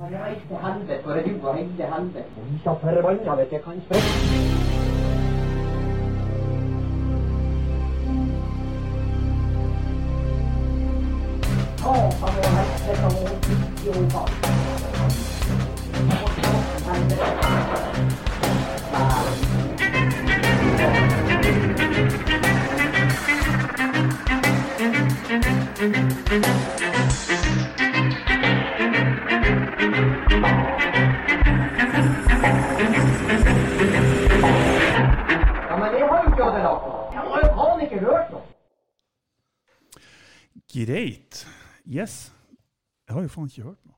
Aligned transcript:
Kan 0.00 0.12
jeg 0.12 0.20
reise 0.24 0.40
til 0.48 0.56
helvete, 0.56 1.02
for 1.04 1.10
jeg 1.14 1.26
jobber 1.26 1.52
helt 1.52 1.76
til 1.76 1.86
helvete. 1.94 2.24
Og 2.36 2.42
vi 2.50 2.58
skal 2.58 2.76
forbanna 2.80 3.34
vet 3.34 3.52
jeg 3.52 3.60
jeg 37.12 37.22
har 37.26 37.44
jo 37.44 37.50
faen 37.58 37.84
ikke 37.86 38.00
hørt 38.04 38.32
noe. 38.34 38.44
Greit. 40.72 41.44
Yes. 41.86 42.32
Jeg 43.06 43.14
har 43.14 43.22
jo 43.26 43.32
faen 43.32 43.52
ikke 43.52 43.68
hørt 43.68 43.82
noe. 43.86 43.94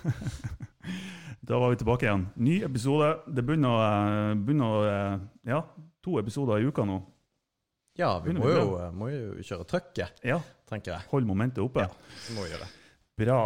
da 1.48 1.60
var 1.60 1.72
vi 1.72 1.80
tilbake 1.80 2.08
igjen. 2.08 2.26
Ny 2.36 2.58
episode. 2.66 3.12
Det 3.28 3.44
begynner, 3.46 3.70
å, 3.70 3.86
eh, 3.86 4.34
begynner 4.40 4.74
å, 4.76 4.82
eh, 4.88 5.24
Ja, 5.52 5.62
to 6.02 6.18
episoder 6.20 6.60
i 6.60 6.68
uka 6.68 6.84
nå. 6.88 7.00
Ja, 7.98 8.18
vi 8.24 8.32
må 8.32 8.46
vi 8.46 8.52
jo, 8.54 8.76
må 8.96 9.08
jo 9.12 9.32
kjøre 9.44 9.66
trøkket, 9.68 10.22
Ja, 10.24 10.38
tenker 10.70 10.94
jeg. 10.94 11.08
Hold 11.10 11.26
momentet 11.28 11.58
oppe. 11.62 11.84
Ja, 11.84 11.88
Så 12.22 12.34
må 12.36 12.46
vi 12.46 12.52
gjøre 12.54 12.64
det. 12.64 12.76
Bra. 13.20 13.40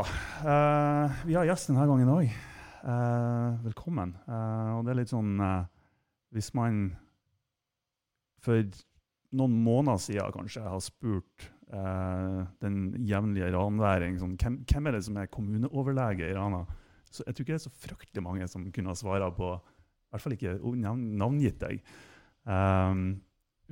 Uh, 0.45 1.11
vi 1.27 1.35
har 1.35 1.49
gjest 1.49 1.73
denne 1.73 1.87
gangen 1.89 2.11
òg. 2.13 2.29
velkommen. 3.65 4.13
Uh, 4.29 4.77
og 4.77 4.85
det 4.85 4.93
er 4.93 4.99
litt 5.01 5.11
sånn 5.11 5.41
eh, 5.41 5.65
Hvis 6.37 6.53
man 6.55 6.93
for 8.45 8.63
noen 9.35 9.59
måneder 9.65 10.01
siden 10.03 10.35
kanskje 10.35 10.63
jeg 10.63 10.71
har 10.71 10.83
spurt 10.85 11.49
eh, 11.75 12.41
den 12.63 12.81
jevnlige 13.09 13.51
ranværing 13.55 14.19
sånn, 14.21 14.39
hvem, 14.41 14.61
hvem 14.71 14.89
er 14.89 14.99
det 14.99 15.05
som 15.09 15.19
er 15.21 15.33
kommuneoverlege 15.33 16.31
i 16.31 16.37
Rana, 16.37 16.65
så 17.11 17.27
jeg 17.27 17.35
tror 17.37 17.47
ikke 17.47 17.55
det 17.55 17.61
er 17.61 17.69
så 17.69 17.77
fryktelig 17.85 18.25
mange 18.27 18.49
som 18.51 18.67
kunne 18.75 18.91
ha 18.91 18.99
svara 18.99 19.31
på 19.35 19.53
I 19.55 20.15
hvert 20.15 20.25
fall 20.25 20.35
ikke 20.37 20.57
navn, 20.83 21.07
navngitt 21.21 21.61
deg. 21.63 21.83
Um, 22.45 23.07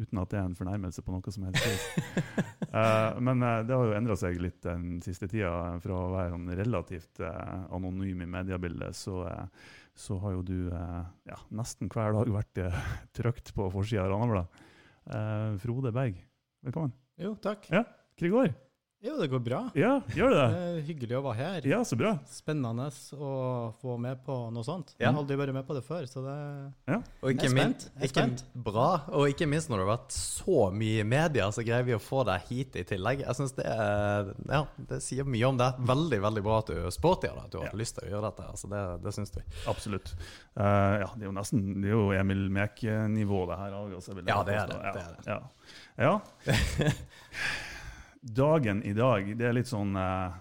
uten 0.01 0.21
at 0.23 0.31
det 0.33 0.39
er 0.41 0.47
en 0.49 0.57
fornærmelse 0.57 1.03
på 1.05 1.13
noe 1.13 1.35
som 1.35 1.49
helst 1.49 1.69
vis. 1.69 1.87
Eh, 2.73 3.19
men 3.21 3.43
uh, 3.45 3.59
det 3.69 3.75
har 3.77 3.83
jo 3.85 3.93
endra 3.93 4.15
seg 4.17 4.39
litt 4.41 4.63
den 4.65 4.95
siste 5.05 5.27
tida. 5.29 5.75
Fra 5.85 5.93
å 5.93 6.13
være 6.15 6.31
sånn 6.33 6.47
relativt 6.57 7.21
uh, 7.21 7.67
anonym 7.77 8.23
i 8.25 8.29
mediebildet, 8.33 8.97
så, 8.97 9.27
eh, 9.29 9.67
så 9.99 10.19
har 10.23 10.37
jo 10.37 10.43
du 10.47 10.59
eh, 10.73 11.05
ja, 11.29 11.39
nesten 11.55 11.91
hver 11.93 12.15
dag 12.17 12.31
vært 12.33 12.61
uh, 12.65 12.91
trykt 13.17 13.53
på 13.57 13.69
forsida 13.73 14.07
av 14.07 14.15
Ranabladet. 14.15 14.63
Eh, 15.13 15.49
Frode 15.63 15.93
Berg, 15.95 16.21
velkommen. 16.65 16.95
Jo, 17.21 17.35
takk. 17.43 17.69
Ja, 17.73 17.85
går? 18.23 18.53
Jo, 19.03 19.17
det 19.19 19.27
går 19.33 19.41
bra. 19.43 19.61
Ja, 19.75 19.97
gjør 20.15 20.31
det 20.31 20.43
Det 20.53 20.59
er 20.63 20.77
hyggelig 20.87 21.17
å 21.19 21.23
være 21.25 21.35
her. 21.41 21.65
Ja, 21.67 21.81
så 21.83 21.97
bra. 21.99 22.13
Spennende 22.31 22.85
å 23.19 23.31
få 23.81 23.97
med 23.99 24.21
på 24.23 24.37
noe 24.55 24.63
sånt. 24.63 24.93
Ja. 24.95 25.09
Jeg 25.09 25.09
har 25.09 25.19
aldri 25.25 25.39
vært 25.41 25.55
med 25.57 25.67
på 25.67 25.75
det 25.75 25.83
før, 25.83 26.05
så 26.07 26.23
det 26.23 26.37
Og 27.25 27.33
ikke, 27.33 27.49
Jeg 27.49 27.51
er 27.51 27.57
min, 27.57 27.73
spent. 27.75 27.87
Jeg 27.97 27.99
er 27.99 28.13
ikke 28.13 28.23
spent. 28.29 28.45
bra, 28.69 28.85
og 29.11 29.27
ikke 29.33 29.49
minst 29.51 29.73
når 29.73 29.83
det 29.83 29.87
har 29.89 29.91
vært 29.97 30.15
så 30.15 30.61
mye 30.79 31.01
i 31.03 31.09
media, 31.17 31.49
så 31.51 31.65
greier 31.67 31.83
vi 31.89 31.97
å 31.97 31.99
få 32.03 32.23
deg 32.31 32.47
hit 32.53 32.79
i 32.79 32.85
tillegg. 32.93 33.25
Jeg 33.27 33.35
synes 33.41 33.57
det, 33.59 33.67
er, 33.67 34.31
ja, 34.55 34.63
det 34.93 35.01
sier 35.03 35.27
mye 35.27 35.51
om 35.51 35.59
det. 35.59 35.73
Veldig 35.91 36.23
veldig 36.29 36.45
bra 36.47 36.61
at 36.63 36.71
du 36.71 36.79
er 36.79 36.95
sporty 36.95 37.27
og 37.33 37.41
det, 37.41 37.45
at 37.49 37.51
du 37.51 37.59
har 37.59 37.67
Ja. 37.73 37.79
lyst 37.83 37.99
til 37.99 38.07
å 38.07 38.13
gjøre 38.15 38.31
dette. 38.31 38.47
Altså 38.55 38.71
det, 38.71 38.85
det 39.03 39.15
syns 39.19 39.35
vi. 39.35 39.43
Absolutt. 39.75 40.15
Uh, 40.55 41.03
ja, 41.03 41.11
det 41.19 41.27
er 41.27 41.31
jo 41.33 41.35
nesten 41.41 41.67
det 41.83 41.91
er 41.91 41.97
jo 41.99 42.07
Emil 42.23 42.47
Mek-nivå, 42.55 43.43
det 43.51 43.59
her. 43.65 43.77
Altså, 43.83 44.15
vil 44.15 44.23
jeg 44.23 44.31
Ja, 44.31 44.43
det 44.47 44.55
er 44.63 44.67
det, 44.71 44.79
Ja, 44.79 44.93
det 44.95 45.03
er 45.03 45.13
det. 45.27 45.43
Ja. 45.99 46.15
Dagen 48.23 48.85
i 48.87 48.93
dag, 48.95 49.27
det 49.35 49.49
er 49.49 49.57
litt 49.57 49.71
sånn 49.71 49.97
eh, 49.99 50.37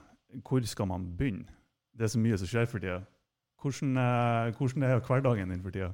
Hvor 0.46 0.66
skal 0.70 0.90
man 0.92 1.08
begynne? 1.18 1.50
Det 1.98 2.06
er 2.06 2.12
så 2.14 2.22
mye 2.22 2.38
som 2.38 2.50
skjer 2.50 2.68
for 2.70 2.82
tida. 2.82 3.02
Hvordan, 3.62 3.98
eh, 3.98 4.52
hvordan 4.58 4.86
er 4.86 5.02
hverdagen 5.06 5.54
din 5.54 5.64
for 5.66 5.74
tida? 5.74 5.92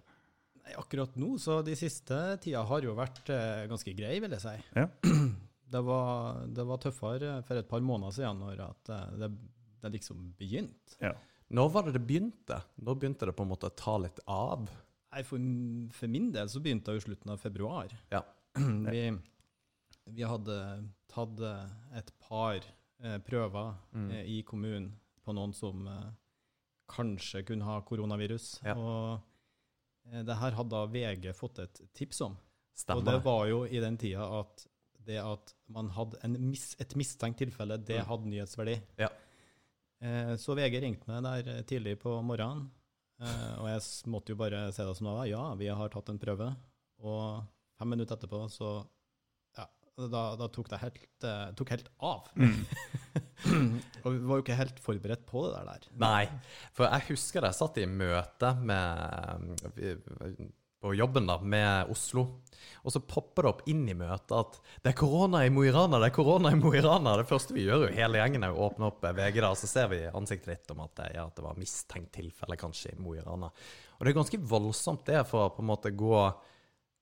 Akkurat 0.78 1.16
nå, 1.16 1.38
så 1.40 1.62
de 1.64 1.76
siste 1.80 2.18
tida 2.44 2.66
har 2.68 2.84
jo 2.84 2.96
vært 2.98 3.32
eh, 3.32 3.64
ganske 3.72 3.94
grei, 3.96 4.18
vil 4.24 4.36
jeg 4.36 4.44
si. 4.44 4.56
Ja. 4.76 4.90
Det, 5.68 5.82
var, 5.84 6.46
det 6.48 6.64
var 6.64 6.78
tøffere 6.80 7.32
for 7.44 7.60
et 7.60 7.68
par 7.68 7.82
måneder 7.84 8.14
siden 8.16 8.38
når 8.40 8.62
at 8.64 8.92
eh, 8.96 9.08
det, 9.20 9.28
det 9.84 9.90
liksom 9.98 10.22
begynte. 10.40 10.96
Ja. 11.04 11.10
Når 11.60 11.74
var 11.74 11.90
det 11.90 11.98
det 11.98 12.06
begynte? 12.08 12.62
Når 12.80 12.96
begynte 13.02 13.28
det 13.28 13.34
på 13.36 13.44
en 13.44 13.52
måte 13.52 13.68
å 13.68 13.76
ta 13.76 13.98
litt 14.00 14.22
av? 14.32 14.64
Nei, 15.12 15.26
for, 15.28 15.44
for 15.98 16.14
min 16.14 16.30
del 16.32 16.48
så 16.52 16.62
begynte 16.64 16.96
det 16.96 17.02
i 17.02 17.06
slutten 17.10 17.34
av 17.36 17.44
februar. 17.44 17.92
Ja. 18.16 18.24
Vi, 18.88 19.04
vi 20.16 20.24
hadde 20.28 20.58
tatt 21.12 21.40
eh, 21.40 21.98
et 22.00 22.12
par 22.20 22.56
eh, 23.04 23.18
prøver 23.26 23.76
Mm. 23.94 24.12
eh, 24.12 24.24
i 24.38 24.42
kommunen 24.44 24.92
på 25.26 25.34
noen 25.36 25.54
som 25.54 25.88
eh, 25.88 26.10
kanskje 26.90 27.44
kunne 27.46 27.66
ha 27.68 27.82
koronavirus. 27.82 28.62
Ja. 28.64 28.76
Og 28.76 29.20
eh, 30.12 30.24
det 30.24 30.38
her 30.40 30.52
hadde 30.58 30.84
VG 30.94 31.34
fått 31.36 31.60
et 31.60 31.82
tips 31.94 32.22
om. 32.22 32.38
Og 32.94 33.04
det 33.06 33.20
var 33.26 33.48
jo 33.50 33.64
i 33.66 33.80
den 33.82 33.98
tida 33.98 34.24
at 34.40 34.68
det 35.08 35.18
at 35.24 35.54
man 35.72 35.90
hadde 35.96 36.20
en 36.24 36.36
mis, 36.50 36.76
et 36.80 36.94
mistenkt 37.00 37.40
tilfelle, 37.40 37.78
det 37.80 38.02
Mm. 38.02 38.08
hadde 38.10 38.28
nyhetsverdi. 38.32 38.76
Ja. 39.00 39.08
Eh, 40.02 40.36
så 40.38 40.54
VG 40.56 40.80
ringte 40.84 41.08
meg 41.08 41.24
der 41.24 41.64
tidlig 41.64 41.96
på 42.00 42.22
morgenen, 42.22 42.70
eh, 43.20 43.54
og 43.60 43.68
jeg 43.72 43.82
måtte 44.12 44.30
jo 44.30 44.36
bare 44.36 44.72
se 44.72 44.84
det 44.86 44.96
som 44.98 45.08
det 45.08 45.14
var. 45.16 45.26
Ja, 45.26 45.56
vi 45.56 45.68
har 45.68 45.90
tatt 45.90 46.10
en 46.10 46.20
prøve. 46.20 46.56
Og 47.00 47.44
fem 47.80 47.90
minutter 47.90 48.16
etterpå 48.18 48.44
så 48.52 48.86
da, 49.98 50.24
da 50.38 50.48
tok 50.54 50.70
det 50.70 50.78
helt, 50.82 51.08
uh, 51.26 51.50
tok 51.58 51.74
helt 51.74 51.90
av. 52.06 52.28
og 54.04 54.12
vi 54.12 54.20
var 54.20 54.38
jo 54.38 54.44
ikke 54.44 54.60
helt 54.60 54.80
forberedt 54.84 55.26
på 55.30 55.48
det 55.50 55.64
der. 55.66 55.90
Nei, 56.04 56.28
for 56.78 56.86
jeg 56.86 57.10
husker 57.10 57.42
det. 57.42 57.52
Jeg 57.54 57.60
satt 57.64 57.82
i 57.82 57.88
møte 57.90 58.54
med, 58.62 59.58
på 60.84 60.94
jobben 60.94 61.26
da, 61.30 61.40
med 61.42 61.90
Oslo, 61.94 62.28
og 62.86 62.94
så 62.94 63.02
popper 63.02 63.48
det 63.48 63.52
opp 63.52 63.64
inn 63.72 63.88
i 63.90 63.96
møtet 63.98 64.36
at 64.38 64.60
det 64.86 64.92
er 64.92 65.00
korona 65.00 65.42
i 65.46 65.52
Mo 65.54 65.64
i 65.66 65.72
Rana, 65.74 65.98
det 66.02 66.12
er 66.12 66.18
korona 66.20 66.52
i 66.54 66.60
Mo 66.60 66.74
i 66.78 66.84
Rana. 66.84 67.16
Det 67.18 67.26
første 67.30 67.56
vi 67.58 67.66
gjør, 67.66 67.88
jo 67.88 67.96
hele 67.98 68.22
gjengen 68.22 68.46
er 68.46 68.54
å 68.54 68.68
åpne 68.68 68.92
opp 68.92 69.02
VG, 69.08 69.42
da, 69.42 69.54
så 69.58 69.70
ser 69.72 69.90
vi 69.94 70.04
ansiktet 70.12 70.54
ditt 70.54 70.76
om 70.76 70.84
at 70.86 70.94
det, 71.02 71.10
ja, 71.18 71.26
at 71.26 71.40
det 71.40 71.46
var 71.48 71.58
mistenkt 71.58 72.14
tilfelle 72.20 72.60
kanskje 72.60 72.94
i 72.94 73.02
Mo 73.02 73.18
i 73.18 73.24
Rana. 73.26 73.50
Og 73.98 74.06
det 74.06 74.14
er 74.14 74.20
ganske 74.20 74.42
voldsomt 74.54 75.08
det 75.10 75.26
for 75.30 75.48
å 75.48 75.56
på 75.56 75.66
en 75.66 75.72
måte 75.72 75.96
gå 75.98 76.14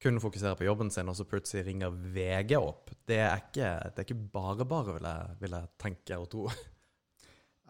kun 0.03 0.19
fokusere 0.21 0.57
på 0.59 0.67
jobben 0.67 0.91
sin, 0.91 1.09
og 1.09 1.17
så 1.17 1.25
plutselig 1.27 1.65
ringer 1.69 1.93
VG 2.15 2.55
opp. 2.59 2.91
Det 3.07 3.19
er 3.23 3.43
ikke, 3.43 3.73
det 3.89 4.01
er 4.01 4.07
ikke 4.07 4.31
bare 4.35 4.67
bare, 4.67 4.97
vil 4.97 5.09
jeg, 5.09 5.35
vil 5.41 5.57
jeg 5.57 5.71
tenke 5.81 6.19
og 6.19 6.29
tro. 6.31 6.45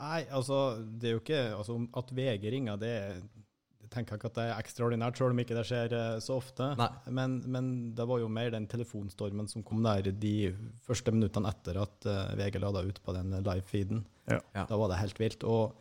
Nei, 0.01 0.25
altså, 0.27 0.59
det 0.83 1.07
er 1.07 1.13
jo 1.15 1.21
ikke 1.21 1.41
altså, 1.55 1.77
At 1.95 2.09
VG 2.11 2.49
ringer, 2.51 2.79
det 2.81 2.91
jeg 3.85 3.91
tenker 3.93 4.17
ikke 4.17 4.29
at 4.31 4.37
det 4.37 4.43
er 4.49 4.59
ekstraordinært, 4.59 5.19
selv 5.19 5.35
om 5.35 5.39
ikke 5.39 5.55
det 5.55 5.63
skjer 5.69 5.93
eh, 5.93 6.15
så 6.23 6.39
ofte. 6.39 6.67
Men, 7.13 7.37
men 7.53 7.67
det 7.95 8.07
var 8.09 8.17
jo 8.19 8.29
mer 8.33 8.49
den 8.53 8.65
telefonstormen 8.67 9.47
som 9.51 9.63
kom 9.63 9.85
der 9.85 10.09
de 10.09 10.49
første 10.87 11.13
minuttene 11.13 11.51
etter 11.53 11.77
at 11.83 12.07
eh, 12.09 12.33
VG 12.41 12.57
la 12.63 12.71
det 12.75 12.85
ut 12.89 13.01
på 13.05 13.15
den 13.15 13.35
live-feeden. 13.37 14.01
Ja. 14.25 14.39
Ja. 14.57 14.65
Da 14.65 14.79
var 14.81 14.89
det 14.91 14.99
helt 15.03 15.21
vilt. 15.21 15.45
Og, 15.45 15.77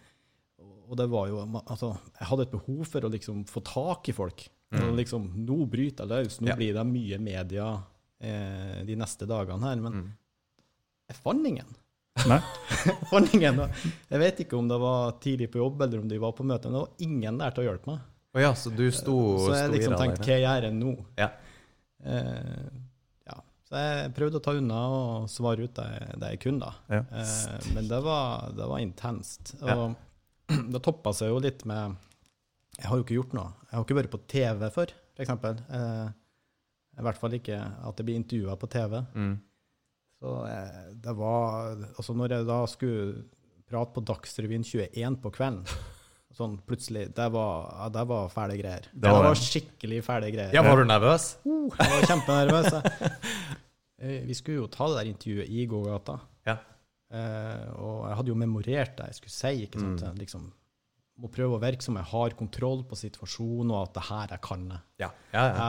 og 0.60 0.94
det 1.00 1.08
var 1.10 1.30
jo 1.32 1.40
Altså, 1.64 1.94
jeg 2.20 2.28
hadde 2.28 2.46
et 2.46 2.54
behov 2.54 2.84
for 2.92 3.08
å 3.08 3.12
liksom 3.16 3.46
få 3.50 3.64
tak 3.64 4.12
i 4.12 4.16
folk. 4.16 4.46
Og 4.82 4.96
liksom, 4.98 5.28
Nå 5.46 5.56
bryter 5.70 6.04
jeg 6.04 6.10
løs, 6.26 6.40
nå 6.40 6.48
Ja. 6.50 6.56
blir 6.58 6.74
det 6.74 6.84
mye 6.88 7.18
media 7.22 7.66
eh, 8.20 8.82
de 8.88 8.96
neste 8.96 9.26
dagene 9.28 9.60
her. 9.68 9.76
Men 9.76 9.92
Mm. 9.92 10.12
jeg 11.10 11.16
fant 11.22 11.46
ingen. 11.46 11.66
Nei? 12.28 12.38
Jeg 14.10 14.18
vet 14.22 14.38
ikke 14.44 14.56
om 14.56 14.68
det 14.70 14.78
var 14.80 15.12
tidlig 15.20 15.48
på 15.50 15.58
jobb, 15.58 15.82
eller 15.82 15.98
om 16.00 16.08
de 16.08 16.18
var 16.22 16.32
på 16.32 16.44
møte, 16.46 16.70
men 16.70 16.78
det 16.78 16.82
var 16.84 17.02
ingen 17.08 17.38
der 17.38 17.50
til 17.50 17.64
å 17.64 17.66
hjelpe 17.68 17.90
meg. 17.90 18.00
Oh 18.34 18.40
ja, 18.40 18.52
så 18.54 18.70
du 18.74 18.84
sto, 18.90 19.16
Så 19.38 19.50
jeg 19.54 19.66
sto 19.68 19.74
liksom 19.74 19.96
tenkte, 19.98 20.24
hva 20.26 20.38
gjør 20.42 20.62
jeg 20.68 20.74
nå? 20.78 20.92
Ja. 21.18 21.28
Eh, 22.04 22.70
ja. 23.26 23.36
Så 23.68 23.76
jeg 23.82 24.14
prøvde 24.16 24.40
å 24.40 24.44
ta 24.44 24.54
unna 24.58 24.80
og 24.94 25.28
svare 25.32 25.66
ut 25.66 25.74
det, 25.74 25.90
det 26.22 26.30
jeg 26.34 26.40
kunne, 26.46 26.60
da. 26.60 26.72
Ja. 26.88 27.02
Eh, 27.20 27.68
men 27.74 27.88
det 27.90 28.00
var, 28.04 28.50
det 28.56 28.66
var 28.72 28.78
intenst. 28.82 29.54
Og 29.62 29.94
det 30.72 30.82
toppa 30.84 31.12
seg 31.16 31.30
jo 31.32 31.38
litt 31.42 31.64
med 31.68 31.96
Jeg 32.78 32.88
har 32.90 32.98
jo 32.98 33.04
ikke 33.06 33.16
gjort 33.18 33.34
noe. 33.38 33.50
Jeg 33.70 33.76
har 33.78 33.84
ikke 33.86 33.96
vært 34.00 34.12
på 34.12 34.20
TV 34.30 34.68
før, 34.74 34.92
f.eks. 35.16 35.30
Eh, 35.30 36.06
I 36.98 37.04
hvert 37.06 37.20
fall 37.20 37.36
ikke 37.38 37.58
at 37.58 38.00
jeg 38.00 38.06
blir 38.08 38.18
intervjua 38.20 38.56
på 38.60 38.70
TV. 38.72 39.00
Mm. 39.14 39.34
Så 40.22 40.34
eh, 40.48 40.82
det 41.04 41.14
var 41.18 41.74
Altså, 41.98 42.14
når 42.16 42.34
jeg 42.38 42.46
da 42.48 42.58
skulle 42.70 43.24
prate 43.70 43.94
på 43.96 44.02
Dagsrevyen 44.06 44.64
21 44.66 45.16
på 45.24 45.30
kvelden 45.34 45.64
Sånn 46.34 46.56
plutselig 46.66 47.06
Det 47.14 47.26
var, 47.34 47.68
ja, 47.78 47.88
det 47.94 48.02
var 48.10 48.30
fæle 48.32 48.56
greier. 48.58 48.86
Det 48.90 49.02
Det 49.04 49.12
var 49.14 49.22
var, 49.28 49.38
skikkelig 49.38 50.00
fæle 50.02 50.30
greier. 50.34 50.54
Ja, 50.56 50.64
var 50.66 50.80
du 50.82 50.88
nervøs? 50.88 51.28
Uh, 51.46 51.68
jeg 51.78 51.92
var 51.92 52.06
kjempenervøs. 52.10 52.72
Eh, 54.02 54.24
Vi 54.26 54.34
skulle 54.34 54.58
jo 54.64 54.66
ta 54.68 54.88
det 54.90 54.96
der 54.98 55.10
intervjuet 55.12 55.48
i 55.54 55.66
gågata. 55.70 56.16
Ja. 56.48 56.56
Eh, 57.14 57.68
og 57.78 58.00
jeg 58.08 58.16
hadde 58.18 58.32
jo 58.32 58.38
memorert 58.40 58.96
det 58.98 59.06
jeg 59.12 59.18
skulle 59.20 59.36
si. 59.36 59.52
ikke 59.68 59.80
sant? 59.80 60.02
Mm. 60.02 60.18
Liksom, 60.24 60.48
må 61.20 61.30
prøve 61.32 61.56
å 61.56 61.62
virke 61.62 61.84
som 61.84 61.98
jeg 61.98 62.10
har 62.10 62.34
kontroll 62.38 62.82
på 62.88 62.98
situasjonen, 62.98 63.70
og 63.70 63.84
at 63.84 63.94
det 63.98 64.06
her 64.08 64.34
jeg 64.34 64.44
kan. 64.44 64.64
Ja, 65.02 65.10
ja, 65.34 65.44
ja. 65.50 65.68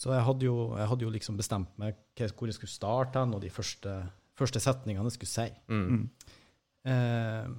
Så 0.00 0.14
jeg 0.14 0.24
hadde, 0.24 0.46
jo, 0.48 0.70
jeg 0.78 0.88
hadde 0.88 1.04
jo 1.04 1.12
liksom 1.12 1.36
bestemt 1.36 1.74
meg 1.80 1.98
hvor 2.16 2.48
jeg 2.48 2.56
skulle 2.56 2.72
starte 2.72 3.20
og 3.20 3.40
de 3.42 3.50
første, 3.52 3.92
første 4.36 4.62
setningene 4.62 5.10
jeg 5.10 5.18
skulle 5.18 5.32
si. 5.32 5.46
Mm. 5.68 6.06
Eh, 6.88 7.50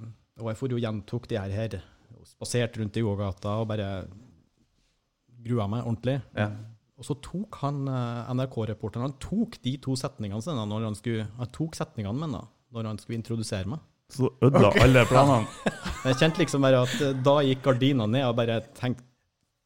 og 0.42 0.50
jeg 0.50 0.58
for 0.58 0.74
jo 0.74 0.80
gjentok 0.82 1.28
de 1.30 1.38
her, 1.38 1.54
her 1.54 1.78
og 2.16 2.26
spaserte 2.26 2.80
rundt 2.82 2.98
i 2.98 3.04
gågata 3.06 3.56
og 3.62 3.68
bare 3.70 3.88
grua 5.42 5.68
meg 5.70 5.86
ordentlig. 5.86 6.18
Ja. 6.38 6.48
Og 6.98 7.06
så 7.06 7.16
tok 7.22 7.60
han 7.62 7.86
eh, 7.90 8.32
NRK-reporteren 8.34 9.06
han 9.06 9.16
tok 9.22 9.58
de 9.62 9.76
to 9.82 9.94
setningene 9.98 10.42
sine 10.42 10.66
når 10.70 10.88
han 10.90 10.98
skulle, 10.98 11.28
han 11.38 11.54
tok 11.54 11.78
setningene 11.78 12.26
mine 12.26 12.42
når 12.72 12.90
han 12.90 12.98
skulle 12.98 13.20
introdusere 13.20 13.70
meg. 13.70 13.82
Så 14.12 14.28
ødela 14.44 14.70
alle 14.84 15.06
planene. 15.08 15.46
Jeg 16.08 16.18
kjente 16.20 16.42
liksom 16.42 16.64
bare 16.66 16.82
at 16.84 16.94
eh, 17.00 17.14
da 17.24 17.38
gikk 17.46 17.62
gardina 17.64 18.06
ned, 18.10 18.26
og 18.28 18.36
bare 18.40 18.60
tenkte 18.78 19.06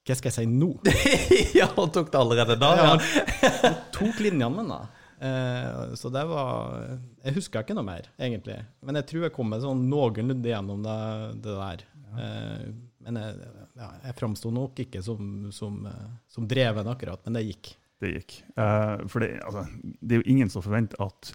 Hva 0.06 0.14
skal 0.14 0.30
jeg 0.30 0.36
si 0.36 0.46
nå? 0.46 0.68
ja, 1.58 1.66
han 1.74 1.90
tok 1.90 2.12
det 2.12 2.20
allerede 2.20 2.56
da. 2.60 2.68
Ja, 2.78 2.90
Ja. 2.92 3.50
han 3.64 3.78
tok 3.96 4.20
linjene 4.22 4.52
mine. 4.60 4.76
Eh, 5.16 5.94
så 5.98 6.10
det 6.12 6.22
var 6.28 6.76
Jeg 7.24 7.34
husker 7.40 7.64
ikke 7.64 7.74
noe 7.74 7.86
mer, 7.88 8.06
egentlig. 8.20 8.58
Men 8.86 9.00
jeg 9.00 9.08
tror 9.10 9.24
jeg 9.26 9.34
kom 9.34 9.50
meg 9.50 9.64
sånn 9.64 9.82
noenlunde 9.90 10.52
gjennom 10.52 10.84
det, 10.86 10.98
det 11.46 11.56
der. 11.56 11.82
Eh, 12.20 12.68
men 13.06 13.18
jeg, 13.22 13.34
ja, 13.80 13.88
jeg 14.04 14.16
framsto 14.18 14.50
nok 14.54 14.78
ikke 14.86 15.02
som, 15.04 15.48
som, 15.54 15.82
eh, 15.90 16.06
som 16.30 16.46
dreven 16.50 16.88
akkurat, 16.92 17.20
men 17.26 17.40
det 17.40 17.44
gikk. 17.48 17.72
Det 18.02 18.10
gikk. 18.12 18.32
Eh, 18.60 18.94
for 19.10 19.24
det, 19.24 19.32
altså, 19.46 19.66
det 20.02 20.16
er 20.18 20.22
jo 20.22 20.30
ingen 20.36 20.50
som 20.52 20.62
forventer 20.64 21.00
at 21.02 21.30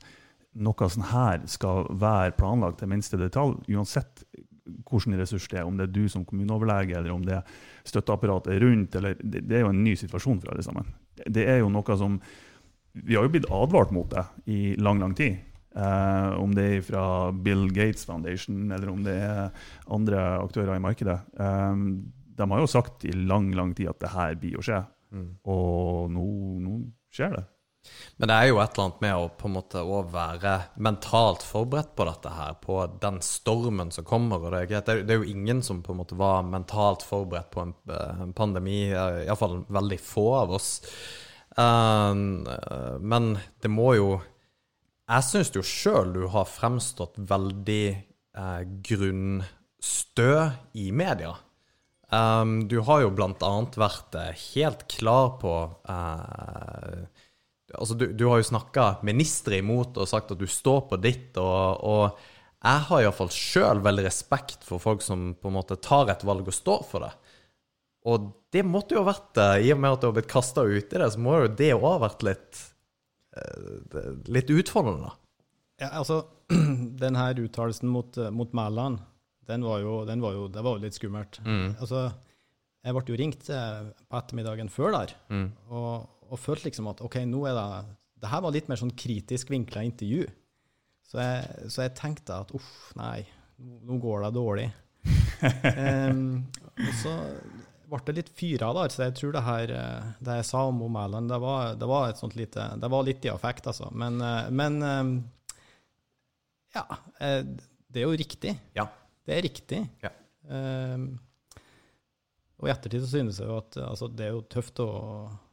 noe 0.60 0.88
sånn 0.92 1.10
her 1.12 1.44
skal 1.50 1.86
være 2.02 2.36
planlagt 2.38 2.82
til 2.82 2.92
minste 2.92 3.20
detalj, 3.20 3.60
uansett 3.72 4.26
hvilken 4.66 5.18
ressurs 5.20 5.48
det 5.52 5.60
er. 5.60 5.68
Om 5.68 5.78
det 5.80 5.88
er 5.88 5.94
du 5.96 6.06
som 6.12 6.26
kommuneoverlege, 6.28 6.98
eller 7.00 7.14
om 7.14 7.24
det 7.26 7.38
er 7.40 7.54
støtteapparatet 7.88 8.60
rundt. 8.64 8.96
Eller, 9.00 9.16
det, 9.20 9.46
det 9.50 9.60
er 9.60 9.66
jo 9.66 9.72
en 9.72 9.84
ny 9.84 9.96
situasjon 10.00 10.42
for 10.42 10.54
alle 10.54 10.66
sammen. 10.66 10.90
Det, 11.18 11.30
det 11.38 11.48
er 11.50 11.62
jo 11.62 11.72
noe 11.74 11.98
som 12.00 12.20
Vi 12.92 13.16
har 13.16 13.24
jo 13.24 13.32
blitt 13.32 13.48
advart 13.48 13.94
mot 13.96 14.10
det 14.12 14.26
i 14.52 14.76
lang, 14.76 15.00
lang 15.00 15.14
tid. 15.16 15.40
Eh, 15.72 16.32
om 16.36 16.52
det 16.52 16.66
er 16.68 16.82
fra 16.84 17.04
Bill 17.32 17.70
Gates 17.72 18.04
Foundation, 18.04 18.66
eller 18.68 18.90
om 18.92 19.06
det 19.06 19.14
er 19.16 19.54
andre 19.88 20.24
aktører 20.42 20.76
i 20.76 20.84
markedet. 20.84 21.22
Eh, 21.40 21.86
de 22.36 22.50
har 22.52 22.60
jo 22.60 22.68
sagt 22.68 23.06
i 23.08 23.14
lang, 23.16 23.54
lang 23.56 23.72
tid 23.78 23.94
at 23.94 24.02
det 24.04 24.12
her 24.12 24.36
blir 24.42 24.60
å 24.60 24.66
skje. 24.66 24.82
Mm. 25.16 25.30
Og 25.54 26.12
nå, 26.12 26.28
nå 26.66 26.78
skjer 27.16 27.38
det. 27.38 27.46
Men 28.18 28.30
det 28.30 28.36
er 28.38 28.48
jo 28.52 28.60
et 28.62 28.76
eller 28.76 28.86
annet 28.88 29.02
med 29.02 29.16
å 29.18 29.30
på 29.42 29.48
en 29.50 29.56
måte 29.56 29.82
òg 29.82 30.12
være 30.14 30.54
mentalt 30.86 31.42
forberedt 31.46 31.96
på 31.98 32.06
dette 32.06 32.34
her, 32.36 32.54
på 32.62 32.78
den 33.02 33.18
stormen 33.26 33.90
som 33.94 34.06
kommer. 34.06 34.44
og 34.46 34.52
Det 34.52 34.72
er. 34.72 34.82
Det 34.82 35.10
er- 35.10 35.24
jo 35.24 35.32
ingen 35.32 35.64
som 35.64 35.82
på 35.82 35.92
en 35.92 35.98
måte 35.98 36.18
var 36.18 36.44
mentalt 36.44 37.02
forberedt 37.02 37.50
på 37.52 37.62
en, 37.62 37.74
eh, 37.90 38.22
en 38.22 38.34
pandemi, 38.34 38.92
eh, 38.92 39.26
iallfall 39.26 39.66
veldig 39.66 40.00
få 40.00 40.42
av 40.44 40.52
oss. 40.52 40.82
Um, 41.58 42.48
eh, 42.48 42.98
men 43.00 43.42
det 43.62 43.70
må 43.70 43.96
jo 43.98 44.22
Jeg 45.10 45.24
syns 45.24 45.52
jo 45.52 45.62
sjøl 45.62 46.14
du 46.14 46.28
har 46.28 46.46
fremstått 46.46 47.18
veldig 47.18 48.06
eh, 48.38 48.64
grunnstø 48.64 50.52
i 50.74 50.92
media. 50.92 51.36
Um, 52.10 52.70
du 52.70 52.80
har 52.80 53.02
jo 53.02 53.10
blant 53.10 53.44
annet 53.44 53.76
vært 53.76 54.16
helt 54.54 54.88
klar 54.88 55.38
på 55.42 55.76
eh, 55.90 57.04
Altså, 57.78 57.96
du, 57.96 58.08
du 58.14 58.26
har 58.28 58.42
jo 58.42 58.48
snakka 58.52 58.86
ministre 59.08 59.60
imot 59.62 59.98
og 60.02 60.08
sagt 60.10 60.32
at 60.34 60.40
du 60.42 60.48
står 60.50 60.82
på 60.90 60.98
ditt, 61.02 61.38
og, 61.40 61.84
og 61.88 62.20
jeg 62.62 62.86
har 62.90 63.04
iallfall 63.06 63.32
sjøl 63.34 63.80
veldig 63.86 64.04
respekt 64.06 64.66
for 64.68 64.82
folk 64.84 65.02
som 65.06 65.32
på 65.40 65.50
en 65.50 65.56
måte 65.56 65.78
tar 65.82 66.12
et 66.14 66.26
valg 66.28 66.50
og 66.52 66.54
står 66.58 66.84
for 66.90 67.06
det. 67.08 67.12
Og 68.12 68.28
det 68.54 68.64
måtte 68.66 68.96
jo 68.98 69.04
ha 69.04 69.12
vært 69.12 69.30
det, 69.38 69.50
i 69.68 69.72
og 69.74 69.80
med 69.82 69.96
at 69.96 70.02
du 70.04 70.08
har 70.10 70.16
blitt 70.18 70.30
kasta 70.32 70.66
ut 70.66 70.94
i 70.94 71.00
det, 71.02 71.08
så 71.14 71.22
må 71.22 71.38
jo 71.44 71.52
det 71.58 71.72
òg 71.78 71.86
ha 71.88 71.98
vært 72.08 72.26
litt 72.28 72.62
eh, 73.38 74.12
Litt 74.34 74.50
utfordrende. 74.54 75.14
Ja, 75.82 75.90
altså, 76.02 76.24
den 77.04 77.18
her 77.18 77.40
uttalelsen 77.42 77.90
mot, 77.90 78.18
eh, 78.18 78.30
mot 78.34 78.52
Mæland, 78.58 79.00
den 79.50 79.64
var 79.66 79.82
jo, 79.84 80.02
den 80.08 80.22
var 80.24 80.36
jo, 80.38 80.48
det 80.52 80.64
var 80.66 80.78
jo 80.78 80.84
litt 80.86 80.98
skummelt. 80.98 81.40
Mm. 81.46 81.76
Altså, 81.82 82.10
jeg 82.86 82.98
ble 82.98 83.04
jo 83.14 83.20
ringt 83.22 83.50
eh, 83.54 83.80
på 84.10 84.20
ettermiddagen 84.22 84.70
før 84.74 84.98
der, 85.00 85.16
Mm. 85.34 85.48
og, 85.70 86.10
og 86.32 86.40
følte 86.40 86.70
liksom 86.70 86.90
at 86.92 87.02
ok, 87.04 87.22
nå 87.28 87.44
er 87.50 87.58
det 87.58 87.98
Det 88.22 88.30
her 88.30 88.44
var 88.46 88.54
litt 88.54 88.68
mer 88.70 88.78
sånn 88.78 88.94
kritisk 88.94 89.50
vinkla 89.50 89.82
intervju. 89.82 90.28
Så 91.10 91.18
jeg, 91.18 91.70
så 91.74 91.82
jeg 91.88 91.96
tenkte 91.98 92.38
at 92.38 92.52
uff, 92.54 92.92
nei, 92.96 93.24
nå, 93.58 93.98
går 94.00 94.28
det 94.28 94.30
dårlig. 94.36 94.68
um, 96.14 96.44
og 96.78 96.92
så 97.00 97.16
ble 97.90 98.00
det 98.08 98.16
litt 98.20 98.30
fyra 98.38 98.70
der, 98.78 98.94
så 98.94 99.08
jeg 99.08 99.16
tror 99.18 99.34
det 99.36 99.42
her 99.44 99.74
eh, 99.76 100.12
det 100.24 100.38
jeg 100.38 100.48
sa 100.48 100.62
om 100.70 100.78
Mæland, 100.80 101.34
det 101.34 101.40
det 101.82 101.90
var 101.90 102.12
et 102.12 102.22
sånt 102.22 102.38
lite 102.40 102.70
Det 102.80 102.90
var 102.94 103.04
litt 103.04 103.26
i 103.26 103.32
affekt, 103.34 103.68
altså. 103.68 103.90
Men, 103.92 104.22
eh, 104.24 104.48
men 104.54 104.78
ja, 106.78 106.86
eh, 107.20 107.42
det 107.92 108.00
er 108.00 108.08
jo 108.08 108.22
riktig. 108.22 108.56
Ja. 108.78 108.88
Det 109.28 109.36
er 109.36 109.44
riktig. 109.44 109.82
Ja. 110.06 110.14
Um, 110.48 111.20
og 112.62 112.70
i 112.70 112.72
ettertid 112.72 113.04
så 113.04 113.10
synes 113.12 113.40
jeg 113.42 113.50
jo 113.50 113.58
at 113.60 113.78
altså, 113.84 114.08
det 114.08 114.28
er 114.28 114.36
jo 114.36 114.46
tøft 114.50 114.80
å 114.84 114.90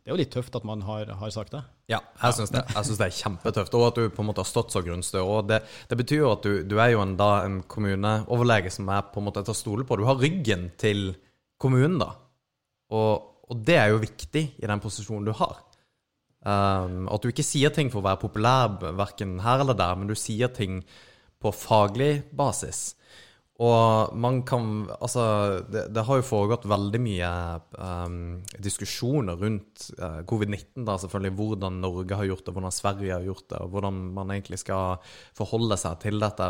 Det 0.09 0.15
er 0.15 0.17
jo 0.17 0.23
litt 0.23 0.31
tøft 0.33 0.55
at 0.57 0.65
man 0.65 0.81
har, 0.89 1.11
har 1.21 1.33
sagt 1.35 1.53
det. 1.53 1.59
Ja, 1.93 1.99
jeg 2.17 2.33
syns 2.39 2.53
det. 2.55 2.63
Det 2.73 3.05
er 3.05 3.11
kjempetøft. 3.13 3.75
Og 3.77 3.83
at 3.91 3.99
du 4.01 4.07
på 4.09 4.23
en 4.23 4.29
måte 4.31 4.41
har 4.41 4.49
stått 4.49 4.73
så 4.73 4.81
grunnstø. 4.81 5.21
Og 5.21 5.51
det, 5.51 5.59
det 5.91 5.99
betyr 6.01 6.23
jo 6.23 6.31
at 6.33 6.47
du, 6.47 6.63
du 6.65 6.79
er 6.81 6.95
jo 6.95 7.03
en, 7.03 7.13
da 7.19 7.27
en 7.45 7.59
kommuneoverlege 7.69 8.73
som 8.73 8.89
er 8.89 9.05
på 9.13 9.21
en 9.21 9.27
måte 9.27 9.43
til 9.45 9.53
å 9.53 9.59
stole 9.59 9.85
på. 9.85 9.99
Du 10.01 10.07
har 10.09 10.17
ryggen 10.17 10.71
til 10.81 11.11
kommunen, 11.61 11.99
da. 12.01 12.09
Og, 12.97 13.45
og 13.53 13.61
det 13.69 13.77
er 13.83 13.93
jo 13.93 14.01
viktig 14.07 14.47
i 14.57 14.71
den 14.73 14.81
posisjonen 14.81 15.29
du 15.29 15.35
har. 15.37 15.61
Um, 16.41 17.05
at 17.13 17.21
du 17.21 17.29
ikke 17.29 17.45
sier 17.45 17.77
ting 17.77 17.93
for 17.93 18.01
å 18.01 18.09
være 18.09 18.23
populær, 18.25 18.81
verken 18.97 19.37
her 19.45 19.61
eller 19.61 19.77
der, 19.77 19.93
men 20.01 20.09
du 20.09 20.17
sier 20.17 20.49
ting 20.57 20.81
på 21.37 21.53
faglig 21.53 22.23
basis. 22.33 22.95
Og 23.59 24.15
man 24.15 24.43
kan 24.47 24.87
Altså, 25.01 25.23
det, 25.67 25.89
det 25.95 26.05
har 26.07 26.21
jo 26.21 26.27
foregått 26.27 26.67
veldig 26.71 27.01
mye 27.03 27.31
um, 27.75 28.39
diskusjoner 28.63 29.39
rundt 29.41 29.89
uh, 29.99 30.21
covid-19, 30.29 30.85
da 30.87 30.95
selvfølgelig. 31.03 31.35
Hvordan 31.39 31.81
Norge 31.83 32.19
har 32.19 32.29
gjort 32.29 32.45
det, 32.47 32.55
hvordan 32.55 32.75
Sverige 32.75 33.17
har 33.17 33.27
gjort 33.27 33.49
det, 33.51 33.59
og 33.65 33.75
hvordan 33.75 34.01
man 34.15 34.31
egentlig 34.35 34.61
skal 34.63 35.03
forholde 35.37 35.79
seg 35.81 35.99
til 36.05 36.23
dette. 36.23 36.49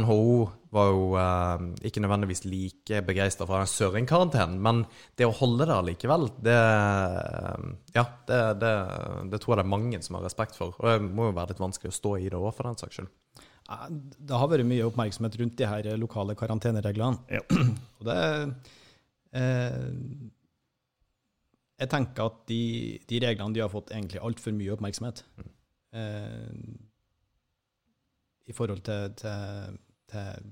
NHO 0.00 0.48
var 0.72 0.90
jo 0.94 1.06
uh, 1.18 1.68
ikke 1.84 2.04
nødvendigvis 2.06 2.46
like 2.48 3.04
begeistra 3.04 3.44
for 3.44 3.60
den 3.60 3.70
søringkarantenen, 3.70 4.60
men 4.64 4.84
det 5.20 5.28
å 5.28 5.36
holde 5.42 5.68
det 5.68 5.76
allikevel, 5.76 6.30
det 6.40 6.60
Ja, 7.92 8.06
det, 8.30 8.42
det, 8.62 8.74
det 9.32 9.42
tror 9.42 9.58
jeg 9.58 9.60
det 9.60 9.66
er 9.66 9.74
mange 9.76 10.00
som 10.04 10.16
har 10.16 10.24
respekt 10.24 10.56
for. 10.56 10.72
Og 10.78 10.88
det 10.88 11.00
må 11.04 11.28
jo 11.28 11.36
være 11.36 11.52
litt 11.52 11.66
vanskelig 11.68 11.92
å 11.92 12.00
stå 12.00 12.16
i 12.16 12.30
det 12.30 12.40
òg, 12.40 12.54
for 12.56 12.70
den 12.70 12.80
saks 12.80 13.02
skyld. 13.02 13.12
Det 13.70 14.34
har 14.34 14.50
vært 14.50 14.66
mye 14.66 14.86
oppmerksomhet 14.88 15.38
rundt 15.38 15.56
de 15.60 15.68
her 15.70 15.88
lokale 16.00 16.34
karantenereglene. 16.38 17.22
Ja. 17.30 17.42
Og 18.00 18.08
det 18.08 18.20
eh, 19.38 19.90
Jeg 21.80 21.92
tenker 21.92 22.30
at 22.32 22.40
de, 22.50 22.62
de 23.08 23.20
reglene 23.22 23.54
de 23.54 23.62
har 23.62 23.72
fått 23.72 23.92
egentlig 23.94 24.22
altfor 24.26 24.56
mye 24.56 24.74
oppmerksomhet. 24.74 25.22
Eh, 25.94 26.50
I 28.50 28.56
forhold 28.56 28.82
til, 28.86 29.14
til, 29.22 29.78
til 30.10 30.50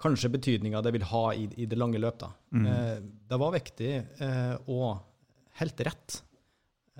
kanskje 0.00 0.32
betydninga 0.32 0.80
det 0.84 0.94
vil 0.96 1.06
ha 1.10 1.24
i, 1.34 1.46
i 1.60 1.68
det 1.68 1.78
lange 1.78 2.00
løp. 2.00 2.24
Mm. 2.54 2.66
Eh, 2.66 2.96
det 3.30 3.38
var 3.42 3.56
viktig 3.56 3.92
eh, 3.98 4.54
og 4.70 5.02
helt 5.60 5.86
rett. 5.86 6.20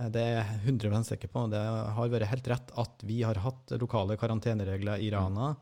Eh, 0.00 0.10
Det 0.10 0.20
er 0.20 0.36
jeg 0.38 0.60
100 0.80 1.04
sikker 1.12 1.28
på. 1.28 1.46
Det 1.52 1.60
har 1.60 2.12
vært 2.12 2.30
helt 2.32 2.48
rett 2.48 2.72
at 2.80 3.04
vi 3.06 3.22
har 3.22 3.40
hatt 3.44 3.76
lokale 3.80 4.16
karanteneregler 4.16 5.02
i 5.04 5.10
Rana. 5.12 5.54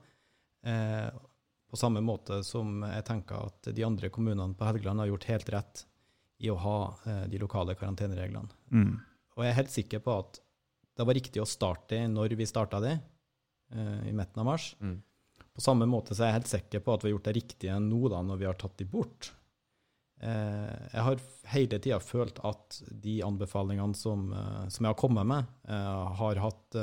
Eh, 0.64 1.11
på 1.68 1.76
samme 1.76 2.00
måte 2.00 2.40
som 2.47 2.80
jeg 2.87 3.04
tenker 3.04 3.50
at 3.50 3.68
de 3.76 3.85
andre 3.85 4.09
kommunene 4.09 4.57
på 4.57 4.64
Helgeland 4.64 5.02
har 5.02 5.11
gjort 5.11 5.28
helt 5.28 5.50
rett 5.52 5.85
i 6.38 6.50
å 6.50 6.57
ha 6.62 6.78
eh, 7.04 7.25
de 7.28 7.40
lokale 7.42 7.75
karantenereglene. 7.76 8.49
Mm. 8.73 8.95
Og 9.37 9.45
jeg 9.45 9.52
er 9.52 9.59
helt 9.59 9.75
sikker 9.75 10.02
på 10.02 10.14
at 10.23 10.40
det 10.99 11.07
var 11.07 11.14
riktig 11.14 11.42
å 11.42 11.47
starte 11.47 11.95
det 11.95 12.07
når 12.11 12.35
vi 12.38 12.47
starta 12.49 12.80
det, 12.83 12.97
eh, 13.75 14.09
i 14.09 14.14
midten 14.14 14.42
av 14.42 14.49
mars. 14.49 14.73
Mm. 14.80 14.97
På 15.54 15.62
samme 15.62 15.87
måte 15.90 16.14
så 16.14 16.25
er 16.25 16.33
jeg 16.33 16.38
helt 16.38 16.52
sikker 16.54 16.83
på 16.87 16.95
at 16.95 17.04
vi 17.04 17.11
har 17.11 17.16
gjort 17.16 17.28
det 17.28 17.37
riktige 17.37 17.76
nå 17.83 18.00
da, 18.11 18.23
når 18.23 18.40
vi 18.40 18.49
har 18.49 18.59
tatt 18.59 18.78
de 18.78 18.87
bort. 18.88 19.33
Eh, 20.19 20.71
jeg 20.93 21.05
har 21.07 21.21
hele 21.53 21.79
tida 21.79 21.99
følt 22.03 22.41
at 22.47 22.81
de 22.91 23.21
anbefalingene 23.23 23.95
som, 23.95 24.33
eh, 24.35 24.65
som 24.67 24.85
jeg 24.85 24.91
har 24.91 24.99
kommet 24.99 25.27
med, 25.27 25.47
eh, 25.69 26.15
har, 26.21 26.41
hatt, 26.43 26.79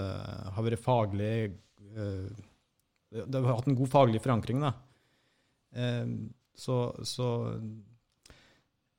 har 0.55 0.63
vært 0.63 0.83
faglig 0.83 1.53
Det 3.15 3.39
har 3.39 3.55
hatt 3.55 3.67
en 3.67 3.77
god 3.77 3.87
faglig 3.87 4.19
forankring, 4.19 4.59
da. 4.59 4.73
Så 6.55 6.75
så 7.07 7.27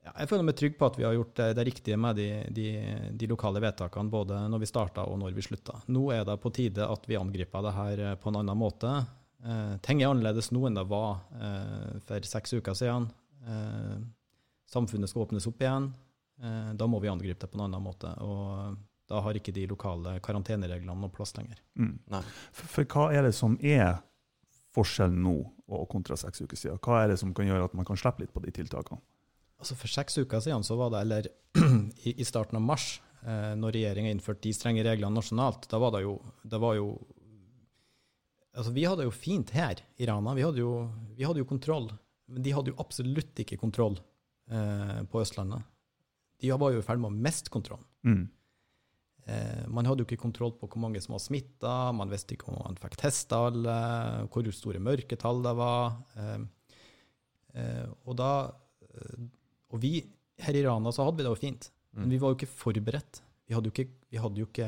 ja, 0.01 0.13
jeg 0.21 0.29
føler 0.31 0.45
meg 0.47 0.55
trygg 0.57 0.77
på 0.79 0.87
at 0.87 0.97
vi 0.97 1.05
har 1.05 1.13
gjort 1.13 1.35
det, 1.37 1.47
det 1.57 1.65
riktige 1.67 1.97
med 1.97 2.15
de, 2.17 2.27
de, 2.49 2.67
de 3.13 3.29
lokale 3.29 3.61
vedtakene, 3.61 4.09
både 4.09 4.39
når 4.49 4.63
vi 4.63 4.69
starta 4.71 5.05
og 5.05 5.19
når 5.21 5.35
vi 5.35 5.45
slutta. 5.45 5.77
Nå 5.93 6.07
er 6.15 6.25
det 6.25 6.39
på 6.41 6.49
tide 6.55 6.87
at 6.89 7.05
vi 7.05 7.19
angriper 7.19 7.65
det 7.67 7.75
her 7.75 8.03
på 8.17 8.31
en 8.31 8.41
annen 8.41 8.57
måte. 8.57 8.93
Ting 9.85 10.01
er 10.01 10.09
annerledes 10.09 10.49
nå 10.49 10.65
enn 10.65 10.79
det 10.79 10.87
var 10.89 11.19
for 12.07 12.31
seks 12.33 12.57
uker 12.57 12.77
siden. 12.79 13.11
Eh, 14.67 14.71
samfunnet 14.71 15.09
skal 15.09 15.21
åpnes 15.21 15.47
opp 15.47 15.61
igjen. 15.61 15.93
Eh, 16.41 16.73
da 16.73 16.87
må 16.87 16.99
vi 16.99 17.07
angripe 17.07 17.45
det 17.45 17.51
på 17.51 17.57
en 17.57 17.65
annen 17.65 17.83
måte. 17.83 18.11
Og 18.21 18.77
da 19.07 19.21
har 19.23 19.33
ikke 19.33 19.53
de 19.55 19.67
lokale 19.67 20.19
karantenereglene 20.19 20.95
noe 20.95 21.09
plass 21.09 21.35
lenger. 21.37 21.59
Mm. 21.79 21.99
Nei. 22.07 22.23
For, 22.51 22.67
for 22.67 22.85
hva 22.85 23.11
er 23.13 23.23
det 23.23 23.35
som 23.35 23.57
er 23.61 24.01
forskjellen 24.75 25.21
nå 25.23 25.37
og 25.67 25.87
kontra 25.89 26.17
seks 26.19 26.43
uker 26.43 26.57
siden? 26.57 26.79
Hva 26.83 27.03
er 27.03 27.13
det 27.13 27.19
som 27.19 27.33
kan 27.33 27.47
gjøre 27.47 27.69
at 27.69 27.75
man 27.77 27.87
kan 27.87 27.97
slippe 27.97 28.23
litt 28.23 28.33
på 28.33 28.43
de 28.43 28.51
tiltakene? 28.51 29.01
Altså 29.57 29.73
For 29.73 29.89
seks 29.89 30.19
uker 30.19 30.41
siden 30.43 30.63
så 30.63 30.75
var 30.77 30.91
det, 30.93 30.99
eller 31.01 31.29
i, 32.07 32.13
i 32.21 32.25
starten 32.27 32.59
av 32.59 32.65
mars, 32.65 32.99
eh, 33.23 33.55
når 33.57 33.73
regjeringa 33.73 34.11
innførte 34.13 34.45
de 34.45 34.53
strenge 34.53 34.83
reglene 34.85 35.15
nasjonalt, 35.15 35.65
da 35.71 35.79
var 35.81 35.95
det 35.95 36.03
jo, 36.05 36.19
det 36.43 36.59
var 36.61 36.77
jo 36.79 36.89
Altså 38.57 38.71
Vi 38.73 38.87
hadde 38.89 39.05
jo 39.05 39.11
fint 39.13 39.51
her 39.53 39.77
i 40.01 40.05
Rana. 40.09 40.31
Vi 40.33 40.41
hadde 40.41 40.57
jo, 40.57 40.71
vi 41.13 41.21
hadde 41.27 41.43
jo 41.43 41.45
kontroll. 41.45 41.91
Men 42.25 42.41
de 42.41 42.55
hadde 42.55 42.71
jo 42.71 42.79
absolutt 42.81 43.37
ikke 43.43 43.59
kontroll 43.61 43.99
eh, 44.51 45.03
på 45.09 45.21
Østlandet. 45.21 45.65
De 46.41 46.51
var 46.53 46.73
jo 46.73 46.81
i 46.81 46.85
ferd 46.85 47.01
med 47.01 47.11
å 47.11 47.23
miste 47.27 47.51
kontrollen. 47.53 47.85
Mm. 48.05 48.25
Eh, 49.27 49.63
man 49.67 49.87
hadde 49.87 50.03
jo 50.03 50.07
ikke 50.07 50.21
kontroll 50.21 50.53
på 50.55 50.69
hvor 50.71 50.79
mange 50.85 51.01
som 51.03 51.15
var 51.17 51.23
smitta, 51.23 51.73
man 51.95 52.11
visste 52.11 52.37
ikke 52.37 52.47
om 52.51 52.61
man 52.61 52.77
fikk 52.79 52.95
testa 53.01 53.41
alle, 53.49 53.79
hvor 54.31 54.47
store 54.55 54.79
mørketall 54.83 55.41
det 55.43 55.55
var. 55.57 55.97
Eh, 56.15 56.37
eh, 57.59 57.89
og 58.05 58.15
da 58.21 58.31
eh, 58.87 59.25
Og 59.67 59.81
vi 59.83 59.99
her 60.39 60.55
i 60.55 60.63
Rana 60.63 60.93
så 60.95 61.03
hadde 61.03 61.19
vi 61.19 61.25
det 61.25 61.33
jo 61.33 61.41
fint, 61.41 61.65
men 61.97 62.11
vi 62.13 62.19
var 62.21 62.31
jo 62.31 62.37
ikke 62.37 62.47
forberedt. 62.47 63.19
Vi 63.49 63.55
hadde 63.55 63.67
jo 63.67 63.73
ikke, 63.73 63.89
vi 64.13 64.19
hadde 64.21 64.39
jo 64.39 64.47
ikke, 64.47 64.67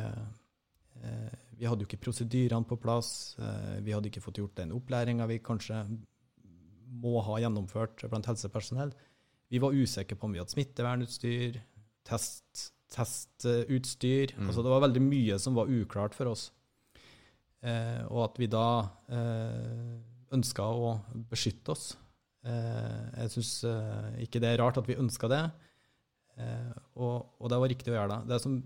vi 1.56 1.68
hadde 1.70 1.86
jo 1.86 1.88
ikke 1.88 2.02
prosedyrene 2.04 2.68
på 2.68 2.76
plass. 2.82 3.38
vi 3.86 3.94
hadde 3.94 4.10
ikke 4.10 4.24
fått 4.24 4.42
gjort 4.42 4.58
den 4.58 4.74
opplæringa 4.76 5.28
vi 5.30 5.38
kanskje 5.40 5.84
må 6.90 7.22
ha 7.24 7.38
gjennomført 7.40 8.04
blant 8.10 8.28
helsepersonell. 8.28 8.92
Vi 9.50 9.62
var 9.62 9.76
usikre 9.76 10.18
på 10.18 10.28
om 10.28 10.36
vi 10.36 10.42
hadde 10.42 10.54
smittevernutstyr, 10.54 11.58
test, 12.08 12.70
testutstyr. 12.94 14.36
Mm. 14.38 14.48
Altså 14.48 14.66
det 14.66 14.74
var 14.74 14.84
veldig 14.86 15.04
mye 15.06 15.40
som 15.42 15.58
var 15.58 15.72
uklart 15.74 16.18
for 16.18 16.32
oss. 16.32 16.50
Eh, 17.66 18.04
og 18.08 18.24
at 18.30 18.38
vi 18.40 18.48
da 18.52 18.68
eh, 19.12 19.96
ønska 20.36 20.64
å 20.70 20.94
beskytte 21.32 21.74
oss. 21.74 21.88
Eh, 22.48 23.08
jeg 23.24 23.34
syns 23.36 23.54
eh, 23.68 24.22
ikke 24.26 24.42
det 24.44 24.54
er 24.54 24.62
rart 24.62 24.80
at 24.80 24.88
vi 24.88 25.00
ønska 25.00 25.28
det, 25.32 25.42
eh, 26.40 26.70
og, 26.96 27.34
og 27.42 27.52
det 27.52 27.60
var 27.60 27.74
riktig 27.74 27.92
å 27.92 27.98
gjøre 27.98 28.14
det. 28.14 28.30
det 28.30 28.38
er 28.38 28.46
som, 28.46 28.62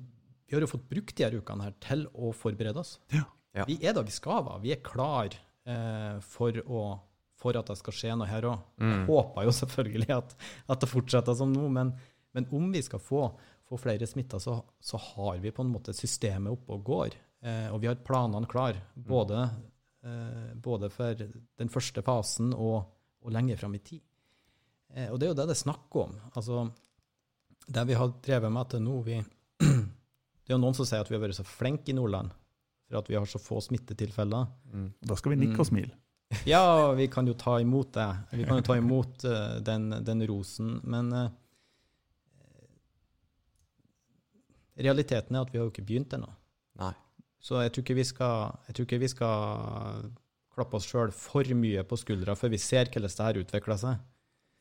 vi 0.46 0.58
har 0.58 0.66
jo 0.66 0.70
fått 0.76 0.86
brukt 0.92 1.16
de 1.18 1.26
her 1.26 1.40
ukene 1.40 1.66
her 1.66 1.80
til 1.82 2.06
å 2.14 2.34
forberede 2.38 2.84
oss. 2.84 3.00
Ja. 3.16 3.26
Ja. 3.54 3.66
Vi 3.70 3.78
er 3.86 3.94
da 3.94 4.02
vi 4.06 4.14
skal 4.14 4.44
være. 4.46 4.62
Vi 4.64 4.72
er 4.74 4.86
klar 4.86 5.34
eh, 5.70 6.16
for, 6.26 6.58
å, 6.66 6.84
for 7.44 7.60
at 7.60 7.68
det 7.70 7.76
skal 7.82 7.96
skje 7.98 8.14
noe 8.16 8.30
her 8.32 8.48
òg. 8.50 8.62
Mm. 8.80 8.94
Jeg 8.94 9.04
håper 9.12 9.48
jo 9.50 9.54
selvfølgelig 9.60 10.14
at, 10.16 10.36
at 10.72 10.80
det 10.86 10.90
fortsetter 10.92 11.36
som 11.38 11.52
nå, 11.54 11.68
men, 11.76 11.92
men 12.34 12.48
om 12.56 12.70
vi 12.74 12.82
skal 12.86 13.02
få, 13.04 13.26
få 13.68 13.80
flere 13.84 14.08
smitta, 14.08 14.40
så, 14.40 14.56
så 14.80 15.00
har 15.12 15.38
vi 15.44 15.52
på 15.56 15.66
en 15.66 15.72
måte 15.76 15.94
systemet 15.98 16.56
oppe 16.56 16.78
og 16.78 16.84
går. 16.88 17.18
Eh, 17.44 17.68
og 17.76 17.82
vi 17.84 17.90
har 17.92 18.00
planene 18.08 18.48
klar, 18.48 18.80
både, 18.96 19.44
eh, 20.08 20.54
både 20.64 20.90
for 20.94 21.20
den 21.20 21.72
første 21.74 22.04
fasen 22.08 22.54
og, 22.56 22.78
og 23.24 23.36
lenger 23.36 23.60
fram 23.60 23.76
i 23.76 23.84
tid. 23.84 24.02
Eh, 24.96 25.10
og 25.12 25.20
det 25.20 25.28
er 25.28 25.34
jo 25.34 25.40
det 25.42 25.50
det 25.52 25.58
er 25.58 25.64
snakk 25.66 26.00
om. 26.00 26.16
Altså, 26.36 26.64
det 27.68 27.84
vi 27.90 27.96
har 28.00 28.16
drevet 28.24 28.52
med 28.56 28.72
til 28.72 28.84
nå 28.88 29.02
vi, 29.08 29.20
Det 30.44 30.52
er 30.52 30.58
jo 30.58 30.64
noen 30.64 30.76
som 30.76 30.84
sier 30.84 31.00
at 31.00 31.08
vi 31.08 31.16
har 31.16 31.22
vært 31.24 31.38
så 31.38 31.46
flinke 31.48 31.94
i 31.94 31.96
Nordland 31.96 32.34
for 32.90 32.98
at 33.00 33.08
vi 33.08 33.16
har 33.16 33.24
så 33.32 33.40
få 33.40 33.62
smittetilfeller. 33.64 34.50
Mm. 34.76 34.90
Da 35.08 35.16
skal 35.16 35.32
vi 35.32 35.38
nikke 35.40 35.56
og 35.56 35.64
Mm. 35.64 35.70
smile. 35.70 35.94
Ja, 36.50 36.92
vi 36.98 37.08
kan 37.12 37.28
jo 37.28 37.36
ta 37.38 37.60
imot 37.62 37.94
det. 37.96 38.10
Vi 38.32 38.46
kan 38.48 38.60
jo 38.60 38.66
ta 38.66 38.78
imot 38.80 39.26
uh, 39.28 39.60
den, 39.64 39.90
den 40.06 40.26
rosen. 40.30 40.80
Men 40.84 41.12
uh, 41.14 41.30
realiteten 44.80 45.36
er 45.36 45.46
at 45.46 45.54
vi 45.54 45.62
har 45.62 45.68
jo 45.68 45.74
ikke 45.74 45.86
begynt 45.88 46.16
ennå. 46.18 46.32
Så 47.44 47.60
jeg 47.60 47.74
tror 47.76 48.04
skal, 48.08 48.60
jeg 48.70 48.76
tror 48.76 48.86
ikke 48.88 49.02
vi 49.02 49.12
skal 49.12 50.12
klappe 50.54 50.78
oss 50.78 50.88
sjøl 50.88 51.12
for 51.12 51.50
mye 51.58 51.84
på 51.84 51.98
skuldra 52.00 52.38
før 52.40 52.54
vi 52.54 52.60
ser 52.62 52.88
hvordan 52.88 53.12
det 53.12 53.26
her 53.28 53.40
utvikler 53.42 53.80
seg. 53.82 54.04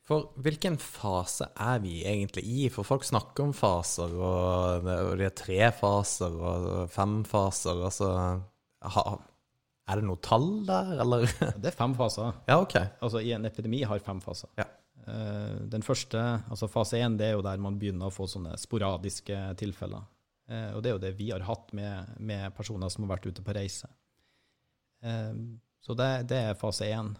For 0.03 0.33
hvilken 0.43 0.75
fase 0.83 1.47
er 1.55 1.77
vi 1.79 2.01
egentlig 2.03 2.43
i? 2.43 2.65
For 2.73 2.83
folk 2.83 3.05
snakker 3.07 3.45
om 3.45 3.53
faser, 3.55 4.11
og 4.11 4.83
det 4.83 5.29
er 5.29 5.37
tre 5.39 5.59
faser 5.77 6.33
og 6.33 6.65
fem 6.91 7.21
faser. 7.23 7.79
Altså, 7.87 8.09
er 9.87 9.99
det 9.99 10.05
noe 10.07 10.19
tall 10.23 10.63
der, 10.67 10.93
eller? 11.03 11.25
Det 11.59 11.71
er 11.71 11.75
fem 11.75 11.93
faser. 11.97 12.31
Ja, 12.47 12.59
OK. 12.63 12.75
Altså 13.03 13.19
i 13.21 13.33
En 13.35 13.45
epidemi 13.49 13.81
har 13.83 13.99
fem 13.99 14.21
faser. 14.23 14.49
Ja. 14.57 14.65
Eh, 15.07 15.57
Den 15.73 15.83
første, 15.83 16.21
altså 16.49 16.69
fase 16.71 17.01
én, 17.03 17.17
det 17.19 17.27
er 17.27 17.33
jo 17.37 17.41
der 17.43 17.57
man 17.59 17.75
begynner 17.81 18.07
å 18.07 18.13
få 18.15 18.27
sånne 18.31 18.55
sporadiske 18.61 19.41
tilfeller. 19.59 20.05
Eh, 20.47 20.69
Og 20.75 20.81
det 20.83 20.89
er 20.91 20.95
jo 20.95 21.03
det 21.03 21.13
vi 21.19 21.31
har 21.33 21.43
hatt 21.49 21.73
med, 21.75 22.13
med 22.19 22.55
personer 22.55 22.89
som 22.93 23.03
har 23.03 23.17
vært 23.17 23.27
ute 23.31 23.43
på 23.43 23.55
reise. 23.59 23.89
Eh, 25.03 25.33
Så 25.83 25.95
det, 25.99 26.11
det 26.31 26.37
er 26.49 26.55
fase 26.55 26.87
én. 26.87 27.11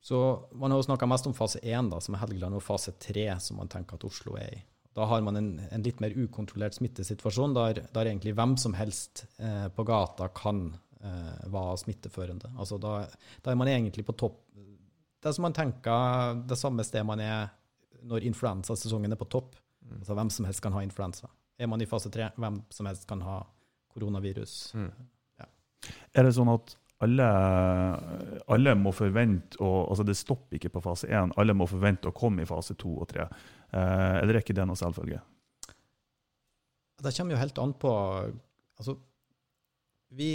Så 0.00 0.48
man 0.54 0.70
har 0.70 0.78
jo 0.78 0.86
snakka 0.86 1.06
mest 1.10 1.26
om 1.26 1.34
fase 1.34 1.58
én, 1.66 1.88
som 2.00 2.14
er 2.14 2.20
Helgeland, 2.22 2.54
og 2.54 2.62
fase 2.62 2.92
tre, 3.02 3.26
som 3.42 3.58
man 3.58 3.68
tenker 3.68 3.98
at 3.98 4.04
Oslo 4.06 4.36
er 4.38 4.54
i. 4.54 4.60
Da 4.94 5.06
har 5.06 5.22
man 5.22 5.38
en, 5.38 5.50
en 5.70 5.82
litt 5.86 6.00
mer 6.02 6.14
ukontrollert 6.18 6.74
smittesituasjon, 6.74 7.54
der, 7.54 7.82
der 7.94 8.10
egentlig 8.10 8.34
hvem 8.38 8.56
som 8.58 8.74
helst 8.74 9.24
eh, 9.38 9.68
på 9.74 9.84
gata 9.86 10.26
kan 10.34 10.64
eh, 10.98 11.44
være 11.52 11.76
smitteførende. 11.84 12.50
Altså 12.58 12.78
da, 12.82 13.04
da 13.44 13.52
er 13.52 13.60
man 13.60 13.70
egentlig 13.70 14.04
på 14.08 14.16
topp. 14.18 14.42
Det 15.20 15.28
er 15.28 15.36
som 15.36 15.46
man 15.46 15.54
tenker 15.54 16.42
det 16.48 16.58
samme 16.58 16.84
sted 16.86 17.04
man 17.06 17.20
er 17.22 17.52
når 18.08 18.24
influensasesongen 18.30 19.12
er 19.12 19.20
på 19.20 19.28
topp. 19.30 19.54
Altså 19.98 20.16
hvem 20.16 20.30
som 20.32 20.48
helst 20.48 20.62
kan 20.64 20.74
ha 20.74 20.82
influensa. 20.82 21.30
Er 21.60 21.68
man 21.68 21.82
i 21.82 21.88
fase 21.88 22.10
tre, 22.10 22.30
hvem 22.40 22.62
som 22.72 22.88
helst 22.88 23.06
kan 23.08 23.22
ha 23.22 23.42
koronavirus. 23.92 24.72
Mm. 24.74 24.92
Er 26.14 26.26
det 26.26 26.34
sånn 26.36 26.50
at 26.52 26.74
alle, 27.00 27.26
alle 28.52 28.74
må 28.76 28.92
forvente 28.92 29.60
å 29.64 29.70
Altså, 29.88 30.04
det 30.04 30.18
stopper 30.18 30.58
ikke 30.58 30.72
på 30.74 30.82
fase 30.84 31.08
én. 31.08 31.32
Alle 31.40 31.56
må 31.56 31.68
forvente 31.68 32.10
å 32.10 32.16
komme 32.16 32.44
i 32.44 32.48
fase 32.48 32.76
to 32.80 32.92
og 33.00 33.08
tre. 33.10 33.26
Eh, 33.70 34.16
eller 34.20 34.36
er 34.36 34.42
ikke 34.44 34.56
det 34.56 34.66
noe 34.68 34.78
selvfølge? 34.78 35.20
Det 37.00 37.12
kommer 37.16 37.34
jo 37.34 37.40
helt 37.40 37.60
an 37.62 37.74
på 37.80 37.92
Altså, 38.80 38.94
vi, 40.16 40.32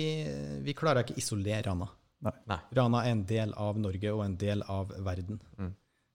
vi 0.61 0.73
klarer 0.77 1.01
ikke 1.01 1.15
å 1.15 1.17
isolere 1.17 1.63
Rana. 1.65 1.87
Nei. 2.21 2.57
Rana 2.77 3.01
er 3.01 3.15
en 3.15 3.23
del 3.25 3.55
av 3.57 3.79
Norge 3.81 4.11
og 4.13 4.21
en 4.21 4.35
del 4.37 4.61
av 4.69 4.93
verden. 5.01 5.39
Mm. 5.57 5.71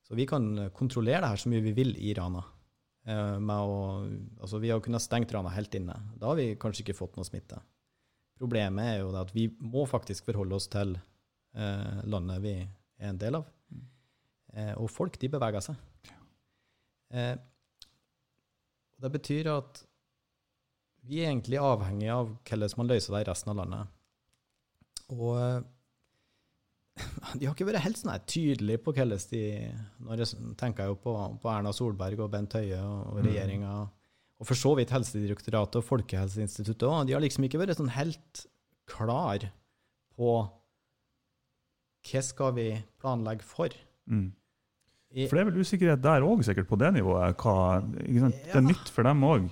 Så 0.07 0.15
vi 0.19 0.27
kan 0.31 0.47
kontrollere 0.75 1.25
det 1.25 1.33
her 1.33 1.43
så 1.43 1.50
mye 1.50 1.65
vi 1.65 1.75
vil 1.75 1.91
i 1.99 2.15
Rana. 2.15 2.45
Eh, 3.09 3.37
med 3.43 3.67
å, 3.67 3.77
altså 4.41 4.61
vi 4.62 4.71
har 4.73 4.83
kunnet 4.85 5.03
stengt 5.05 5.33
Rana 5.35 5.53
helt 5.55 5.75
inne. 5.75 5.97
Da 6.21 6.31
har 6.31 6.39
vi 6.39 6.55
kanskje 6.61 6.85
ikke 6.85 6.99
fått 6.99 7.19
noe 7.19 7.27
smitte. 7.27 7.61
Problemet 8.41 8.95
er 8.95 8.99
jo 9.03 9.12
det 9.12 9.25
at 9.27 9.35
vi 9.37 9.47
må 9.61 9.85
faktisk 9.89 10.31
forholde 10.31 10.57
oss 10.57 10.71
til 10.73 10.95
eh, 10.97 12.00
landet 12.09 12.43
vi 12.45 12.57
er 12.61 13.11
en 13.11 13.21
del 13.21 13.41
av. 13.41 13.50
Mm. 13.73 13.87
Eh, 14.55 14.75
og 14.81 14.91
folk, 14.93 15.19
de 15.21 15.31
beveger 15.33 15.67
seg. 15.67 16.12
Eh, 17.11 17.37
det 19.00 19.11
betyr 19.14 19.50
at 19.52 19.83
vi 21.09 21.23
er 21.23 21.31
egentlig 21.31 21.61
avhengig 21.62 22.11
av 22.12 22.35
hvordan 22.47 22.76
man 22.79 22.90
løser 22.90 23.17
det 23.17 23.23
i 23.25 23.29
resten 23.31 23.52
av 23.52 23.61
landet. 23.62 23.95
Og 25.17 25.38
eh, 25.40 25.61
de 27.38 27.47
har 27.47 27.55
ikke 27.55 27.69
vært 27.71 27.85
helt 27.87 28.00
sånn 28.00 28.12
tydelige 28.29 28.83
på 28.85 28.95
hvordan 28.95 29.25
de 29.33 29.45
Nå 30.05 30.19
tenker 30.61 30.85
jeg 30.85 30.93
jo 30.93 31.00
på, 31.00 31.14
på 31.40 31.52
Erna 31.52 31.73
Solberg 31.75 32.21
og 32.21 32.31
Bent 32.35 32.59
Høie 32.59 32.79
og, 32.83 33.14
og 33.14 33.25
regjeringa, 33.25 33.75
og 34.40 34.49
for 34.49 34.57
så 34.57 34.73
vidt 34.79 34.93
Helsedirektoratet 34.95 35.81
og 35.81 35.85
Folkehelseinstituttet 35.85 36.87
òg. 36.88 37.02
De 37.09 37.17
har 37.17 37.25
liksom 37.25 37.45
ikke 37.45 37.61
vært 37.61 37.76
sånn 37.81 37.93
helt 37.93 38.45
klar 38.88 39.45
på 40.17 40.31
hva 42.00 42.23
skal 42.25 42.55
vi 42.57 42.71
planlegge 43.00 43.45
for. 43.45 43.75
Mm. 44.09 44.31
For 45.11 45.37
det 45.37 45.43
er 45.43 45.49
vel 45.49 45.62
usikkerhet 45.64 46.02
der 46.05 46.25
òg, 46.26 46.43
sikkert, 46.47 46.69
på 46.71 46.79
det 46.79 46.93
nivået. 46.95 47.38
Hva, 47.43 47.81
sant? 47.83 48.43
Det 48.47 48.59
er 48.61 48.67
nytt 48.67 48.90
for 48.95 49.07
dem 49.09 49.25
òg, 49.26 49.47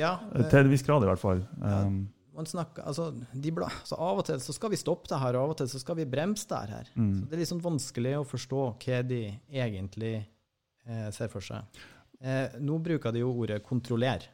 ja, 0.00 0.16
til 0.50 0.64
en 0.64 0.72
viss 0.72 0.84
grad 0.84 1.04
i 1.04 1.08
hvert 1.08 1.22
fall. 1.22 1.44
Ja. 1.60 1.84
Um, 1.86 2.02
man 2.36 2.48
snakker, 2.48 2.86
altså, 2.88 3.10
bla, 3.52 3.68
så 3.84 3.98
Av 4.00 4.20
og 4.20 4.24
til 4.28 4.40
så 4.40 4.54
skal 4.56 4.72
vi 4.72 4.78
stoppe 4.80 5.10
det 5.10 5.18
her, 5.20 5.36
og 5.36 5.48
av 5.48 5.54
og 5.54 5.58
til 5.60 5.70
så 5.72 5.80
skal 5.82 5.98
vi 5.98 6.06
bremse 6.08 6.46
det 6.48 6.60
her. 6.70 6.90
Så 6.92 7.00
mm. 7.00 7.16
det 7.28 7.36
er 7.36 7.42
litt 7.42 7.50
sånn 7.50 7.64
vanskelig 7.64 8.12
å 8.20 8.26
forstå 8.28 8.60
hva 8.84 9.00
de 9.08 9.22
egentlig 9.50 10.12
eh, 10.20 11.08
ser 11.16 11.32
for 11.32 11.44
seg. 11.44 11.80
Eh, 12.20 12.60
nå 12.60 12.78
bruker 12.84 13.12
de 13.12 13.24
jo 13.24 13.32
ordet 13.32 13.60
'kontrollere'. 13.64 14.30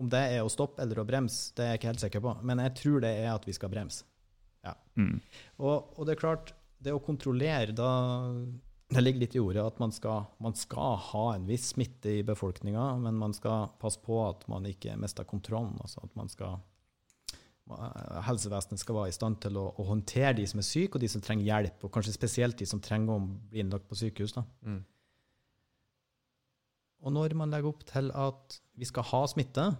Om 0.00 0.08
det 0.08 0.22
er 0.36 0.44
å 0.44 0.52
stoppe 0.52 0.80
eller 0.80 1.02
å 1.02 1.04
bremse, 1.04 1.50
det 1.56 1.64
er 1.64 1.74
jeg 1.74 1.80
ikke 1.80 1.90
helt 1.90 2.04
sikker 2.04 2.24
på. 2.24 2.32
Men 2.48 2.62
jeg 2.64 2.76
tror 2.78 3.02
det 3.04 3.10
er 3.20 3.34
at 3.34 3.44
vi 3.44 3.56
skal 3.56 3.72
bremse. 3.72 4.06
Mm. 4.96 5.20
Og, 5.60 5.92
og 5.96 6.06
det 6.06 6.14
er 6.14 6.20
klart, 6.20 6.52
det 6.80 6.92
å 6.92 7.00
kontrollere, 7.04 7.72
da 7.76 7.90
det 8.90 9.00
ligger 9.00 9.22
litt 9.22 9.36
i 9.38 9.40
ordet 9.42 9.62
at 9.62 9.78
man 9.78 9.92
skal, 9.94 10.24
man 10.42 10.56
skal 10.58 10.96
ha 11.10 11.24
en 11.36 11.46
viss 11.46 11.68
smitte 11.74 12.10
i 12.10 12.24
befolkninga, 12.26 12.96
men 12.98 13.18
man 13.20 13.34
skal 13.36 13.70
passe 13.78 14.00
på 14.02 14.18
at 14.24 14.42
man 14.50 14.66
ikke 14.66 14.96
mister 14.98 15.26
kontrollen. 15.28 15.76
Altså 15.78 16.02
at 16.02 16.16
man 16.18 16.30
skal, 16.32 16.58
eh, 17.70 18.16
helsevesenet 18.26 18.82
skal 18.82 18.98
være 18.98 19.12
i 19.12 19.14
stand 19.14 19.38
til 19.44 19.60
å, 19.60 19.68
å, 19.70 19.86
håndtere 19.92 20.34
de 20.40 20.46
som 20.50 20.62
er 20.62 20.66
syke, 20.66 20.98
og 20.98 21.04
de 21.04 21.10
som 21.12 21.22
trenger 21.22 21.46
hjelp, 21.46 21.86
og 21.86 21.94
kanskje 21.94 22.16
spesielt 22.16 22.58
de 22.58 22.66
som 22.66 22.82
trenger 22.82 23.14
å 23.14 23.22
bli 23.52 23.62
innlagt 23.62 23.86
på 23.90 24.00
sykehus. 24.00 24.34
Mm. 24.66 24.82
Og 27.00 27.14
når 27.14 27.38
man 27.38 27.54
legger 27.54 27.70
opp 27.70 27.86
til 27.88 28.10
at 28.10 28.58
vi 28.76 28.90
skal 28.90 29.06
ha 29.12 29.22
smitte 29.30 29.70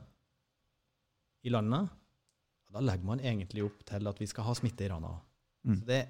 i 1.42 1.50
landet, 1.50 1.90
da 2.70 2.82
legger 2.84 3.10
man 3.10 3.26
egentlig 3.26 3.66
opp 3.66 3.82
til 3.90 4.06
at 4.06 4.22
vi 4.22 4.30
skal 4.30 4.46
ha 4.46 4.54
smitte 4.54 4.86
i 4.86 4.92
Rana. 4.92 5.16
Mm. 5.66 5.80
Det, 5.88 6.00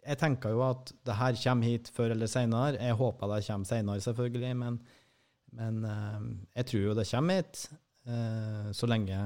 jeg 0.00 0.18
tenker 0.20 0.54
jo 0.54 0.62
at 0.64 0.92
det 1.06 1.18
her 1.18 1.36
kommer 1.42 1.68
hit 1.68 1.90
før 1.92 2.14
eller 2.14 2.30
senere. 2.30 2.78
Jeg 2.80 2.96
håper 2.98 3.34
det 3.34 3.44
kommer 3.46 3.68
senere, 3.68 4.04
selvfølgelig, 4.04 4.52
men, 4.56 4.78
men 5.58 5.80
uh, 5.84 6.20
jeg 6.56 6.68
tror 6.70 6.84
jo 6.86 6.96
det 6.98 7.08
kommer 7.10 7.40
hit 7.40 7.64
uh, 8.08 8.70
så 8.76 8.88
lenge 8.90 9.18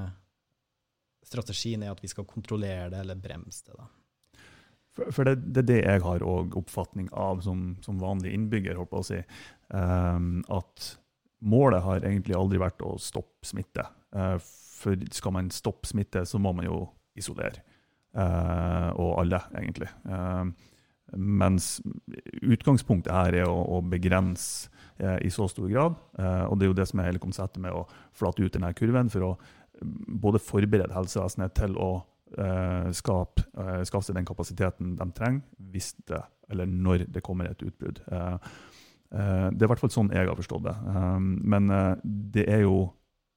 strategien 1.25 1.83
er 1.83 1.95
at 1.95 2.03
vi 2.03 2.11
skal 2.11 2.27
kontrollere 2.29 2.91
det 2.93 3.05
eller 3.05 3.21
bremse 3.21 3.65
det. 3.69 3.77
da. 3.79 3.87
For, 4.95 5.11
for 5.11 5.27
det, 5.27 5.39
det, 5.47 5.65
er 5.65 5.71
det 5.71 5.81
jeg 5.81 6.03
har 6.05 6.27
oppfatning 6.27 7.09
av 7.11 7.41
som, 7.43 7.73
som, 7.83 7.99
vanlig 8.03 8.35
innbygger. 8.37 8.79
håper 8.79 9.01
jeg 9.01 9.05
å 9.05 9.09
si. 9.09 9.23
Um, 9.75 10.45
at 10.55 10.91
målet 11.45 11.83
har 11.83 12.05
egentlig 12.07 12.37
aldri 12.39 12.61
vært 12.63 12.85
å 12.87 12.95
stoppe 13.03 13.49
smitte. 13.49 13.89
Uh, 14.15 14.37
for 14.39 15.01
skal 15.17 15.35
man 15.35 15.51
stoppe 15.55 15.91
smitte, 15.91 16.23
så 16.29 16.39
må 16.39 16.53
man 16.55 16.69
jo 16.69 16.85
isolere. 17.19 17.65
Uh, 18.15 18.93
og 18.95 19.17
alle, 19.25 19.41
egentlig. 19.59 19.89
Uh, 20.07 20.47
mens 21.19 21.81
utgangspunktet 22.47 23.11
her 23.15 23.41
er 23.41 23.51
å, 23.51 23.57
å 23.77 23.81
begrense 23.83 24.71
uh, 25.03 25.19
i 25.19 25.31
så 25.35 25.49
stor 25.51 25.67
grad. 25.71 25.99
og 26.49 26.59
det 26.59 26.67
er 26.67 26.71
jo 26.71 26.79
det 26.79 26.87
som 26.91 27.01
er 27.03 27.11
hele 27.11 27.23
konseptet 27.23 27.63
med 27.63 27.75
å 27.75 27.85
flate 28.15 28.43
ut 28.43 28.55
denne 28.55 28.73
kurven, 28.79 29.11
for 29.11 29.27
å 29.27 29.33
både 29.83 30.43
forberede 30.43 30.95
helsevesenet 30.95 31.55
til 31.59 31.75
å 31.83 31.93
skape, 32.95 33.45
skaffe 33.87 34.09
seg 34.09 34.17
den 34.17 34.27
kapasiteten 34.27 34.95
de 34.99 35.05
trenger 35.15 35.43
hvis 35.71 35.93
det, 36.09 36.19
eller 36.51 36.67
når 36.67 37.05
det 37.15 37.23
kommer 37.23 37.47
et 37.47 37.63
utbrudd. 37.63 38.01
det 38.01 39.61
er 39.61 39.67
i 39.67 39.69
hvert 39.71 39.83
fall 39.83 39.93
sånn 39.95 40.11
jeg 40.15 40.27
har 40.27 40.39
forstått 40.39 40.65
det. 40.67 40.75
men 41.47 41.71
det 42.35 42.47
er 42.51 42.65
jo 42.65 42.89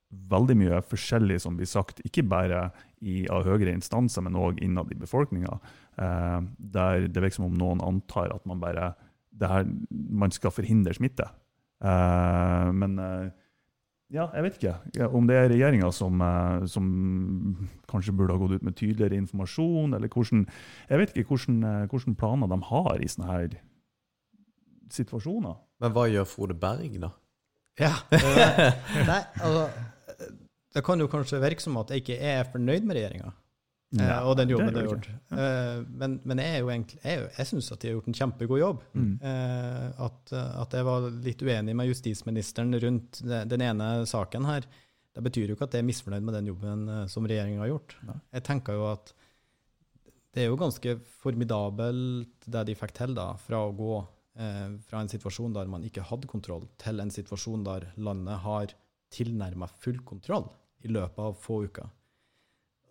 veldig 0.10 0.56
mye 0.58 0.82
forskjellig 0.88 1.40
som 1.44 1.58
blir 1.58 1.68
sagt, 1.70 2.00
ikke 2.08 2.24
bare 2.28 2.70
i, 3.04 3.26
av 3.32 3.48
høyere 3.48 3.74
instanser, 3.76 4.24
men 4.24 4.38
òg 4.40 4.62
innad 4.64 4.92
i 4.94 5.00
befolkninga. 5.00 5.58
Eh, 6.00 6.38
der 6.58 7.08
det 7.08 7.24
virker 7.24 7.40
som 7.40 7.50
om 7.50 7.58
noen 7.60 7.84
antar 7.84 8.32
at 8.36 8.46
man 8.48 8.62
bare 8.64 8.94
her, 9.38 9.68
man 9.92 10.32
skal 10.34 10.54
forhindre 10.56 10.96
smitte. 10.98 11.28
Eh, 11.84 12.72
men 12.74 12.98
eh, 13.04 13.28
ja, 14.16 14.30
jeg 14.32 14.46
vet 14.46 14.58
ikke 14.62 15.10
om 15.12 15.28
det 15.28 15.36
er 15.36 15.50
regjeringa 15.52 15.92
som, 15.92 16.22
eh, 16.24 16.66
som, 16.72 16.88
kanskje 17.92 18.16
burde 18.16 18.38
ha 18.38 18.40
gått 18.40 18.58
ut 18.58 18.64
med 18.64 18.78
tydeligere 18.80 19.20
informasjon, 19.20 19.94
eller 19.94 20.08
hvordan, 20.08 20.46
jeg 20.90 21.02
vet 21.02 21.14
ikke 21.14 21.36
hvilke 21.36 22.12
eh, 22.14 22.18
planer 22.20 22.48
de 22.48 22.62
har 22.72 23.04
i 23.04 23.12
sånne 23.12 23.34
her 23.34 23.60
situasjoner. 24.96 25.60
Men 25.84 25.94
hva 25.94 26.08
gjør 26.08 26.30
Frode 26.32 26.56
Berg, 26.56 26.96
da? 27.04 27.12
Ja. 27.78 27.94
nei, 29.12 29.22
altså 29.44 29.68
det 30.78 30.86
kan 30.86 31.02
jo 31.02 31.10
kanskje 31.10 31.42
virke 31.42 31.64
som 31.64 31.78
at 31.82 31.92
jeg 31.92 32.04
ikke 32.04 32.18
er 32.22 32.48
fornøyd 32.54 32.86
med 32.86 33.00
regjeringa. 33.00 33.34
Ja, 33.96 34.18
og 34.28 34.36
den 34.36 34.52
jobben 34.52 34.74
de 34.76 34.82
har 34.82 34.90
gjort. 34.90 35.06
Ja. 35.08 35.38
Uh, 35.38 35.86
men, 35.88 36.18
men, 36.28 36.42
jeg, 36.44 36.58
er 36.58 36.64
jo 36.64 36.72
egentlig, 36.74 36.98
jeg, 37.06 37.30
jeg 37.38 37.50
syns 37.50 37.70
at 37.72 37.80
de 37.80 37.88
har 37.88 37.96
gjort 37.96 38.10
en 38.12 38.18
kjempegod 38.20 38.60
jobb. 38.60 38.82
Mm. 38.98 39.14
Uh, 39.22 39.86
at, 40.08 40.34
at, 40.34 40.76
jeg 40.76 40.88
var 40.90 41.08
litt 41.24 41.46
uenig 41.46 41.78
med 41.80 41.88
justisministeren 41.94 42.76
rundt 42.84 43.22
den 43.24 43.64
ene 43.64 43.88
saken 44.10 44.50
her, 44.50 44.68
det 45.18 45.24
betyr 45.26 45.50
jo 45.50 45.56
ikke 45.56 45.70
at 45.70 45.78
jeg 45.78 45.86
er 45.86 45.88
misfornøyd 45.88 46.28
med 46.28 46.36
den 46.38 46.52
jobben 46.52 46.84
som 47.10 47.26
regjeringa 47.26 47.64
har 47.64 47.72
gjort. 47.72 47.96
Ja. 48.06 48.18
Jeg 48.38 48.46
tenker 48.52 48.78
jo 48.78 48.86
at 48.92 49.16
det 50.36 50.44
er 50.44 50.52
jo 50.52 50.60
ganske 50.60 51.00
formidabelt 51.24 52.46
det 52.46 52.68
de 52.68 52.76
fikk 52.78 52.94
til, 53.00 53.16
da, 53.18 53.32
fra 53.42 53.64
å 53.66 53.74
gå 53.74 53.96
fra 54.38 55.00
en 55.02 55.10
situasjon 55.10 55.56
der 55.56 55.66
man 55.66 55.82
ikke 55.88 56.04
hadde 56.06 56.30
kontroll, 56.30 56.68
til 56.78 57.02
en 57.02 57.10
situasjon 57.10 57.64
der 57.66 57.88
landet 57.98 58.44
har 58.44 58.76
tilnærma 59.16 59.66
full 59.82 59.98
kontroll 60.06 60.46
i 60.86 60.92
løpet 60.92 61.24
av 61.24 61.38
få 61.42 61.64
uker. 61.68 61.90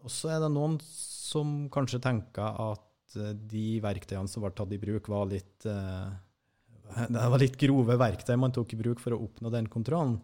Og 0.07 0.13
så 0.13 0.31
er 0.37 0.43
det 0.45 0.53
noen 0.55 0.79
som 0.87 1.67
kanskje 1.73 2.01
tenker 2.05 2.61
at 2.63 3.19
eh, 3.19 3.35
de 3.35 3.67
verktøyene 3.83 4.31
som 4.31 4.45
ble 4.45 4.53
tatt 4.55 4.75
i 4.75 4.81
bruk, 4.81 5.11
var 5.11 5.27
litt, 5.31 5.67
uh, 5.67 6.13
det 7.13 7.27
var 7.33 7.43
litt 7.43 7.59
grove 7.61 7.99
verktøy 7.99 8.37
man 8.39 8.55
tok 8.55 8.77
i 8.77 8.81
bruk 8.81 9.03
for 9.03 9.17
å 9.17 9.23
oppnå 9.27 9.53
den 9.55 9.71
kontrollen. 9.73 10.21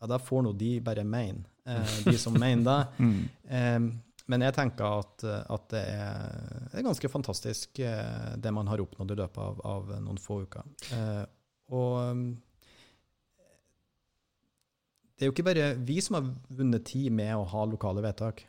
Ja, 0.00 0.08
da 0.12 0.20
får 0.20 0.44
nå 0.44 0.54
de 0.56 0.74
bare 0.84 1.04
mene, 1.08 1.44
uh, 1.68 1.94
de 2.08 2.16
som 2.20 2.36
mener 2.44 2.64
det. 2.70 3.04
mm. 3.04 3.92
men 4.26 4.42
jeg 4.42 4.56
tenker 4.56 5.04
at, 5.04 5.22
at 5.24 5.68
det, 5.70 5.84
er, 5.86 6.32
det, 6.72 6.78
er, 6.80 6.88
ganske 6.88 7.12
fantastisk, 7.12 7.78
det 7.78 8.52
man 8.52 8.66
har 8.66 8.82
oppnådd 8.82 9.12
i 9.14 9.18
løpet 9.20 9.38
av, 9.38 9.60
av 9.62 9.92
noen 10.00 10.18
få 10.18 10.40
uker. 10.48 10.66
og 11.70 12.24
det 15.16 15.24
er 15.24 15.30
jo 15.30 15.34
ikke 15.34 15.46
bare 15.48 15.70
vi 15.88 15.96
som 16.04 16.18
har 16.18 16.28
vunnet 16.52 16.84
tid 16.88 17.08
med 17.14 17.32
å 17.36 17.46
ha 17.48 17.64
lokale 17.68 18.04
vedtak. 18.04 18.44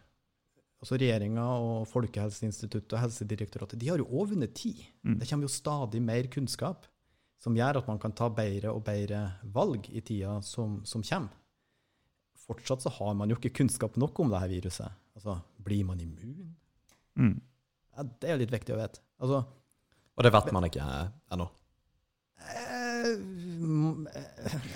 Altså 0.77 0.99
Regjeringa 0.99 1.45
og 1.58 1.88
Folkehelseinstituttet 1.89 2.93
og 2.93 3.01
Helsedirektoratet 3.01 3.80
de 3.82 3.89
har 3.89 4.01
jo 4.01 4.10
òg 4.12 4.34
vunnet 4.36 4.53
tid. 4.58 4.84
Mm. 5.01 5.17
Det 5.21 5.30
kommer 5.30 5.47
jo 5.47 5.56
stadig 5.56 6.01
mer 6.03 6.30
kunnskap 6.34 6.86
som 7.41 7.58
gjør 7.58 7.80
at 7.80 7.89
man 7.89 8.01
kan 8.01 8.13
ta 8.17 8.27
bedre 8.34 8.73
og 8.73 8.84
bedre 8.86 9.23
valg 9.53 9.88
i 9.89 10.03
tida 10.06 10.38
som, 10.45 10.82
som 10.86 11.06
kommer. 11.06 11.34
Fortsatt 12.47 12.84
så 12.84 12.91
har 12.99 13.15
man 13.17 13.32
jo 13.32 13.38
ikke 13.39 13.56
kunnskap 13.62 13.97
nok 13.99 14.19
om 14.23 14.32
dette 14.32 14.51
viruset. 14.51 14.99
Altså, 15.17 15.39
Blir 15.63 15.88
man 15.88 15.99
immun? 16.03 16.53
Mm. 17.17 17.38
Ja, 17.97 18.06
det 18.06 18.27
er 18.27 18.38
jo 18.38 18.43
litt 18.43 18.53
viktig 18.53 18.75
å 18.75 18.80
vite. 18.80 19.01
Altså, 19.23 19.41
og 20.17 20.25
det 20.25 20.34
vet 20.34 20.53
man 20.56 20.65
ikke 20.65 20.86
ennå? 21.34 21.47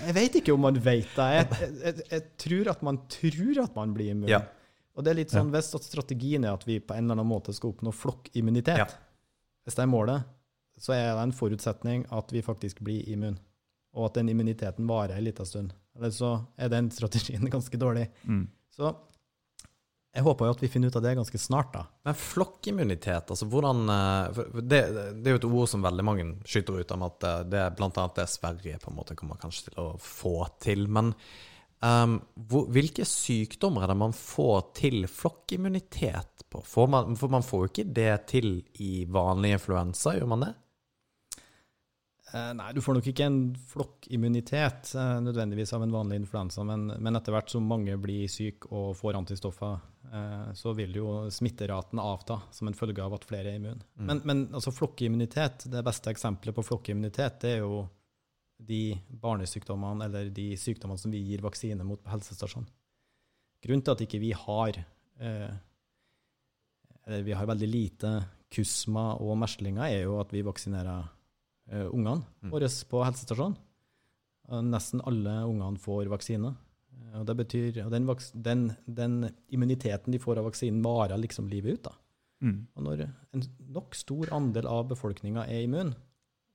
Jeg 0.06 0.14
vet 0.16 0.40
ikke 0.40 0.54
om 0.54 0.64
man 0.64 0.78
vet 0.82 1.12
det. 1.16 1.28
Jeg, 1.36 1.70
jeg, 1.84 2.06
jeg, 2.10 2.24
tror 2.44 2.70
at 2.74 2.82
man 2.86 3.00
tror 3.12 3.62
at 3.64 3.78
man 3.78 3.94
blir 3.96 4.12
immun. 4.14 4.30
Ja. 4.30 4.42
Og 4.92 5.04
det 5.04 5.12
er 5.12 5.18
litt 5.22 5.32
sånn, 5.32 5.52
Hvis 5.54 5.70
strategien 5.86 6.44
er 6.44 6.56
at 6.56 6.66
vi 6.68 6.78
på 6.80 6.96
en 6.96 7.06
eller 7.06 7.16
annen 7.18 7.30
måte 7.30 7.54
skal 7.56 7.72
oppnå 7.72 7.94
flokkimmunitet, 7.96 8.82
ja. 8.82 8.88
hvis 9.64 9.78
det 9.78 9.86
er 9.86 9.92
målet, 9.92 10.28
så 10.82 10.94
er 10.96 11.06
det 11.12 11.22
en 11.22 11.36
forutsetning 11.36 12.04
at 12.12 12.32
vi 12.34 12.42
faktisk 12.44 12.82
blir 12.84 13.06
immun, 13.12 13.38
og 13.96 14.10
at 14.10 14.18
den 14.18 14.32
immuniteten 14.32 14.88
varer 14.88 15.16
en 15.16 15.26
liten 15.26 15.48
stund. 15.48 15.72
Eller 15.96 16.12
så 16.14 16.34
er 16.56 16.72
den 16.72 16.90
strategien 16.98 17.48
ganske 17.52 17.80
dårlig. 17.80 18.08
Mm. 18.24 18.46
Så 18.72 18.92
jeg 20.12 20.26
håper 20.26 20.44
jo 20.48 20.52
at 20.52 20.60
vi 20.60 20.68
finner 20.68 20.92
ut 20.92 20.96
av 20.98 21.04
det 21.06 21.14
ganske 21.16 21.38
snart, 21.40 21.70
da. 21.72 21.86
Men 22.04 22.16
flokkimmunitet, 22.20 23.30
altså 23.32 23.46
hvordan 23.48 23.86
eh, 23.88 24.40
det, 24.60 24.80
det, 24.92 25.22
er 25.24 25.36
jo 25.38 25.40
et 25.40 25.46
ord 25.48 25.70
som 25.72 25.84
veldig 25.86 26.04
mange 26.04 26.26
skyter 26.44 26.82
ut 26.82 26.90
om 26.92 27.06
at 27.06 27.24
eh, 27.28 27.38
det 27.48 27.62
er 27.62 27.78
blant 27.78 27.96
annet 27.96 28.18
det 28.20 28.26
Sverige 28.28 28.80
på 28.82 28.90
en 28.90 28.98
måte 28.98 29.16
kommer 29.16 29.40
kanskje 29.40 29.70
til 29.70 29.78
å 29.80 29.86
få 29.96 30.34
til. 30.60 30.84
Men 30.92 31.14
um, 31.80 32.18
hvor, 32.36 32.66
hvilke 32.76 33.06
sykdommer 33.08 33.86
er 33.86 33.94
det 33.94 33.96
man 34.02 34.12
får 34.16 34.58
til 34.82 35.06
flokkimmunitet 35.08 36.44
på? 36.52 36.60
For 36.68 36.92
man, 36.92 37.16
for 37.16 37.32
man 37.32 37.46
får 37.46 37.62
jo 37.62 37.70
ikke 37.70 37.86
det 37.96 38.12
til 38.34 38.50
i 38.84 39.06
vanlig 39.08 39.54
influensa, 39.56 40.12
gjør 40.18 40.28
man 40.34 40.44
det? 40.44 40.50
Eh, 42.34 42.50
nei, 42.58 42.68
du 42.76 42.82
får 42.84 42.98
nok 42.98 43.08
ikke 43.14 43.30
en 43.30 43.40
flokkimmunitet 43.72 44.92
nødvendigvis 45.24 45.72
av 45.72 45.88
en 45.88 45.96
vanlig 45.96 46.20
influensa, 46.20 46.68
men, 46.68 46.90
men 47.00 47.16
etter 47.16 47.32
hvert 47.32 47.56
som 47.56 47.64
mange 47.64 47.96
blir 48.00 48.28
syke 48.32 48.68
og 48.68 48.92
får 49.00 49.16
antistoffer, 49.22 49.80
så 50.52 50.74
vil 50.76 50.92
jo 50.98 51.30
smitteraten 51.32 52.00
avta 52.02 52.36
som 52.52 52.68
en 52.68 52.76
følge 52.76 53.00
av 53.00 53.14
at 53.16 53.24
flere 53.24 53.48
er 53.48 53.56
immune. 53.56 53.80
Mm. 53.96 54.04
Men, 54.10 54.20
men 54.28 54.42
altså, 54.58 54.72
flokkimmunitet, 54.76 55.64
det 55.72 55.80
beste 55.86 56.12
eksempelet 56.12 56.56
på 56.56 56.64
flokkimmunitet, 56.66 57.38
det 57.40 57.54
er 57.54 57.62
jo 57.62 57.86
de 58.62 58.92
barnesykdommene 59.22 60.06
eller 60.06 60.28
de 60.34 60.52
sykdommene 60.60 61.00
som 61.00 61.14
vi 61.14 61.22
gir 61.24 61.42
vaksine 61.44 61.86
mot 61.86 62.02
på 62.02 62.12
helsestasjonen. 62.12 62.68
Grunnen 63.62 63.84
til 63.86 63.94
at 63.94 64.04
ikke 64.04 64.20
vi 64.22 64.32
har 64.36 64.78
eh, 64.78 65.54
eller 67.06 67.26
vi 67.26 67.34
har 67.34 67.48
veldig 67.48 67.68
lite 67.70 68.12
kusma 68.52 69.14
og 69.22 69.36
meslinger, 69.40 69.86
er 69.88 70.04
jo 70.04 70.18
at 70.20 70.32
vi 70.34 70.44
vaksinerer 70.46 71.06
eh, 71.72 71.88
ungene 71.88 72.20
mm. 72.20 72.52
våre 72.52 72.68
på 72.68 73.04
helsestasjonen. 73.06 73.58
Nesten 74.68 75.00
alle 75.06 75.38
ungene 75.48 75.80
får 75.80 76.10
vaksine. 76.12 76.50
Eh, 77.02 77.18
og 77.20 77.26
det 77.28 77.36
betyr, 77.42 77.82
og 77.84 77.92
den, 77.94 78.08
den, 78.46 78.64
den, 78.86 79.18
immuniteten 79.52 80.14
de 80.14 80.20
får 80.22 80.40
av 80.40 80.48
vaksinen, 80.50 80.82
varer 80.84 81.20
liksom 81.20 81.50
livet 81.50 81.78
ut. 81.78 81.90
da. 81.90 81.96
Mm. 82.42 82.56
Og 82.76 82.86
når 82.88 83.04
en 83.06 83.44
nok 83.74 83.94
stor 83.94 84.32
andel 84.34 84.66
av 84.70 84.88
befolkninga 84.90 85.46
er 85.46 85.66
immun, 85.66 85.94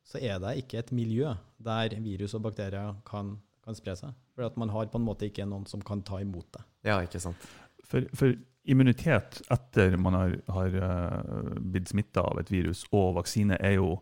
så 0.08 0.22
er 0.24 0.40
det 0.44 0.58
ikke 0.62 0.80
et 0.80 0.92
miljø 0.96 1.34
der 1.64 1.96
virus 2.04 2.36
og 2.38 2.46
bakterier 2.46 2.96
kan, 3.08 3.36
kan 3.64 3.76
spre 3.76 3.96
seg. 4.00 4.16
For 4.36 4.48
at 4.48 4.60
man 4.60 4.72
har 4.72 4.88
på 4.92 5.00
en 5.00 5.08
måte 5.08 5.28
ikke 5.28 5.48
noen 5.48 5.66
som 5.68 5.84
kan 5.84 6.04
ta 6.08 6.22
imot 6.24 6.48
det. 6.56 6.64
Ja, 6.88 7.02
ikke 7.04 7.20
sant. 7.20 7.48
For, 7.88 8.08
for 8.16 8.36
immunitet 8.68 9.42
etter 9.52 9.96
man 10.00 10.16
har, 10.16 10.36
har 10.52 10.78
uh, 10.80 11.58
blitt 11.60 11.92
smitta 11.92 12.24
av 12.28 12.40
et 12.42 12.52
virus 12.52 12.84
og 12.92 13.18
vaksine, 13.20 13.60
er 13.60 13.78
jo 13.80 13.98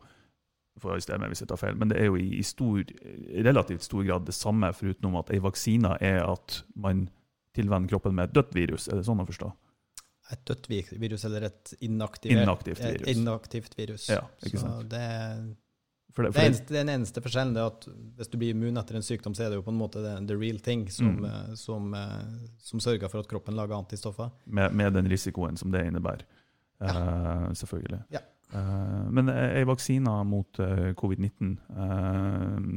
får 0.82 1.20
meg 1.20 1.30
hvis 1.32 1.40
jeg 1.44 1.48
tar 1.48 1.58
feil, 1.62 1.76
men 1.80 1.90
det 1.90 1.98
er 2.02 2.06
jo 2.10 2.16
i 2.20 2.42
stor, 2.44 2.82
relativt 3.46 3.82
stor 3.86 4.04
grad 4.04 4.26
det 4.26 4.34
samme, 4.36 4.74
foruten 4.76 5.16
at 5.20 5.30
ei 5.32 5.40
vaksine 5.40 5.98
er 6.02 6.24
at 6.28 6.64
man 6.76 7.10
tilvenner 7.56 7.88
kroppen 7.88 8.16
med 8.16 8.30
et 8.30 8.34
dødt 8.36 8.56
virus. 8.56 8.88
Er 8.92 8.96
det 9.00 9.06
sånn 9.08 9.22
å 9.24 9.28
forstå? 9.28 9.52
et 10.34 10.40
dødt 10.50 10.66
virus 10.70 11.24
eller 11.28 11.44
et 11.46 11.74
Inaktivt 11.86 12.80
et 12.82 12.96
virus. 13.04 13.18
inaktivt 13.18 13.76
virus. 13.78 14.08
Ja, 14.10 14.24
ikke 14.44 14.58
Så 14.58 14.72
det, 14.90 15.56
For 16.16 16.24
det, 16.24 16.32
for 16.34 16.40
det, 16.42 16.46
eneste, 16.48 16.74
den 16.74 16.90
eneste 16.90 17.22
forskjellen 17.22 17.56
er 17.60 17.68
at 17.68 17.86
hvis 18.18 18.32
du 18.32 18.38
blir 18.42 18.56
immun 18.56 18.78
etter 18.82 18.96
en 18.98 19.04
sykdom, 19.06 19.36
så 19.38 19.44
er 19.46 19.50
det 19.54 19.60
jo 19.60 19.66
på 19.68 19.70
en 19.70 19.78
måte 19.78 20.02
the, 20.02 20.16
the 20.26 20.36
real 20.36 20.58
thing 20.58 20.88
som, 20.90 21.20
Mm. 21.22 21.28
som, 21.56 21.56
som, 21.56 21.94
eh, 21.94 22.50
som 22.58 22.80
sørger 22.80 23.08
for 23.12 23.20
at 23.22 23.28
kroppen 23.30 23.54
lager 23.56 23.78
antistoffer. 23.78 24.32
med, 24.48 24.74
med 24.74 24.94
den 24.94 25.06
risikoen 25.08 25.58
som 25.58 25.70
det 25.72 25.86
innebærer. 25.86 26.26
Eh, 26.82 27.54
selvfølgelig. 27.54 28.02
Ja. 28.12 28.20
Eh, 28.54 29.06
men 29.12 29.32
ei 29.34 29.66
vaksine 29.68 30.12
mot 30.30 30.60
eh, 30.60 30.92
covid-19 30.98 31.56
eh, 31.86 32.68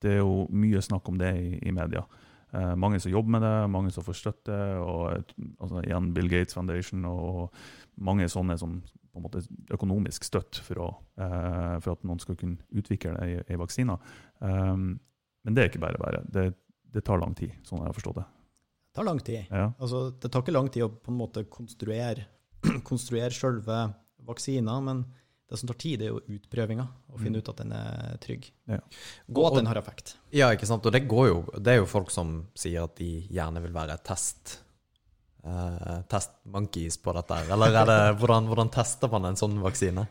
Det 0.00 0.12
er 0.16 0.20
jo 0.22 0.46
mye 0.54 0.82
snakk 0.84 1.08
om 1.10 1.18
det 1.20 1.32
i, 1.36 1.54
i 1.68 1.72
media. 1.74 2.04
Eh, 2.52 2.76
mange 2.76 3.00
som 3.00 3.12
jobber 3.12 3.30
med 3.36 3.42
det, 3.42 3.70
mange 3.70 3.90
som 3.94 4.04
får 4.06 4.16
støtte. 4.18 4.56
og 4.80 5.34
altså, 5.60 5.82
Igjen 5.84 6.12
Bill 6.14 6.30
Gates 6.30 6.56
Foundation 6.56 7.04
og 7.04 7.52
mange 8.00 8.28
sånne 8.28 8.58
som 8.58 8.80
på 9.10 9.18
en 9.18 9.26
måte 9.26 9.42
økonomisk 9.74 10.24
støtt 10.26 10.60
for, 10.62 10.82
å, 10.82 10.88
eh, 11.20 11.76
for 11.82 11.94
at 11.94 12.04
noen 12.06 12.20
skal 12.22 12.38
kunne 12.38 12.62
utvikle 12.70 13.14
ei, 13.22 13.38
ei 13.46 13.58
vaksine. 13.60 13.98
Eh, 14.42 14.74
men 14.76 15.56
det 15.56 15.62
er 15.62 15.72
ikke 15.72 15.84
bare 15.84 16.00
bare. 16.00 16.24
Det, 16.30 16.50
det 16.90 17.04
tar 17.06 17.22
lang 17.22 17.34
tid, 17.38 17.54
sånn 17.66 17.82
jeg 17.82 17.90
har 17.90 17.96
forstått 17.96 18.20
det. 18.20 18.26
Det 18.90 18.98
tar 18.98 19.06
lang 19.06 19.22
tid. 19.22 19.40
Ja. 19.46 19.70
Altså, 19.78 20.08
det 20.10 20.30
tar 20.30 20.42
ikke 20.42 20.54
lang 20.56 20.70
tid 20.74 20.86
å 20.86 20.92
på 20.94 21.12
en 21.12 21.20
måte 21.20 21.46
konstruere, 21.50 22.26
konstruere 22.90 23.34
selve 23.34 23.84
vaksina, 24.30 24.78
men 24.84 25.04
det 25.50 25.58
som 25.58 25.66
tar 25.66 25.78
tid, 25.82 25.98
det 25.98 26.06
er 26.06 26.12
jo 26.14 26.38
utprøvinga, 26.38 26.86
Å 27.10 27.18
finne 27.18 27.40
Mm. 27.40 27.42
ut 27.42 27.48
at 27.50 27.56
den 27.58 27.72
er 27.74 28.18
trygg. 28.22 28.44
Ja. 28.70 28.78
Og 29.34 29.46
at 29.48 29.56
den 29.58 29.66
har 29.66 29.80
effekt. 29.80 30.14
Ja, 30.30 30.52
ikke 30.54 30.68
sant. 30.68 30.86
Og 30.86 30.92
det 30.94 31.08
går 31.10 31.26
jo 31.28 31.38
Det 31.58 31.72
er 31.72 31.80
jo 31.80 31.86
folk 31.90 32.10
som 32.14 32.46
sier 32.54 32.84
at 32.84 32.94
de 32.96 33.26
gjerne 33.26 33.60
vil 33.64 33.72
være 33.74 33.98
test 34.06 34.60
uh, 35.44 36.02
testmonkeys 36.08 37.00
på 37.02 37.14
dette. 37.16 37.40
Eller 37.50 37.74
er 37.74 37.90
det, 37.90 37.98
hvordan, 38.20 38.46
hvordan 38.46 38.70
tester 38.70 39.10
man 39.10 39.24
en 39.24 39.40
sånn 39.40 39.58
vaksine? 39.60 40.06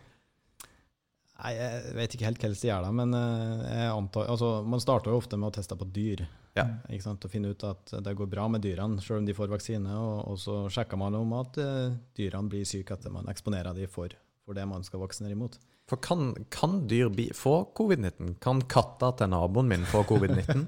Nei, 1.39 1.53
jeg 1.55 1.95
vet 1.95 2.15
ikke 2.15 2.27
helt 2.27 2.41
hva 2.43 2.49
de 2.51 2.67
gjør 2.67 2.87
men 2.91 3.13
eh, 3.15 3.67
jeg 3.79 3.91
antar, 3.93 4.27
altså, 4.27 4.49
man 4.67 4.81
starter 4.83 5.13
jo 5.13 5.21
ofte 5.21 5.37
med 5.39 5.47
å 5.47 5.55
teste 5.55 5.77
på 5.79 5.87
dyr. 5.95 6.25
Ja. 6.59 6.67
Ikke 6.93 7.05
sant? 7.07 7.25
Og 7.25 7.31
finne 7.33 7.51
ut 7.55 7.65
at 7.67 7.95
det 8.05 8.13
går 8.19 8.29
bra 8.31 8.45
med 8.51 8.63
dyrene, 8.65 9.01
selv 9.01 9.21
om 9.23 9.25
de 9.27 9.35
får 9.37 9.51
vaksine. 9.55 9.95
Og, 9.97 10.21
og 10.33 10.37
så 10.41 10.59
sjekker 10.73 10.99
man 11.01 11.17
om 11.19 11.33
at 11.39 11.57
eh, 11.63 11.95
dyrene 12.19 12.51
blir 12.51 12.67
syke 12.69 12.95
etter 12.97 13.13
man 13.15 13.27
eksponerer 13.31 13.75
dem 13.77 13.89
for, 13.91 14.13
for 14.45 14.57
det 14.57 14.67
man 14.69 14.83
skal 14.87 15.01
vaksinere 15.03 15.35
imot. 15.37 15.57
For 15.89 15.97
kan, 16.05 16.35
kan 16.53 16.83
dyr 16.85 17.09
bi, 17.09 17.31
få 17.33 17.63
covid-19? 17.73 18.35
Kan 18.45 18.59
katta 18.69 19.09
til 19.17 19.31
naboen 19.33 19.71
min 19.71 19.87
få 19.89 20.03
covid-19? 20.05 20.67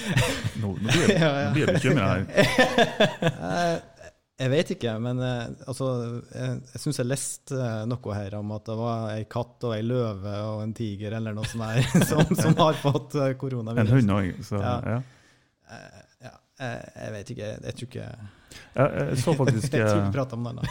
Nå, 0.62 0.70
nå 0.80 0.88
blir 0.88 1.10
jeg, 1.12 1.20
nå 1.20 1.50
blir 1.52 1.66
jeg 1.66 1.74
bekymra 1.76 2.12
her. 2.14 2.28
Eh, 3.52 3.80
Jeg 4.42 4.50
vet 4.50 4.70
ikke, 4.74 4.92
men 4.98 5.20
eh, 5.22 5.42
altså, 5.68 5.86
jeg, 6.32 6.54
jeg 6.72 6.80
syns 6.82 6.98
jeg 7.02 7.06
leste 7.10 7.58
eh, 7.62 7.82
noe 7.86 8.14
her 8.16 8.32
om 8.40 8.48
at 8.56 8.64
det 8.66 8.76
var 8.80 9.04
ei 9.12 9.26
katt 9.30 9.66
og 9.68 9.74
ei 9.76 9.82
løve 9.86 10.32
og 10.48 10.62
en 10.64 10.72
tiger 10.74 11.14
eller 11.18 11.36
noe 11.36 11.46
sånt 11.46 11.68
her, 11.68 11.84
som, 12.10 12.24
som 12.40 12.56
har 12.58 12.80
fått 12.80 13.14
koronavirus. 13.38 13.92
En 13.92 13.98
hund 14.00 14.14
òg, 14.16 14.32
så 14.48 14.56
Ja. 14.64 14.72
ja. 14.96 15.02
Eh, 15.72 16.04
ja, 16.26 16.32
eh, 16.60 16.86
jeg 17.04 17.12
vet 17.16 17.32
ikke. 17.34 17.50
Jeg 17.64 17.76
tror 17.78 17.88
ikke 17.88 18.06
Jeg, 18.76 18.88
jeg 18.98 19.18
så 19.22 19.34
faktisk 19.38 19.74
Jeg 19.74 19.88
tror 19.88 20.02
vi 20.04 20.14
prater 20.14 20.36
om 20.36 20.44
den, 20.48 20.60
da. 20.60 20.64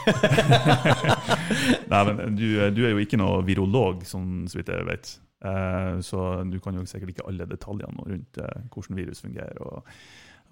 Nei, 1.91 2.01
men 2.07 2.37
du, 2.37 2.47
du 2.75 2.81
er 2.85 2.93
jo 2.93 3.01
ikke 3.01 3.19
noe 3.21 3.41
virolog, 3.47 4.05
sånn 4.07 4.45
så 4.51 4.61
vidt 4.61 4.71
jeg 4.73 4.89
vet. 4.89 5.13
Eh, 5.45 5.93
så 6.05 6.27
du 6.45 6.59
kan 6.61 6.77
jo 6.77 6.85
sikkert 6.89 7.15
ikke 7.15 7.25
alle 7.29 7.49
detaljene 7.49 8.05
rundt 8.11 8.41
eh, 8.41 8.61
hvordan 8.73 8.99
virus 9.01 9.23
fungerer 9.25 9.57
og, 9.65 9.89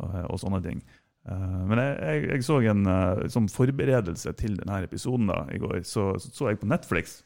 og, 0.02 0.18
og 0.26 0.42
sånne 0.42 0.64
ting. 0.66 0.82
Eh, 1.30 1.64
men 1.70 1.82
jeg, 1.84 1.96
jeg, 2.02 2.28
jeg 2.34 2.48
så 2.48 2.60
en 2.74 2.86
eh, 2.90 3.26
som 3.34 3.50
forberedelse 3.52 4.34
til 4.40 4.58
denne 4.60 4.84
episoden 4.86 5.30
da, 5.30 5.44
i 5.54 5.62
går, 5.62 5.82
så, 5.88 6.12
så 6.22 6.34
så 6.34 6.52
jeg 6.52 6.62
på 6.64 6.70
Netflix. 6.72 7.20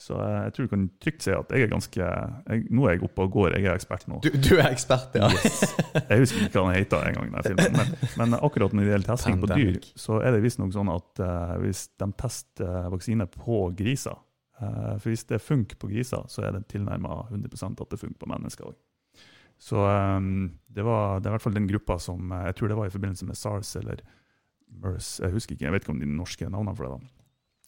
Så 0.00 0.16
eh, 0.16 0.36
jeg 0.46 0.54
tror 0.56 0.66
du 0.66 0.72
kan 0.72 0.86
trygt 1.04 1.26
si 1.26 1.32
at 1.34 1.52
jeg 1.52 1.66
er 1.66 1.72
ganske 1.72 2.00
jeg, 2.00 2.62
Nå 2.72 2.86
er 2.86 2.96
jeg 2.96 3.02
oppe 3.04 3.26
og 3.26 3.34
går, 3.34 3.56
jeg 3.58 3.68
er 3.68 3.76
ekspert 3.76 4.06
nå. 4.08 4.20
Du, 4.24 4.30
du 4.32 4.54
er 4.56 4.70
ekspert, 4.70 5.16
ja. 5.20 5.28
Yes. 5.36 5.60
Jeg 5.98 6.22
husker 6.22 6.46
ikke 6.46 6.56
hva 6.56 6.64
den 6.70 6.78
heter 6.78 7.04
en 7.10 7.18
gang. 7.18 7.34
Men, 7.60 7.92
men 8.22 8.38
akkurat 8.40 8.74
når 8.74 8.86
det 8.86 8.94
gjelder 8.94 9.12
testing 9.12 9.38
på 9.42 9.50
dyr, 9.52 9.78
så 10.00 10.22
er 10.24 10.36
det 10.36 10.42
visstnok 10.46 10.72
sånn 10.74 10.92
at 10.92 11.22
uh, 11.24 11.54
hvis 11.60 11.84
de 12.00 12.08
tester 12.22 12.88
vaksine 12.94 13.26
på 13.34 13.62
griser 13.76 14.16
uh, 14.16 14.96
For 14.96 15.10
hvis 15.12 15.26
det 15.28 15.42
funker 15.44 15.80
på 15.80 15.92
griser, 15.92 16.24
så 16.32 16.48
er 16.48 16.56
det 16.56 16.64
tilnærma 16.72 17.26
100% 17.28 17.84
at 17.84 17.92
det 17.92 18.00
funker 18.00 18.18
på 18.24 18.32
mennesker 18.32 18.72
òg. 18.72 18.78
Så 19.60 19.76
um, 19.76 20.48
det, 20.72 20.82
var, 20.86 21.20
det 21.20 21.28
er 21.28 21.34
i 21.34 21.36
hvert 21.36 21.44
fall 21.44 21.58
den 21.58 21.68
gruppa 21.68 21.98
som 22.00 22.32
eh, 22.32 22.46
Jeg 22.48 22.56
tror 22.56 22.70
det 22.70 22.76
var 22.78 22.88
i 22.88 22.92
forbindelse 22.94 23.26
med 23.28 23.36
SARS 23.36 23.74
eller 23.76 24.00
MERS. 24.80 25.18
Jeg 25.20 25.34
husker 25.34 25.52
ikke, 25.52 25.66
jeg 25.66 25.74
vet 25.74 25.84
ikke 25.84 25.92
om 25.92 26.00
de 26.00 26.08
norske 26.08 26.48
navnene 26.48 26.72
for 26.78 26.88
det. 26.88 26.96
da. 26.96 27.19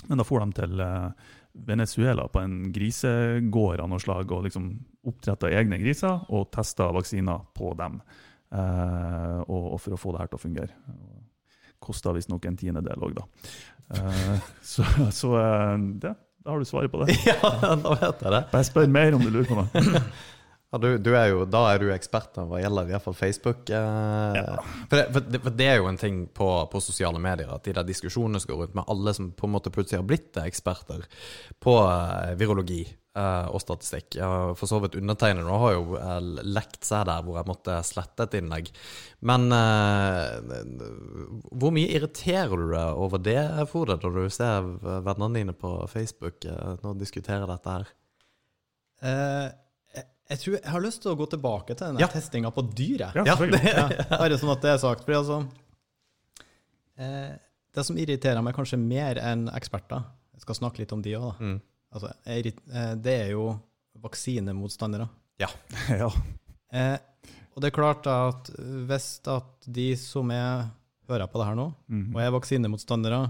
Men 0.09 0.21
da 0.21 0.27
får 0.27 0.43
de 0.43 0.59
til 0.59 0.83
eh, 0.83 1.31
Venezuela 1.69 2.27
på 2.33 2.41
en 2.43 2.57
grisegård 2.73 3.83
av 3.83 3.91
noe 3.93 4.03
slag 4.03 4.33
og 4.33 4.47
liksom 4.47 4.69
oppdretta 5.09 5.51
egne 5.53 5.79
griser 5.83 6.25
og 6.33 6.51
testa 6.55 6.89
vaksiner 6.95 7.45
på 7.57 7.75
dem. 7.79 8.01
Uh, 8.53 9.41
og, 9.49 9.63
og 9.73 9.79
for 9.81 9.97
å 9.97 9.99
få 10.01 10.11
det 10.13 10.21
her 10.21 10.29
til 10.29 10.37
å 10.37 10.43
fungere. 10.43 10.75
Kosta 11.83 12.13
visstnok 12.13 12.45
en 12.45 12.59
tiendedel 12.61 13.07
òg, 13.07 13.15
da. 13.17 13.25
Uh, 13.97 14.51
så 14.75 14.85
så 15.13 15.33
uh, 15.33 15.79
det, 16.03 16.13
da 16.43 16.53
har 16.53 16.61
du 16.61 16.69
svaret 16.69 16.93
på 16.93 17.01
det. 17.03 17.17
ja, 17.31 17.39
da 17.41 17.97
vet 17.97 18.23
jeg 18.27 18.35
det. 18.35 18.43
Bare 18.53 18.69
spør 18.69 18.93
mer 18.93 19.17
om 19.17 19.25
du 19.25 19.31
lurer 19.31 19.49
på 19.49 19.59
noe. 19.61 20.03
Ja, 20.73 20.79
du, 20.81 20.87
du 21.05 21.11
er 21.13 21.27
jo, 21.29 21.43
da 21.45 21.67
er 21.75 21.83
du 21.83 21.91
ekspert 21.93 22.39
hva 22.49 22.63
gjelder 22.63 22.89
i 22.89 22.95
hvert 22.95 23.05
fall 23.05 23.17
Facebook. 23.19 23.69
Eh, 23.69 24.39
Ja. 24.39 24.55
for, 24.89 24.97
det, 24.97 25.05
for, 25.13 25.27
det, 25.35 25.41
for 25.45 25.59
det 25.59 25.67
er 25.69 25.77
jo 25.83 25.91
en 25.91 26.01
ting 26.01 26.23
på, 26.33 26.49
på 26.73 26.81
sosiale 26.81 27.21
medier, 27.21 27.51
at 27.53 27.67
de 27.69 27.75
der 27.77 27.85
diskusjonene 27.85 28.41
som 28.41 28.55
går 28.55 28.63
rundt 28.65 28.79
med 28.81 28.89
alle 28.89 29.13
som 29.15 29.29
på 29.37 29.47
en 29.51 29.53
måte 29.59 29.73
plutselig 29.75 30.01
har 30.01 30.09
blitt 30.09 30.41
eksperter 30.41 31.05
på 31.61 31.75
eh, 31.85 32.33
virologi 32.41 32.81
eh, 32.89 33.47
og 33.53 33.61
statistikk. 33.61 34.17
For 34.57 34.71
så 34.71 34.81
vidt 34.81 34.97
undertegnede 34.97 35.59
har 35.61 35.75
jo 35.77 35.99
eh, 36.01 36.19
lekt 36.57 36.89
seg 36.89 37.05
der 37.11 37.21
hvor 37.27 37.37
jeg 37.43 37.51
måtte 37.53 37.77
slette 37.85 38.25
et 38.31 38.39
innlegg. 38.41 38.73
Men 39.29 39.49
eh, 39.53 40.63
hvor 41.53 41.75
mye 41.77 41.93
irriterer 41.99 42.57
du 42.57 42.71
deg 42.73 43.03
over 43.05 43.21
det, 43.21 43.39
Frode, 43.69 43.99
når 44.01 44.17
du 44.23 44.33
ser 44.33 44.73
vennene 45.05 45.35
dine 45.37 45.53
på 45.53 45.75
Facebook 45.93 46.49
eh, 46.49 46.79
nå 46.81 46.97
diskutere 46.97 47.45
dette 47.53 47.77
her? 47.77 47.93
Eh, 49.03 49.51
jeg, 50.33 50.41
tror 50.43 50.57
jeg 50.57 50.73
har 50.73 50.85
lyst 50.85 51.03
til 51.05 51.13
å 51.13 51.19
gå 51.19 51.27
tilbake 51.35 51.77
til 51.77 51.93
den 51.93 52.03
Ja. 52.03 52.09
testinga 52.11 52.53
på 52.55 52.65
dyr. 52.73 53.07
Ja. 53.13 53.25
Ja, 53.29 53.37
bare 54.11 54.39
sånn 54.41 54.55
at 54.55 54.65
det 54.65 54.73
er 54.73 54.81
sagt. 54.83 55.05
Fordi 55.07 55.19
altså 55.21 55.39
eh, 56.97 57.37
Det 57.73 57.85
som 57.87 57.99
irriterer 57.99 58.43
meg 58.45 58.57
kanskje 58.57 58.79
mer 58.81 59.21
enn 59.21 59.49
eksperter 59.53 60.05
Jeg 60.35 60.45
skal 60.45 60.59
snakke 60.59 60.83
litt 60.83 60.93
om 60.93 61.03
de 61.05 61.15
òg. 61.19 61.41
Mm. 61.41 61.61
Altså, 61.93 62.13
eh, 62.25 62.53
det 62.97 63.17
er 63.27 63.33
jo 63.35 63.53
vaksinemotstandere. 64.03 65.09
ja. 65.43 66.11
Eh, 66.73 66.99
og 67.53 67.61
det 67.61 67.69
er 67.69 67.77
klart 67.77 68.07
at 68.09 68.49
hvis 68.89 69.21
at 69.29 69.69
de 69.69 69.93
som 70.01 70.31
er, 70.33 70.71
hører 71.09 71.29
på 71.29 71.41
det 71.41 71.49
her 71.51 71.59
nå, 71.59 71.69
mm. 71.87 72.07
og 72.15 72.21
er 72.23 72.33
vaksinemotstandere, 72.33 73.21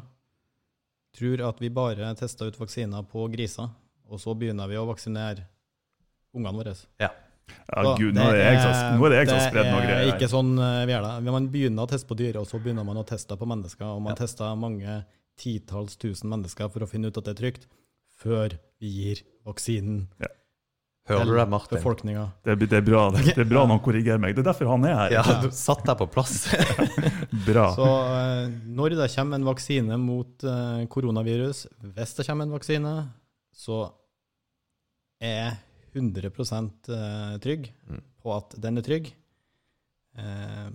tror 1.18 1.42
at 1.48 1.58
vi 1.60 1.72
bare 1.74 2.12
tester 2.16 2.48
ut 2.48 2.60
vaksiner 2.60 3.02
på 3.10 3.26
griser, 3.32 3.68
og 4.06 4.20
så 4.22 4.34
begynner 4.38 4.70
vi 4.70 4.78
å 4.78 4.86
vaksinere 4.88 5.48
ungene 6.34 6.56
våre. 6.58 6.74
Ja, 7.02 7.10
Så 7.68 7.96
gud, 7.98 8.14
nå 8.16 8.24
er 8.30 8.36
det 8.38 8.44
jeg 8.46 8.60
som, 8.62 8.98
nå 8.98 9.06
er 9.06 9.10
det 9.12 9.18
jeg 9.22 9.28
som 9.28 9.38
har 9.38 9.48
spredd 9.50 9.66
noe 9.72 9.80
Det 9.86 9.96
er 9.98 10.10
ikke 10.14 10.28
sånn 10.32 10.52
eh, 10.58 10.84
vi 10.88 10.92
gjør 10.94 11.06
det. 11.08 11.32
Man 11.32 11.48
begynner 11.52 11.84
å 11.86 11.90
teste 11.90 12.08
på 12.08 12.16
dyr, 12.18 12.38
og 12.40 12.46
så 12.48 12.60
begynner 12.62 12.86
man 12.88 13.00
å 13.02 13.04
teste 13.08 13.36
på 13.36 13.48
mennesker. 13.50 13.84
Og 13.96 14.00
man 14.04 14.14
Ja. 14.14 14.20
tester 14.24 14.54
mange 14.56 15.00
titalls 15.38 15.96
tusen 15.96 16.30
mennesker 16.30 16.68
for 16.70 16.84
å 16.84 16.88
finne 16.88 17.08
ut 17.10 17.18
at 17.18 17.24
det 17.24 17.34
er 17.36 17.40
trygt, 17.42 17.66
før 18.22 18.54
vi 18.80 18.88
gir 19.00 19.22
vaksinen 19.44 20.06
Hører 21.08 21.24
du 21.26 21.32
det, 21.34 21.48
Martin? 21.50 21.76
befolkninga. 21.78 22.24
Det, 22.46 22.52
er- 22.52 22.60
det 22.62 22.76
er 22.78 22.84
bra 22.86 23.00
det. 23.10 23.24
det 23.34 23.38
er 23.42 23.48
bra 23.50 23.62
noen 23.66 23.72
han 23.74 23.80
korrigerer 23.82 24.20
meg. 24.22 24.36
Det 24.36 24.44
er 24.44 24.52
derfor 24.52 24.68
han 24.70 24.84
er 24.86 24.94
her. 24.94 25.10
Ja, 25.16 25.22
du 25.42 25.48
satt 25.50 25.82
deg 25.88 25.98
på 25.98 26.06
plass. 26.14 26.44
Bra. 27.48 27.64
Så 27.74 27.86
eh, 27.88 28.52
når 28.70 28.94
det 29.00 29.08
kommer 29.16 29.40
en 29.40 29.48
vaksine 29.48 29.98
mot 29.98 30.44
eh, 30.46 30.84
koronavirus, 30.86 31.64
hvis 31.96 32.14
det 32.14 32.26
kommer 32.28 32.46
en 32.46 32.54
vaksine, 32.54 32.92
så 33.52 33.80
er 35.20 35.56
100 35.94 36.26
eh, 36.26 37.38
trygg 37.42 37.72
Mm. 37.88 38.02
på 38.22 38.32
at 38.36 38.54
den 38.62 38.78
er 38.78 38.82
trygg. 38.86 39.12
Eh, 40.18 40.70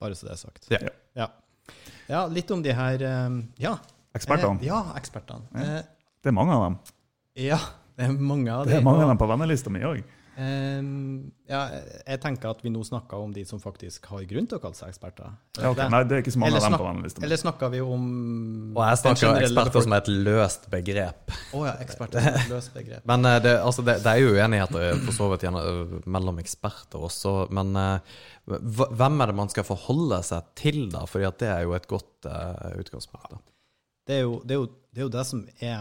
bare 0.00 0.14
så 0.16 0.26
det 0.26 0.32
er 0.32 0.40
sagt. 0.40 0.68
Ja. 0.70 0.78
ja. 1.14 1.28
Ja, 2.10 2.26
litt 2.26 2.50
om 2.50 2.62
de 2.62 2.72
her 2.74 3.02
eh, 3.02 3.40
Ja. 3.62 3.76
Ekspertene. 4.14 4.58
Eh, 4.60 4.66
ja, 4.66 4.80
ekspertene. 4.98 5.46
Eh, 5.54 5.82
Det 6.22 6.28
er 6.28 6.36
mange 6.36 6.52
av 6.56 6.64
dem. 6.66 6.78
ja, 7.36 7.58
det 7.96 8.04
er 8.08 8.12
mange 8.18 8.50
av 8.52 8.66
Det 8.66 8.76
er 8.76 8.82
mange 8.82 9.02
av 9.04 9.08
dem 9.12 9.18
på 9.18 9.28
vennelista 9.30 9.70
mi 9.70 9.80
òg. 9.80 10.02
Eh, 10.40 10.80
ja, 11.50 11.60
jeg 12.06 12.20
tenker 12.22 12.50
at 12.54 12.62
vi 12.64 12.72
nå 12.72 12.80
snakker 12.86 13.20
om 13.20 13.34
de 13.34 13.44
som 13.48 13.60
faktisk 13.62 14.06
har 14.10 14.24
grunn 14.30 14.48
til 14.48 14.58
å 14.58 14.62
kalle 14.62 14.78
seg 14.78 14.90
eksperter. 14.92 15.34
Ja, 15.58 15.70
okay. 15.70 15.84
Det- 15.84 15.90
Nei, 15.92 16.00
det 16.08 16.16
er 16.16 16.24
ikke 16.24 16.34
så 16.34 16.42
mange 16.42 16.50
Eller 16.54 16.66
av 16.66 16.70
dem 16.70 16.80
på 16.80 17.12
den. 17.12 17.24
Eller 17.28 17.40
snakker 17.42 17.72
vi 17.74 17.80
om 17.84 18.08
Og 18.76 18.82
jeg 18.86 19.00
snakker 19.02 19.28
om 19.30 19.40
eksperter 19.42 19.86
som 19.86 19.96
er 19.96 20.02
et 20.04 20.10
løst 20.30 20.66
begrep. 20.72 21.36
Oh, 21.52 21.66
ja, 21.68 21.76
eksperter. 21.84 22.18
er 22.24 22.40
et 22.40 22.50
Løst 22.52 22.74
begrep. 22.74 23.06
Men 23.12 23.24
eh, 23.30 23.38
det, 23.44 23.54
altså 23.60 23.84
det, 23.86 23.98
det 24.04 24.16
er 24.16 24.24
jo 24.24 24.34
uenigheter 24.34 25.00
for 25.06 25.18
så 25.20 25.30
vidt 25.34 25.46
eh, 25.50 25.96
mellom 26.06 26.40
eksperter 26.42 27.06
også. 27.10 27.36
Men 27.54 27.76
eh, 27.76 28.18
hvem 28.50 29.20
er 29.20 29.30
det 29.30 29.36
man 29.38 29.50
skal 29.52 29.66
forholde 29.68 30.22
seg 30.26 30.50
til, 30.58 30.82
da? 30.92 31.04
Fordi 31.06 31.28
at 31.28 31.38
det 31.42 31.50
er 31.52 31.62
jo 31.66 31.76
et 31.76 31.86
godt 31.90 32.26
uh, 32.26 32.72
utgangspunkt. 32.80 33.30
da. 33.30 33.38
det 34.08 34.16
er, 34.16 34.22
jo, 34.26 34.40
det, 34.44 34.56
er 34.56 34.60
jo, 34.62 34.66
det 34.90 35.02
er 35.02 35.06
jo 35.06 35.12
det 35.14 35.24
som 35.28 35.44
er 35.60 35.78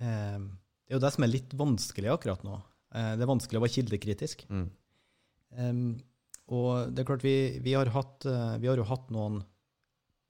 eh, 0.00 0.38
Det 0.40 0.94
er 0.94 0.98
jo 0.98 1.02
det 1.04 1.12
som 1.14 1.24
er 1.26 1.32
litt 1.34 1.52
vanskelig 1.54 2.12
akkurat 2.14 2.44
nå. 2.46 2.56
Eh, 2.94 3.12
det 3.16 3.24
er 3.24 3.30
vanskelig 3.30 3.60
å 3.60 3.64
være 3.64 3.76
kildekritisk. 3.76 4.46
Mm. 4.50 4.66
Um, 5.60 5.84
og 6.50 6.90
det 6.94 7.02
er 7.02 7.08
klart, 7.08 7.26
vi, 7.26 7.36
vi, 7.62 7.74
har 7.78 7.90
hatt, 7.94 8.26
uh, 8.26 8.56
vi, 8.58 8.68
har 8.70 8.80
jo 8.80 8.88
hatt 8.88 9.10
noen 9.14 9.40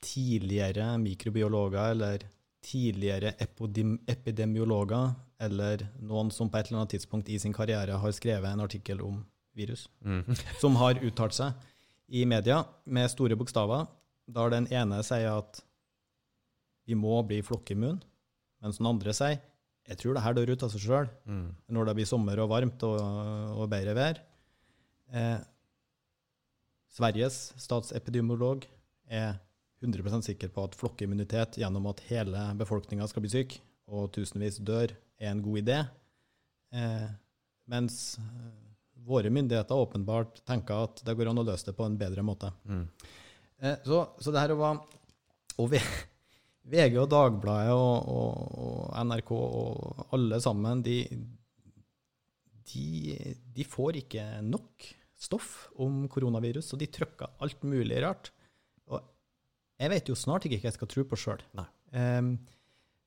tidligere 0.05 0.95
mikrobiologer 1.01 1.95
eller 1.95 2.25
tidligere 2.65 3.35
epidem 3.41 3.95
epidemiologer, 4.09 5.15
eller 5.41 5.87
noen 6.05 6.29
som 6.33 6.51
på 6.53 6.61
et 6.61 6.69
eller 6.69 6.83
annet 6.83 6.95
tidspunkt 6.97 7.29
i 7.33 7.39
sin 7.41 7.55
karriere 7.57 7.97
har 8.03 8.17
skrevet 8.17 8.53
en 8.53 8.65
artikkel 8.65 9.01
om 9.05 9.23
virus, 9.57 9.89
Mm. 10.05 10.25
som 10.63 10.77
har 10.77 11.01
uttalt 11.05 11.37
seg 11.37 11.53
i 12.09 12.25
media 12.29 12.63
med 12.85 13.11
store 13.11 13.37
bokstaver, 13.37 13.89
der 14.29 14.53
den 14.53 14.69
ene 14.73 15.01
sier 15.07 15.41
at 15.41 15.63
vi 16.87 16.97
må 16.99 17.23
bli 17.27 17.41
flokkimmun, 17.43 18.01
mens 18.61 18.81
den 18.81 18.89
andre 18.91 19.15
sier 19.17 19.41
jeg 19.91 19.99
tror 19.99 20.15
det 20.17 20.23
her 20.25 20.37
dør 20.39 20.53
ut 20.55 20.63
av 20.67 20.71
seg 20.73 20.83
sjøl 20.85 21.09
Mm. 21.27 21.47
når 21.75 21.89
det 21.91 21.95
blir 21.99 22.07
sommer 22.09 22.39
og 22.43 22.51
varmt 22.53 22.83
og, 22.87 22.99
og 23.59 23.67
bedre 23.73 23.95
vær. 23.99 24.21
Eh, 25.13 25.39
Sveriges 26.91 27.53
statsepidemiolog 27.61 28.65
er 29.11 29.37
100% 29.83 30.27
sikker 30.27 30.51
på 30.53 30.65
at 30.67 30.75
flokkimmunitet 30.77 31.57
gjennom 31.63 31.87
at 31.91 32.03
hele 32.11 32.43
befolkninga 32.59 33.07
skal 33.09 33.25
bli 33.25 33.31
syk, 33.33 33.55
og 33.91 34.11
tusenvis 34.15 34.59
dør, 34.67 34.93
er 35.21 35.31
en 35.33 35.43
god 35.43 35.61
idé. 35.63 35.79
Eh, 36.75 37.09
mens 37.71 38.19
eh, 38.21 38.51
våre 39.07 39.31
myndigheter 39.33 39.75
åpenbart 39.79 40.43
tenker 40.47 40.85
at 40.87 41.03
det 41.07 41.17
går 41.19 41.31
an 41.33 41.41
å 41.43 41.47
løse 41.49 41.67
det 41.71 41.77
på 41.79 41.87
en 41.89 41.97
bedre 41.99 42.23
måte. 42.27 42.53
Mm. 42.69 42.85
Eh, 43.63 43.77
så, 43.87 44.05
så 44.21 44.35
det 44.35 44.45
her 44.45 44.55
var 44.59 44.79
Og 45.61 45.73
VG 46.71 46.97
og 47.03 47.11
Dagbladet 47.11 47.75
og, 47.75 48.09
og, 48.15 48.55
og 48.65 49.09
NRK 49.09 49.33
og 49.37 50.07
alle 50.17 50.39
sammen, 50.43 50.83
de, 50.87 51.03
de, 52.71 53.19
de 53.57 53.67
får 53.67 54.01
ikke 54.05 54.27
nok 54.47 54.87
stoff 55.21 55.69
om 55.83 56.07
koronavirus, 56.13 56.73
og 56.73 56.81
de 56.81 56.89
trykker 56.89 57.37
alt 57.45 57.67
mulig 57.69 58.01
rart. 58.05 58.31
Og 58.89 59.03
jeg 59.81 59.93
vet 59.93 60.09
jo 60.13 60.17
snart 60.17 60.47
ikke 60.47 60.61
hva 60.63 60.71
jeg 60.71 60.79
skal 60.79 60.91
tro 60.95 61.05
på 61.11 61.19
sjøl. 61.21 61.45
Um, 61.93 62.35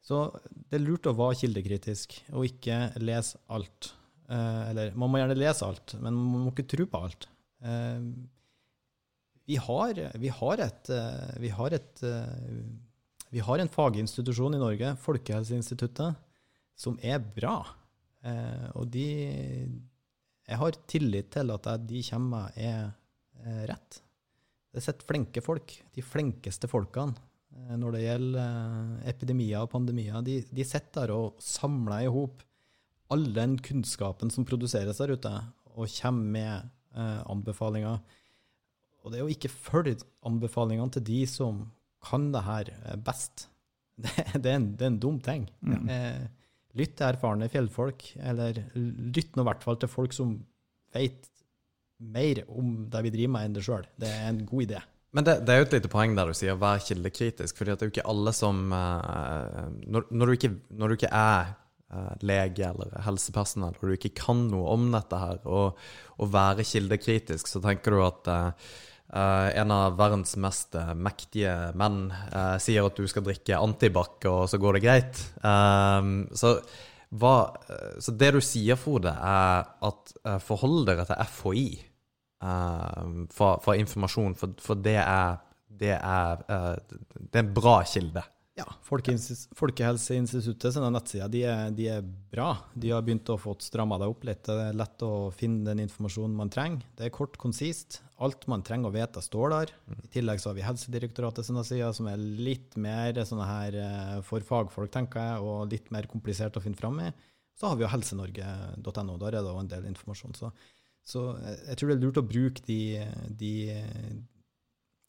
så 0.03 0.25
det 0.51 0.77
er 0.77 0.83
lurt 0.83 1.07
å 1.07 1.15
være 1.15 1.39
kildekritisk 1.41 2.19
og 2.35 2.49
ikke 2.49 2.91
lese 3.01 3.39
alt. 3.55 3.93
Uh, 4.27 4.69
eller 4.69 4.93
man 4.99 5.09
må 5.09 5.21
gjerne 5.21 5.39
lese 5.39 5.65
alt, 5.65 5.95
men 6.03 6.17
man 6.19 6.45
må 6.45 6.53
ikke 6.53 6.67
tro 6.75 6.85
på 6.89 7.05
alt. 7.07 7.29
Eh, 7.63 8.01
vi 9.45 9.55
har, 9.55 10.17
vi 10.19 10.31
har 10.31 10.63
et, 10.63 10.89
eh, 10.89 11.35
vi 11.39 11.51
har 11.51 11.75
et 11.75 12.03
eh, 12.07 12.59
vi 13.33 13.41
har 13.41 13.59
en 13.59 13.71
faginstitusjon 13.71 14.53
i 14.53 14.61
Norge, 14.61 14.93
Folkehelseinstituttet, 15.01 16.19
som 16.77 16.99
er 17.01 17.17
bra. 17.33 17.57
Eh, 18.21 18.69
og 18.77 18.87
de 18.93 19.07
Jeg 20.43 20.59
har 20.59 20.75
tillit 20.91 21.31
til 21.31 21.51
at 21.53 21.67
de 21.87 22.01
kommer 22.03 22.29
med 22.29 22.57
er 22.59 22.91
eh, 23.41 23.63
rett. 23.71 24.01
Det 24.73 24.83
sitter 24.83 25.07
flinke 25.07 25.41
folk, 25.41 25.73
de 25.95 26.01
flinkeste 26.03 26.67
folkene, 26.67 27.15
eh, 27.55 27.75
når 27.79 27.95
det 27.95 28.03
gjelder 28.03 28.39
eh, 28.43 29.09
epidemier 29.09 29.63
og 29.63 29.71
pandemier. 29.71 30.21
De, 30.21 30.41
de 30.43 30.65
sitter 30.67 31.07
der 31.07 31.15
og 31.15 31.39
samler 31.41 32.05
i 32.05 32.11
hop 32.11 32.43
all 33.13 33.25
den 33.33 33.57
kunnskapen 33.61 34.31
som 34.33 34.45
produseres 34.45 34.99
der 35.01 35.15
ute, 35.15 35.31
og 35.73 35.89
kommer 35.89 36.33
med 36.37 36.69
eh, 36.93 37.21
anbefalinger. 37.29 38.01
Og 39.03 39.11
det 39.11 39.19
er 39.19 39.25
å 39.25 39.31
ikke 39.31 39.51
følge 39.51 40.03
anbefalingene 40.25 40.93
til 40.93 41.07
de 41.07 41.23
som 41.29 41.65
kan 42.05 42.31
det 42.33 42.45
her 42.47 42.71
eh, 42.83 42.95
best. 43.09 43.49
Det, 44.03 44.09
det, 44.41 44.49
er, 44.49 44.55
en, 44.57 44.71
det 44.73 44.81
er 44.81 44.89
en 44.89 44.95
dum 44.97 45.19
ting. 45.21 45.43
Mm. 45.61 45.89
Eh, 45.93 46.23
lytt 46.79 46.95
til 46.97 47.05
erfarne 47.11 47.45
fjellfolk, 47.51 48.07
eller 48.17 48.57
lytt 48.73 49.37
nå 49.37 49.43
i 49.43 49.49
hvert 49.51 49.61
fall 49.61 49.77
til 49.77 49.91
folk 49.91 50.15
som 50.17 50.31
vet 50.95 51.29
mer 52.03 52.41
om 52.49 52.87
det 52.91 53.03
vi 53.05 53.11
driver 53.13 53.33
med 53.35 53.47
enn 53.47 53.57
det 53.57 53.65
sjøl. 53.67 53.85
Det 54.01 54.09
er 54.09 54.31
en 54.31 54.41
god 54.49 54.65
idé. 54.65 54.81
Men 55.13 55.27
det, 55.27 55.35
det 55.45 55.53
er 55.53 55.59
jo 55.61 55.65
et 55.67 55.75
lite 55.75 55.91
poeng 55.93 56.15
der 56.17 56.29
du 56.29 56.37
sier 56.37 56.57
vær 56.59 56.81
kildekritisk, 56.81 57.59
fordi 57.59 57.75
det 57.75 57.85
er 57.85 57.89
jo 57.89 57.93
ikke 57.93 58.07
alle 58.15 58.33
som 58.33 58.63
eh, 58.73 59.59
når, 59.85 60.07
når, 60.09 60.25
du 60.25 60.37
ikke, 60.39 60.53
når 60.73 60.89
du 60.89 60.97
ikke 60.97 61.11
er 61.13 61.51
eh, 61.93 62.15
lege 62.25 62.71
eller 62.71 62.95
helsepersonell, 63.05 63.77
og 63.77 63.91
du 63.91 63.93
ikke 63.93 64.15
kan 64.23 64.47
noe 64.49 64.73
om 64.73 64.87
dette 64.95 65.19
her, 65.21 65.43
og, 65.45 65.77
og 66.17 66.33
være 66.33 66.65
kildekritisk, 66.65 67.51
så 67.51 67.61
tenker 67.61 67.93
du 67.93 68.01
at 68.07 68.31
eh, 68.33 68.73
eh, 69.13 69.49
en 69.61 69.73
av 69.73 69.97
verdens 69.99 70.35
mest 70.41 70.75
eh, 70.79 70.93
mektige 70.97 71.53
menn 71.79 72.07
uh, 72.11 72.57
sier 72.61 72.87
at 72.87 72.97
du 72.97 73.07
skal 73.09 73.25
drikke 73.25 73.59
antibac, 73.59 74.17
og 74.29 74.47
så 74.51 74.59
går 74.61 74.77
det 74.77 74.83
greit. 74.85 75.23
Eh, 75.45 76.09
så, 76.39 76.53
hva, 77.13 77.37
så 78.01 78.13
det 78.17 78.33
du 78.35 78.41
sier, 78.43 78.79
Frode, 78.79 79.13
er 79.13 79.65
at 79.89 80.13
uh, 80.25 80.37
forhold 80.43 80.87
dere 80.89 81.07
til 81.09 81.33
FHI 81.37 81.67
for, 82.43 83.61
for 83.63 83.79
informasjon, 83.79 84.33
for, 84.35 84.51
for 84.59 84.75
det 84.83 84.97
er 84.99 85.37
det 85.83 85.93
er, 85.95 86.41
det 86.43 87.39
er 87.39 87.45
en 87.45 87.53
bra 87.55 87.77
kilde. 87.87 88.19
Ja, 88.53 88.67
Folkehelseinstituttet 88.85 90.75
sine 90.75 90.89
nettsider 90.93 91.29
de 91.33 91.39
er, 91.49 91.71
de 91.73 91.87
er 91.89 92.03
bra. 92.05 92.51
De 92.77 92.91
har 92.93 93.01
begynt 93.01 93.31
å 93.33 93.37
få 93.41 93.55
stramma 93.65 93.97
det 93.97 94.09
opp 94.11 94.27
litt. 94.29 94.43
Det 94.45 94.67
er 94.67 94.77
lett 94.77 95.01
å 95.05 95.31
finne 95.33 95.65
den 95.65 95.81
informasjonen 95.87 96.35
man 96.37 96.51
trenger. 96.53 96.83
Det 96.93 97.07
er 97.07 97.15
kort, 97.15 97.39
konsist. 97.41 98.03
Alt 98.21 98.45
man 98.51 98.61
trenger 98.65 98.91
å 98.91 98.93
vite, 98.93 99.23
står 99.25 99.55
der. 99.55 99.73
I 100.05 100.11
tillegg 100.13 100.43
så 100.43 100.51
har 100.51 100.59
vi 100.59 100.67
Helsedirektoratet 100.67 101.49
sine 101.49 101.65
sider, 101.65 101.95
som 101.97 102.11
er 102.11 102.21
litt 102.21 102.77
mer 102.77 103.17
sånne 103.25 103.49
her 103.49 103.79
eh, 103.87 104.21
for 104.27 104.45
fagfolk, 104.45 104.93
tenker 104.93 105.31
jeg, 105.31 105.41
og 105.49 105.73
litt 105.73 105.89
mer 105.95 106.05
komplisert 106.11 106.61
å 106.61 106.63
finne 106.63 106.77
fram 106.77 107.01
i. 107.01 107.09
Så 107.57 107.71
har 107.71 107.79
vi 107.79 107.87
jo 107.87 107.89
helsenorge.no. 107.89 109.17
Der 109.17 109.33
er 109.33 109.41
det 109.41 109.49
òg 109.49 109.63
en 109.63 109.73
del 109.73 109.89
informasjon. 109.89 110.37
Så, 110.37 110.53
så 111.01 111.25
jeg 111.41 111.57
jeg 111.71 111.81
tror 111.81 111.89
det 111.89 111.97
er 111.97 112.05
lurt 112.05 112.21
å 112.21 112.27
bruke 112.29 112.69
de, 112.69 112.81
de, 113.41 113.53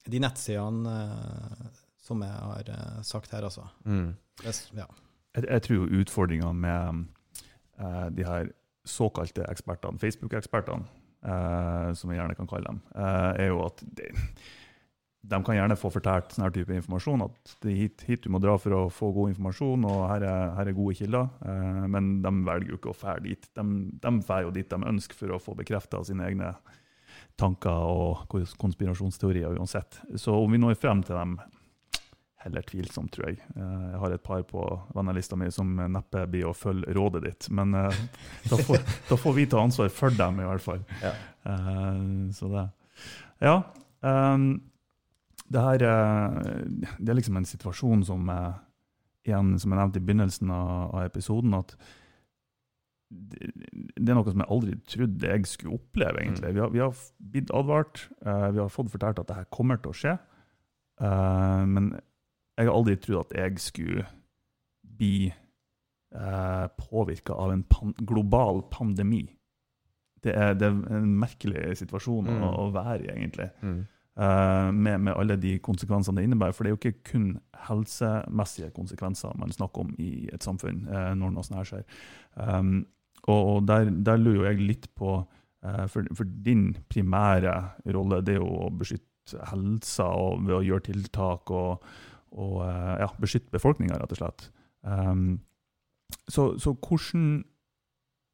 de 0.08 0.24
nettsidene 0.24 1.00
eh, 1.04 1.83
som 2.04 2.22
jeg 2.24 2.34
har 2.50 2.70
eh, 2.74 2.98
sagt 3.06 3.32
her, 3.32 3.46
altså. 3.48 3.64
Mm. 3.84 4.12
Det, 4.42 4.54
ja. 4.76 4.88
Jeg, 5.34 5.46
jeg 5.48 5.64
tror 5.66 5.80
jo 5.80 6.02
utfordringa 6.02 6.50
med 6.56 7.06
eh, 7.80 8.10
de 8.14 8.26
her 8.28 8.50
såkalte 8.84 9.46
ekspertene, 9.48 10.00
Facebook-ekspertene, 10.02 10.84
eh, 11.24 11.94
som 11.96 12.12
vi 12.12 12.18
gjerne 12.18 12.36
kan 12.36 12.50
kalle 12.50 12.68
dem, 12.68 12.82
eh, 12.94 13.30
er 13.46 13.48
jo 13.48 13.64
at 13.64 13.80
de, 13.96 14.10
de 15.24 15.40
kan 15.46 15.56
gjerne 15.56 15.78
få 15.80 15.88
fortalt 15.94 16.34
sånn 16.34 16.44
her 16.44 16.52
type 16.52 16.76
informasjon, 16.76 17.24
at 17.24 17.56
det 17.64 17.72
er 17.72 17.80
hit, 17.80 18.04
hit 18.10 18.26
du 18.26 18.30
må 18.34 18.42
dra 18.44 18.58
for 18.60 18.76
å 18.76 18.82
få 18.92 19.08
god 19.16 19.32
informasjon, 19.32 19.88
og 19.88 20.04
her 20.10 20.28
er, 20.28 20.54
her 20.58 20.70
er 20.70 20.76
gode 20.76 20.98
kilder. 21.00 21.32
Eh, 21.48 21.82
men 21.96 22.18
de 22.24 22.34
velger 22.44 22.74
jo 22.74 22.80
ikke 22.82 22.92
å 22.92 22.98
fære 23.00 23.24
dit. 23.30 23.50
De, 23.56 23.68
de 24.04 24.14
fær 24.28 24.44
jo 24.44 24.54
dit 24.54 24.68
de 24.68 24.92
ønsker 24.92 25.22
for 25.24 25.32
å 25.32 25.40
få 25.40 25.56
bekrefta 25.56 26.04
sine 26.04 26.28
egne 26.28 26.52
tanker 27.40 27.88
og 27.88 28.36
konspirasjonsteorier 28.60 29.56
uansett. 29.56 30.02
Så 30.20 30.36
om 30.36 30.52
vi 30.52 30.60
når 30.60 30.76
frem 30.78 31.00
til 31.02 31.16
dem 31.16 31.38
heller 32.44 32.62
tvilsomt, 32.68 33.10
tror 33.14 33.30
jeg. 33.30 33.38
Eh, 33.56 33.84
Jeg 33.94 34.00
har 34.02 34.12
et 34.14 34.22
par 34.24 34.42
på 34.48 34.62
vennelista 34.94 35.36
mi 35.40 35.48
som 35.54 35.70
neppe 35.76 36.26
blir 36.30 36.50
å 36.50 36.54
følge 36.56 36.92
rådet 36.96 37.22
ditt, 37.24 37.48
men 37.56 37.74
eh, 37.74 38.02
da, 38.50 38.58
får, 38.60 38.82
da 39.08 39.16
får 39.20 39.34
vi 39.38 39.46
ta 39.48 39.62
ansvar 39.64 39.88
for 39.92 40.12
dem, 40.14 40.40
i 40.44 40.48
hvert 40.50 40.64
fall. 40.64 40.84
Ja. 41.02 41.14
Eh, 41.48 42.04
Så 42.36 42.48
det 42.52 42.66
Ja. 43.42 43.56
ehm, 44.04 44.60
det 45.50 45.60
her 45.60 45.78
Det 46.98 47.08
er 47.10 47.14
liksom 47.18 47.36
en 47.36 47.44
situasjon 47.44 48.04
som 48.04 48.30
igjen, 49.24 49.58
som 49.60 49.70
jeg 49.72 49.78
nevnte 49.80 50.00
i 50.00 50.04
begynnelsen 50.04 50.50
av, 50.50 50.94
episoden, 51.04 51.54
at 51.54 51.74
det, 53.10 54.08
er 54.08 54.14
noe 54.16 54.24
som 54.32 54.40
jeg 54.42 54.50
aldri 54.50 54.76
trodde 54.90 55.28
jeg 55.30 55.46
skulle 55.46 55.76
oppleve, 55.76 56.20
egentlig. 56.22 56.54
Vi, 56.56 56.60
har, 56.60 56.70
vi 56.72 56.80
har 56.82 56.94
blitt 57.20 57.50
advart, 57.54 58.08
vi 58.24 58.58
har 58.60 58.72
fått 58.72 58.90
fortalt 58.90 59.20
at 59.20 59.28
det 59.28 59.36
her 59.36 59.48
kommer 59.54 59.78
til 59.84 59.92
å 59.92 59.98
skje, 60.00 60.14
men 61.68 61.92
jeg 62.58 62.68
har 62.68 62.74
aldri 62.74 62.96
trodd 63.02 63.26
at 63.26 63.38
jeg 63.38 63.58
skulle 63.58 64.04
bli 64.98 65.32
eh, 66.14 66.66
påvirka 66.78 67.34
av 67.34 67.52
en 67.52 67.64
pan 67.66 67.94
global 68.06 68.62
pandemi. 68.70 69.24
Det 70.24 70.32
er, 70.32 70.54
det 70.56 70.68
er 70.70 70.78
en 70.96 71.10
merkelig 71.20 71.74
situasjon 71.82 72.28
å, 72.30 72.36
Mm. 72.38 72.44
å 72.62 72.70
være 72.72 73.02
i, 73.04 73.10
egentlig. 73.12 73.50
Mm. 73.62 73.80
Eh, 74.16 74.70
med, 74.72 75.00
med 75.00 75.14
alle 75.18 75.36
de 75.36 75.58
konsekvensene 75.58 76.20
det 76.20 76.24
innebærer. 76.28 76.54
For 76.54 76.64
det 76.64 76.70
er 76.70 76.76
jo 76.76 76.80
ikke 76.80 77.10
kun 77.10 77.26
helsemessige 77.66 78.70
konsekvenser 78.76 79.34
man 79.36 79.52
snakker 79.52 79.84
om 79.84 79.94
i 79.98 80.28
et 80.32 80.42
samfunn 80.46 80.86
eh, 80.86 81.12
når 81.18 81.34
noe 81.34 81.44
sånt 81.44 81.58
her 81.58 81.70
skjer. 81.72 81.84
Um, 82.38 82.86
og 83.26 83.50
og 83.56 83.66
der, 83.66 83.90
der 83.90 84.20
lurer 84.20 84.52
jeg 84.52 84.60
litt 84.68 84.88
på 84.94 85.16
eh, 85.64 85.86
for, 85.90 86.06
for 86.14 86.24
din 86.46 86.74
primære 86.92 87.54
rolle 87.96 88.22
det 88.22 88.36
er 88.36 88.40
jo 88.42 88.50
å 88.66 88.70
beskytte 88.70 89.40
helsa 89.50 90.06
og 90.14 90.42
ved 90.46 90.58
å 90.58 90.64
gjøre 90.66 90.86
tiltak 90.92 91.50
og, 91.50 91.84
og 92.34 92.62
eh, 92.66 92.94
ja, 93.02 93.08
beskytte 93.20 93.52
befolkninga, 93.54 93.98
rett 94.00 94.14
og 94.14 94.20
slett. 94.20 94.48
Um, 94.82 95.40
så, 96.28 96.54
så 96.60 96.74
hvordan 96.74 97.44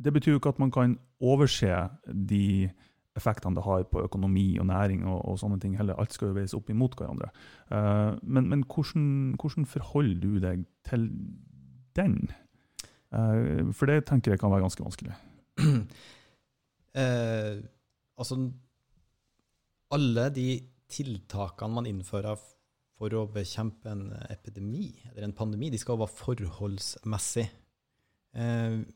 Det 0.00 0.12
betyr 0.12 0.32
jo 0.32 0.38
ikke 0.40 0.54
at 0.54 0.58
man 0.58 0.70
kan 0.72 0.96
overse 1.20 1.68
de 2.08 2.70
effektene 3.16 3.54
det 3.54 3.66
har 3.66 3.82
på 3.84 4.00
økonomi 4.00 4.58
og 4.58 4.66
næring 4.70 5.04
og, 5.04 5.18
og 5.28 5.38
sånne 5.38 5.58
ting 5.60 5.74
heller. 5.76 5.98
Alt 6.00 6.14
skal 6.14 6.30
jo 6.30 6.36
veies 6.38 6.54
opp 6.56 6.70
imot 6.72 6.96
hverandre. 6.96 7.28
Uh, 7.68 8.16
men, 8.22 8.48
men 8.48 8.62
hvordan, 8.64 9.36
hvordan, 9.36 9.66
forholder 9.68 10.22
du 10.22 10.38
deg 10.40 10.64
til 10.88 11.10
den? 11.98 12.16
Uh, 13.12 13.68
for 13.76 13.90
det 13.90 14.06
tenker 14.08 14.32
jeg 14.32 14.40
kan 14.40 14.54
være 14.54 14.64
ganske 14.64 14.86
vanskelig. 14.86 15.12
uh, 15.60 15.84
altså, 18.20 18.40
alle 19.90 20.30
de 20.32 20.48
tiltakene 20.90 21.76
man 21.76 21.90
innfører 21.90 22.40
for 23.00 23.16
å 23.16 23.24
bekjempe 23.32 23.88
en 23.88 24.10
epidemi 24.28 24.90
eller 25.14 25.24
en 25.24 25.36
pandemi, 25.36 25.70
de 25.72 25.80
skal 25.80 25.96
være 25.96 26.12
forholdsmessig. 26.20 27.46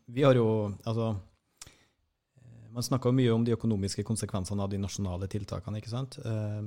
vi 0.07 0.23
har 0.23 0.37
jo 0.37 0.49
altså 0.85 1.15
man 2.75 2.83
snakka 2.83 3.13
mye 3.15 3.31
om 3.31 3.45
de 3.47 3.55
økonomiske 3.55 4.03
konsekvensene 4.07 4.65
av 4.65 4.73
de 4.73 4.81
nasjonale 4.83 5.29
tiltakene. 5.31 5.79
ikke 5.79 5.93
sant? 5.93 6.19
Eh, 6.19 6.63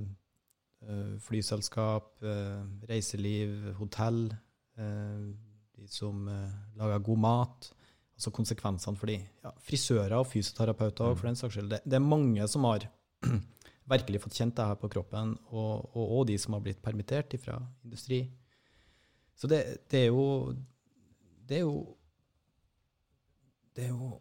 eh, 0.87 1.15
flyselskap, 1.19 2.13
eh, 2.23 2.61
reiseliv, 2.87 3.73
hotell, 3.79 4.29
de 4.77 5.87
som 5.89 6.27
lager 6.77 6.99
god 6.99 7.19
mat. 7.19 7.71
Altså 8.13 8.31
konsekvensene 8.31 8.97
for 8.97 9.09
de. 9.09 9.17
Ja, 9.43 9.51
frisører 9.61 10.13
og 10.19 10.27
fysioterapeuter 10.29 11.11
mm. 11.11 11.17
for 11.17 11.27
den 11.27 11.35
saks 11.35 11.57
skyld. 11.57 11.69
Det, 11.71 11.79
det, 11.83 11.97
er 11.97 12.05
mange 12.05 12.47
som 12.47 12.63
har 12.69 12.85
virkelig 13.87 14.21
fått 14.23 14.37
kjent 14.37 14.55
det 14.57 14.67
her 14.69 14.79
på 14.79 14.89
kroppen, 14.91 15.35
og, 15.49 15.87
og, 15.93 16.05
og 16.19 16.27
de 16.29 16.37
som 16.41 16.57
har 16.57 16.63
blitt 16.65 16.81
permittert 16.83 17.35
fra 17.41 17.57
industri. 17.85 18.25
Så 19.37 19.49
det, 19.49 19.61
det, 19.91 20.07
er 20.07 20.09
jo 20.09 20.55
Det 21.47 21.59
er 21.59 21.65
jo 21.67 21.75
Det 23.75 23.85
er 23.85 23.91
jo 23.93 24.15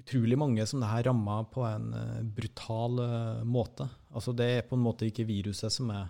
utrolig 0.00 0.38
mange 0.38 0.64
som 0.66 0.80
det 0.80 0.88
her 0.88 1.04
rammer 1.10 1.44
på 1.52 1.64
en 1.66 1.90
uh, 1.92 2.22
brutal 2.24 3.02
uh, 3.02 3.42
måte. 3.44 3.84
Altså 4.14 4.32
Det 4.32 4.46
er 4.54 4.64
på 4.66 4.78
en 4.78 4.84
måte 4.86 5.04
ikke 5.10 5.26
viruset 5.28 5.74
som, 5.74 5.90
er, 5.92 6.08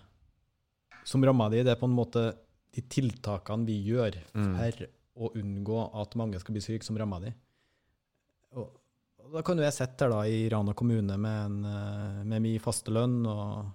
som 1.03 1.25
rammer 1.27 1.51
de, 1.51 1.65
det 1.67 1.73
er 1.73 1.81
på 1.81 1.89
en 1.89 1.97
måte 1.97 2.29
de 2.71 2.83
tiltakene 2.87 3.67
vi 3.67 3.75
gjør 3.83 4.15
mm. 4.31 4.53
for 4.55 4.85
å 5.21 5.31
unngå 5.41 5.81
at 5.99 6.15
mange 6.15 6.39
skal 6.39 6.55
bli 6.55 6.63
syke, 6.63 6.87
som 6.87 6.95
rammer 6.97 7.25
de. 7.25 7.33
Da 9.31 9.43
kan 9.47 9.59
jo 9.59 9.63
jeg 9.63 9.75
sitte 9.75 10.05
her 10.05 10.11
da 10.11 10.21
i 10.27 10.43
Rana 10.51 10.73
kommune 10.75 11.15
med, 11.15 11.37
en, 11.45 11.59
uh, 11.63 12.21
med 12.27 12.43
min 12.43 12.59
faste 12.63 12.91
lønn 12.91 13.21
og 13.29 13.71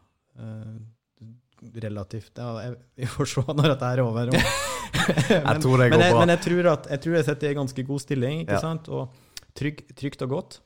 relativt 1.80 2.36
ja, 2.36 2.74
Vi 2.94 3.06
får 3.08 3.30
se 3.30 3.44
når 3.48 3.70
dette 3.72 3.88
er 3.88 4.02
over. 4.04 4.32
men, 5.30 5.48
jeg 5.48 5.62
tror 5.62 5.80
det 5.80 5.88
går 5.90 5.96
men 5.96 6.04
jeg, 6.04 6.14
bra. 6.14 6.20
Men 6.20 6.32
jeg 6.34 6.42
tror, 6.44 6.68
at, 6.72 6.88
jeg 6.92 7.02
tror 7.04 7.16
jeg 7.18 7.26
sitter 7.28 7.48
i 7.48 7.52
en 7.52 7.60
ganske 7.62 7.84
god 7.88 8.02
stilling. 8.02 8.40
ikke 8.44 8.56
ja. 8.56 8.62
sant? 8.62 8.88
Og 8.92 9.36
trygg, 9.56 9.82
trygt 9.98 10.24
og 10.26 10.32
godt. 10.32 10.58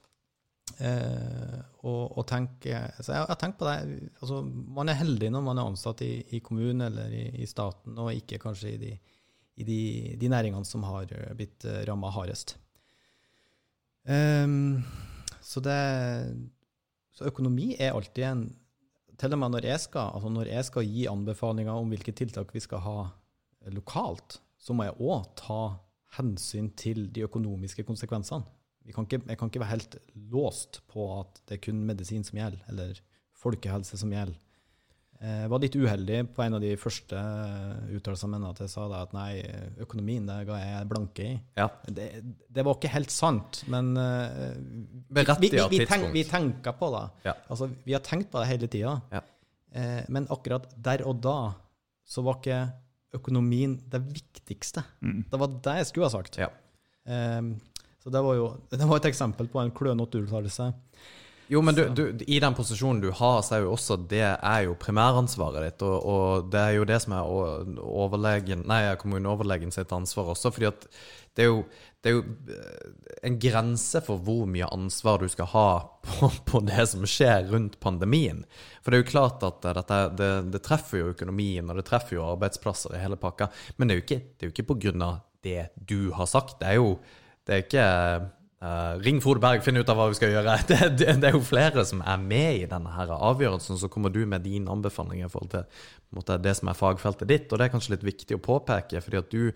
Eh, 0.80 1.58
og, 1.84 2.16
og 2.20 2.24
tenke, 2.28 2.78
så 3.00 3.12
jeg 3.12 3.28
jeg 3.32 3.40
tenker 3.42 3.60
på 3.60 3.68
det. 3.68 4.10
Altså, 4.22 4.40
man 4.78 4.92
er 4.92 5.00
heldig 5.00 5.30
når 5.34 5.44
man 5.44 5.60
er 5.60 5.70
ansatt 5.72 6.02
i, 6.06 6.12
i 6.36 6.42
kommunen 6.44 6.86
eller 6.88 7.12
i, 7.12 7.26
i, 7.42 7.48
staten, 7.48 7.98
og 8.00 8.12
ikke 8.14 8.40
kanskje 8.42 8.74
i 8.74 8.80
de, 8.80 8.94
i 9.60 9.66
de, 9.66 9.80
de 10.20 10.32
næringene 10.32 10.68
som 10.68 10.84
har 10.88 11.10
blitt 11.36 11.66
eh, 11.68 11.82
ramma 11.88 12.12
hardest. 12.14 12.56
Um, 14.08 14.80
så, 15.44 15.60
det, 15.60 15.76
så 17.12 17.28
økonomi 17.28 17.74
er 17.76 17.92
alltid 17.92 18.24
en 18.24 18.46
Til 19.20 19.34
og 19.36 19.38
med 19.42 19.52
når 19.52 19.66
jeg 19.68 19.80
skal, 19.82 20.14
altså 20.16 20.30
når 20.32 20.48
jeg 20.48 20.64
skal 20.64 20.86
gi 20.88 21.02
anbefalinger 21.10 21.76
om 21.76 21.90
hvilke 21.92 22.14
tiltak 22.16 22.54
vi 22.54 22.62
skal 22.64 22.80
ha 22.80 22.94
lokalt, 23.68 24.38
så 24.56 24.72
må 24.72 24.86
jeg 24.86 24.96
òg 24.96 25.26
ta 25.36 25.58
hensyn 26.16 26.70
til 26.72 27.04
de 27.12 27.26
økonomiske 27.26 27.84
konsekvensene 27.84 28.48
kan 28.94 29.06
ikke, 29.06 29.20
jeg 29.28 29.38
kan 29.38 29.50
ikke 29.50 29.62
være 29.62 29.74
helt 29.74 29.96
låst 30.30 30.80
på 30.90 31.06
at 31.20 31.40
det 31.48 31.58
er 31.58 31.64
kun 31.66 31.82
medisin 31.86 32.24
som 32.26 32.38
gjelder, 32.38 32.62
eller 32.70 33.00
folkehelse 33.36 33.98
som 33.98 34.12
gjelder. 34.12 34.38
Jeg 35.20 35.50
var 35.52 35.60
litt 35.60 35.74
uheldig 35.76 36.18
på 36.32 36.40
en 36.40 36.54
av 36.56 36.62
de 36.62 36.70
første 36.80 37.18
uttalelsene 37.92 38.38
mine 38.38 38.52
at 38.54 38.62
jeg 38.64 38.70
sa 38.72 38.86
at 39.02 39.10
nei, 39.12 39.42
økonomien 39.84 40.24
det 40.24 40.38
ga 40.48 40.56
jeg 40.56 40.86
blanke 40.88 41.26
i. 41.26 41.34
Ja. 41.58 41.66
Det, 41.84 42.06
det, 42.48 42.64
var 42.64 42.78
ikke 42.78 42.92
helt 42.94 43.12
sant, 43.12 43.60
men 43.68 43.90
uh, 44.00 44.56
vi, 45.12 45.26
vi, 45.44 45.50
vi, 45.74 45.82
tenk, 45.84 46.08
vi, 46.14 46.24
tenker 46.24 46.72
på 46.78 46.88
det. 46.96 47.04
Ja. 47.28 47.36
Altså, 47.52 47.68
vi 47.84 47.92
har 47.92 48.04
tenkt 48.06 48.32
på 48.32 48.40
det 48.40 48.48
hele 48.48 48.70
tida. 48.72 48.94
Ja. 49.12 49.20
Eh, 49.70 50.02
men 50.10 50.26
akkurat 50.32 50.70
der 50.74 51.04
og 51.06 51.20
da 51.22 51.52
så 52.08 52.24
var 52.26 52.40
ikke 52.40 52.62
økonomien 53.20 53.76
det 53.90 54.00
viktigste. 54.08 54.82
Mm. 55.04 55.24
Det 55.30 55.38
var 55.42 55.52
det 55.66 55.76
jeg 55.80 55.90
skulle 55.90 56.08
ha 56.08 56.14
sagt. 56.16 56.40
Ja. 56.40 56.50
Uh, 57.04 57.58
så 58.00 58.12
det 58.12 58.22
var 58.24 58.36
jo 58.38 58.46
det 58.72 58.86
var 58.88 59.00
et 59.00 59.10
eksempel 59.10 59.50
på 59.52 59.60
en 59.60 59.72
klønete 59.76 60.24
uttalelse. 60.24 60.72
Jo, 61.50 61.60
men 61.66 61.74
du, 61.74 61.82
du, 61.88 62.02
i 62.30 62.38
den 62.40 62.54
posisjonen 62.54 63.00
du 63.02 63.08
har, 63.10 63.40
så 63.42 63.56
er 63.56 63.64
jo 63.64 63.72
også 63.74 63.96
det 64.10 64.22
er 64.22 64.60
jo 64.68 64.76
primæransvaret 64.78 65.64
ditt. 65.66 65.82
Og, 65.82 65.96
og 66.06 66.52
det 66.52 66.60
er 66.62 66.76
jo 66.76 66.84
det 66.86 66.98
som 67.02 67.16
er 67.16 67.32
overlegen, 67.82 68.62
nei, 68.70 68.84
kommuneoverlegen 69.00 69.74
sitt 69.74 69.90
ansvar 69.96 70.30
også. 70.30 70.52
fordi 70.54 70.68
at 70.70 70.86
det 71.34 71.42
er, 71.42 71.50
jo, 71.50 71.64
det 72.02 72.12
er 72.12 72.16
jo 72.16 72.22
eh, 72.54 73.10
en 73.26 73.40
grense 73.42 74.02
for 74.06 74.22
hvor 74.22 74.46
mye 74.50 74.70
ansvar 74.70 75.18
du 75.22 75.26
skal 75.30 75.50
ha 75.50 75.66
på, 76.06 76.30
på, 76.46 76.62
det 76.70 76.86
som 76.92 77.02
skjer 77.02 77.50
rundt 77.50 77.80
pandemien. 77.82 78.44
For 78.78 78.94
det 78.94 79.00
er 79.00 79.04
jo 79.04 79.10
klart 79.10 79.42
at 79.46 79.66
dette, 79.66 80.00
det, 80.22 80.32
det, 80.54 80.64
treffer 80.66 81.02
jo 81.02 81.12
økonomien, 81.16 81.66
og 81.66 81.82
det 81.82 81.88
treffer 81.90 82.20
jo 82.20 82.28
arbeidsplasser 82.30 82.94
i 82.94 83.02
hele 83.02 83.18
pakka. 83.18 83.50
Men 83.74 83.90
det 83.90 83.96
er 83.96 84.04
jo 84.04 84.06
ikke, 84.06 84.24
det 84.30 84.46
er 84.46 84.52
jo 84.52 84.56
ikke 84.58 84.70
på 84.70 84.82
grunn 84.86 85.08
av 85.08 85.22
det 85.42 85.72
du 85.74 86.12
har 86.14 86.30
sagt. 86.30 86.60
Det 86.62 86.70
er 86.70 86.78
jo 86.78 87.00
det 87.48 87.56
er 87.56 87.64
ikke 87.66 87.86
uh, 88.64 88.94
ring 89.02 89.20
Frode 89.24 89.42
Berg, 89.42 89.62
finn 89.64 89.80
ut 89.80 89.90
av 89.90 89.98
hva 89.98 90.08
vi 90.10 90.18
skal 90.18 90.34
gjøre. 90.34 90.56
Det, 90.70 90.78
det, 91.00 91.14
det, 91.22 91.30
er 91.30 91.36
jo 91.36 91.44
flere 91.44 91.84
som 91.88 92.02
er 92.04 92.22
med 92.22 92.62
i 92.62 92.70
denne 92.70 92.94
her 92.94 93.12
avgjørelsen. 93.16 93.78
Så 93.80 93.90
kommer 93.92 94.12
du 94.12 94.22
med 94.28 94.44
din 94.46 94.68
anbefaling 94.70 95.24
i 95.24 95.30
forhold 95.30 95.54
til 95.54 95.84
måte, 96.16 96.40
det 96.42 96.56
som 96.58 96.72
er 96.72 96.78
fagfeltet 96.78 97.30
ditt. 97.30 97.48
Og 97.50 97.60
det 97.60 97.68
er 97.68 97.74
kanskje 97.74 97.96
litt 97.96 98.08
viktig 98.12 98.38
å 98.38 98.44
påpeke, 98.44 99.02
fordi 99.04 99.22
at 99.22 99.32
du 99.32 99.52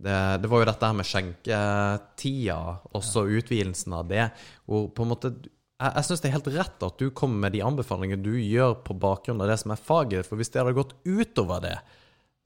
det, 0.00 0.16
det, 0.40 0.48
var 0.48 0.62
jo 0.62 0.68
dette 0.70 0.88
her 0.88 0.96
med 0.96 1.04
skjenketida, 1.04 2.58
også 2.96 3.26
utvidelsen 3.36 3.96
av 3.98 4.06
det. 4.08 4.30
Hvor 4.64 4.88
på 4.96 5.04
en 5.04 5.10
måte 5.12 5.34
Jeg, 5.80 5.92
jeg 5.96 6.06
syns 6.06 6.22
det 6.22 6.28
er 6.28 6.34
helt 6.38 6.50
rett 6.54 6.84
at 6.84 7.00
du 7.00 7.10
kommer 7.16 7.46
med 7.46 7.54
de 7.56 7.62
anbefalingene 7.64 8.24
du 8.24 8.34
gjør 8.36 8.78
på 8.84 8.96
bakgrunn 9.00 9.40
av 9.40 9.48
det 9.48 9.58
som 9.60 9.72
er 9.72 9.80
faget. 9.80 10.28
For 10.28 10.40
hvis 10.40 10.52
det 10.52 10.62
hadde 10.62 10.76
gått 10.76 10.96
utover 11.04 11.62
det, 11.64 11.76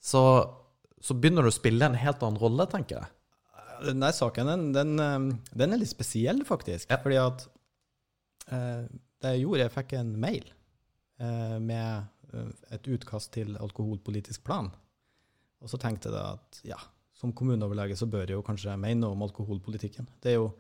så, 0.02 0.22
så 1.02 1.16
begynner 1.18 1.46
du 1.46 1.50
å 1.50 1.54
spille 1.54 1.86
en 1.86 1.98
helt 1.98 2.22
annen 2.22 2.38
rolle, 2.42 2.66
tenker 2.70 3.00
jeg. 3.00 3.10
Denne 3.90 4.10
saken 4.14 4.50
den, 4.50 4.64
den, 4.76 4.94
eh, 5.02 5.28
den, 5.54 5.74
er 5.74 5.80
litt 5.80 5.92
spesiell, 5.92 6.44
faktisk. 6.48 6.90
Ja. 6.90 7.00
Fordi 7.02 7.20
at 7.20 7.46
eh, 8.50 8.84
det 9.22 9.34
jeg 9.36 9.44
gjorde, 9.44 9.62
jeg 9.64 9.74
fikk 9.76 9.94
en 10.00 10.14
mail 10.20 10.48
eh, 11.20 11.58
med 11.62 12.34
eh, 12.34 12.50
et 12.76 12.90
utkast 12.96 13.32
til 13.36 13.56
alkoholpolitisk 13.60 14.44
plan. 14.46 14.72
Og 15.64 15.70
så 15.72 15.80
tenkte 15.80 16.12
jeg 16.12 16.20
at 16.20 16.60
ja, 16.74 16.80
som 17.16 17.32
kommuneoverlege 17.32 17.96
så 17.96 18.08
bør 18.10 18.26
jeg 18.28 18.36
jo 18.36 18.44
kanskje 18.44 18.76
mene 18.76 19.00
noe 19.00 19.16
om 19.16 19.24
alkoholpolitikken. 19.24 20.08
Det 20.20 20.34
er 20.34 20.40
jo 20.40 20.50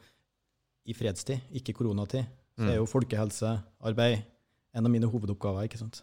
i 0.88 0.96
fredstid, 0.96 1.44
ikke 1.60 1.74
koronatid. 1.76 2.24
Så 2.54 2.62
det 2.62 2.74
er 2.76 2.78
jo 2.78 2.86
mm. 2.86 2.92
folkehelsearbeid 2.92 4.20
en 4.74 4.86
av 4.86 4.92
mine 4.92 5.08
hovedoppgaver. 5.10 5.66
ikke 5.66 5.80
sant? 5.80 6.02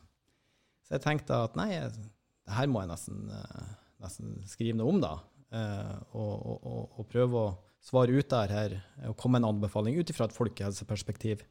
Så 0.87 0.97
jeg 0.97 1.03
tenkte 1.05 1.37
at 1.47 1.55
nei, 1.59 1.69
det 1.79 2.55
her 2.57 2.67
må 2.67 2.81
jeg 2.83 2.91
nesten, 2.91 3.21
eh, 3.31 3.69
nesten 4.03 4.33
skrive 4.49 4.75
noe 4.77 4.91
om, 4.91 4.99
da. 5.03 5.13
Eh, 5.51 5.95
og, 6.15 6.33
og, 6.47 6.83
og, 6.95 7.07
prøve 7.11 7.39
å 7.39 7.47
svare 7.83 8.15
ut 8.15 8.29
der 8.31 8.53
her 8.55 8.75
og 9.09 9.17
komme 9.19 9.35
med 9.35 9.43
en 9.43 9.55
anbefaling 9.57 9.97
ut 9.99 10.13
fra 10.15 10.29
et 10.29 10.35
folkehelseperspektiv. 10.35 11.43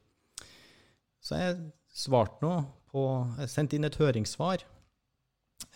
Så 1.20 1.36
jeg 1.36 1.58
svarte 1.92 2.40
nå 2.40 2.54
på 2.90 3.02
Jeg 3.42 3.50
sendte 3.52 3.76
inn 3.76 3.86
et 3.86 3.98
høringssvar. 4.00 4.64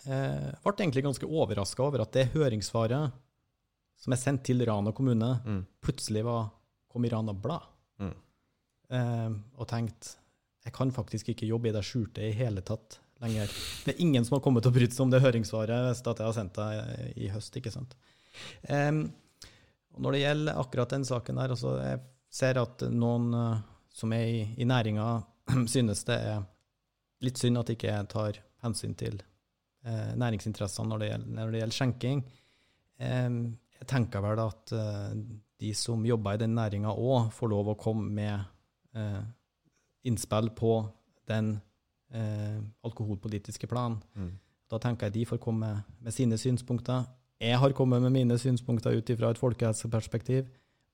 Jeg 0.05 0.15
eh, 0.15 0.57
ble 0.65 0.73
egentlig 0.73 1.05
ganske 1.05 1.29
overraska 1.29 1.85
over 1.85 2.03
at 2.03 2.11
det 2.17 2.31
høringssvaret 2.33 3.13
som 4.01 4.13
er 4.13 4.19
sendt 4.19 4.43
til 4.45 4.59
Rana 4.67 4.91
kommune, 4.91 5.29
mm. 5.45 5.61
plutselig 5.85 6.25
var, 6.27 6.49
kom 6.91 7.05
i 7.07 7.11
Rana 7.13 7.33
Blad. 7.33 7.69
Mm. 8.01 8.11
Eh, 8.89 9.31
og 9.55 9.69
tenkte 9.71 10.17
jeg 10.65 10.73
kan 10.73 10.89
faktisk 10.89 11.29
ikke 11.29 11.45
jobbe 11.45 11.69
i 11.69 11.75
det 11.75 11.83
skjulte 11.85 12.23
i 12.25 12.33
hele 12.33 12.63
tatt 12.65 12.97
lenger. 13.21 13.51
Det 13.85 13.93
er 13.93 14.01
ingen 14.01 14.25
som 14.25 14.39
har 14.39 14.43
kommet 14.43 14.65
og 14.65 14.73
brydd 14.73 14.95
seg 14.95 15.05
om 15.05 15.11
det 15.13 15.21
høringssvaret 15.21 15.91
hvis 15.91 16.01
jeg 16.01 16.25
har 16.25 16.35
sendt 16.35 16.57
det 16.57 17.11
i 17.21 17.29
høst. 17.29 17.55
ikke 17.55 17.73
sant? 17.73 17.93
Um, 18.69 19.05
når 19.97 20.15
det 20.15 20.21
gjelder 20.23 20.59
akkurat 20.59 20.91
den 20.91 21.05
saken 21.07 21.39
her, 21.39 21.53
altså 21.55 21.75
jeg 21.79 22.01
ser 22.35 22.59
at 22.59 22.83
noen 22.91 23.29
uh, 23.35 23.63
som 23.95 24.13
er 24.15 24.25
i, 24.27 24.41
i 24.59 24.67
næringa, 24.67 25.07
synes 25.71 26.03
det 26.07 26.17
er 26.19 26.43
litt 27.25 27.39
synd 27.39 27.61
at 27.61 27.71
ikke 27.71 27.91
jeg 27.91 28.09
tar 28.11 28.41
hensyn 28.65 28.95
til 28.99 29.21
uh, 29.87 30.11
næringsinteressene 30.19 30.91
når 30.91 31.05
når 31.23 31.53
det 31.53 31.63
gjelder 31.63 31.79
skjenking. 31.79 32.25
Um, 32.99 33.39
jeg 33.79 33.89
tenker 33.91 34.23
vel 34.23 34.41
at 34.43 34.75
uh, 34.75 35.13
de 35.61 35.71
som 35.77 36.03
jobber 36.05 36.35
i 36.35 36.43
den 36.43 36.55
næringa 36.57 36.91
òg, 36.91 37.31
får 37.35 37.51
lov 37.51 37.71
å 37.71 37.79
komme 37.79 38.09
med 38.11 38.51
innspill 40.07 40.49
på 40.55 40.69
den 41.27 41.49
alkoholpolitiske 42.87 43.67
planen. 43.67 43.97
Mm. 44.15 44.29
Da 44.71 44.79
tenker 44.79 45.07
jeg 45.07 45.15
de 45.15 45.25
får 45.27 45.39
komme 45.43 45.71
med 45.99 46.15
sine 46.15 46.37
synspunkter. 46.39 47.03
Jeg 47.45 47.61
har 47.61 47.75
kommet 47.77 48.01
med 48.01 48.13
mine 48.15 48.37
synspunkter 48.41 48.95
ut 48.97 49.11
fra 49.19 49.29
et 49.31 49.41
folkehelseperspektiv. 49.41 50.47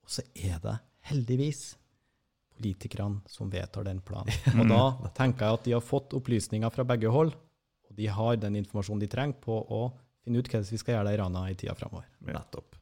Og 0.04 0.10
så 0.10 0.26
er 0.36 0.58
det 0.64 0.76
heldigvis 1.12 1.78
politikerne 2.58 3.22
som 3.32 3.50
vedtar 3.52 3.88
den 3.88 4.02
planen. 4.06 4.34
Og 4.60 4.68
da 4.70 5.12
tenker 5.18 5.48
jeg 5.48 5.60
at 5.60 5.68
de 5.68 5.76
har 5.78 5.86
fått 5.86 6.14
opplysninger 6.18 6.74
fra 6.74 6.86
begge 6.88 7.12
hold, 7.12 7.34
og 7.90 7.98
de 7.98 8.08
har 8.08 8.38
den 8.40 8.60
informasjonen 8.60 9.02
de 9.04 9.10
trenger 9.12 9.40
på 9.44 9.56
å 9.62 9.86
finne 10.22 10.42
ut 10.42 10.52
hva 10.52 10.62
vi 10.64 10.80
skal 10.80 10.96
gjøre 10.96 11.08
der 11.10 11.18
i 11.18 11.22
Rana 11.22 11.48
i 11.50 11.56
tida 11.58 11.74
framover. 11.76 12.06
Nettopp. 12.28 12.78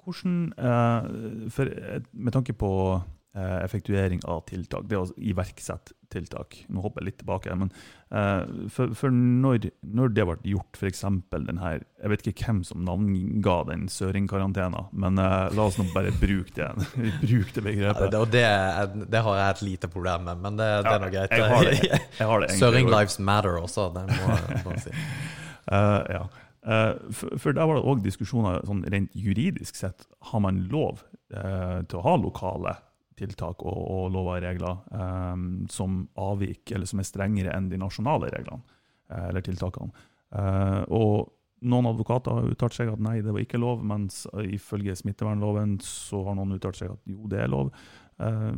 Hvordan, 0.00 0.36
eh, 0.56 1.50
for, 1.50 1.66
eh, 1.66 2.00
Med 2.12 2.32
tanke 2.32 2.52
på 2.52 3.02
eh, 3.36 3.56
effektuering 3.64 4.20
av 4.28 4.44
tiltak, 4.48 4.88
det 4.90 4.98
å 4.98 5.06
iverksette 5.16 5.94
tiltak 6.10 6.56
Nå 6.74 6.82
hopper 6.82 7.04
jeg 7.04 7.06
litt 7.12 7.18
tilbake, 7.20 7.54
men 7.54 7.68
eh, 8.10 8.66
for, 8.74 8.90
for 8.98 9.14
når, 9.14 9.68
når 9.86 10.08
det 10.16 10.24
ble 10.26 10.36
gjort, 10.56 10.74
f.eks. 10.80 11.04
den 11.30 11.60
her 11.62 11.84
Jeg 12.02 12.10
vet 12.10 12.24
ikke 12.32 12.48
hvem 12.48 12.62
som 12.66 12.82
navnga 12.88 13.54
den 13.68 13.84
søringkarantena, 13.92 14.86
men 14.92 15.20
eh, 15.22 15.46
la 15.54 15.68
oss 15.70 15.78
nå 15.78 15.86
bare 15.94 16.10
bruke 16.18 16.50
det, 16.56 16.88
bruk 17.22 17.52
det 17.54 17.62
Ja, 17.62 17.66
begrepet. 17.68 18.10
det, 18.10 18.18
og 18.24 18.32
det, 18.34 18.42
er- 18.42 19.06
det 19.14 19.22
har 19.28 19.38
jeg 19.42 19.54
et 19.54 19.62
lite 19.68 19.92
problem 19.94 20.26
med, 20.26 20.42
men 20.48 20.58
det, 20.58 20.68
det 20.88 20.94
er 20.96 21.04
nå 21.06 21.12
greit. 21.14 21.30
jeg 21.38 21.48
har 21.54 21.70
det, 21.70 21.78
jeg 22.20 22.26
har 22.32 22.42
det 22.42 22.50
egentlig 22.50 22.60
Søring. 22.66 22.90
Lives 22.96 23.18
Matter 23.30 23.60
også, 23.62 23.86
det 23.94 24.06
må 24.10 24.34
jeg 24.34 24.64
bare 24.66 24.84
si. 24.88 24.96
Eh, 25.70 26.02
ja. 26.16 26.20
Eh, 26.66 26.94
for, 27.14 27.36
for 27.38 27.54
der 27.54 27.68
var 27.68 27.76
det 27.78 27.86
òg 27.86 28.00
diskusjoner 28.02 28.64
sånn 28.66 28.80
rent 28.90 29.12
juridisk 29.14 29.76
sett. 29.78 30.02
Har 30.32 30.40
man 30.42 30.56
lov 30.72 31.04
eh, 31.30 31.76
til 31.86 32.00
å 32.00 32.02
ha 32.08 32.14
lokale 32.18 32.72
tiltak 33.20 33.62
og, 33.62 33.78
og 33.78 34.06
lover 34.14 34.40
og 34.40 34.46
regler 34.48 34.80
um, 34.90 35.48
som 35.70 36.02
avviker, 36.18 36.78
eller 36.78 36.90
som 36.90 37.02
er 37.02 37.08
strengere 37.08 37.56
enn 37.56 37.68
de 37.70 37.78
nasjonale 37.80 38.32
reglene 38.32 38.64
eh, 39.12 39.28
eller 39.28 39.44
tiltakene? 39.46 40.08
Uh, 40.30 40.82
og 40.94 41.14
noen 41.60 41.90
advokater 41.90 42.36
har 42.36 42.52
uttalt 42.54 42.76
seg 42.76 42.92
at 42.92 43.02
nei, 43.02 43.18
det 43.24 43.34
var 43.34 43.42
ikke 43.42 43.60
lov, 43.60 43.82
mens 43.84 44.22
ifølge 44.46 44.96
smittevernloven 44.96 45.78
så 45.84 46.22
har 46.28 46.38
noen 46.38 46.56
uttalt 46.56 46.80
seg 46.80 46.94
at 46.94 47.10
jo, 47.10 47.26
det 47.30 47.42
er 47.42 47.52
lov. 47.52 47.72
Uh, 48.20 48.54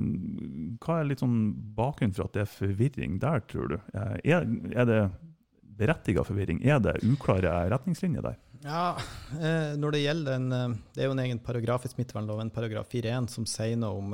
hva 0.83 1.01
er 1.01 1.11
litt 1.11 1.23
sånn 1.23 1.53
bakgrunnen 1.77 2.15
for 2.17 2.29
at 2.29 2.37
det 2.37 2.45
er 2.45 2.55
forvirring 2.55 3.19
der, 3.23 3.43
tror 3.51 3.75
du? 3.75 3.77
Eh, 3.95 4.17
er, 4.35 4.47
er 4.75 4.89
det 4.89 5.03
berettiget 5.83 6.29
forvirring? 6.29 6.63
Er 6.67 6.83
det 6.83 7.01
uklare 7.07 7.55
retningslinjer 7.73 8.27
der? 8.27 8.41
Ja, 8.63 8.95
når 9.75 9.97
det 9.97 10.01
gjelder 10.05 10.37
den 10.37 10.77
Det 10.95 11.03
er 11.03 11.09
jo 11.09 11.15
en 11.17 11.23
egen 11.25 11.41
paragraf 11.43 11.83
i 11.83 11.91
smittevernloven, 11.91 12.53
paragraf 12.55 12.93
4-1, 12.93 13.27
som 13.33 13.47
sier 13.51 13.75
noe 13.81 13.99
om 13.99 14.13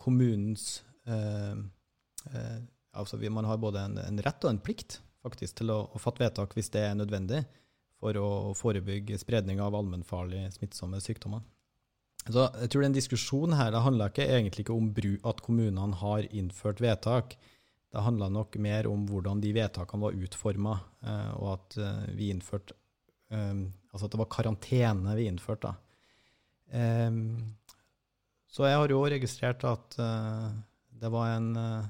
kommunens 0.00 0.82
eh, 1.06 1.54
eh, 2.32 2.58
Altså 2.98 3.18
man 3.30 3.46
har 3.46 3.60
både 3.62 3.82
en, 3.84 3.98
en 4.00 4.18
rett 4.24 4.42
og 4.42 4.50
en 4.50 4.58
plikt 4.64 4.96
faktisk 5.22 5.60
til 5.60 5.70
å, 5.70 5.76
å 5.94 6.00
fatte 6.02 6.24
vedtak 6.24 6.56
hvis 6.56 6.70
det 6.74 6.80
er 6.82 6.96
nødvendig 6.98 7.44
for 8.00 8.16
å 8.18 8.54
forebygge 8.58 9.18
spredning 9.20 9.60
av 9.62 9.76
allmennfarlige 9.76 10.50
smittsomme 10.56 10.98
sykdommer. 11.02 11.44
Så 12.28 12.44
jeg 12.60 12.70
tror 12.72 12.84
den 12.84 12.96
diskusjonen 12.96 13.56
her 13.58 13.70
det 13.72 13.84
handler 13.84 14.10
ikke 14.10 14.26
egentlig 14.26 14.66
ikke 14.66 14.76
om 14.76 14.90
at 15.30 15.42
kommunene 15.44 16.00
har 16.00 16.26
innført 16.34 16.82
vedtak. 16.84 17.36
Det 17.88 18.04
handla 18.04 18.28
nok 18.32 18.58
mer 18.60 18.88
om 18.90 19.06
hvordan 19.08 19.40
de 19.40 19.54
vedtakene 19.56 20.04
var 20.04 20.16
utforma, 20.18 20.74
eh, 21.02 21.30
og 21.38 21.52
at 21.54 21.78
eh, 21.80 22.08
vi 22.18 22.30
innførte 22.34 22.76
eh, 23.32 23.66
Altså 23.88 24.04
at 24.04 24.12
det 24.12 24.20
var 24.20 24.28
karantene 24.28 25.14
vi 25.16 25.24
innførte, 25.30 25.70
da. 25.70 25.76
Så 28.48 28.66
jeg 28.68 28.80
har 28.80 28.92
jo 28.92 29.04
registrert 29.12 29.64
at 29.68 29.96
uh, 30.00 30.50
det 30.98 31.10
var 31.12 31.36
en 31.36 31.48
eh, 31.56 31.86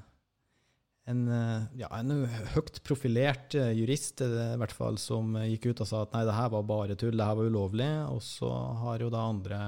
en, 1.09 1.21
eh, 1.33 1.61
ja, 1.81 1.87
en 1.97 2.11
høyt 2.53 2.75
profilert 2.85 3.55
jurist 3.73 4.21
i 4.21 4.27
hvert 4.61 4.75
fall, 4.75 4.99
som 5.01 5.33
gikk 5.41 5.71
ut 5.71 5.81
og 5.81 5.87
sa 5.89 6.03
at 6.05 6.11
nei, 6.13 6.21
det 6.27 6.35
her 6.37 6.51
var 6.53 6.67
bare 6.69 6.97
tull, 6.99 7.17
det 7.17 7.25
her 7.25 7.39
var 7.39 7.49
ulovlig. 7.49 7.87
Og 8.13 8.21
så 8.21 8.49
har 8.83 9.01
jo 9.01 9.09
da 9.09 9.23
andre 9.25 9.61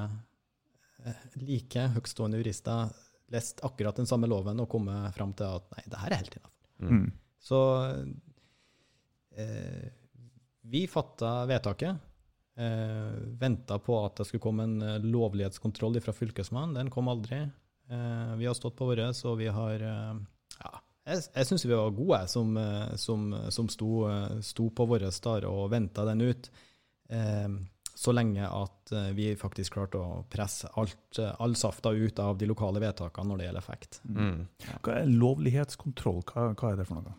like 1.41 1.87
høytstående 1.95 2.37
jurister 2.43 2.93
lest 3.31 3.63
akkurat 3.65 3.97
den 3.97 4.09
samme 4.09 4.29
loven 4.29 4.59
og 4.61 4.69
kommet 4.69 5.15
fram 5.15 5.33
til 5.37 5.57
at 5.57 5.65
nei, 5.73 5.85
det 5.89 6.03
her 6.03 6.13
er 6.13 6.21
helt 6.21 6.37
innafor. 6.37 6.91
Mm. 6.91 7.07
Så 7.41 7.59
eh, 9.39 9.89
vi 10.71 10.85
fatta 10.91 11.33
vedtaket. 11.49 12.10
Eh, 12.61 13.17
Venta 13.41 13.79
på 13.81 13.97
at 14.05 14.19
det 14.19 14.27
skulle 14.29 14.43
komme 14.43 14.67
en 14.67 14.81
eh, 14.85 14.99
lovlighetskontroll 15.01 15.97
fra 16.03 16.13
Fylkesmannen. 16.13 16.77
Den 16.77 16.93
kom 16.93 17.09
aldri. 17.09 17.41
Eh, 17.89 18.35
vi 18.37 18.45
har 18.45 18.57
stått 18.57 18.77
på 18.77 18.89
våre, 18.91 19.09
så 19.17 19.35
vi 19.39 19.49
har 19.51 19.81
eh, 19.81 20.15
Ja, 20.59 20.73
jeg, 21.09 21.23
jeg 21.33 21.49
syns 21.49 21.65
vi 21.65 21.73
var 21.73 21.93
gode 21.97 22.21
som, 22.29 22.55
eh, 22.57 22.95
som, 23.01 23.29
som 23.49 23.69
sto, 23.71 23.91
eh, 24.11 24.39
sto 24.45 24.69
på 24.69 24.87
våre 24.89 25.09
der 25.09 25.47
og 25.49 25.69
venta 25.73 26.05
den 26.11 26.21
ut. 26.21 26.51
Eh, 27.09 27.47
så 28.01 28.13
lenge 28.15 28.47
at 28.47 28.91
vi 29.13 29.33
faktisk 29.37 29.75
klarte 29.75 29.99
å 29.99 30.21
presse 30.31 30.69
alt, 30.79 31.19
all 31.19 31.53
safta 31.59 31.91
ut 31.91 32.21
av 32.23 32.37
de 32.39 32.47
lokale 32.49 32.79
vedtakene 32.81 33.29
når 33.29 33.37
det 33.37 33.45
gjelder 33.45 33.61
effekt. 33.61 33.99
Mm. 34.07 34.39
Hva 34.79 34.95
er 34.95 35.11
lovlighetskontroll? 35.11 36.23
Hva, 36.31 36.47
hva 36.55 36.71
er 36.71 36.79
det 36.79 36.87
for 36.87 36.97
noe? 36.97 37.13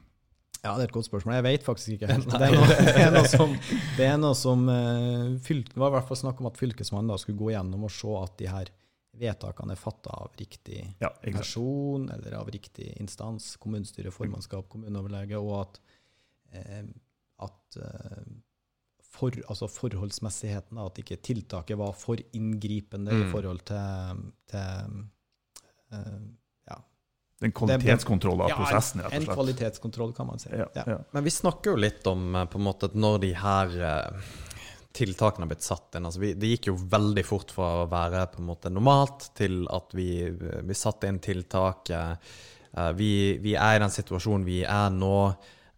Ja, 0.63 0.77
det 0.79 0.85
er 0.85 0.89
et 0.91 0.95
godt 0.95 1.09
spørsmål. 1.09 1.35
Jeg 1.41 1.45
vet 1.49 1.65
faktisk 1.67 1.89
ikke 1.97 2.07
helt. 2.13 2.29
Det 2.31 2.47
er 2.49 2.55
noe, 2.55 2.77
det 2.87 3.01
er 3.03 3.11
noe 3.17 3.27
som, 3.31 3.57
det 3.99 4.07
er 4.07 4.21
noe 4.23 4.37
som 4.39 4.69
eh, 4.71 5.33
fylk, 5.43 5.73
var 5.75 5.91
i 5.91 5.97
hvert 5.97 6.07
fall 6.13 6.21
snakk 6.21 6.39
om 6.43 6.47
at 6.53 6.61
Fylkesmannen 6.61 7.11
da 7.11 7.19
skulle 7.19 7.41
gå 7.41 7.51
gjennom 7.55 7.89
og 7.89 7.91
se 7.95 8.13
at 8.21 8.37
de 8.39 8.47
her 8.53 8.71
vedtakene 9.23 9.75
er 9.75 9.81
fatta 9.81 10.15
av 10.23 10.31
riktig 10.41 10.79
Ja, 11.03 11.11
person 11.21 12.07
eller 12.15 12.39
av 12.39 12.49
riktig 12.55 12.93
instans, 13.03 13.57
kommunestyre, 13.61 14.13
formannskap, 14.15 14.71
kommuneoverlege, 14.73 15.37
og 15.43 15.59
at, 15.67 15.81
eh, 16.57 16.87
at 17.45 17.77
eh, 17.83 18.23
for, 19.13 19.35
altså 19.53 19.69
forholdsmessigheten, 19.69 20.79
at 20.81 21.03
ikke 21.03 21.19
tiltaket 21.27 21.77
var 21.77 21.93
for 21.99 22.23
inngripende 22.39 23.13
i 23.13 23.25
Mm. 23.27 23.33
forhold 23.35 23.61
til, 23.69 24.23
til 24.49 25.03
eh, 25.93 26.23
Den 27.43 27.53
kvalitetskontroll 27.59 28.40
av 28.47 28.53
ja, 28.53 28.57
prosessen, 28.61 29.03
rett 29.05 29.12
en 29.12 29.22
og 29.24 29.26
slett. 29.26 29.36
kvalitetskontroll, 29.38 30.14
kan 30.16 30.30
man 30.30 30.40
si. 30.43 30.49
Ja, 30.55 30.68
Ja. 30.78 30.84
ja. 30.95 30.99
Men 31.12 31.26
vi 31.26 31.34
snakker 31.34 31.74
jo 31.74 31.82
litt 31.82 32.07
om 32.11 32.34
eh, 32.38 32.47
på 32.53 32.61
en 32.61 32.66
måte 32.70 32.88
at 32.90 32.95
når 32.99 33.20
de 33.26 33.32
her 33.43 33.76
eh, 33.90 34.32
tiltakene 34.93 35.47
har 35.47 35.53
blitt 35.55 35.64
satt 35.64 35.97
inn. 35.97 36.07
Altså 36.09 36.20
vi, 36.20 36.32
det 36.36 36.51
gikk 36.55 36.66
jo 36.72 36.76
veldig 36.76 37.24
fort 37.24 37.53
fra 37.55 37.68
å 37.82 37.88
være 37.90 38.26
på 38.34 38.43
en 38.43 38.49
måte 38.51 38.72
normalt 38.72 39.30
til 39.38 39.62
at 39.72 39.95
vi, 39.97 40.09
vi 40.68 40.76
satte 40.76 41.09
inn 41.09 41.20
tiltak. 41.24 41.90
eh, 41.90 42.12
eh, 42.76 42.93
vi, 42.99 43.12
vi 43.43 43.55
er 43.57 43.78
i 43.78 43.82
den 43.82 43.95
situasjonen 43.95 44.45
vi 44.49 44.62
er 44.68 44.90
nå. 44.93 45.16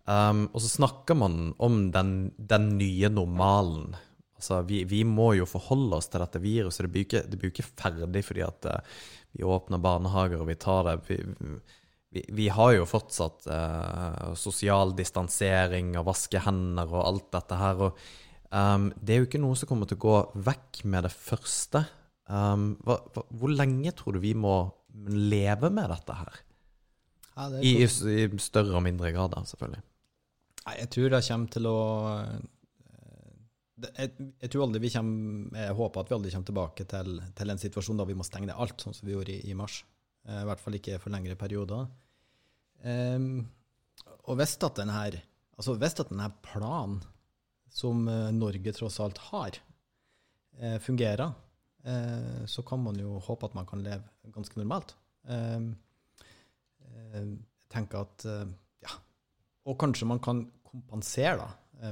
Um, 0.04 0.42
og 0.52 0.60
så 0.60 0.68
snakker 0.68 1.16
man 1.16 1.54
om 1.64 1.86
den, 1.94 2.10
den 2.36 2.74
nye 2.76 3.08
normalen. 3.08 3.94
Altså, 4.36 4.58
vi, 4.68 4.82
vi 4.84 4.98
må 5.08 5.30
jo 5.38 5.46
forholde 5.48 5.96
oss 5.96 6.10
til 6.12 6.20
dette 6.20 6.42
viruset. 6.42 6.84
Det 6.84 6.90
blir 6.92 7.04
jo 7.06 7.08
ikke, 7.08 7.22
det 7.30 7.38
blir 7.40 7.52
ikke 7.54 7.64
ferdig 7.70 8.24
fordi 8.26 8.42
at 8.44 8.68
eh, 8.68 8.98
vi 9.34 9.44
åpner 9.44 9.82
barnehager 9.82 10.42
og 10.42 10.48
vi 10.50 10.58
tar 10.62 10.86
det. 10.86 10.98
Vi, 11.08 11.18
vi, 12.14 12.22
vi 12.38 12.46
har 12.54 12.76
jo 12.76 12.86
fortsatt 12.86 13.48
eh, 13.50 14.34
sosial 14.38 14.94
distansering 14.94 15.96
og 15.98 16.06
vaske 16.12 16.42
hender 16.44 16.92
og 16.92 17.02
alt 17.02 17.28
dette 17.34 17.58
her. 17.58 17.82
Og 17.88 18.04
um, 18.54 18.88
det 19.00 19.16
er 19.16 19.22
jo 19.22 19.28
ikke 19.28 19.42
noe 19.42 19.58
som 19.58 19.70
kommer 19.70 19.90
til 19.90 19.98
å 19.98 20.04
gå 20.06 20.16
vekk 20.50 20.84
med 20.92 21.08
det 21.08 21.12
første. 21.16 21.82
Um, 22.30 22.74
hva, 22.86 23.00
hva, 23.14 23.26
hvor 23.34 23.52
lenge 23.52 23.92
tror 23.98 24.16
du 24.16 24.22
vi 24.22 24.36
må 24.38 24.56
leve 25.10 25.72
med 25.74 25.90
dette 25.90 26.20
her? 26.20 26.38
Ja, 27.34 27.50
det 27.50 27.64
I, 27.66 27.74
i, 27.82 28.28
større 28.38 28.78
og 28.78 28.86
mindre 28.86 29.10
grad, 29.10 29.34
da, 29.34 29.42
selvfølgelig. 29.50 29.82
Nei, 30.64 30.76
jeg 30.78 30.90
tror 30.94 31.10
det 31.12 31.24
kommer 31.26 31.56
til 31.58 31.66
å 31.68 31.78
jeg, 33.74 34.30
jeg 34.38 34.50
tror 34.52 34.66
aldri 34.68 34.84
vi 34.84 34.92
kommer 34.94 35.58
Jeg 35.58 35.76
håper 35.78 36.02
at 36.04 36.10
vi 36.10 36.16
aldri 36.16 36.32
kommer 36.34 36.50
tilbake 36.50 36.86
til, 36.90 37.18
til 37.34 37.52
en 37.52 37.60
situasjon 37.60 38.00
da 38.00 38.06
vi 38.08 38.16
må 38.18 38.26
stenge 38.26 38.48
ned 38.50 38.58
alt, 38.60 38.78
sånn 38.80 38.96
som 38.96 39.08
vi 39.08 39.14
gjorde 39.16 39.34
i, 39.34 39.50
i 39.50 39.56
mars. 39.58 39.80
Eh, 40.28 40.40
I 40.42 40.48
hvert 40.48 40.62
fall 40.62 40.78
ikke 40.78 41.00
for 41.02 41.14
lengre 41.14 41.36
perioder. 41.38 41.88
Ehm, 42.84 43.44
og 44.24 44.38
hvis 44.38 44.56
at 44.62 44.80
denne, 44.80 45.04
altså 45.56 45.76
hvis 45.80 45.98
at 46.00 46.12
denne 46.12 46.30
planen 46.44 47.00
som 47.74 48.04
eh, 48.08 48.30
Norge 48.36 48.74
tross 48.76 49.00
alt 49.02 49.20
har, 49.30 49.58
eh, 50.60 50.76
fungerer, 50.82 51.34
eh, 51.84 52.44
så 52.50 52.64
kan 52.66 52.82
man 52.84 53.00
jo 53.00 53.18
håpe 53.26 53.50
at 53.50 53.56
man 53.58 53.66
kan 53.68 53.82
leve 53.84 54.32
ganske 54.34 54.60
normalt. 54.60 54.94
Ehm, 55.26 55.72
eh, 56.22 57.18
jeg 57.18 57.26
tenker 57.74 58.04
at 58.06 58.28
eh, 58.30 58.54
ja, 58.86 58.94
og 59.66 59.78
kanskje 59.82 60.08
man 60.08 60.22
kan 60.22 60.46
kompensere, 60.70 61.42
da. 61.42 61.90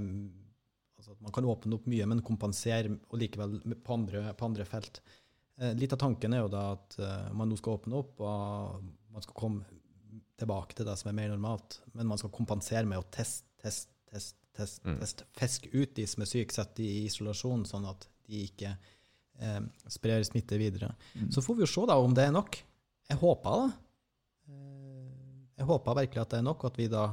Man 1.22 1.32
kan 1.34 1.46
åpne 1.46 1.76
opp 1.78 1.84
mye, 1.90 2.06
men 2.10 2.22
kompensere 2.26 2.90
og 3.08 3.18
likevel 3.20 3.60
på 3.86 3.94
andre, 3.94 4.24
på 4.34 4.48
andre 4.48 4.66
felt. 4.66 4.98
Eh, 5.60 5.72
litt 5.78 5.92
av 5.94 6.00
tanken 6.02 6.34
er 6.34 6.42
jo 6.42 6.50
da 6.52 6.64
at 6.74 6.96
eh, 6.98 7.28
man 7.38 7.48
nå 7.52 7.58
skal 7.60 7.78
åpne 7.78 7.98
opp, 8.00 8.18
og 8.26 8.82
man 9.12 9.22
skal 9.24 9.36
komme 9.38 9.78
tilbake 10.40 10.74
til 10.74 10.88
det 10.88 10.96
som 10.98 11.12
er 11.12 11.18
mer 11.20 11.30
normalt. 11.30 11.78
Men 11.94 12.08
man 12.10 12.18
skal 12.18 12.32
kompensere 12.34 12.88
med 12.88 12.98
å 12.98 13.06
teste, 13.14 13.46
teste, 13.62 13.92
teste, 14.10 14.38
test, 14.52 14.82
Mm. 14.84 14.98
Fiske 15.38 15.70
ut 15.72 15.94
de 15.96 16.04
som 16.10 16.20
er 16.24 16.28
syke, 16.28 16.52
sette 16.52 16.82
de 16.82 16.88
i 16.90 17.04
isolasjon, 17.06 17.62
sånn 17.64 17.86
at 17.88 18.04
de 18.28 18.42
ikke 18.50 18.74
eh, 19.40 19.60
sprer 19.88 20.24
smitte 20.28 20.58
videre. 20.60 20.90
Mm. 21.14 21.30
Så 21.32 21.40
får 21.46 21.56
vi 21.56 21.64
jo 21.64 21.70
se 21.72 21.86
da 21.88 21.96
om 22.02 22.12
det 22.18 22.26
er 22.28 22.34
nok. 22.34 22.58
Jeg 23.08 23.20
håper 23.22 23.62
det. 23.62 23.70
Eh, 24.50 25.08
Jeg 25.62 25.68
håper 25.70 25.94
virkelig 26.02 26.20
at 26.24 26.30
det 26.34 26.38
er 26.42 26.46
nok, 26.50 26.64
at 26.68 26.76
vi 26.80 26.88
da 26.90 27.06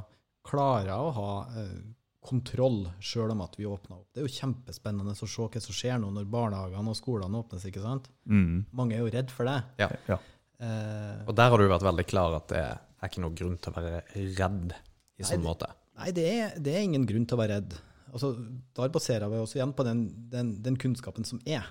klarer 0.50 0.96
å 0.98 1.10
ha 1.14 1.30
eh, 1.62 1.80
kontroll 2.20 2.82
sjøl 3.00 3.32
om 3.32 3.40
at 3.46 3.54
vi 3.56 3.64
åpner 3.68 3.96
opp. 4.02 4.08
Det 4.12 4.20
er 4.20 4.26
jo 4.28 4.34
kjempespennende 4.34 5.14
å 5.14 5.18
se 5.18 5.26
hva 5.46 5.62
som 5.64 5.76
skjer 5.76 5.98
nå 6.02 6.10
når 6.12 6.26
barnehagene 6.30 6.92
og 6.92 6.98
skolene 6.98 7.40
åpnes, 7.40 7.64
ikke 7.70 7.80
sant? 7.84 8.10
Mm. 8.28 8.66
Mange 8.76 8.96
er 8.98 9.00
jo 9.04 9.12
redd 9.14 9.32
for 9.32 9.48
det. 9.48 9.56
Ja. 9.80 9.88
Ja. 10.10 10.18
Eh, 10.60 11.22
Og 11.24 11.32
der 11.38 11.48
har 11.52 11.58
du 11.62 11.68
vært 11.70 11.86
veldig 11.88 12.06
klar 12.10 12.36
at 12.36 12.48
det 12.52 12.60
er 12.60 13.08
ikke 13.08 13.22
noen 13.24 13.38
grunn 13.40 13.56
til 13.56 13.72
å 13.72 13.76
være 13.80 14.02
redd 14.36 14.74
i 15.20 15.24
sånn 15.24 15.44
måte. 15.44 15.70
Nei, 16.00 16.10
det 16.16 16.26
er, 16.32 16.52
det 16.60 16.74
er 16.76 16.84
ingen 16.84 17.06
grunn 17.08 17.24
til 17.28 17.38
å 17.38 17.40
være 17.40 17.56
redd. 17.60 17.78
Altså, 18.10 18.34
der 18.76 18.92
baserer 18.92 19.30
vi 19.32 19.40
oss 19.40 19.54
igjen 19.56 19.72
på 19.76 19.84
den, 19.86 20.04
den, 20.32 20.52
den 20.64 20.76
kunnskapen 20.80 21.24
som 21.28 21.40
er. 21.48 21.64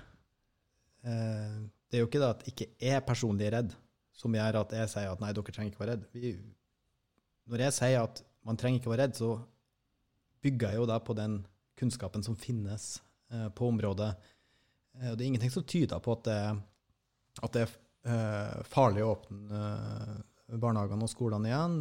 Eh, 1.06 1.54
det 1.90 1.98
er 1.98 2.04
jo 2.04 2.08
ikke 2.10 2.20
det 2.22 2.32
at 2.34 2.42
ikke 2.50 2.66
jeg 2.82 3.04
personlig 3.06 3.46
er 3.48 3.56
redd, 3.60 3.72
som 4.18 4.34
gjør 4.36 4.60
at 4.64 4.74
jeg 4.76 4.90
sier 4.92 5.10
at 5.14 5.22
nei, 5.22 5.30
dere 5.36 5.54
trenger 5.54 5.72
ikke 5.72 5.82
være 5.84 5.94
redd. 5.96 6.04
Vi, 6.14 6.34
når 7.50 7.64
jeg 7.66 7.76
sier 7.78 8.02
at 8.04 8.22
man 8.46 8.58
trenger 8.60 8.80
ikke 8.82 8.92
være 8.92 9.06
redd, 9.06 9.16
så 9.18 9.30
bygger 10.42 10.76
jo 10.78 10.88
da 10.88 10.98
på 11.02 11.16
den 11.16 11.40
kunnskapen 11.80 12.24
som 12.24 12.36
finnes 12.36 13.00
eh, 13.32 13.48
på 13.48 13.68
området. 13.68 14.10
Eh, 14.98 15.12
og 15.12 15.16
det 15.16 15.24
er 15.24 15.28
ingenting 15.30 15.54
som 15.54 15.66
tyder 15.68 16.02
på 16.02 16.16
at 16.18 16.26
det, 16.28 16.40
at 17.40 17.56
det 17.56 17.64
er 17.64 17.72
eh, 18.10 18.60
farlig 18.68 19.04
å 19.04 19.14
åpne 19.14 19.64
eh, 19.64 20.60
barnehagene 20.60 21.06
og 21.06 21.12
skolene 21.12 21.50
igjen. 21.50 21.80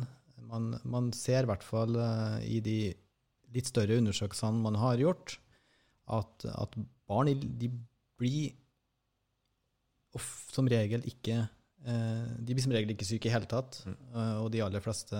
Man, 0.49 0.72
man 0.88 1.12
ser 1.16 1.43
i 1.43 1.51
hvert 1.51 1.66
fall 1.66 1.97
eh, 1.99 2.39
i 2.57 2.64
de 2.64 2.80
litt 3.53 3.70
større 3.70 3.97
undersøkelsene 3.99 4.62
man 4.64 4.78
har 4.80 5.01
gjort, 5.01 5.39
at, 6.10 6.45
at 6.49 6.76
barn 7.10 7.32
de 7.34 7.70
blir 8.20 8.55
som 10.49 10.66
regel 10.70 11.03
ikke 11.05 11.36
eh, 11.38 12.30
De 12.41 12.55
blir 12.55 12.64
som 12.64 12.74
regel 12.74 12.95
ikke 12.95 13.05
syke 13.07 13.30
i 13.30 13.34
hele 13.34 13.49
tatt. 13.49 13.84
Mm. 13.86 13.97
og 14.41 14.47
de 14.53 14.64
aller 14.66 14.82
fleste 14.84 15.18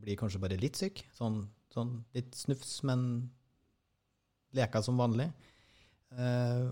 blir 0.00 0.16
kanskje 0.16 0.40
bare 0.40 0.58
litt 0.60 0.78
syke. 0.80 1.04
Sånn, 1.16 1.42
sånn 1.74 1.98
litt 2.16 2.34
snufs, 2.36 2.80
men 2.88 3.02
leker 4.56 4.82
som 4.82 4.98
vanlig. 4.98 5.28
Eh, 6.18 6.66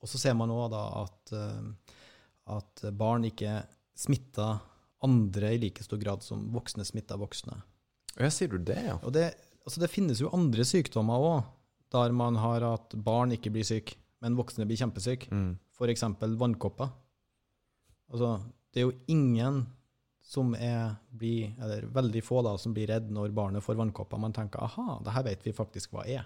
og 0.00 0.10
så 0.10 0.20
ser 0.20 0.36
man 0.38 0.52
òg 0.54 0.70
da 0.72 0.84
at, 1.02 1.34
eh, 1.36 1.96
at 2.56 2.86
barn 2.96 3.26
ikke 3.28 3.58
smitter 3.96 4.60
andre 5.06 5.52
i 5.54 5.60
like 5.60 5.84
stor 5.84 6.00
grad 6.00 6.24
som 6.24 6.46
voksne 6.54 6.86
smitter 6.88 7.20
voksne. 7.20 7.58
Ja, 8.16 8.30
sier 8.32 8.52
du 8.52 8.58
det, 8.58 8.78
ja? 8.86 8.96
Og 9.04 9.12
det, 9.16 9.28
altså 9.66 9.82
det 9.82 9.92
finnes 9.92 10.22
jo 10.22 10.32
andre 10.34 10.64
sykdommer 10.64 11.20
òg, 11.30 11.48
der 11.92 12.14
man 12.16 12.38
har 12.40 12.64
at 12.66 12.96
barn 13.04 13.34
ikke 13.36 13.52
blir 13.54 13.66
syke, 13.66 13.98
men 14.24 14.38
voksne 14.38 14.66
blir 14.68 14.80
kjempesyke. 14.80 15.28
Mm. 15.30 15.52
F.eks. 15.76 16.06
vannkopper. 16.40 16.88
Altså, 18.12 18.38
det 18.72 18.80
er 18.80 18.88
jo 18.88 18.96
ingen 19.12 19.66
som 20.26 20.54
er, 20.58 20.96
blir, 21.14 21.52
eller 21.62 21.86
veldig 21.94 22.22
få 22.26 22.40
da, 22.42 22.56
som 22.58 22.72
blir 22.74 22.88
redd 22.90 23.12
når 23.14 23.34
barnet 23.34 23.62
får 23.62 23.78
vannkopper. 23.78 24.18
Man 24.18 24.34
tenker 24.34 24.64
aha, 24.66 24.98
det 25.06 25.14
her 25.14 25.26
vet 25.28 25.44
vi 25.46 25.52
faktisk 25.54 25.94
hva 25.94 26.02
er. 26.10 26.24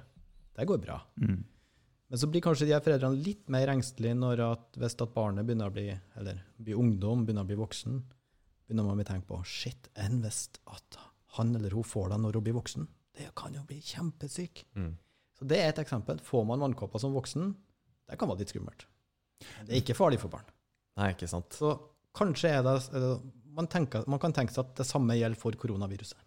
Det 0.57 0.64
går 0.68 0.80
bra. 0.80 0.96
Mm. 1.20 1.42
Men 2.11 2.18
så 2.18 2.26
blir 2.26 2.42
kanskje 2.42 2.66
de 2.66 2.72
her 2.74 2.82
foreldrene 2.82 3.20
litt 3.22 3.51
mer 3.53 3.70
engstelige 3.70 4.16
når 4.18 4.40
at, 4.46 4.64
hvis 4.80 4.96
at 4.96 5.12
barnet 5.14 5.44
begynner 5.46 5.68
å 5.68 5.74
bli, 5.74 5.84
eller 6.18 6.40
blir 6.57 6.80
ungdom, 6.80 7.26
begynner 7.26 7.44
å 7.44 7.51
bli 7.51 7.59
voksen. 7.61 8.01
Begynner 8.66 8.88
man 8.88 9.03
å 9.05 9.07
tenke 9.07 9.28
på 9.28 9.42
shit, 9.46 9.90
enn 10.01 10.22
hvis 10.24 10.46
at 10.72 10.98
han 11.36 11.53
eller 11.55 11.76
hun 11.76 11.86
får 11.86 12.11
det 12.14 12.18
når 12.24 12.40
hun 12.40 12.46
blir 12.48 12.57
voksen? 12.57 12.88
Det 13.20 13.28
kan 13.38 13.55
jo 13.55 13.66
bli 13.68 13.78
kjempesyk. 13.84 14.64
Mm. 14.80 14.94
Så 15.38 15.46
det 15.53 15.61
er 15.61 15.74
et 15.74 15.82
eksempel. 15.84 16.18
Får 16.24 16.48
man 16.48 16.64
vannkopper 16.64 17.03
som 17.03 17.12
voksen, 17.14 17.53
det 18.09 18.18
kan 18.18 18.32
være 18.32 18.42
litt 18.42 18.57
skummelt. 18.57 18.88
Det 19.68 19.76
er 19.76 19.84
ikke 19.84 19.96
farlig 19.96 20.18
for 20.24 20.32
barn. 20.32 20.48
Nei, 20.98 21.12
ikke 21.14 21.28
sant. 21.30 21.53
Så 21.55 21.76
kanskje 22.16 22.57
er 22.57 22.64
det 22.66 22.74
er 22.90 23.05
det- 23.05 23.20
man, 23.57 23.68
tenker, 23.70 24.07
man 24.11 24.20
kan 24.22 24.34
tenke 24.36 24.55
seg 24.55 24.66
at 24.66 24.80
det 24.82 24.88
samme 24.88 25.16
gjelder 25.18 25.40
for 25.40 25.57
koronaviruset. 25.59 26.18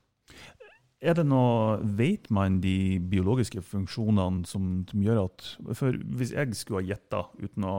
Er 1.03 1.17
det 1.17 1.26
noe, 1.28 1.80
Vet 1.99 2.30
man 2.32 2.61
de 2.63 2.97
biologiske 3.11 3.59
funksjonene 3.67 4.47
som, 4.47 4.69
som 4.88 5.03
gjør 5.03 5.26
at 5.26 5.47
for 5.76 5.97
Hvis 6.15 6.32
jeg 6.32 6.55
skulle 6.55 6.80
ha 6.80 6.93
gjetta 6.93 7.26
uten 7.41 7.65
å 7.67 7.74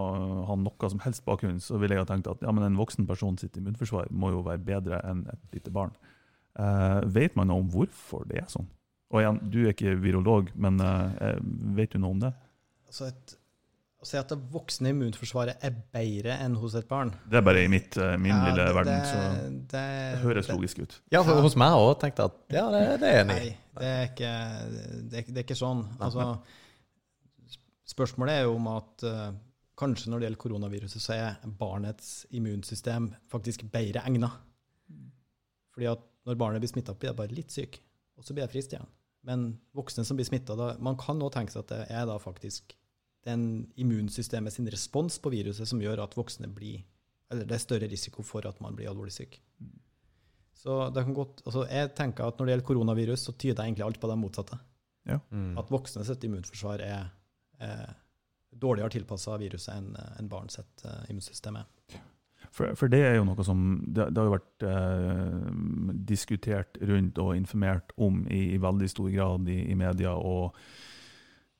ha 0.51 0.57
noe 0.61 0.90
som 0.92 1.01
helst 1.07 1.24
bakgrunn, 1.24 1.62
så 1.62 1.80
ville 1.80 1.97
jeg 1.97 2.05
ha 2.05 2.11
tenkt 2.11 2.28
at 2.28 2.45
ja, 2.45 2.53
men 2.53 2.66
en 2.66 2.80
voksen 2.80 3.09
person 3.09 3.38
sitt 3.40 3.57
immunforsvar 3.61 4.12
må 4.12 4.34
jo 4.34 4.45
være 4.45 4.64
bedre 4.66 5.01
enn 5.09 5.24
et 5.32 5.57
lite 5.57 5.72
barn. 5.72 5.95
Uh, 6.55 7.01
vet 7.11 7.34
man 7.38 7.49
noe 7.51 7.64
om 7.64 7.70
hvorfor 7.72 8.28
det 8.28 8.42
er 8.45 8.51
sånn? 8.53 8.68
Og 9.14 9.22
igjen, 9.22 9.40
Du 9.49 9.62
er 9.64 9.72
ikke 9.72 9.97
virolog, 10.03 10.53
men 10.55 10.78
uh, 10.84 11.40
vet 11.78 11.95
du 11.95 12.03
noe 12.03 12.14
om 12.14 12.22
det? 12.26 12.34
Altså 12.90 13.09
et, 13.09 13.38
å 14.05 14.09
si 14.09 14.18
at 14.20 14.28
det 14.30 14.36
voksne 14.52 14.92
immunforsvaret 14.92 15.62
er 15.64 15.72
bedre 15.94 16.36
enn 16.44 16.55
hos 16.61 16.74
et 16.78 16.86
barn 16.90 17.11
Det 17.24 17.38
er 17.40 17.44
bare 17.46 17.62
i 17.64 17.70
mitt, 17.72 17.96
eh, 17.96 18.16
min 18.20 18.34
Ja, 18.34 18.42
lille 18.50 18.66
det- 18.68 18.74
verden, 18.76 19.07
så 19.09 19.22
det, 19.40 19.62
det 19.72 20.20
høres 20.22 20.46
det- 20.46 20.57
logisk 20.57 20.82
ut. 20.84 21.00
Ja, 21.11 21.22
for 21.24 21.40
hos 21.42 21.57
meg 21.57 21.72
òg 21.72 21.94
tenkte 22.02 22.22
jeg 22.26 22.30
at 22.30 22.59
ja, 22.59 22.66
det, 22.70 23.00
det 23.00 23.09
er 23.11 23.24
enig. 23.24 23.38
Nei, 23.40 23.57
det 23.80 23.90
er 23.94 24.05
ikke, 24.12 24.34
det 25.11 25.18
er, 25.18 25.32
det 25.32 25.40
er 25.40 25.46
ikke 25.48 25.59
sånn. 25.59 25.82
Altså, 25.98 26.28
spørsmålet 27.94 28.38
er 28.38 28.46
jo 28.46 28.55
om 28.59 28.68
at 28.72 29.05
uh, 29.09 29.32
kanskje 29.80 30.11
når 30.12 30.20
det 30.22 30.28
gjelder 30.28 30.42
koronaviruset, 30.44 31.02
så 31.02 31.16
er 31.16 31.55
barnets 31.59 32.26
immunsystem 32.34 33.11
faktisk 33.32 33.66
bedre 33.72 34.05
egna. 34.07 34.30
Fordi 35.74 35.88
at 35.90 36.05
når 36.24 36.38
barnet 36.40 36.62
blir 36.62 36.70
smitta, 36.70 36.94
blir 36.94 37.11
det 37.12 37.18
bare 37.18 37.34
litt 37.34 37.50
syk, 37.52 37.80
og 38.16 38.24
så 38.24 38.36
blir 38.36 38.46
det 38.46 38.52
frist 38.55 38.72
igjen. 38.72 38.86
Men 39.24 39.59
voksne 39.74 40.05
som 40.07 40.16
blir 40.18 40.28
smitta, 40.28 40.55
man 40.84 40.96
kan 41.00 41.18
nå 41.18 41.30
tenke 41.32 41.52
seg 41.52 41.64
at 41.64 41.72
det 41.72 41.82
er 41.90 42.07
da 42.07 42.16
faktisk 42.22 42.76
den 43.25 43.66
immunsystemet 43.81 44.53
sin 44.53 44.68
respons 44.70 45.18
på 45.22 45.33
viruset 45.33 45.68
som 45.68 45.81
gjør 45.83 46.05
at 46.05 46.16
voksne 46.18 46.51
blir 46.53 46.83
Eller 47.33 47.49
det 47.49 47.57
er 47.57 47.62
større 47.62 47.89
risiko 47.89 48.22
for 48.22 48.45
at 48.47 48.61
man 48.61 48.77
blir 48.77 48.91
alvorlig 48.91 49.14
syk. 49.14 49.39
Så 50.55 50.91
det 50.95 51.03
kan 51.05 51.14
godt, 51.16 51.41
altså 51.45 51.64
jeg 51.66 51.95
tenker 51.97 52.29
at 52.29 52.39
når 52.39 52.47
det 52.47 52.53
gjelder 52.53 52.66
koronavirus, 52.68 53.25
så 53.27 53.33
tyder 53.33 53.64
egentlig 53.64 53.85
alt 53.85 54.01
på 54.01 54.11
det 54.11 54.16
motsatte. 54.20 54.59
Mm. 55.09 55.57
At 55.59 55.72
voksne 55.72 56.05
sitt 56.05 56.25
immunforsvar 56.25 56.85
er, 56.85 57.09
er 57.61 57.95
dårligere 58.53 58.95
tilpassa 58.95 59.39
viruset 59.41 59.75
enn 59.75 59.97
en 59.97 60.31
barn 60.31 60.53
sitt 60.53 60.85
eh, 60.85 61.11
immunsystem 61.11 61.59
er. 61.61 61.99
For, 62.55 62.70
for 62.79 62.93
det 62.93 63.03
er 63.03 63.16
jo 63.16 63.27
noe 63.27 63.45
som 63.47 63.61
det, 63.83 64.11
det 64.14 64.20
har 64.20 64.29
jo 64.29 64.37
vært 64.37 64.66
eh, 64.68 65.47
diskutert 66.07 66.79
rundt 66.87 67.18
og 67.18 67.35
informert 67.35 67.95
om 67.97 68.22
i, 68.29 68.55
i 68.55 68.61
veldig 68.62 68.91
stor 68.93 69.11
grad 69.11 69.49
i, 69.51 69.59
i 69.72 69.79
media 69.79 70.14
og 70.14 70.55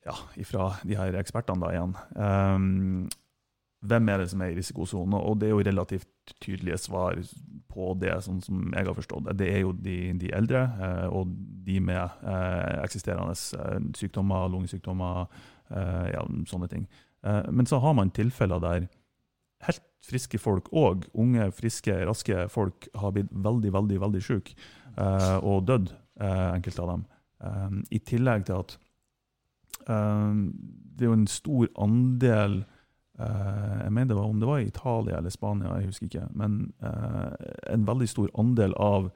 ja, 0.05 0.15
ifra 0.39 0.71
de 0.85 0.97
her 0.97 1.17
ekspertene 1.19 1.65
da 1.65 1.71
igjen. 1.73 1.95
Um, 2.15 3.07
hvem 3.85 4.09
er 4.09 4.21
det 4.21 4.29
som 4.31 4.41
er 4.41 4.53
i 4.53 4.57
risikosonen? 4.57 5.17
Og 5.19 5.39
det 5.41 5.49
er 5.49 5.53
jo 5.53 5.65
relativt 5.65 6.35
tydelige 6.41 6.77
svar 6.81 7.19
på 7.71 7.91
det, 8.01 8.13
sånn 8.25 8.41
som 8.43 8.69
jeg 8.73 8.87
har 8.87 8.97
forstått 8.97 9.27
det. 9.27 9.35
Det 9.41 9.49
er 9.51 9.63
jo 9.65 9.73
de, 9.77 9.97
de 10.21 10.31
eldre 10.33 10.63
eh, 10.63 11.07
og 11.13 11.33
de 11.67 11.79
med 11.83 12.01
eh, 12.01 12.79
eksisterende 12.85 13.35
eh, 13.35 13.89
sykdommer, 13.99 14.47
lungesykdommer, 14.53 15.27
eh, 15.69 16.05
ja, 16.15 16.23
sånne 16.49 16.69
ting. 16.71 16.87
Eh, 17.25 17.51
men 17.51 17.69
så 17.69 17.81
har 17.83 17.97
man 17.99 18.13
tilfeller 18.15 18.63
der 18.63 18.87
helt 19.67 19.83
friske 20.05 20.39
folk 20.41 20.71
og 20.73 21.05
unge, 21.17 21.49
friske, 21.57 21.93
raske 22.07 22.47
folk 22.53 22.87
har 22.95 23.13
blitt 23.15 23.29
veldig, 23.33 23.73
veldig 23.75 24.01
veldig 24.01 24.23
syke 24.23 24.55
eh, 24.95 25.37
og 25.41 25.65
dødd, 25.69 25.93
enkelte 26.15 26.83
av 26.85 26.91
dem. 26.93 27.05
Eh, 27.43 27.79
I 27.99 28.03
tillegg 28.07 28.47
til 28.47 28.63
at 28.63 28.77
det 29.85 31.03
er 31.05 31.11
jo 31.11 31.17
en 31.17 31.27
stor 31.29 31.67
andel 31.81 32.63
eh, 33.19 33.75
Jeg 33.83 33.91
mener 33.91 34.13
det 34.13 34.17
var 34.17 34.31
om 34.31 34.41
det 34.41 34.49
var 34.49 34.63
i 34.63 34.69
Italia 34.69 35.19
eller 35.19 35.33
Spania, 35.33 35.77
jeg 35.79 35.91
husker 35.91 36.09
ikke. 36.09 36.27
Men 36.33 36.73
eh, 36.81 37.53
en 37.73 37.87
veldig 37.87 38.09
stor 38.09 38.31
andel 38.39 38.75
av 38.81 39.11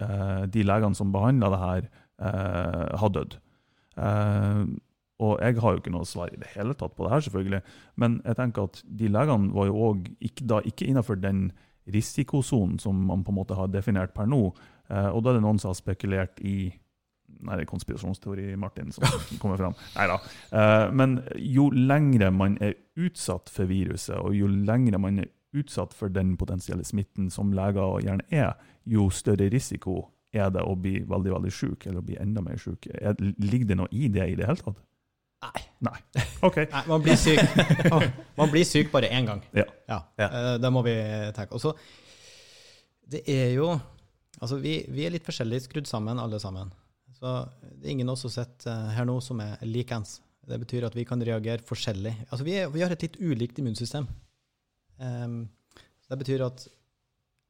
eh, 0.00 0.42
de 0.52 0.64
legene 0.66 0.98
som 0.98 1.14
behandla 1.14 1.52
det 1.52 1.62
her, 1.66 1.92
har 2.16 3.10
dødd. 3.12 3.34
Eh, 4.00 4.60
og 5.20 5.32
jeg 5.44 5.58
har 5.60 5.74
jo 5.74 5.80
ikke 5.82 5.90
noe 5.92 6.06
svar 6.08 6.30
i 6.32 6.38
det 6.40 6.48
hele 6.54 6.72
tatt 6.72 6.94
på 6.96 7.04
det 7.04 7.10
her, 7.12 7.24
selvfølgelig. 7.26 7.60
Men 8.00 8.14
jeg 8.24 8.38
tenker 8.38 8.70
at 8.70 8.80
de 9.00 9.10
legene 9.12 9.52
var 9.52 9.68
jo 9.68 9.82
òg 9.90 10.08
ikke, 10.24 10.62
ikke 10.70 10.88
innenfor 10.88 11.20
den 11.20 11.50
risikosonen 11.92 12.78
som 12.80 13.02
man 13.10 13.20
på 13.24 13.34
en 13.34 13.38
måte 13.42 13.56
har 13.56 13.68
definert 13.68 14.14
per 14.16 14.28
nå. 14.28 14.40
Og 14.88 15.20
da 15.20 15.30
er 15.30 15.36
det 15.36 15.44
noen 15.44 15.60
som 15.60 15.74
har 15.74 15.78
spekulert 15.78 16.40
i 16.40 16.72
Nei, 17.40 17.56
det 17.58 17.66
er 17.66 17.70
konspirasjonsteori, 17.70 18.56
Martin, 18.56 18.92
som 18.92 19.04
kommer 19.42 19.56
fram. 19.60 19.74
Neida. 19.96 20.16
da. 20.50 20.90
men 20.92 21.18
jo 21.36 21.68
lengre 21.74 22.30
man 22.32 22.56
er 22.64 22.74
utsatt 22.96 23.50
for 23.52 23.68
viruset, 23.70 24.16
og 24.16 24.34
jo 24.34 24.48
lengre 24.48 24.98
man 25.02 25.18
er 25.24 25.28
utsatt 25.56 25.92
for 25.96 26.08
den 26.12 26.34
potensielle 26.36 26.84
smitten 26.84 27.30
som 27.32 27.52
leger 27.56 28.00
gjerne 28.04 28.24
er, 28.30 28.54
jo 28.86 29.08
større 29.10 29.48
risiko 29.52 30.02
er 30.36 30.50
det 30.52 30.60
å 30.66 30.74
bli 30.76 30.98
veldig 31.08 31.32
veldig 31.32 31.52
syk, 31.54 31.86
eller 31.86 32.02
å 32.02 32.04
bli 32.04 32.16
enda 32.20 32.42
mer. 32.44 32.58
Er- 33.00 33.16
Ligger 33.40 33.66
det 33.70 33.76
noe 33.80 33.88
i 33.92 34.08
det 34.12 34.26
i 34.32 34.34
det 34.36 34.46
hele 34.50 34.60
tatt? 34.60 34.82
Nei. 35.46 35.62
Nei. 35.86 36.24
OK. 36.44 36.56
Nei, 36.72 36.82
man 36.88 37.02
blir 37.04 37.16
syk 37.20 37.40
Man 38.36 38.48
blir 38.50 38.64
syk 38.64 38.88
bare 38.92 39.10
én 39.12 39.26
gang. 39.28 39.42
Ja. 39.54 39.64
Ja. 39.88 39.98
eh, 40.18 40.56
Det 40.60 40.70
må 40.72 40.82
vi 40.84 40.94
tenke. 41.36 41.52
Og 41.56 41.60
så 41.60 41.74
Det 43.06 43.22
er 43.28 43.52
jo 43.54 43.68
Altså, 44.40 44.58
vi, 44.60 44.82
vi 44.92 45.06
er 45.06 45.14
litt 45.14 45.24
forskjellig 45.24 45.62
skrudd 45.64 45.86
sammen, 45.88 46.18
alle 46.20 46.36
sammen. 46.42 46.68
Så 47.26 47.32
det 47.80 47.88
er 47.88 47.92
ingen 47.96 48.08
av 48.08 48.14
oss 48.14 48.22
som 48.26 48.30
sitter 48.30 48.70
eh, 48.70 48.90
her 48.94 49.06
nå 49.08 49.16
som 49.24 49.40
er 49.42 49.58
likens. 49.66 50.20
Det 50.46 50.58
betyr 50.62 50.84
at 50.86 50.94
vi 50.94 51.02
kan 51.08 51.18
reagere 51.26 51.58
forskjellig. 51.66 52.12
Altså, 52.30 52.44
vi, 52.46 52.52
er, 52.60 52.68
vi 52.70 52.84
har 52.84 52.92
et 52.94 53.02
litt 53.02 53.16
ulikt 53.18 53.58
immunsystem. 53.58 54.06
Um, 55.02 55.48
det 56.06 56.18
betyr 56.20 56.44
at 56.46 56.68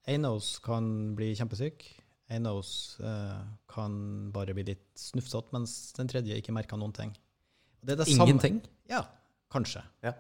en 0.09 0.25
av 0.25 0.39
oss 0.39 0.55
kan 0.65 0.89
bli 1.19 1.35
kjempesyk. 1.37 1.85
En 2.33 2.49
av 2.49 2.63
oss 2.63 2.73
uh, 3.05 3.37
kan 3.69 3.99
bare 4.33 4.55
bli 4.57 4.65
litt 4.71 4.87
snufsete, 4.99 5.53
mens 5.53 5.77
den 5.99 6.09
tredje 6.09 6.39
ikke 6.41 6.55
merker 6.57 6.81
noen 6.81 6.97
ting. 6.97 7.13
Det 7.85 7.99
er 7.99 8.01
det 8.01 8.09
samme- 8.09 8.31
Ingenting. 8.33 8.63
ja, 8.91 9.03
kanskje. 9.53 9.85
Ja. 10.03 10.15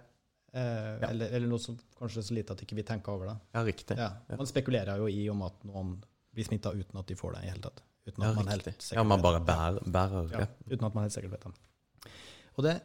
Eh, 0.52 1.00
Ja. 1.00 1.08
eller, 1.08 1.32
eller 1.32 1.48
noe 1.48 1.58
som 1.58 1.78
kanskje 1.98 2.20
er 2.20 2.28
så 2.28 2.34
lite 2.36 2.52
at 2.54 2.60
ikke 2.62 2.76
vi 2.76 2.84
tenker 2.86 3.12
over 3.16 3.32
det. 3.32 3.38
Ja, 3.56 3.64
riktig. 3.66 3.96
Ja. 3.98 4.12
Man 4.36 4.46
spekulerer 4.46 5.00
jo 5.00 5.08
i 5.08 5.24
om 5.32 5.42
at 5.48 5.64
noen 5.64 5.96
blir 6.36 6.44
smitta 6.46 6.70
uten 6.76 7.00
at 7.00 7.08
de 7.08 7.16
får 7.18 7.34
det 7.38 7.42
i 7.48 7.50
hele 7.50 7.64
tatt. 7.64 7.82
Uten 8.06 8.22
Ja, 8.22 8.30
at 8.30 8.36
man 8.38 8.50
helt 8.52 8.66
sikkert 8.66 8.96
Ja, 8.96 9.02
man 9.02 9.22
bare 9.22 9.40
bærer, 9.42 9.80
bærer 9.92 10.28
Ja, 10.32 10.46
uten 10.70 10.86
at 10.86 10.94
man 10.94 11.06
helt 11.06 11.16
sikkert 11.16 11.32
vet 11.34 11.46
det. 11.48 12.12
Og 12.56 12.64
det, 12.64 12.76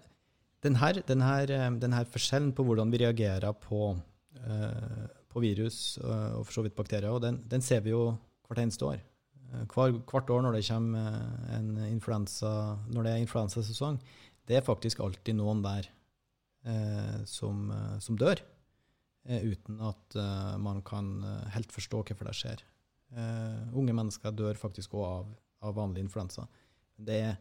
den, 0.65 0.77
her, 0.81 1.01
den, 1.07 1.21
her, 1.25 1.51
eh, 1.55 1.69
den 1.81 1.93
her 1.95 2.09
forskjellen 2.09 2.51
på 2.55 2.65
hvordan 2.67 2.91
vi 2.93 3.01
reagerer 3.01 3.53
på, 3.57 3.95
eh, 4.41 5.05
på 5.31 5.43
virus 5.43 5.97
eh, 6.01 6.33
og 6.37 6.45
for 6.45 6.59
så 6.59 6.65
vidt 6.65 6.77
bakterier, 6.77 7.11
og 7.11 7.21
den, 7.23 7.41
den 7.49 7.63
ser 7.65 7.81
vi 7.85 7.93
jo 7.93 8.11
hvert 8.47 8.63
eneste 8.65 8.85
år. 8.85 9.01
Hver, 9.71 9.97
hvert 10.07 10.29
år 10.31 10.43
når 10.45 10.55
det 10.55 10.67
kommer 10.67 11.15
en 11.57 11.71
influensa, 11.89 12.51
når 12.87 13.03
det 13.03 13.11
er 13.11 13.23
influensasesong, 13.25 13.97
det 14.47 14.57
er 14.57 14.63
faktisk 14.63 15.01
alltid 15.03 15.35
noen 15.35 15.63
der 15.63 15.89
eh, 16.63 17.17
som, 17.27 17.67
som 17.99 18.19
dør, 18.19 18.39
uten 19.21 19.77
at 19.85 20.15
man 20.57 20.79
kan 20.81 21.11
helt 21.53 21.69
forstå 21.69 21.99
hvorfor 22.01 22.25
det 22.25 22.33
skjer. 22.39 22.63
Eh, 23.11 23.61
unge 23.75 23.95
mennesker 23.95 24.35
dør 24.35 24.59
faktisk 24.59 24.95
òg 24.95 25.05
av, 25.07 25.31
av 25.67 25.75
vanlig 25.75 26.05
influensa. 26.05 26.45
Det 26.95 27.17
er 27.25 27.39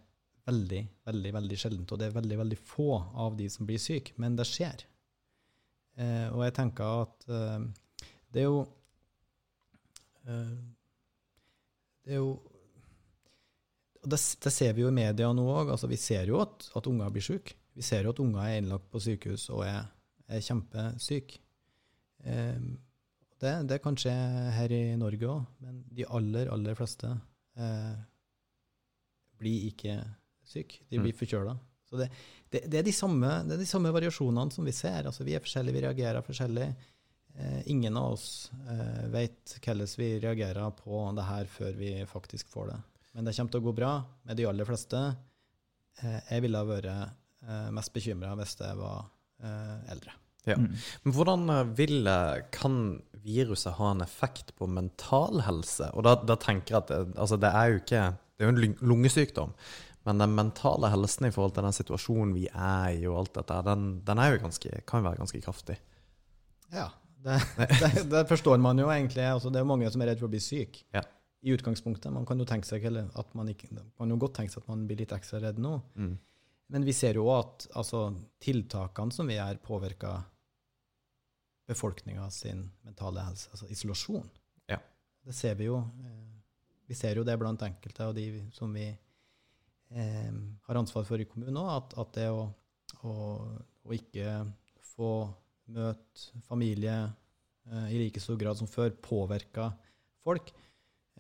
veldig, 0.49 0.81
veldig 1.07 1.33
veldig 1.37 1.59
sjeldent, 1.63 1.93
og 1.93 2.01
det 2.01 2.09
er 2.09 2.17
veldig 2.17 2.39
veldig 2.41 2.59
få 2.59 2.91
av 3.25 3.37
de 3.39 3.47
som 3.53 3.69
blir 3.69 3.81
syke, 3.83 4.17
men 4.19 4.39
det 4.39 4.49
skjer. 4.49 4.87
Uh, 6.01 6.31
og 6.33 6.45
jeg 6.47 6.55
tenker 6.57 7.03
at 7.03 7.25
uh, 7.29 8.07
det 8.33 8.41
er 8.41 8.47
jo 8.47 8.61
Det 12.07 12.15
er 12.15 12.21
jo 12.23 12.31
og 14.01 14.09
det, 14.09 14.19
det 14.45 14.53
ser 14.55 14.73
vi 14.77 14.85
jo 14.85 14.89
i 14.89 14.97
media 14.97 15.29
nå 15.37 15.45
òg. 15.45 15.73
Altså, 15.75 15.89
vi 15.91 15.99
ser 16.01 16.31
jo 16.31 16.39
at, 16.41 16.71
at 16.77 16.87
unger 16.89 17.11
blir 17.13 17.25
syke. 17.25 17.57
Vi 17.77 17.85
ser 17.85 18.07
jo 18.07 18.15
at 18.15 18.23
unger 18.23 18.41
er 18.43 18.61
innlagt 18.61 18.89
på 18.93 19.03
sykehus 19.03 19.49
og 19.53 19.65
er, 19.67 19.91
er 20.29 20.41
kjempesyke. 20.45 21.41
Eh, 22.25 22.63
det, 23.41 23.55
det 23.71 23.79
kan 23.83 23.97
skje 23.99 24.13
her 24.57 24.73
i 24.77 24.83
Norge 25.01 25.29
òg, 25.29 25.45
men 25.65 25.83
de 25.97 26.05
aller, 26.09 26.51
aller 26.53 26.77
fleste 26.79 27.09
eh, 27.57 27.95
blir 29.41 29.67
ikke 29.71 29.97
syke. 30.45 30.83
De 30.91 30.99
blir 31.01 31.15
Mm. 31.15 31.19
forkjøla. 31.19 31.55
Så 31.91 31.99
det, 31.99 32.11
det, 32.53 32.61
det, 32.71 32.79
er 32.79 32.87
de 32.87 32.93
samme, 32.95 33.31
det 33.49 33.57
er 33.57 33.63
de 33.65 33.67
samme 33.67 33.91
variasjonene 33.95 34.53
som 34.55 34.65
vi 34.67 34.73
ser. 34.77 35.07
Altså, 35.09 35.25
vi 35.27 35.35
er 35.35 35.43
forskjellige, 35.43 35.75
vi 35.75 35.85
reagerer 35.87 36.23
forskjellig. 36.27 36.69
Eh, 37.41 37.63
ingen 37.73 37.97
av 37.97 38.13
oss 38.19 38.51
eh, 38.69 39.07
vet 39.11 39.57
hvordan 39.63 39.89
vi 39.99 40.11
reagerer 40.23 40.71
på 40.79 41.01
det 41.17 41.27
her 41.29 41.51
før 41.51 41.73
vi 41.79 41.93
faktisk 42.11 42.49
får 42.53 42.73
det. 42.73 42.79
Men 43.15 43.27
det 43.27 43.35
kommer 43.37 43.51
til 43.55 43.63
å 43.63 43.67
gå 43.69 43.75
bra 43.75 43.93
med 44.29 44.37
de 44.39 44.47
aller 44.47 44.69
fleste. 44.69 45.01
Eh, 46.03 46.21
jeg 46.31 46.45
ville 46.45 46.59
ha 46.61 46.69
vært 46.69 46.91
eh, 46.93 47.71
mest 47.75 47.93
bekymra 47.95 48.35
hvis 48.39 48.55
jeg 48.61 48.79
var 48.79 49.09
eh, 49.43 49.79
eldre. 49.95 50.15
Ja. 50.49 50.57
Mm. 50.57 50.73
Men 51.05 51.15
hvordan 51.17 51.53
eh, 51.53 51.69
vil, 51.79 52.01
eh, 52.09 52.41
kan 52.55 52.81
viruset 53.25 53.77
ha 53.77 53.91
en 53.93 54.05
effekt 54.05 54.55
på 54.57 54.69
mental 54.71 55.45
helse? 55.47 55.91
Og 55.95 56.07
da, 56.07 56.17
da 56.25 56.39
tenker 56.41 56.77
jeg 56.77 56.83
at 56.85 56.93
det, 56.93 57.01
altså 57.21 57.39
det 57.41 57.53
er 57.53 57.75
jo 57.75 57.81
ikke 57.83 58.03
Det 58.41 58.47
er 58.47 58.49
jo 58.49 58.57
en 58.57 58.77
lungesykdom. 58.89 59.51
Men 60.09 60.23
den 60.23 60.33
mentale 60.33 60.89
helsen 60.89 61.27
i 61.29 61.33
forhold 61.35 61.53
til 61.59 61.67
den 61.67 61.77
situasjonen 61.77 62.33
vi 62.33 62.47
er 62.49 62.95
i, 62.97 63.03
og 63.05 63.19
alt 63.21 63.35
dette, 63.37 63.59
den, 63.67 63.83
den 64.07 64.23
er 64.23 64.33
jo 64.33 64.39
ganske, 64.47 64.71
kan 64.89 65.03
jo 65.03 65.11
være 65.11 65.21
ganske 65.21 65.41
kraftig. 65.45 65.77
Ja, 66.73 66.87
det, 67.25 67.37
det, 67.83 67.91
det 68.09 68.23
forstår 68.31 68.57
man 68.65 68.81
jo 68.81 68.89
egentlig. 68.89 69.27
Altså, 69.29 69.53
det 69.53 69.61
er 69.61 69.69
mange 69.69 69.91
som 69.93 70.01
er 70.01 70.13
redd 70.13 70.23
for 70.23 70.31
å 70.31 70.33
bli 70.33 70.41
syk. 70.41 70.81
Ja. 70.97 71.05
I 71.45 71.53
utgangspunktet. 71.53 72.09
Man 72.13 72.25
kan 72.29 72.41
jo 72.41 72.49
tenke 72.49 72.69
seg 72.69 72.85
eller 72.89 73.13
at 73.21 73.37
man 73.37 73.53
ikke, 73.53 73.69
man 73.77 73.93
kan 74.01 74.13
jo 74.13 74.19
godt 74.25 74.39
tenke 74.41 74.55
seg 74.55 74.65
at 74.65 74.73
man 74.73 74.89
blir 74.89 75.03
litt 75.03 75.13
ekstra 75.17 75.41
redd 75.45 75.61
nå. 75.61 75.77
Mm. 76.01 76.17
Men 76.71 76.85
vi 76.87 76.93
ser 76.95 77.19
jo 77.19 77.27
at 77.35 77.67
altså, 77.75 78.05
tiltakene 78.43 79.13
som 79.15 79.27
vi 79.31 79.37
gjør, 79.39 79.59
påvirker 79.65 80.21
befolkninga 81.71 82.27
sin 82.35 82.65
mentale 82.87 83.23
helse, 83.27 83.51
altså 83.53 83.69
isolasjon. 83.71 84.27
Ja. 84.71 84.79
Det 85.27 85.35
ser 85.37 85.55
vi 85.59 85.69
jo. 85.69 85.79
eh, 86.05 86.27
Vi 86.91 86.97
ser 86.99 87.19
jo 87.21 87.25
det 87.27 87.37
blant 87.39 87.63
enkelte 87.63 88.07
av 88.09 88.15
de 88.17 88.25
som 88.55 88.73
vi 88.75 88.89
eh, 88.91 90.33
har 90.67 90.81
ansvar 90.81 91.05
for 91.07 91.23
i 91.23 91.27
kommunen 91.31 91.61
òg, 91.61 91.69
at, 91.77 91.95
at 92.03 92.17
det 92.19 92.29
å, 92.35 92.49
å, 93.07 93.13
å 93.87 93.95
ikke 93.95 94.33
få 94.97 95.13
møte 95.71 96.41
familie 96.49 96.97
eh, 97.71 97.87
i 97.95 98.01
like 98.03 98.23
stor 98.23 98.39
grad 98.41 98.59
som 98.59 98.67
før 98.71 98.91
påvirker 99.07 99.71
folk, 100.27 100.51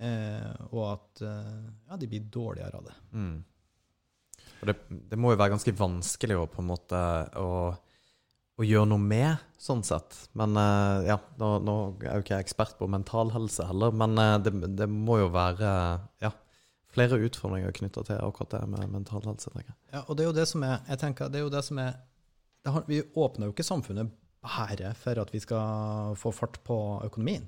eh, 0.02 0.50
og 0.72 0.82
at 0.88 1.22
eh, 1.22 1.62
ja, 1.86 1.96
de 2.02 2.10
blir 2.10 2.26
dårligere 2.26 2.82
av 2.82 2.90
det. 2.90 2.96
Mm. 3.14 3.38
Og 4.60 4.68
det, 4.68 4.74
det 5.10 5.18
må 5.18 5.32
jo 5.32 5.38
være 5.40 5.54
ganske 5.54 5.72
vanskelig 5.78 6.36
å 6.36 6.48
på 6.52 6.60
en 6.62 6.68
måte 6.68 6.98
å, 7.40 7.48
å 8.60 8.66
gjøre 8.66 8.90
noe 8.90 9.00
med, 9.00 9.40
sånn 9.60 9.82
sett. 9.86 10.18
Men 10.36 10.56
eh, 10.60 11.08
ja, 11.10 11.16
nå, 11.40 11.48
nå 11.64 11.76
er 12.04 12.18
jo 12.18 12.24
ikke 12.24 12.36
jeg 12.36 12.46
ekspert 12.48 12.76
på 12.78 12.88
mental 12.92 13.32
helse 13.34 13.64
heller, 13.68 13.94
men 13.96 14.18
eh, 14.20 14.36
det, 14.44 14.52
det 14.76 14.88
må 14.92 15.18
jo 15.22 15.30
være 15.32 15.72
ja, 16.24 16.32
flere 16.92 17.20
utfordringer 17.24 17.72
knytta 17.76 18.04
til 18.08 18.20
akkurat 18.20 18.56
det 18.58 18.62
med 18.72 18.92
mental 18.98 19.24
helse. 19.24 19.48
tenker 19.52 19.72
jeg. 19.72 19.78
Ja, 19.94 20.04
og 20.06 20.16
det 20.18 20.24
er 20.26 20.30
jo 20.30 20.38
det 20.40 20.48
som 20.52 20.64
er 20.68 20.78
jeg 20.90 21.02
tenker, 21.06 21.32
det 21.32 21.40
er 21.40 21.46
jo 21.46 21.52
det 21.56 21.64
som 21.66 21.80
er 21.82 21.96
det 22.60 22.72
har, 22.74 22.84
Vi 22.84 23.00
åpner 23.16 23.48
jo 23.48 23.54
ikke 23.54 23.64
samfunnet 23.64 24.10
bare 24.44 24.92
for 24.96 25.20
at 25.20 25.30
vi 25.32 25.40
skal 25.40 26.12
få 26.20 26.32
fart 26.32 26.58
på 26.64 26.76
økonomien 27.06 27.46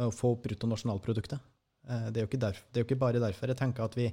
og 0.00 0.12
få 0.16 0.32
opp 0.34 0.46
bruttonasjonalproduktet. 0.46 1.40
Eh, 1.88 2.06
Det 2.08 2.20
er 2.20 2.24
jo 2.24 2.30
ikke, 2.30 2.40
der, 2.40 2.56
det 2.72 2.80
er 2.80 2.84
jo 2.84 2.88
ikke 2.88 3.02
bare 3.04 3.20
derfor. 3.20 3.52
Jeg 3.52 3.60
tenker 3.60 3.84
at 3.84 3.96
vi, 3.98 4.08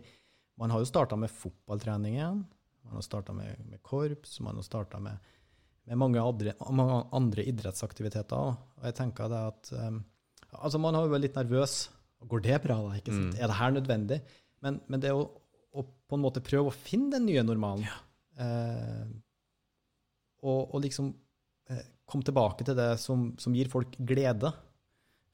Man 0.60 0.74
har 0.74 0.82
jo 0.82 0.90
starta 0.90 1.18
med 1.20 1.32
fotballtrening 1.34 2.18
igjen. 2.18 2.44
Man 2.86 2.98
har 2.98 3.06
starta 3.06 3.34
med, 3.34 3.60
med 3.70 3.82
korps. 3.86 4.40
Man 4.44 4.58
har 4.60 4.66
starta 4.66 5.00
med, 5.00 5.32
med 5.90 6.00
mange, 6.02 6.22
andre, 6.22 6.56
mange 6.70 7.02
andre 7.16 7.46
idrettsaktiviteter. 7.52 8.56
Og 8.58 8.88
jeg 8.88 8.98
tenker 8.98 9.32
det 9.32 9.44
at 9.52 9.76
um, 9.78 10.02
Altså, 10.52 10.82
man 10.84 10.92
har 10.98 11.06
jo 11.06 11.14
vært 11.14 11.24
litt 11.24 11.38
nervøs. 11.40 11.74
Går 12.28 12.42
det 12.44 12.58
bra, 12.66 12.76
da? 12.84 12.96
ikke 13.00 13.14
sant? 13.14 13.30
Mm. 13.32 13.38
Er 13.40 13.48
det 13.48 13.56
her 13.56 13.72
nødvendig? 13.72 14.18
Men, 14.66 14.80
men 14.92 15.04
det 15.04 15.14
å, 15.16 15.22
å 15.72 15.84
på 15.88 16.18
en 16.18 16.24
måte 16.26 16.44
prøve 16.44 16.70
å 16.70 16.76
finne 16.76 17.14
den 17.16 17.24
nye 17.30 17.44
normalen 17.48 17.88
eh, 18.36 19.06
og, 20.44 20.74
og 20.76 20.84
liksom 20.84 21.10
eh, 21.72 21.86
komme 22.10 22.28
tilbake 22.28 22.68
til 22.68 22.78
det 22.78 22.92
som, 23.02 23.30
som 23.42 23.56
gir 23.56 23.72
folk 23.72 23.96
glede. 23.98 24.52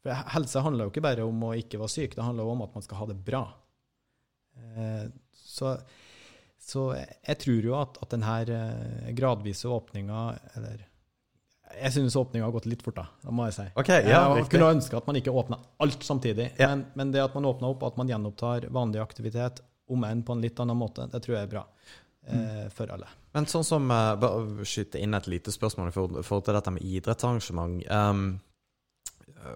For 0.04 0.32
helse 0.36 0.64
handler 0.64 0.88
jo 0.88 0.94
ikke 0.94 1.06
bare 1.08 1.26
om 1.28 1.48
å 1.50 1.56
ikke 1.58 1.82
være 1.82 1.96
syk, 1.96 2.16
det 2.16 2.24
handler 2.24 2.48
jo 2.48 2.54
om 2.54 2.64
at 2.68 2.78
man 2.78 2.86
skal 2.86 3.02
ha 3.02 3.10
det 3.10 3.18
bra. 3.28 3.44
Eh, 4.78 5.06
så, 5.38 5.76
så 6.62 6.84
jeg 6.98 7.38
tror 7.44 7.68
jo 7.70 7.76
at, 7.80 7.98
at 8.04 8.14
denne 8.14 8.36
eh, 8.54 9.10
gradvise 9.18 9.70
åpninga 9.72 10.24
Eller 10.58 10.84
jeg 11.82 11.92
synes 11.98 12.16
åpninga 12.16 12.46
har 12.48 12.54
gått 12.56 12.66
litt 12.70 12.82
fort, 12.86 12.96
da, 12.96 13.04
det 13.26 13.34
må 13.36 13.44
jeg 13.50 13.56
si. 13.58 13.64
Okay, 13.76 14.06
ja, 14.08 14.22
jeg 14.32 14.38
riktig. 14.46 14.54
kunne 14.56 14.70
ønske 14.78 14.98
at 14.98 15.08
man 15.10 15.18
ikke 15.20 15.34
åpna 15.36 15.58
alt 15.84 16.06
samtidig, 16.06 16.46
Ja. 16.58 16.70
men, 16.72 16.86
men 16.96 17.12
det 17.12 17.20
at 17.26 17.36
man 17.36 17.46
åpner 17.50 17.74
opp, 17.74 17.84
at 17.84 17.98
man 18.00 18.08
gjenopptar 18.08 18.70
vanlig 18.72 19.02
aktivitet, 19.04 19.60
om 19.92 20.04
enn 20.08 20.24
på 20.24 20.36
en 20.36 20.42
litt 20.44 20.60
annen 20.64 20.80
måte, 20.80 21.10
det 21.12 21.20
tror 21.26 21.36
jeg 21.36 21.44
er 21.50 21.52
bra 21.52 21.66
eh, 22.32 22.66
for 22.74 22.88
alle. 22.96 23.08
Men 23.36 23.46
sånn 23.52 23.68
som 23.68 23.92
eh, 23.92 24.14
Bare 24.20 24.66
skyte 24.68 25.00
inn 25.04 25.14
et 25.20 25.28
lite 25.32 25.52
spørsmål 25.54 25.92
i 25.92 25.96
forhold, 25.96 26.24
forhold 26.28 26.48
til 26.48 26.58
dette 26.58 26.74
med 26.78 26.88
idrettsarrangement. 26.88 27.84
Um, 27.92 28.26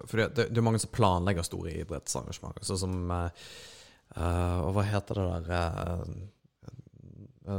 for 0.06 0.20
det, 0.20 0.28
det, 0.36 0.46
det 0.52 0.60
er 0.60 0.68
mange 0.68 0.80
som 0.84 0.92
planlegger 0.94 1.48
store 1.48 1.72
idrettsarrangement. 1.80 2.60
Sånn 2.64 2.80
som 2.84 2.94
eh, 3.16 3.50
eh, 4.16 4.58
Og 4.62 4.76
hva 4.76 4.84
heter 4.88 5.20
det 5.20 5.26
der 5.48 5.50
eh, 5.56 6.12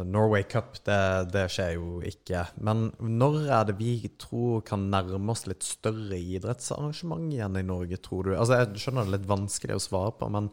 Norway 0.07 0.45
Cup, 0.47 0.77
det, 0.87 0.99
det 1.33 1.47
skjer 1.51 1.73
jo 1.75 1.97
ikke. 2.07 2.45
Men 2.63 2.85
når 3.03 3.41
er 3.51 3.65
det 3.67 3.75
vi 3.81 3.97
tror 4.21 4.61
kan 4.65 4.85
nærme 4.91 5.33
oss 5.33 5.43
litt 5.49 5.65
større 5.67 6.15
idrettsarrangement 6.15 7.33
igjen 7.35 7.59
i 7.59 7.65
Norge, 7.67 7.99
tror 7.99 8.29
du? 8.29 8.31
Altså, 8.37 8.61
Jeg 8.61 8.79
skjønner 8.79 9.03
det 9.03 9.11
er 9.11 9.17
litt 9.17 9.31
vanskelig 9.33 9.75
å 9.75 9.83
svare 9.83 10.13
på, 10.15 10.29
men 10.31 10.47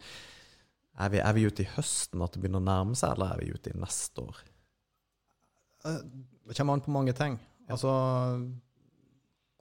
er 1.01 1.13
vi, 1.15 1.21
er 1.23 1.37
vi 1.37 1.47
ute 1.47 1.63
i 1.63 1.71
høsten 1.77 2.25
at 2.25 2.35
det 2.35 2.43
begynner 2.43 2.61
å 2.61 2.67
nærme 2.67 2.99
seg, 2.99 3.15
eller 3.15 3.37
er 3.37 3.45
vi 3.45 3.55
ute 3.55 3.71
i 3.71 3.79
neste 3.79 4.27
år? 4.27 4.43
Det 5.87 6.57
kommer 6.59 6.77
an 6.77 6.85
på 6.85 6.93
mange 6.93 7.15
ting. 7.17 7.39
Altså, 7.71 7.95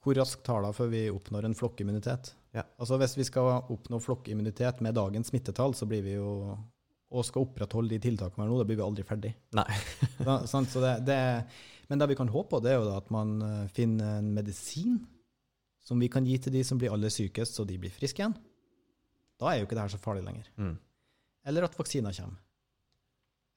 hvor 0.04 0.18
raskt 0.18 0.44
tar 0.48 0.66
det 0.66 0.74
før 0.76 0.90
vi 0.92 1.06
oppnår 1.14 1.46
en 1.48 1.56
flokkimmunitet? 1.56 2.34
Ja. 2.56 2.64
Altså, 2.82 2.98
hvis 3.02 3.16
vi 3.20 3.28
skal 3.28 3.70
oppnå 3.70 4.00
flokkimmunitet 4.02 4.82
med 4.86 4.98
dagens 4.98 5.30
smittetall, 5.30 5.76
så 5.78 5.88
blir 5.90 6.04
vi 6.06 6.18
jo 6.18 6.58
og 7.10 7.26
skal 7.26 7.46
opprettholde 7.48 7.96
de 7.96 8.04
tiltakene 8.04 8.46
nå, 8.46 8.58
da 8.60 8.66
blir 8.70 8.78
vi 8.78 8.86
aldri 8.86 9.06
ferdig. 9.06 9.34
Nei. 9.58 9.70
Da, 10.28 10.44
sant? 10.50 10.70
Så 10.70 10.82
det, 10.84 11.00
det, 11.08 11.18
men 11.90 12.02
det 12.02 12.10
vi 12.12 12.18
kan 12.20 12.30
håpe 12.30 12.52
på, 12.54 12.60
det 12.62 12.74
er 12.74 12.78
jo 12.78 12.90
da 12.90 13.00
at 13.00 13.08
man 13.14 13.40
eh, 13.46 13.72
finner 13.74 14.20
en 14.20 14.28
medisin 14.36 15.00
som 15.82 15.98
vi 16.02 16.10
kan 16.12 16.28
gi 16.28 16.36
til 16.38 16.54
de 16.54 16.62
som 16.68 16.78
blir 16.78 16.94
aller 16.94 17.10
sykest, 17.10 17.58
så 17.58 17.66
de 17.66 17.80
blir 17.82 17.94
friske 17.94 18.22
igjen. 18.22 18.36
Da 19.42 19.50
er 19.50 19.62
jo 19.62 19.66
ikke 19.66 19.78
det 19.80 19.88
her 19.88 19.94
så 19.96 20.02
farlig 20.02 20.26
lenger. 20.28 20.52
Mm. 20.60 20.76
Eller 21.50 21.66
at 21.66 21.78
vaksiner 21.80 22.14
kommer. 22.14 22.44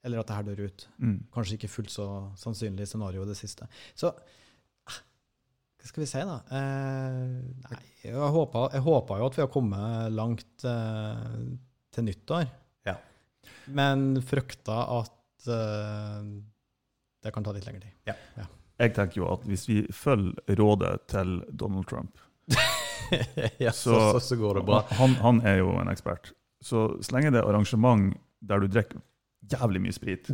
Eller 0.03 0.19
at 0.19 0.31
det 0.31 0.37
her 0.39 0.47
dør 0.47 0.63
ut. 0.71 0.87
Mm. 0.97 1.17
Kanskje 1.35 1.59
ikke 1.59 1.71
fullt 1.71 1.93
så 1.93 2.07
sannsynlig 2.39 2.87
scenario, 2.89 3.27
det 3.27 3.37
siste. 3.37 3.67
Så 3.93 4.09
hva 5.83 5.89
skal 5.91 6.03
vi 6.05 6.07
si, 6.07 6.21
da? 6.23 6.37
Eh, 6.55 7.31
nei, 7.67 7.79
jeg 8.05 8.15
håpa 8.15 9.17
jo 9.19 9.25
at 9.27 9.35
vi 9.35 9.43
har 9.43 9.49
kommet 9.51 10.13
langt 10.15 10.63
eh, 10.63 11.41
til 11.93 12.05
nyttår. 12.07 12.45
Ja. 12.87 12.95
Men 13.75 14.05
frykta 14.23 14.77
at 15.01 15.49
eh, 15.51 16.21
det 17.23 17.33
kan 17.35 17.43
ta 17.45 17.51
litt 17.55 17.67
lengre 17.67 17.83
tid. 17.83 17.97
Ja. 18.07 18.47
Jeg 18.79 18.95
tenker 18.95 19.19
jo 19.21 19.27
at 19.35 19.43
hvis 19.47 19.67
vi 19.69 19.81
følger 19.93 20.55
rådet 20.59 20.95
til 21.11 21.35
Donald 21.51 21.85
Trump 21.87 22.17
ja, 23.61 23.69
så, 23.71 23.93
Så- 23.93 24.11
så, 24.15 24.19
så 24.31 24.35
går 24.39 24.57
det 24.61 24.63
bra. 24.67 24.79
han, 24.97 25.13
han 25.21 25.41
er 25.47 25.59
jo 25.61 25.75
en 25.79 25.91
ekspert. 25.91 26.31
Så 26.63 26.87
så 27.03 27.13
lenge 27.15 27.31
det 27.35 27.43
er 27.43 27.47
arrangement 27.51 28.15
der 28.43 28.63
du 28.63 28.67
drikker 28.71 29.03
jævlig 29.51 29.81
mye 29.83 29.91
sprit, 29.95 30.29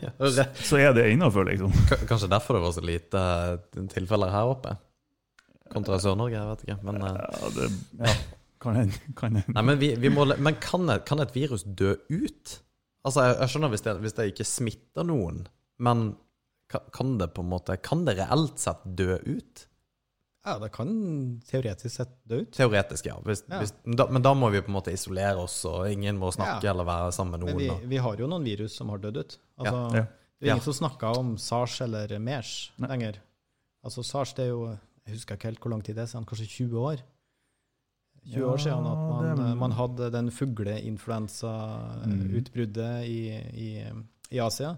så 0.64 0.78
er 0.80 0.94
det 0.96 1.02
innafor, 1.12 1.44
liksom. 1.44 1.72
K- 1.90 1.98
Kanskje 2.08 2.28
derfor 2.32 2.56
det 2.56 2.62
var 2.64 2.72
så 2.72 2.84
lite 2.84 3.20
eh, 3.20 3.82
tilfeller 3.92 4.32
her 4.32 4.48
oppe? 4.54 4.72
Kontra 5.72 5.98
Sør-Norge, 6.02 6.36
jeg 6.38 6.48
vet 6.50 6.64
ikke. 6.66 6.78
Men, 6.86 7.02
eh, 7.02 7.16
Ja, 7.16 7.48
det 7.56 7.70
ja, 7.98 8.14
kan 8.60 8.76
hende. 8.76 9.42
Nei, 9.54 9.62
men, 9.62 9.78
vi, 9.78 9.94
vi 10.00 10.08
må, 10.12 10.24
men 10.38 10.56
kan, 10.62 10.88
et, 10.90 11.04
kan 11.08 11.20
et 11.20 11.34
virus 11.34 11.64
dø 11.64 11.94
ut? 12.10 12.58
Altså, 13.06 13.22
jeg, 13.26 13.36
jeg 13.40 13.48
skjønner 13.52 13.70
hvis 13.74 13.82
det, 13.86 13.96
hvis 14.02 14.16
det 14.18 14.28
ikke 14.32 14.46
smitter 14.48 15.06
noen, 15.06 15.44
men 15.78 16.16
kan, 16.66 17.12
det 17.20 17.28
på 17.36 17.44
en 17.44 17.50
måte 17.52 17.76
Kan 17.78 18.00
det 18.08 18.16
reelt 18.18 18.58
sett 18.58 18.80
dø 18.98 19.14
ut? 19.22 19.66
Ja, 20.46 20.56
det 20.62 20.72
kan 20.74 20.88
teoretisk 21.46 21.90
sett 22.00 22.12
dø 22.26 22.40
ut. 22.44 22.50
Teoretisk, 22.54 23.06
ja. 23.06 23.16
Hvis, 23.26 23.44
Ja. 23.50 23.60
Hvis, 23.62 23.72
da, 23.98 24.06
men 24.10 24.22
da 24.22 24.32
må 24.34 24.50
vi 24.54 24.60
på 24.62 24.70
en 24.70 24.76
måte 24.78 24.92
isolere 24.94 25.36
oss, 25.42 25.60
og 25.66 25.90
ingen 25.90 26.18
må 26.18 26.30
snakke 26.34 26.62
Ja. 26.66 26.70
eller 26.72 26.86
være 26.86 27.12
sammen 27.14 27.38
med 27.40 27.46
Men 27.46 27.56
noen. 27.58 27.80
vi, 27.82 27.86
vi 27.94 27.96
har 28.02 28.16
jo 28.18 28.26
noen 28.30 28.44
virus 28.46 28.74
som 28.78 28.88
har 28.94 28.98
dødd 29.02 29.16
ut. 29.22 29.38
Altså, 29.58 29.80
Ja. 29.96 30.06
Det 30.38 30.48
er 30.50 30.52
ingen 30.52 30.58
Ja. 30.60 30.64
som 30.72 30.72
snakker 30.74 31.16
om 31.18 31.36
SARS 31.38 31.80
eller 31.80 32.18
MERS 32.18 32.70
Nei. 32.78 32.88
lenger. 32.88 33.14
Altså 33.84 34.02
SARS 34.04 34.34
det 34.34 34.44
er 34.44 34.48
jo 34.50 34.78
Jeg 35.06 35.14
husker 35.14 35.36
ikke 35.38 35.48
helt 35.52 35.60
hvor 35.62 35.70
lang 35.70 35.82
tid 35.86 35.94
det 35.96 36.02
er 36.02 36.08
siden, 36.10 36.26
kanskje 36.26 36.48
20 36.50 36.80
år? 36.82 36.98
20 38.26 38.42
år 38.50 38.58
siden 38.58 38.86
at 38.90 38.98
man, 39.06 39.36
det- 39.38 39.58
man 39.60 39.70
hadde 39.78 40.08
den 40.10 40.30
fugleinfluensautbruddet 40.34 43.06
i, 43.06 43.20
i, 43.66 43.68
i 44.34 44.38
Asia. 44.42 44.72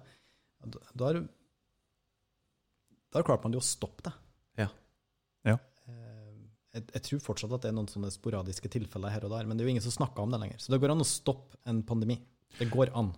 Da, 0.69 0.79
da, 0.99 1.13
da 3.15 3.23
klarte 3.25 3.47
man 3.49 3.55
jo 3.57 3.63
å 3.63 3.65
stoppe 3.65 4.05
det. 4.09 4.13
Ja. 4.65 4.69
Ja. 5.49 5.57
Eh, 5.89 6.35
Jeg, 6.77 6.83
jeg 6.93 7.03
tror 7.07 7.23
fortsatt 7.25 7.53
at 7.57 7.63
det 7.65 7.71
er 7.71 7.77
noen 7.79 7.89
sånne 7.89 8.11
sporadiske 8.13 8.69
tilfeller 8.71 9.09
her 9.15 9.25
og 9.25 9.31
der, 9.33 9.47
men 9.49 9.57
det 9.57 9.65
er 9.65 9.69
jo 9.71 9.75
ingen 9.79 9.87
som 9.87 9.95
snakker 9.97 10.21
om 10.27 10.31
det 10.35 10.41
lenger. 10.43 10.59
Så 10.61 10.69
det 10.75 10.81
går 10.83 10.93
an 10.93 11.01
å 11.05 11.09
stoppe 11.09 11.57
en 11.71 11.81
pandemi. 11.89 12.17
Det 12.59 12.69
går 12.71 12.89
an. 12.99 13.15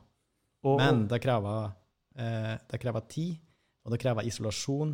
Og, 0.62 0.76
Men 0.78 1.06
det 1.10 1.18
krever, 1.24 1.72
eh, 2.14 2.54
det 2.70 2.78
krever 2.82 3.02
tid, 3.10 3.34
og 3.84 3.90
det 3.94 3.98
krever 4.02 4.22
isolasjon. 4.28 4.92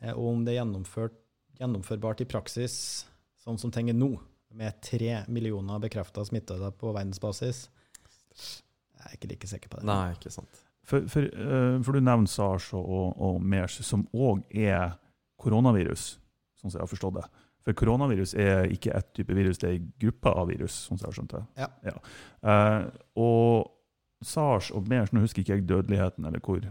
Eh, 0.00 0.12
og 0.14 0.26
om 0.32 0.44
det 0.46 0.52
er 0.54 0.60
gjennomført, 0.64 1.16
gjennomførbart 1.60 2.22
i 2.24 2.28
praksis, 2.28 3.06
sånn 3.42 3.58
som 3.60 3.72
ting 3.74 3.90
er 3.90 3.96
nå, 3.96 4.14
med 4.56 4.78
tre 4.84 5.22
millioner 5.28 5.80
bekrefta 5.82 6.24
smittede 6.24 6.70
på 6.80 6.92
verdensbasis, 6.94 7.66
jeg 8.36 9.10
er 9.10 9.16
ikke 9.18 9.30
like 9.32 9.50
sikker 9.50 9.72
på 9.72 9.80
det. 9.80 9.88
Nei, 9.88 10.14
ikke 10.16 10.32
sant. 10.32 10.62
for, 10.86 11.06
for, 11.10 11.26
uh, 11.36 11.76
for 11.84 11.96
du 11.96 12.02
nevner 12.02 12.30
SARS 12.30 12.70
og, 12.76 12.84
og, 12.84 13.08
og 13.28 13.40
MERS, 13.42 13.80
som 13.86 14.06
òg 14.16 14.44
er 14.50 14.96
koronavirus, 15.40 16.14
sånn 16.60 16.70
som 16.70 16.78
jeg 16.78 16.84
har 16.84 16.92
forstått 16.92 17.18
det. 17.20 17.26
For 17.66 17.76
koronavirus 17.76 18.36
er 18.38 18.70
ikke 18.70 18.94
ett 18.94 19.08
type 19.18 19.34
virus, 19.34 19.58
det 19.58 19.68
er 19.68 19.78
en 19.80 19.88
gruppe 20.00 20.32
av 20.32 20.50
virus, 20.52 20.76
sånn 20.86 21.00
som 21.00 21.08
jeg 21.08 21.10
har 21.10 21.16
skjønt 21.18 21.34
det. 21.34 21.68
Ja. 21.88 21.96
Eh, 22.46 22.84
og 23.18 23.72
SARS 24.24 24.70
og 24.74 24.86
MERS, 24.88 25.10
nå 25.12 25.24
husker 25.24 25.42
ikke 25.42 25.58
jeg 25.58 25.66
dødeligheten, 25.66 26.28
eller 26.28 26.42
hvor, 26.46 26.62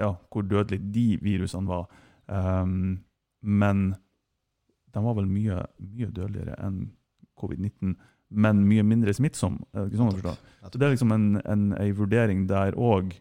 ja, 0.00 0.14
hvor 0.32 0.48
dødelig 0.48 0.80
de 0.94 1.06
virusene 1.22 1.68
var, 1.68 1.92
Ehm, 2.32 3.04
men 3.42 3.92
de 4.92 5.04
var 5.04 5.14
vel 5.18 5.28
mye, 5.28 5.58
mye 5.82 6.08
dødeligere 6.14 6.56
enn 6.62 6.80
covid-19, 7.40 7.94
men 8.32 8.64
mye 8.68 8.84
mindre 8.86 9.12
smittsom. 9.16 9.58
Sånn? 9.74 10.12
Så 10.22 10.78
det 10.78 10.86
er 10.86 10.94
liksom 10.94 11.12
en, 11.14 11.28
en, 11.42 11.70
en 11.76 11.94
vurdering 11.98 12.46
der 12.50 12.76
òg 12.78 13.14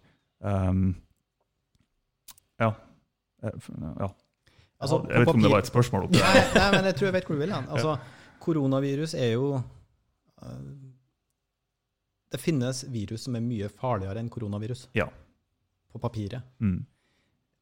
Ja. 2.62 2.72
Eh, 3.42 3.70
ja. 4.00 4.10
Altså, 4.82 4.98
jeg 5.10 5.22
vet 5.22 5.28
ikke 5.28 5.38
om 5.38 5.46
det 5.46 5.52
var 5.54 5.62
et 5.62 5.70
spørsmål 5.70 6.08
oppi 6.08 6.18
Nei, 6.18 6.40
nei, 6.56 6.70
men 6.74 6.88
jeg 6.90 6.96
tror 6.98 7.08
jeg 7.08 7.16
vet 7.16 7.28
hvor 7.28 7.38
du 7.38 7.42
vil 7.44 7.54
hen. 7.54 7.68
Altså, 7.70 7.96
koronavirus 8.42 9.14
er 9.14 9.36
jo 9.36 9.50
eh, 10.42 10.72
Det 12.34 12.40
finnes 12.42 12.86
virus 12.90 13.28
som 13.28 13.38
er 13.38 13.44
mye 13.46 13.70
farligere 13.70 14.22
enn 14.24 14.32
koronavirus. 14.34 14.88
Ja. 14.98 15.06
På 15.92 16.02
papiret. 16.02 16.48
Mm. 16.64 16.80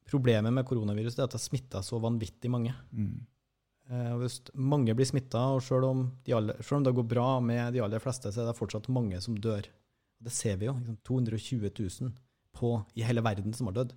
Problemet 0.10 0.54
med 0.54 0.66
koronaviruset 0.66 1.20
er 1.20 1.28
at 1.28 1.36
det 1.36 1.40
har 1.40 1.46
smitta 1.46 1.82
så 1.86 2.00
vanvittig 2.02 2.50
mange. 2.52 2.74
Mm. 2.92 3.20
Eh, 3.90 4.14
hvis 4.22 4.40
mange 4.54 4.94
blir 4.98 5.08
smitta, 5.10 5.42
og 5.56 5.64
selv 5.66 5.90
om, 5.90 6.04
de 6.26 6.36
aller, 6.38 6.62
selv 6.66 6.80
om 6.80 6.88
det 6.88 6.96
går 6.98 7.08
bra 7.10 7.28
med 7.42 7.74
de 7.74 7.84
aller 7.86 8.02
fleste, 8.02 8.32
så 8.34 8.44
er 8.44 8.50
det 8.50 8.58
fortsatt 8.58 8.90
mange 8.94 9.22
som 9.22 9.38
dør. 9.38 9.66
Det 10.20 10.34
ser 10.34 10.60
vi 10.62 10.68
jo. 10.68 10.76
Liksom, 10.78 11.00
220 11.08 11.72
000 11.72 12.14
på, 12.60 12.74
i 12.98 13.06
hele 13.06 13.24
verden 13.26 13.56
som 13.56 13.70
har 13.70 13.80
dødd. 13.80 13.96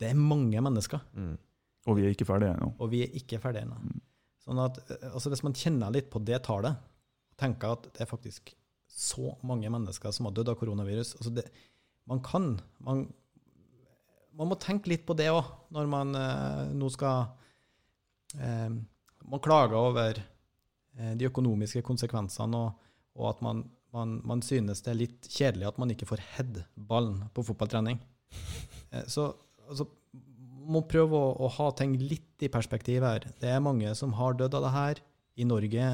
Det 0.00 0.10
er 0.10 0.18
mange 0.18 0.60
mennesker, 0.60 1.00
Mm. 1.14 1.36
Og 1.84 1.98
vi 1.98 2.06
er 2.06 2.14
ikke 2.14 2.24
ferdige 2.24 2.54
ennå. 2.54 2.70
og 2.80 2.88
vi 2.88 3.02
er 3.04 3.10
ikke 3.12 3.36
ferdige 3.42 3.66
ennå. 3.66 3.76
Mm. 3.76 4.00
Sånn 4.40 4.60
at, 4.62 4.78
eh, 4.90 5.10
altså 5.12 5.28
Hvis 5.28 5.42
man 5.44 5.52
kjenner 5.52 5.92
litt 5.92 6.10
på 6.10 6.22
det 6.24 6.42
tallet, 6.46 6.76
og 6.76 7.36
tenker 7.36 7.72
at 7.72 7.82
det 7.92 8.00
er 8.00 8.08
faktisk 8.08 8.54
så 8.88 9.34
mange 9.42 9.68
mennesker 9.68 10.10
som 10.10 10.24
har 10.24 10.32
dødd 10.32 10.48
av 10.48 10.56
koronavirus 10.56 11.16
altså 11.16 11.34
det, 11.34 11.44
Man 12.06 12.20
kan 12.20 12.60
man, 12.80 13.12
man 14.38 14.50
må 14.50 14.58
tenke 14.60 14.90
litt 14.90 15.04
på 15.06 15.16
det 15.18 15.30
òg, 15.32 15.46
når 15.74 15.90
man 15.90 16.14
eh, 16.18 16.62
nå 16.74 16.90
skal 16.92 17.26
eh, 18.38 18.70
Man 19.24 19.42
klager 19.42 19.78
over 19.78 20.18
eh, 20.20 21.12
de 21.16 21.28
økonomiske 21.30 21.84
konsekvensene, 21.86 22.58
og, 22.58 22.90
og 23.16 23.30
at 23.30 23.44
man, 23.46 23.64
man, 23.94 24.18
man 24.26 24.42
synes 24.44 24.82
det 24.84 24.92
er 24.92 25.00
litt 25.00 25.28
kjedelig 25.30 25.70
at 25.70 25.78
man 25.80 25.94
ikke 25.94 26.08
får 26.10 26.24
head-ballen 26.34 27.22
på 27.34 27.46
fotballtrening. 27.48 28.02
Eh, 28.90 29.06
så 29.10 29.30
altså, 29.68 29.88
må 30.64 30.84
prøve 30.88 31.16
å, 31.16 31.30
å 31.44 31.52
ha 31.58 31.70
ting 31.78 31.96
litt 32.00 32.44
i 32.44 32.50
perspektiv 32.52 33.04
her. 33.06 33.26
Det 33.40 33.50
er 33.52 33.64
mange 33.64 33.92
som 33.98 34.16
har 34.18 34.36
dødd 34.38 34.58
av 34.58 34.66
det 34.66 34.74
her. 34.74 35.00
I 35.34 35.46
Norge 35.48 35.86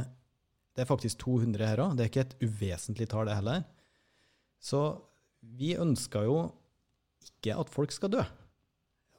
det 0.76 0.84
er 0.84 0.88
faktisk 0.88 1.22
200 1.24 1.66
her 1.66 1.80
òg. 1.82 1.94
Det 1.96 2.04
er 2.04 2.10
ikke 2.10 2.26
et 2.26 2.36
uvesentlig 2.44 3.08
tall, 3.10 3.28
det 3.28 3.38
heller. 3.38 3.64
Så 4.60 4.82
vi 5.40 5.72
ønsker 5.80 6.28
jo 6.28 6.36
ikke 7.24 7.56
at 7.60 7.72
folk 7.72 7.94
skal 7.94 8.12
dø. 8.14 8.24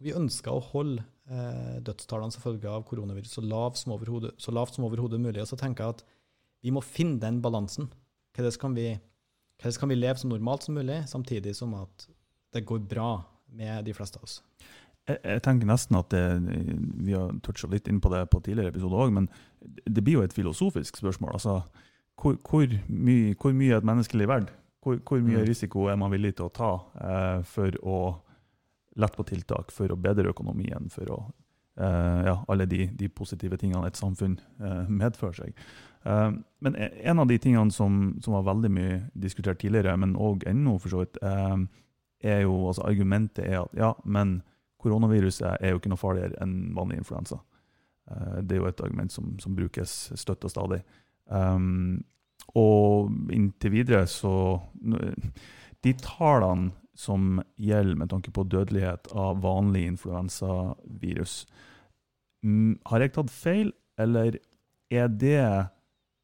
Vi 0.02 0.16
ønsker 0.18 0.54
å 0.54 0.64
holde 0.72 1.04
eh, 1.30 1.78
dødstallene 1.86 2.34
som 2.34 2.44
følge 2.44 2.70
av 2.70 2.86
koronavirus 2.90 3.38
så, 3.38 3.44
lavt 3.46 3.82
som 3.82 3.94
overhodet 4.88 5.22
mulig. 5.22 5.42
Og 5.44 5.50
så 5.52 5.60
tenker 5.60 5.86
jeg 5.86 5.98
at 5.98 6.06
vi 6.62 6.74
må 6.74 6.82
finne 6.86 7.22
den 7.22 7.42
balansen. 7.42 7.90
Hvordan 8.36 8.58
kan 8.62 8.78
vi, 8.78 8.88
hvordan 9.62 9.80
kan 9.84 9.92
vi 9.92 10.00
leve 10.00 10.22
så 10.22 10.30
normalt 10.30 10.66
som 10.66 10.78
mulig, 10.78 11.04
samtidig 11.10 11.54
som 11.58 11.76
at 11.78 12.08
det 12.54 12.66
går 12.68 12.84
bra 12.90 13.22
med 13.52 13.86
de 13.86 13.94
fleste 13.96 14.20
av 14.20 14.28
oss. 14.28 14.40
Jeg, 15.10 15.20
jeg 15.24 15.44
tenker 15.46 15.70
nesten 15.70 15.98
at 15.98 16.12
det, 16.14 16.24
Vi 17.02 17.16
har 17.18 17.34
toucha 17.46 17.70
litt 17.72 17.88
inn 17.90 18.02
på 18.04 18.12
det 18.14 18.26
på 18.32 18.42
tidligere 18.44 18.74
episoder 18.74 19.06
òg, 19.06 19.14
men 19.16 19.30
det 19.86 20.04
blir 20.04 20.20
jo 20.20 20.26
et 20.26 20.36
filosofisk 20.36 21.00
spørsmål. 21.02 21.34
altså 21.38 21.62
Hvor, 22.22 22.38
hvor, 22.48 22.76
mye, 22.88 23.36
hvor 23.36 23.56
mye 23.56 23.74
er 23.74 23.82
et 23.82 23.88
menneskelig 23.88 24.28
verd? 24.30 24.52
Hvor, 24.82 24.98
hvor 25.06 25.22
mye 25.22 25.38
Mm. 25.44 25.46
risiko 25.48 25.88
er 25.92 25.96
man 25.98 26.12
villig 26.12 26.36
til 26.36 26.46
å 26.48 26.54
ta 26.54 26.72
eh, 27.02 27.42
for 27.44 27.72
å 27.86 27.98
lette 28.98 29.16
på 29.16 29.24
tiltak, 29.30 29.72
for 29.72 29.88
å 29.94 29.96
bedre 30.02 30.32
økonomien, 30.34 30.90
for 30.90 31.06
å 31.14 31.20
eh, 31.78 32.24
ja, 32.28 32.34
alle 32.50 32.66
de, 32.66 32.88
de 32.88 33.08
positive 33.10 33.58
tingene 33.58 33.88
et 33.88 33.96
samfunn 33.96 34.40
eh, 34.60 34.88
medfører 34.90 35.34
seg. 35.38 35.54
Eh, 36.04 36.32
men 36.60 36.76
en 36.76 37.20
av 37.20 37.28
de 37.30 37.38
tingene 37.38 37.72
som, 37.72 38.18
som 38.22 38.34
var 38.34 38.44
veldig 38.56 38.72
mye 38.74 38.98
diskutert 39.14 39.60
tidligere, 39.62 39.94
men 39.98 40.16
òg 40.18 40.44
ennå 40.50 40.80
for 40.82 40.90
så 40.90 41.04
vidt, 41.06 41.22
eh, 41.22 41.58
er 42.24 42.42
jo 42.44 42.68
altså 42.68 42.84
Argumentet 42.86 43.46
er 43.48 43.62
at 43.64 43.72
ja, 43.78 43.94
men 44.06 44.42
koronaviruset 44.82 45.62
er 45.62 45.72
jo 45.72 45.80
ikke 45.80 45.90
noe 45.94 46.02
farligere 46.02 46.38
enn 46.42 46.74
vanlig 46.76 46.98
influensa. 47.04 47.38
Eh, 48.10 48.42
Det 48.42 48.58
er 48.58 48.62
jo 48.64 48.68
et 48.68 48.82
argument 48.82 49.12
som, 49.14 49.38
som 49.40 49.56
brukes 49.56 50.12
støtt 50.18 50.44
og 50.44 50.52
stadig. 50.52 50.82
Um, 51.30 52.04
og 52.58 53.12
inntil 53.32 53.76
videre 53.78 54.06
så 54.10 54.62
De 55.82 55.94
tallene 55.98 56.72
som 56.98 57.40
gjelder 57.58 57.98
med 57.98 58.12
tanke 58.12 58.32
på 58.36 58.44
dødelighet 58.46 59.08
av 59.18 59.40
vanlig 59.42 59.88
influensavirus, 59.90 61.46
har 62.86 63.02
jeg 63.02 63.14
tatt 63.16 63.32
feil, 63.34 63.72
eller 63.98 64.38
er 64.92 65.08
det 65.10 65.40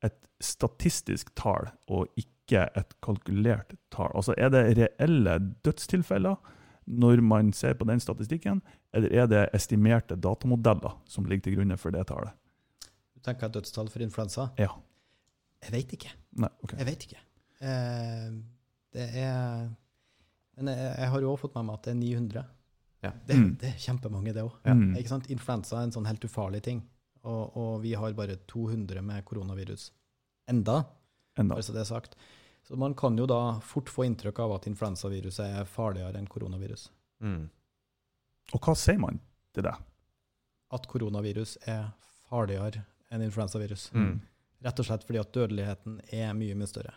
et 0.05 0.19
statistisk 0.43 1.31
tall 1.39 1.71
og 1.89 2.11
ikke 2.19 2.67
et 2.77 2.93
kalkulert 3.01 3.73
tall? 3.89 4.11
Altså 4.13 4.35
er 4.37 4.53
det 4.53 4.67
reelle 4.77 5.39
dødstilfeller? 5.65 6.37
når 6.87 7.21
man 7.21 7.51
ser 7.53 7.75
på 7.75 7.85
den 7.85 7.99
statistikken, 7.99 8.61
eller 8.95 9.11
er 9.11 9.27
det 9.27 9.47
estimerte 9.55 10.15
datamodeller 10.15 10.95
som 11.05 11.25
ligger 11.27 11.49
til 11.49 11.57
grunne 11.57 11.77
for 11.77 11.91
det 11.91 12.07
tallet? 12.07 12.31
Du 13.15 13.19
tenker 13.25 13.51
dødstall 13.51 13.89
for 13.91 14.03
influensa? 14.03 14.47
Ja. 14.57 14.71
Jeg 15.63 15.71
vet 15.73 15.93
ikke. 15.97 16.11
Nei, 16.43 16.49
ok. 16.63 16.73
Jeg 16.77 16.85
vet 16.85 17.05
ikke. 17.07 17.19
Eh, 17.65 18.29
det 18.93 19.07
er 19.23 19.69
Men 20.57 20.67
jeg, 20.73 20.93
jeg 20.99 21.09
har 21.13 21.21
jo 21.21 21.31
også 21.33 21.41
fått 21.47 21.55
med 21.57 21.65
meg 21.67 21.75
at 21.77 21.83
det 21.87 21.91
er 21.91 21.99
900. 22.01 22.45
Ja. 23.03 23.11
Det, 23.27 23.35
Mm. 23.37 23.49
det 23.61 23.67
er 23.69 23.77
kjempemange, 23.77 24.33
det 24.33 24.41
òg. 24.43 24.53
Ja. 24.65 25.03
Sant? 25.05 25.27
Influensa 25.29 25.77
er 25.79 25.83
en 25.85 25.91
sånn 25.93 26.07
helt 26.09 26.23
ufarlig 26.25 26.63
ting. 26.65 26.79
Og, 27.23 27.57
og 27.57 27.81
vi 27.83 27.91
har 27.93 28.13
bare 28.17 28.37
200 28.49 29.01
med 29.05 29.25
koronavirus. 29.25 29.91
Enda, 30.49 30.79
Enda. 31.37 31.55
bare 31.55 31.63
så 31.65 31.73
det 31.75 31.81
er 31.83 31.89
sagt. 31.91 32.15
Så 32.65 32.75
man 32.77 32.93
kan 32.95 33.15
jo 33.17 33.25
da 33.29 33.59
fort 33.63 33.89
få 33.89 34.05
inntrykk 34.07 34.39
av 34.43 34.55
at 34.57 34.65
influensaviruset 34.67 35.45
er 35.59 35.65
farligere 35.69 36.17
enn 36.17 36.27
koronavirus. 36.27 36.87
Mm. 37.21 37.49
Og 38.53 38.59
hva 38.61 38.75
sier 38.75 38.97
man 38.99 39.19
Det 39.53 39.63
er 39.65 39.71
det. 39.71 39.77
At 40.71 40.87
koronavirus 40.87 41.57
er 41.67 41.91
farligere 42.29 42.83
enn 43.11 43.21
influensavirus. 43.23 43.91
Mm. 43.93 44.19
Rett 44.65 44.79
og 44.81 44.85
slett 44.87 45.03
fordi 45.05 45.19
at 45.21 45.33
dødeligheten 45.35 45.99
er 46.17 46.31
mye, 46.33 46.55
mye 46.57 46.67
større. 46.69 46.93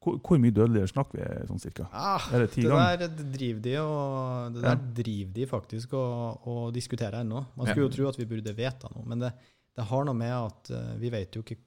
Hvor, 0.00 0.16
hvor 0.24 0.38
mye 0.40 0.50
dødeligere 0.56 0.88
snakker 0.88 1.18
vi 1.20 1.46
sånn 1.50 1.60
cirka? 1.60 1.84
Ah, 1.92 2.24
Er 2.32 2.40
det 2.46 2.52
ti 2.54 2.62
det 2.64 2.70
ganger? 2.72 3.02
der 3.02 3.32
driver 3.36 3.60
de, 3.66 3.74
og, 3.84 4.54
det 4.54 4.62
Ja. 4.64 4.74
der 4.74 4.92
driver 4.96 5.32
de 5.36 5.46
faktisk 5.46 5.92
og, 5.92 6.46
og 6.48 6.72
diskuterer 6.74 7.20
ennå. 7.20 7.42
Man 7.56 7.66
Ja. 7.66 7.72
skulle 7.74 7.88
jo 7.90 7.94
tro 7.96 8.08
at 8.08 8.16
vi 8.18 8.24
burde 8.24 8.54
vite 8.56 8.88
noe, 8.94 9.04
men 9.06 9.18
det, 9.20 9.32
det 9.76 9.84
har 9.84 10.04
noe 10.08 10.14
med 10.16 10.32
at 10.32 10.70
eh, 10.70 10.94
vi 10.98 11.10
vet 11.10 11.36
jo 11.36 11.42
ikke 11.42 11.58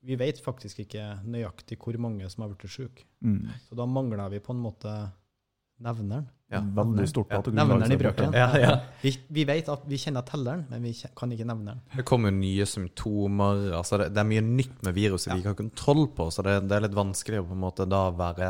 Vi 0.00 0.14
vet 0.14 0.38
faktisk 0.38 0.78
ikke 0.78 1.24
nøyaktig 1.26 1.76
hvor 1.82 1.96
mange 1.98 2.28
som 2.30 2.42
har 2.44 2.52
blitt 2.54 2.70
syke. 2.70 3.02
Mm. 3.20 3.48
Så 3.66 3.74
da 3.74 3.84
mangler 3.84 4.28
vi 4.30 4.38
på 4.38 4.52
en 4.54 4.60
måte 4.62 4.92
nevneren. 5.82 6.28
Ja. 6.50 6.62
Veldig 6.64 7.04
stort 7.10 7.28
Ja. 7.30 7.36
datagrunnlag. 7.42 7.68
Nevneren 7.68 7.92
i 7.92 7.96
brøken. 8.00 8.32
Ja, 8.32 8.46
ja. 8.58 8.70
Vi, 9.02 9.12
vi 9.28 9.44
vet 9.44 9.68
at 9.68 9.82
vi 9.86 9.98
kjenner 10.00 10.24
telleren, 10.24 10.62
men 10.70 10.82
vi 10.82 10.94
kan 11.16 11.32
ikke 11.34 11.44
nevne 11.44 11.74
den. 11.74 11.82
Det 11.98 12.04
kommer 12.08 12.32
jo 12.32 12.38
nye 12.38 12.64
symptomer. 12.66 13.66
altså 13.76 13.98
Det, 14.00 14.06
det 14.16 14.22
er 14.22 14.28
mye 14.30 14.44
nytt 14.46 14.82
med 14.86 14.96
viruset 14.96 15.32
vi 15.34 15.42
ikke 15.42 15.52
har 15.52 15.58
kontroll 15.60 16.06
på, 16.16 16.30
så 16.32 16.42
det, 16.46 16.54
det 16.70 16.78
er 16.78 16.86
litt 16.86 16.96
vanskelig 16.96 17.42
å 17.42 17.46
på 17.50 17.56
en 17.58 17.62
måte 17.66 17.86
da 17.88 18.06
være 18.16 18.48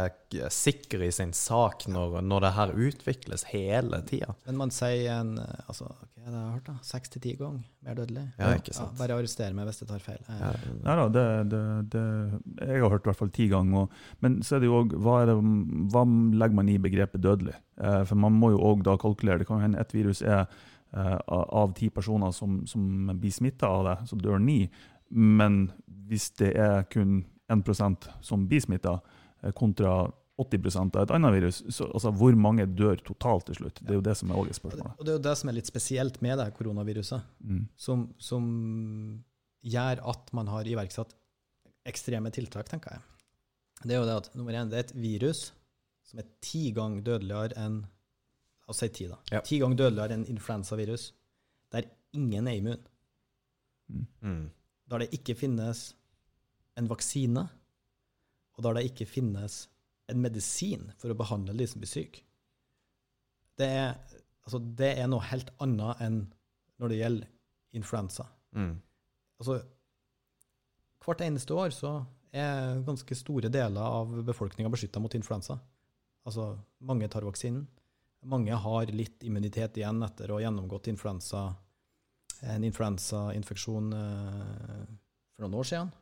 sikker 0.55 1.03
i 1.03 1.11
sin 1.15 1.33
sak 1.35 1.89
når, 1.91 2.21
når 2.23 2.47
det 2.47 2.53
her 2.61 2.75
utvikles 2.89 3.45
hele 3.51 4.03
tida. 4.07 4.35
Men 4.47 4.57
man 4.63 4.71
sier 4.75 5.11
en 5.19 5.35
altså, 5.67 5.91
er 6.23 6.31
det 6.31 6.37
jeg 6.37 6.45
har 6.45 6.55
hørt 6.55 6.67
da? 6.71 6.79
Seks 6.85 7.11
til 7.15 7.23
ti 7.25 7.35
ganger 7.41 7.63
mer 7.83 7.95
dødelig. 7.99 8.27
Ja, 8.39 8.55
ikke 8.61 8.75
sant. 8.77 8.95
bare 8.99 9.17
arrester 9.19 9.55
meg 9.57 9.67
hvis 9.71 9.81
jeg 9.83 9.89
tar 9.91 10.03
feil. 10.05 10.21
Ja, 10.29 10.51
Nei 10.85 10.97
da, 11.01 11.07
det, 11.15 11.25
det, 11.51 11.63
det, 11.95 12.05
jeg 12.69 12.83
har 12.85 12.93
hørt 12.95 13.07
i 13.07 13.11
hvert 13.11 13.21
fall 13.25 13.33
ti 13.35 13.49
ganger. 13.51 13.87
Og, 13.89 14.03
men 14.23 14.39
så 14.47 14.57
er 14.59 14.63
det 14.63 14.69
jo 14.71 14.83
òg 14.85 14.95
hva, 15.03 15.23
hva 15.35 16.05
legger 16.45 16.59
man 16.61 16.69
i 16.71 16.79
begrepet 16.79 17.25
dødelig? 17.25 17.57
Eh, 17.81 18.03
for 18.05 18.19
man 18.19 18.37
må 18.39 18.53
jo 18.55 18.63
òg 18.73 18.85
da 18.87 18.97
kalkulere. 19.01 19.43
Det 19.43 19.49
kan 19.51 19.63
hende 19.63 19.81
et 19.81 19.95
virus 19.95 20.23
er 20.23 20.45
eh, 20.93 21.17
av 21.29 21.75
ti 21.79 21.91
personer 21.95 22.33
som, 22.35 22.61
som 22.67 23.13
blir 23.15 23.35
smitta 23.35 23.71
av 23.71 23.85
det, 23.87 23.97
så 24.11 24.19
dør 24.21 24.41
ni. 24.43 24.61
Men 25.11 25.69
hvis 26.09 26.31
det 26.41 26.55
er 26.59 26.83
kun 26.93 27.23
1% 27.53 28.09
som 28.25 28.49
blir 28.49 28.65
smitta, 28.65 28.99
kontra 29.55 30.09
80 30.39 30.77
av 30.95 31.03
et 31.03 31.13
annet 31.15 31.35
virus, 31.35 31.61
så 31.75 31.87
altså, 31.91 32.13
hvor 32.15 32.35
mange 32.39 32.67
dør 32.67 32.99
totalt 33.07 33.49
til 33.49 33.59
slutt? 33.59 33.81
Det 33.83 33.91
er 33.95 33.99
jo 33.99 34.05
det 34.07 34.15
som 34.19 34.31
er 34.31 34.39
også 34.39 34.59
spørsmålet. 34.61 34.99
Og 34.99 35.07
det 35.07 35.13
er 35.13 35.17
jo 35.19 35.25
det 35.27 35.35
som 35.41 35.51
er 35.51 35.57
litt 35.57 35.71
spesielt 35.71 36.21
med 36.23 36.39
det 36.39 36.49
her 36.49 36.55
koronaviruset, 36.55 37.23
Mm. 37.43 37.65
som, 37.77 38.09
som 38.19 38.45
gjør 39.63 40.03
at 40.13 40.33
man 40.33 40.51
har 40.53 40.69
iverksatt 40.71 41.15
ekstreme 41.89 42.31
tiltak, 42.35 42.69
tenker 42.71 42.99
jeg. 42.99 43.03
Det 43.83 43.95
er 43.95 44.01
jo 44.03 44.07
det 44.07 44.17
at 44.23 44.31
nummer 44.39 44.55
én, 44.55 44.71
det 44.71 44.79
er 44.79 44.87
et 44.87 44.95
virus 44.95 45.53
som 46.09 46.21
er 46.23 46.29
ti 46.45 46.69
ganger 46.77 47.05
dødeligere 47.13 47.59
enn 47.61 47.79
La 48.69 48.75
oss 48.75 48.83
si 48.83 48.89
ti, 48.93 49.07
da. 49.09 49.17
Ja. 49.33 49.41
Ti 49.41 49.57
ganger 49.63 49.79
dødeligere 49.81 50.13
enn 50.19 50.27
influensavirus, 50.29 51.07
der 51.73 51.87
ingen 52.13 52.51
er 52.51 52.59
immun. 52.59 52.83
Mm. 54.21 54.43
Der 54.93 55.01
det 55.01 55.07
ikke 55.17 55.37
finnes 55.41 55.87
en 56.77 56.91
vaksine, 56.91 57.47
og 58.59 58.67
der 58.67 58.77
det 58.77 58.91
ikke 58.91 59.07
finnes 59.09 59.63
en 60.13 60.21
medisin 60.21 60.91
for 61.01 61.13
å 61.13 61.17
behandle 61.17 61.57
de 61.57 61.69
som 61.71 61.81
blir 61.81 61.89
syke. 61.89 62.21
Det 63.57 63.71
er, 63.73 63.97
altså, 64.45 64.61
det 64.61 64.93
er 65.01 65.09
noe 65.09 65.25
helt 65.31 65.49
annet 65.65 66.05
enn 66.05 66.21
når 66.77 66.93
det 66.93 67.01
gjelder 67.01 67.33
influensa. 67.81 68.29
Mm. 68.53 68.77
Altså, 69.41 69.59
hvert 71.05 71.25
eneste 71.25 71.57
år 71.57 71.73
så 71.73 71.97
er 72.37 72.85
ganske 72.85 73.17
store 73.17 73.49
deler 73.49 73.81
av 73.81 74.13
befolkninga 74.29 74.69
beskytta 74.77 75.01
mot 75.01 75.17
influensa. 75.17 75.57
Altså, 76.29 76.53
mange 76.85 77.09
tar 77.09 77.25
vaksinen. 77.25 77.65
Mange 78.29 78.57
har 78.61 78.91
litt 78.93 79.23
immunitet 79.25 79.79
igjen 79.79 80.03
etter 80.05 80.29
å 80.29 80.37
ha 80.37 80.45
gjennomgått 80.45 80.91
influensa, 80.91 81.47
en 82.53 82.67
influensainfeksjon 82.67 83.95
eh, 83.97 84.85
for 85.33 85.47
noen 85.47 85.57
år 85.61 85.69
siden. 85.71 85.93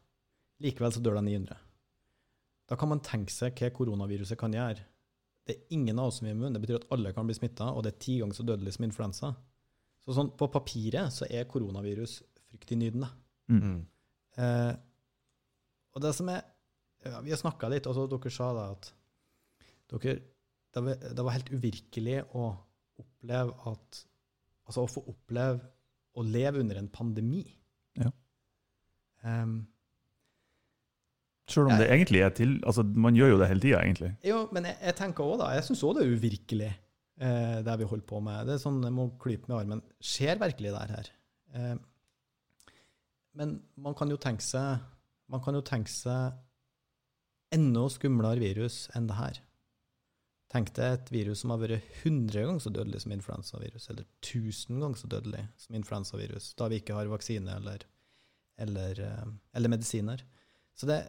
Likevel 0.65 0.95
så 0.97 1.03
dør 1.05 1.21
det 1.21 1.27
900. 1.29 1.63
Da 2.67 2.79
kan 2.81 2.91
man 2.91 3.03
tenke 3.05 3.31
seg 3.31 3.55
hva 3.61 3.71
koronaviruset 3.77 4.39
kan 4.41 4.55
gjøre. 4.57 4.83
Det 5.47 5.55
er 5.55 5.77
ingen 5.77 6.01
av 6.03 6.11
oss 6.11 6.19
som 6.19 6.27
er 6.27 6.35
immun. 6.35 6.57
Det 6.57 6.63
betyr 6.65 6.81
at 6.81 6.89
alle 6.97 7.13
kan 7.15 7.29
bli 7.29 7.37
smitta, 7.37 7.69
og 7.71 7.85
det 7.87 7.93
er 7.93 8.03
ti 8.03 8.17
ganger 8.19 8.39
så 8.41 8.47
dødelig 8.49 8.75
som 8.75 8.89
influensa. 8.89 9.31
Så 10.03 10.17
sånn, 10.17 10.33
på 10.39 10.49
papiret 10.51 11.15
så 11.15 11.29
er 11.31 11.47
koronavirus 11.51 12.19
fryktinnydende. 12.49 13.13
Mm. 13.53 13.79
Eh, 14.43 14.73
og 15.95 16.03
det 16.03 16.13
som 16.17 16.29
er 16.33 16.43
ja, 17.07 17.21
Vi 17.23 17.31
har 17.31 17.39
snakka 17.39 17.69
litt, 17.71 17.87
og 17.87 17.95
så 17.95 18.09
dere 18.11 18.33
sa 18.35 18.51
da 18.57 18.65
at 18.75 18.89
dere, 19.93 20.19
det, 20.77 21.23
var, 21.23 21.33
helt 21.37 21.53
uvirkelig 21.55 22.21
å 22.37 22.51
oppleve 23.01 23.57
at 23.71 24.05
Altså 24.67 24.83
å 24.83 24.89
få 24.91 25.01
oppleve 25.07 25.61
å 26.19 26.25
leve 26.27 26.59
under 26.59 26.81
en 26.81 26.89
pandemi. 26.91 27.45
Ja. 27.95 28.09
Um, 29.23 29.61
Selv 31.47 31.71
om 31.71 31.79
det 31.79 31.87
egentlig 31.87 32.25
er 32.27 32.33
til 32.35 32.57
altså 32.67 32.83
Man 32.83 33.15
gjør 33.15 33.31
jo 33.31 33.39
det 33.39 33.47
hele 33.53 33.63
tida, 33.63 33.85
egentlig. 33.85 34.11
jo, 34.27 34.41
men 34.51 34.67
jeg, 34.67 34.79
jeg 34.89 34.97
tenker 34.99 35.23
også 35.23 35.39
da, 35.45 35.53
jeg 35.55 35.67
syns 35.69 35.85
òg 35.87 35.95
det 35.95 36.03
er 36.03 36.17
uvirkelig, 36.17 36.73
eh, 37.23 37.55
det 37.69 37.77
vi 37.79 37.89
holder 37.93 38.09
på 38.11 38.25
med. 38.27 38.49
Det 38.49 38.57
er 38.57 38.65
sånn, 38.65 38.83
Jeg 38.83 38.97
må 38.97 39.07
klype 39.23 39.47
med 39.47 39.57
armen. 39.61 39.85
Skjer 40.03 40.43
virkelig 40.43 40.75
det 40.75 40.83
her? 40.97 41.13
Eh, 41.55 41.73
men 43.39 43.55
man 43.87 43.95
kan 43.95 44.11
jo 44.11 44.19
tenke 44.19 44.43
seg 44.43 44.83
man 45.31 45.43
kan 45.43 45.57
jo 45.59 45.63
tenke 45.67 45.91
seg 45.91 46.37
enda 47.55 47.87
skumlere 47.91 48.43
virus 48.43 48.87
enn 48.97 49.09
det 49.11 49.19
her. 49.19 49.41
Tenk 50.53 50.71
deg 50.77 50.93
et 50.95 51.09
virus 51.11 51.41
som 51.43 51.51
har 51.51 51.59
vært 51.59 51.87
100 52.05 52.45
ganger 52.47 52.63
så 52.63 52.71
dødelig 52.71 53.01
som 53.03 53.13
influensavirus, 53.17 53.89
eller 53.91 54.07
1000 54.23 54.79
ganger 54.79 55.01
så 55.01 55.09
dødelig 55.11 55.43
som 55.59 55.79
influensavirus, 55.79 56.53
da 56.59 56.69
vi 56.71 56.79
ikke 56.79 56.95
har 56.95 57.11
vaksine 57.11 57.57
eller, 57.59 57.83
eller, 58.63 59.01
eh, 59.09 59.25
eller 59.59 59.73
medisiner. 59.73 60.23
Så 60.79 60.87
det, 60.87 61.01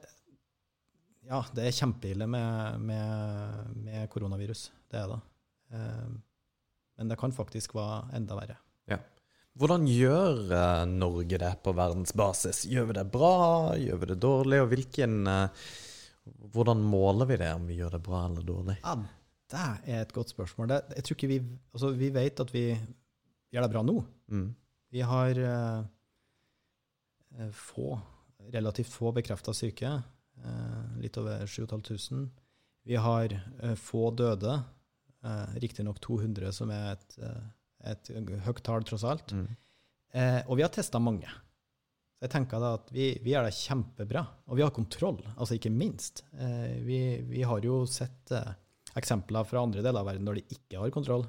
ja, 1.28 1.44
det 1.54 1.68
er 1.68 1.76
kjempeille 1.78 2.26
med, 2.34 2.82
med, 2.82 3.76
med 3.86 4.08
koronavirus. 4.10 4.72
Det 4.90 5.04
er 5.04 5.12
det. 5.14 5.20
Eh, 5.78 6.08
Men 6.98 7.12
det 7.12 7.20
kan 7.22 7.36
faktisk 7.36 7.76
være 7.78 8.08
enda 8.18 8.40
verre. 8.40 8.58
Hvordan 9.58 9.88
gjør 9.90 10.52
eh, 10.54 10.84
Norge 10.86 11.38
det 11.42 11.52
på 11.66 11.72
verdensbasis? 11.74 12.66
Gjør 12.70 12.92
vi 12.92 12.96
det 12.98 13.06
bra, 13.10 13.38
gjør 13.74 14.02
vi 14.04 14.10
det 14.12 14.18
dårlig, 14.22 14.60
og 14.62 14.74
hvilken 14.74 15.30
Hvordan 16.28 16.82
måler 16.84 17.26
vi 17.30 17.38
det, 17.40 17.54
om 17.56 17.64
vi 17.70 17.78
gjør 17.80 17.94
det 17.96 18.02
bra 18.04 18.26
eller 18.28 18.44
dårlig? 18.44 18.74
Ja, 18.84 18.98
det 19.52 19.66
er 19.88 20.02
et 20.02 20.14
godt 20.16 20.34
spørsmål. 20.34 20.70
Det, 20.72 20.80
jeg 20.98 21.08
tror 21.08 21.18
ikke 21.18 21.32
vi, 21.32 21.42
altså 21.74 21.92
vi 21.96 22.10
vet 22.14 22.42
at 22.44 22.54
vi 22.54 22.66
gjør 23.54 23.64
det 23.64 23.72
bra 23.72 23.84
nå. 23.86 23.98
Mm. 24.34 24.48
Vi 24.92 25.04
har 25.04 25.40
eh, 25.40 25.80
eh, 27.38 27.52
få, 27.56 27.98
relativt 28.54 28.92
få 28.92 29.14
bekrefta 29.16 29.56
syke, 29.56 29.94
eh, 30.44 30.84
litt 31.04 31.20
over 31.20 31.46
7500. 31.48 32.28
Vi 32.88 33.00
har 33.04 33.36
eh, 33.36 33.76
få 33.80 34.12
døde, 34.16 34.60
eh, 35.24 35.58
riktignok 35.64 36.00
200, 36.04 36.52
som 36.56 36.72
er 36.72 36.94
et, 36.96 37.18
eh, 37.24 37.50
et 37.92 38.14
høyt 38.46 38.64
tall 38.64 38.88
tross 38.88 39.08
alt. 39.08 39.36
Mm. 39.36 39.50
Eh, 40.14 40.40
og 40.48 40.58
vi 40.58 40.64
har 40.64 40.72
testa 40.74 41.00
mange. 41.04 41.28
Så 42.18 42.26
jeg 42.26 42.34
tenker 42.34 42.62
da 42.64 42.70
at 42.80 42.88
vi, 42.90 43.12
vi 43.22 43.36
gjør 43.36 43.46
det 43.46 43.58
kjempebra. 43.60 44.24
Og 44.50 44.58
vi 44.58 44.64
har 44.66 44.74
kontroll, 44.74 45.20
altså 45.36 45.56
ikke 45.56 45.72
minst. 45.72 46.24
Eh, 46.34 46.80
vi, 46.84 47.02
vi 47.30 47.44
har 47.46 47.62
jo 47.64 47.84
sett 47.86 48.34
eksempler 48.98 49.48
fra 49.48 49.64
andre 49.64 49.84
deler 49.86 50.02
av 50.02 50.10
verden 50.10 50.28
når 50.28 50.40
de 50.40 50.58
ikke 50.58 50.82
har 50.82 50.94
kontroll. 50.94 51.26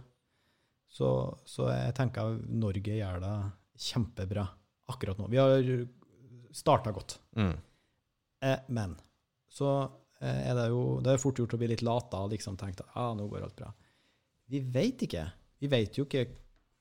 Så, 0.89 1.09
så 1.45 1.69
jeg 1.69 1.95
tenker 1.99 2.39
Norge 2.49 2.97
gjør 2.97 3.21
det 3.23 3.37
kjempebra 3.89 4.47
akkurat 4.89 5.19
nå. 5.21 5.29
Vi 5.29 5.41
har 5.41 5.67
starta 6.57 6.93
godt. 6.97 7.19
Mm. 7.37 7.57
Eh, 8.49 8.65
men 8.73 8.97
så 9.53 9.69
eh, 10.21 10.49
er 10.49 10.57
det 10.57 10.69
jo 10.73 10.83
det 11.05 11.13
er 11.13 11.23
fort 11.23 11.39
gjort 11.41 11.55
å 11.57 11.61
bli 11.61 11.71
litt 11.75 11.85
lata 11.85 12.23
og 12.25 12.33
liksom 12.33 12.57
tenke 12.61 12.87
at 12.87 12.97
ah, 12.97 13.13
nå 13.17 13.29
går 13.29 13.45
alt 13.45 13.59
bra. 13.59 13.71
Vi 14.49 14.63
vet 14.65 15.05
ikke. 15.05 15.27
Vi 15.61 15.71
vet 15.71 16.01
jo 16.01 16.07
ikke 16.09 16.27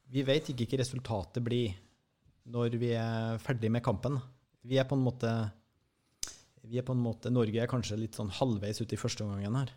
vi 0.07 0.23
vet 0.23 0.53
ikke 0.53 0.69
hva 0.71 0.79
resultatet 0.79 1.43
blir 1.43 1.75
når 2.47 2.77
vi 2.79 2.93
er 2.95 3.41
ferdig 3.43 3.71
med 3.73 3.83
kampen. 3.83 4.15
Vi 4.63 4.79
er 4.79 4.87
på 4.87 4.95
en 4.95 5.03
måte 5.03 5.31
vi 6.67 6.79
er 6.79 6.83
på 6.83 6.95
en 6.95 7.03
måte, 7.03 7.31
Norge 7.31 7.61
er 7.63 7.69
kanskje 7.69 7.99
litt 7.99 8.17
sånn 8.17 8.31
halvveis 8.33 8.81
ute 8.81 8.97
i 8.97 8.99
første 8.99 9.23
omgangen 9.23 9.55
her. 9.55 9.69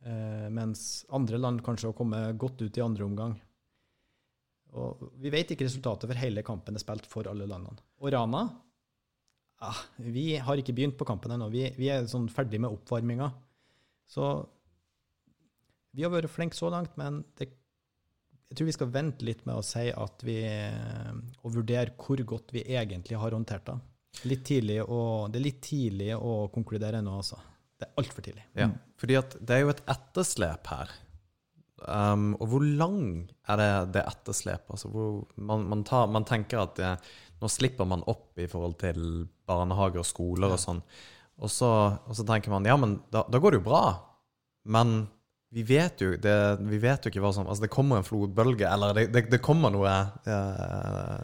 Eh, 0.00 0.48
mens 0.48 1.04
andre 1.12 1.38
land 1.38 1.60
kanskje 1.64 1.90
har 1.90 1.96
kommet 1.96 2.38
godt 2.40 2.62
ut 2.62 2.78
i 2.78 2.84
andre 2.84 3.04
omgang. 3.04 3.36
Og 4.80 5.10
vi 5.20 5.32
vet 5.34 5.50
ikke 5.52 5.66
resultatet 5.66 6.08
for 6.08 6.22
hele 6.22 6.44
kampen 6.46 6.78
er 6.78 6.82
spilt 6.82 7.08
for 7.10 7.28
alle 7.28 7.48
landene. 7.50 7.82
Og 8.00 8.12
Rana 8.14 8.44
ah, 9.66 9.80
Vi 9.98 10.36
har 10.38 10.60
ikke 10.60 10.74
begynt 10.76 10.96
på 10.98 11.08
kampen 11.08 11.34
ennå. 11.34 11.50
Vi, 11.52 11.66
vi 11.76 11.90
er 11.92 12.08
sånn 12.08 12.30
ferdig 12.32 12.62
med 12.62 12.72
oppvarminga. 12.72 13.28
Så 14.10 14.30
vi 15.90 16.06
har 16.06 16.12
vært 16.14 16.30
flinke 16.30 16.56
så 16.56 16.70
langt, 16.70 16.94
men 16.98 17.20
det, 17.38 17.50
jeg 18.50 18.58
tror 18.58 18.68
vi 18.70 18.76
skal 18.78 18.92
vente 18.94 19.26
litt 19.26 19.42
med 19.46 19.58
å 19.58 19.66
si 19.66 19.88
at 19.90 20.22
vi 20.26 20.38
Og 21.42 21.54
vurdere 21.58 21.96
hvor 21.98 22.22
godt 22.34 22.54
vi 22.54 22.64
egentlig 22.64 23.18
har 23.18 23.34
håndtert 23.34 23.66
det. 23.66 23.78
Litt 24.30 24.42
tidlig 24.46 24.80
å, 24.82 25.28
det 25.30 25.38
er 25.38 25.44
litt 25.44 25.60
tidlig 25.62 26.14
å 26.16 26.48
konkludere 26.54 26.98
ennå, 26.98 27.20
altså. 27.20 27.38
Det 27.80 27.88
er 27.88 28.02
altfor 28.02 28.24
tidlig. 28.24 28.44
Ja, 28.58 28.68
fordi 29.00 29.16
det 29.40 29.56
er 29.56 29.64
jo 29.64 29.72
et 29.72 29.80
etterslep 29.88 30.68
her. 30.68 30.92
Um, 31.80 32.34
og 32.36 32.50
hvor 32.52 32.64
lang 32.64 33.30
er 33.48 33.56
det 33.56 33.70
det 33.96 34.02
etterslepet? 34.04 34.74
Altså, 34.74 34.90
man, 35.40 35.64
man, 35.70 35.84
tar, 35.88 36.10
man 36.12 36.26
tenker 36.28 36.60
at 36.66 36.74
det, 36.76 36.90
nå 37.40 37.48
slipper 37.48 37.88
man 37.88 38.04
opp 38.10 38.36
i 38.40 38.48
forhold 38.50 38.76
til 38.82 39.00
barnehager 39.48 40.02
og 40.02 40.08
skoler 40.08 40.52
og 40.52 40.60
sånn. 40.60 40.82
Og 41.40 41.48
så, 41.48 41.70
og 42.04 42.18
så 42.18 42.26
tenker 42.28 42.52
man 42.52 42.68
ja, 42.68 42.76
men 42.76 42.98
da, 43.08 43.24
da, 43.24 43.40
går 43.40 43.56
det 43.56 43.62
jo 43.62 43.68
bra. 43.70 43.84
Men 44.68 45.08
vi 45.56 45.64
vet 45.66 46.04
jo, 46.04 46.12
det, 46.20 46.36
vi 46.68 46.82
vet 46.82 47.06
jo 47.06 47.10
ikke 47.10 47.22
hva 47.24 47.32
som 47.34 47.48
Altså, 47.48 47.64
det 47.64 47.72
kommer 47.72 47.98
en 47.98 48.06
flodbølge, 48.06 48.68
eller 48.68 48.92
det, 48.94 49.08
det, 49.14 49.24
det 49.32 49.40
kommer 49.42 49.72
noe 49.72 49.96
uh, 50.28 51.16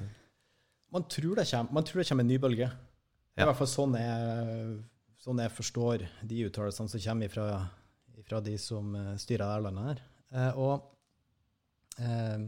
man, 0.88 1.04
tror 1.04 1.36
kommer, 1.36 1.68
man, 1.68 1.84
tror 1.84 2.00
det 2.00 2.08
kommer, 2.08 2.24
en 2.24 2.32
ny 2.32 2.40
bølge. 2.40 2.72
Det 3.36 3.44
er 3.44 3.44
i 3.44 3.50
hvert 3.50 3.60
fall 3.60 3.68
sånn 3.68 3.98
jeg, 4.00 4.76
sånn 5.26 5.42
jeg 5.42 5.54
forstår 5.56 6.04
de 6.22 6.44
uttalelsene 6.46 6.92
som 6.92 7.02
kommer 7.02 7.32
fra, 7.32 7.46
fra 8.28 8.38
de 8.44 8.54
som 8.62 8.94
eh, 8.94 9.16
styrer 9.18 9.42
dette 9.42 9.64
landet 9.64 9.88
her. 9.88 10.04
Eh, 10.30 10.60
og 10.62 11.98
eh, 11.98 12.46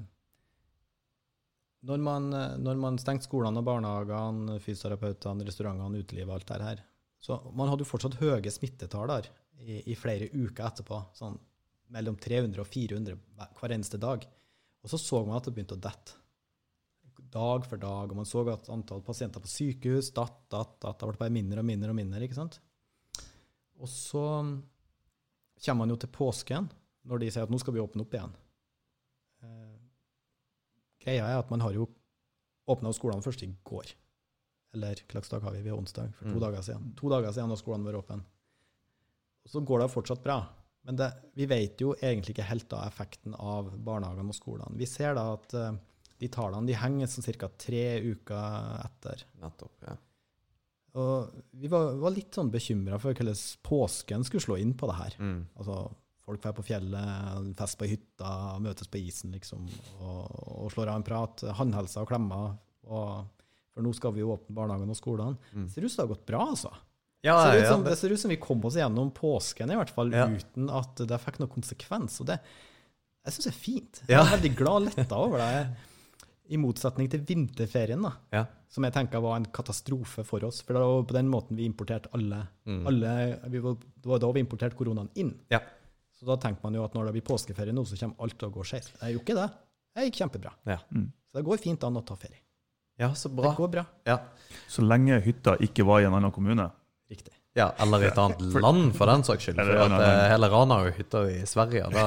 når 1.89 2.05
man, 2.05 2.29
når 2.63 2.79
man 2.79 2.99
stengte 3.03 3.27
skolene 3.27 3.61
og 3.61 3.67
barnehagene, 3.67 4.61
fysioterapeutene, 4.63 5.47
restaurantene, 5.47 6.03
utelivet, 6.03 6.35
alt 6.35 6.49
det 6.51 6.69
her, 6.69 6.85
så 7.23 7.39
man 7.55 7.71
hadde 7.71 7.83
jo 7.83 7.91
fortsatt 7.91 8.19
høye 8.21 8.51
smittetall 8.55 9.11
i, 9.59 9.83
i, 9.91 9.95
flere 9.99 10.31
uker 10.31 10.67
etterpå. 10.69 11.01
Sånn 11.19 11.39
mellom 11.95 12.19
300 12.21 12.63
og 12.63 12.69
400 12.69 13.17
hver 13.59 13.75
eneste 13.75 13.99
dag. 14.01 14.27
Og 14.83 14.91
så 14.93 15.01
så 15.01 15.23
man 15.25 15.39
at 15.39 15.49
det 15.49 15.55
begynte 15.57 15.79
å 15.79 15.83
dette. 15.83 16.19
Dag 17.33 17.67
for 17.67 17.81
dag. 17.81 18.11
Og 18.11 18.21
man 18.21 18.29
så 18.29 18.45
at 18.53 18.71
antall 18.73 19.03
pasienter 19.07 19.43
på 19.43 19.51
sykehus 19.51 20.13
datt, 20.17 20.45
datt, 20.53 20.77
datt. 20.83 21.01
Det 21.01 21.11
ble 21.11 21.23
bare 21.25 21.35
mindre 21.35 21.65
og 21.65 21.71
mindre 21.71 21.95
og 21.95 21.99
mindre. 21.99 22.23
ikke 22.27 22.39
sant? 22.39 22.61
Og 23.79 23.91
så 23.91 24.25
kommer 25.65 25.81
man 25.83 25.95
jo 25.95 25.99
til 26.03 26.11
påsken, 26.15 26.69
når 27.09 27.23
de 27.23 27.31
sier 27.33 27.47
at 27.47 27.53
nå 27.53 27.61
skal 27.63 27.77
vi 27.77 27.83
åpne 27.83 28.05
opp 28.05 28.15
igjen. 28.15 28.35
Eh, 29.47 29.79
greia 31.05 31.31
er 31.31 31.41
at 31.41 31.51
man 31.53 31.63
har 31.65 31.77
jo 31.77 31.89
åpna 32.69 32.93
skolene 32.95 33.25
først 33.25 33.45
i 33.47 33.51
går. 33.67 33.95
Eller 34.77 34.99
hvilken 35.01 35.31
dag 35.31 35.47
har 35.47 35.55
vi? 35.55 35.63
Vi 35.65 35.73
har 35.73 35.79
onsdag. 35.81 36.13
For 36.19 36.29
to 36.29 36.37
mm. 36.37 36.43
dager 36.45 36.65
siden. 36.67 36.91
To 36.99 37.11
dager 37.13 37.33
siden 37.33 37.55
har 37.55 37.61
skolene 37.61 37.89
vært 37.89 38.03
åpne. 38.03 38.21
Og 39.47 39.53
så 39.55 39.63
går 39.65 39.83
det 39.83 39.93
fortsatt 39.95 40.25
bra. 40.25 40.43
Men 40.89 40.99
det, 40.99 41.09
vi 41.37 41.47
vet 41.49 41.81
jo 41.81 41.95
egentlig 41.97 42.35
ikke 42.37 42.51
helt 42.51 42.69
da 42.71 42.83
effekten 42.89 43.35
av 43.35 43.71
barnehagene 43.85 44.33
og 44.33 44.37
skolene. 44.37 44.77
Vi 44.79 44.89
ser 44.89 45.17
da 45.17 45.25
at 45.35 45.55
uh, 45.57 45.71
de 46.21 46.29
tallene 46.33 46.69
de 46.69 46.77
henger 46.77 47.11
sånn 47.11 47.27
ca. 47.41 47.49
tre 47.61 47.87
uker 48.05 48.85
etter. 48.85 49.25
Nettopp, 49.43 49.75
ja. 49.87 49.97
Og 50.97 51.41
vi 51.61 51.71
var, 51.71 51.93
var 52.01 52.15
litt 52.15 52.35
sånn 52.35 52.51
bekymra 52.53 52.99
for 53.03 53.17
hvordan 53.17 53.41
påsken 53.67 54.25
skulle 54.27 54.45
slå 54.45 54.59
inn 54.63 54.75
på 54.79 54.89
det 54.91 54.99
her. 54.99 55.17
Mm. 55.21 55.41
Altså, 55.61 55.89
Folk 56.29 56.43
drar 56.45 56.53
på 56.53 56.63
fjellet, 56.67 57.53
fest 57.57 57.79
på 57.81 57.87
hytta, 57.89 58.31
møtes 58.61 58.91
på 58.93 59.01
isen 59.01 59.33
liksom, 59.33 59.63
og, 59.97 60.27
og 60.61 60.67
slår 60.75 60.91
av 60.93 60.99
en 60.99 61.07
prat. 61.07 61.45
Håndhelser 61.57 62.05
og 62.05 62.11
klemmer. 62.11 62.51
Og, 62.85 63.47
for 63.73 63.87
nå 63.87 63.95
skal 63.97 64.13
vi 64.13 64.21
jo 64.21 64.35
åpne 64.35 64.57
barnehagene 64.59 64.93
og 64.93 64.99
skolene. 64.99 65.41
Mm. 65.57 65.71
Ser 65.73 65.87
ut 65.87 65.89
som 65.89 66.03
det 66.03 66.05
har 66.05 66.11
gått 66.13 66.27
bra, 66.29 66.43
altså. 66.53 66.75
Ja, 67.25 67.39
det, 67.49 67.63
ser 67.63 67.73
som, 67.73 67.81
ja, 67.81 67.89
det, 67.89 67.97
ser 68.03 68.13
ut 68.13 68.21
som 68.21 68.35
vi 68.35 68.39
kom 68.45 68.61
oss 68.69 68.77
gjennom 68.77 69.09
påsken 69.17 69.73
i 69.73 69.79
hvert 69.81 69.95
fall 69.97 70.13
ja. 70.13 70.29
uten 70.29 70.69
at 70.69 71.01
det 71.09 71.19
fikk 71.25 71.41
noen 71.41 71.55
konsekvens. 71.57 72.21
Og 72.21 72.29
det 72.29 72.37
jeg 73.29 73.35
syns 73.35 73.49
er 73.49 73.57
fint. 73.57 74.03
Jeg 74.09 74.21
er 74.21 74.31
veldig 74.37 74.51
glad 74.57 74.77
og 74.77 74.85
letta 74.89 75.17
over 75.25 75.43
det. 75.43 75.65
I 76.49 76.59
motsetning 76.61 77.11
til 77.13 77.25
vinterferien, 77.29 78.05
da, 78.05 78.45
som 78.73 78.85
jeg 78.87 78.95
tenker 78.95 79.21
var 79.25 79.37
en 79.37 79.49
katastrofe 79.53 80.25
for 80.25 80.45
oss. 80.49 80.63
For 80.65 80.77
det 80.77 80.83
var 80.85 81.07
på 81.11 81.17
den 81.17 81.29
måten 81.29 81.59
vi 81.59 81.67
importerte 81.69 82.11
alle, 82.17 82.41
mm. 82.69 82.81
alle 82.89 83.13
vi 83.53 83.61
var, 83.65 83.77
Det 83.77 84.09
var 84.09 84.23
da 84.23 84.31
vi 84.33 84.45
importerte 84.45 84.79
koronaen 84.79 85.11
inn. 85.21 85.35
Ja. 85.53 85.61
Så 86.19 86.27
da 86.27 86.39
tenker 86.41 86.65
man 86.65 86.75
jo 86.75 86.83
at 86.83 86.97
når 86.97 87.09
det 87.09 87.19
blir 87.19 87.27
påskeferie 87.29 87.75
nå, 87.77 87.85
så 87.87 87.99
kommer 88.01 88.27
alt 88.27 88.39
til 88.41 88.49
å 88.49 88.55
gå 88.57 88.65
skeis. 88.67 88.91
Det 88.97 89.13
gjorde 89.13 89.27
ikke 89.27 89.39
det. 89.39 89.49
Det 89.95 90.07
gikk 90.09 90.21
kjempebra. 90.23 90.55
Ja. 90.67 90.79
Mm. 90.91 91.09
Så 91.29 91.39
det 91.39 91.45
går 91.47 91.61
fint 91.63 91.85
an 91.87 92.01
å 92.01 92.05
ta 92.07 92.17
ferie. 92.19 92.41
Ja, 92.99 93.13
så 93.15 93.31
bra. 93.31 93.51
Det 93.53 93.61
går 93.61 93.71
bra. 93.77 93.85
Ja. 94.09 94.19
Så 94.67 94.83
lenge 94.83 95.21
hytta 95.23 95.55
ikke 95.63 95.87
var 95.87 96.03
i 96.03 96.09
en 96.09 96.17
annen 96.19 96.35
kommune? 96.35 96.67
Riktig. 97.13 97.38
Ja, 97.59 97.73
eller 97.83 98.05
i 98.05 98.07
et 98.07 98.19
annet 98.21 98.43
for, 98.53 98.63
land, 98.63 98.93
for 98.95 99.11
den 99.11 99.25
saks 99.27 99.49
skyld. 99.49 99.59
For 99.59 99.81
at, 99.83 99.95
uh, 99.99 100.21
hele 100.31 100.49
Rana 100.53 100.77
har 100.79 100.89
jo 100.89 100.95
hytter 100.95 101.31
i 101.33 101.39
Sverige. 101.49 101.89
Da, 101.91 102.05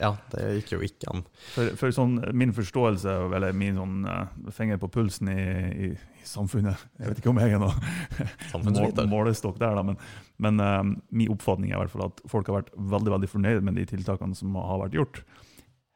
ja, 0.00 0.10
det 0.32 0.46
gikk 0.56 0.72
jo 0.74 0.80
ikke 0.82 1.12
an. 1.12 1.22
For, 1.52 1.70
for 1.78 1.94
sånn, 1.94 2.16
min 2.38 2.54
forståelse, 2.56 3.14
eller 3.38 3.54
min 3.56 3.78
sånn, 3.78 4.00
uh, 4.08 4.50
finger 4.54 4.80
på 4.82 4.90
pulsen 4.98 5.30
i, 5.30 5.38
i, 5.38 5.90
i, 5.94 6.24
samfunnet 6.26 6.82
Jeg 6.98 7.12
vet 7.12 7.22
ikke 7.22 7.30
om 7.30 7.38
jeg 7.40 7.54
er 7.56 7.62
noen 7.62 9.10
målestokk 9.14 9.60
der, 9.62 9.78
da, 9.78 9.86
men, 9.86 10.00
men 10.42 10.62
uh, 10.64 10.82
min 11.14 11.30
oppfatning 11.32 11.70
er 11.70 11.78
i 11.78 11.82
hvert 11.84 11.94
fall 11.94 12.08
at 12.10 12.24
folk 12.28 12.50
har 12.50 12.60
vært 12.60 12.74
veldig 12.96 13.14
veldig 13.14 13.30
fornøyd 13.36 13.68
med 13.68 13.78
de 13.78 13.86
tiltakene 13.94 14.36
som 14.38 14.58
har 14.58 14.82
vært 14.82 14.98
gjort. 14.98 15.22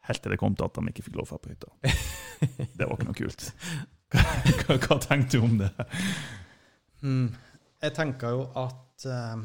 Helt 0.06 0.22
til 0.22 0.34
det 0.34 0.38
kom 0.38 0.54
til 0.54 0.70
at 0.70 0.78
de 0.78 0.94
ikke 0.94 1.08
fikk 1.08 1.18
lov 1.18 1.30
til 1.30 1.40
å 1.40 1.42
på 1.42 1.56
hytta. 1.56 1.74
Det 2.78 2.86
var 2.86 2.96
ikke 2.96 3.10
noe 3.10 3.18
kult. 3.18 3.50
Hva, 4.12 4.78
hva 4.78 4.96
tenkte 5.02 5.38
du 5.38 5.44
om 5.46 5.58
det? 5.60 5.70
Mm. 7.02 7.28
Jeg 7.82 7.94
tenker 7.96 8.34
jo 8.34 8.42
at 8.58 8.91
uh, 9.08 9.40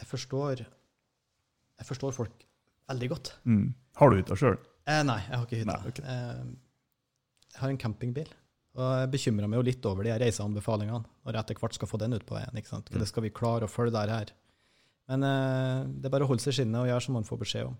jeg 0.00 0.08
forstår 0.08 0.64
Jeg 0.64 1.88
forstår 1.88 2.16
folk 2.16 2.44
veldig 2.90 3.08
godt. 3.12 3.32
Mm. 3.44 3.70
Har 4.00 4.10
du 4.10 4.18
hytta 4.18 4.36
sjøl? 4.38 4.58
Eh, 4.88 5.02
nei, 5.06 5.20
jeg 5.26 5.36
har 5.36 5.46
ikke 5.46 5.60
hytte. 5.60 5.78
Okay. 5.90 6.04
Eh, 6.10 7.50
jeg 7.54 7.62
har 7.62 7.72
en 7.72 7.80
campingbil. 7.80 8.30
Og 8.78 8.90
jeg 9.02 9.10
bekymrer 9.12 9.50
meg 9.50 9.58
jo 9.58 9.66
litt 9.66 9.86
over 9.88 10.06
de 10.06 10.16
reiseanbefalingene 10.22 11.00
når 11.02 11.36
jeg 11.36 11.42
etter 11.42 11.62
hvert 11.62 11.76
skal 11.76 11.90
få 11.90 11.98
den 12.00 12.14
ut 12.16 12.26
på 12.26 12.36
veien. 12.36 12.58
ikke 12.58 12.70
sant? 12.70 12.90
Mm. 12.90 13.00
Det 13.02 13.08
skal 13.10 13.26
vi 13.26 13.32
klare 13.34 13.66
å 13.66 13.70
følge 13.70 13.96
der 13.96 14.12
her. 14.14 14.34
Men 15.10 15.26
eh, 15.26 15.88
det 15.98 16.08
er 16.08 16.14
bare 16.14 16.26
å 16.26 16.30
holde 16.30 16.44
seg 16.44 16.54
i 16.54 16.60
skinnet 16.60 16.82
og 16.82 16.90
gjøre 16.90 17.06
som 17.06 17.18
man 17.18 17.26
får 17.26 17.42
beskjed 17.42 17.70
om. 17.70 17.78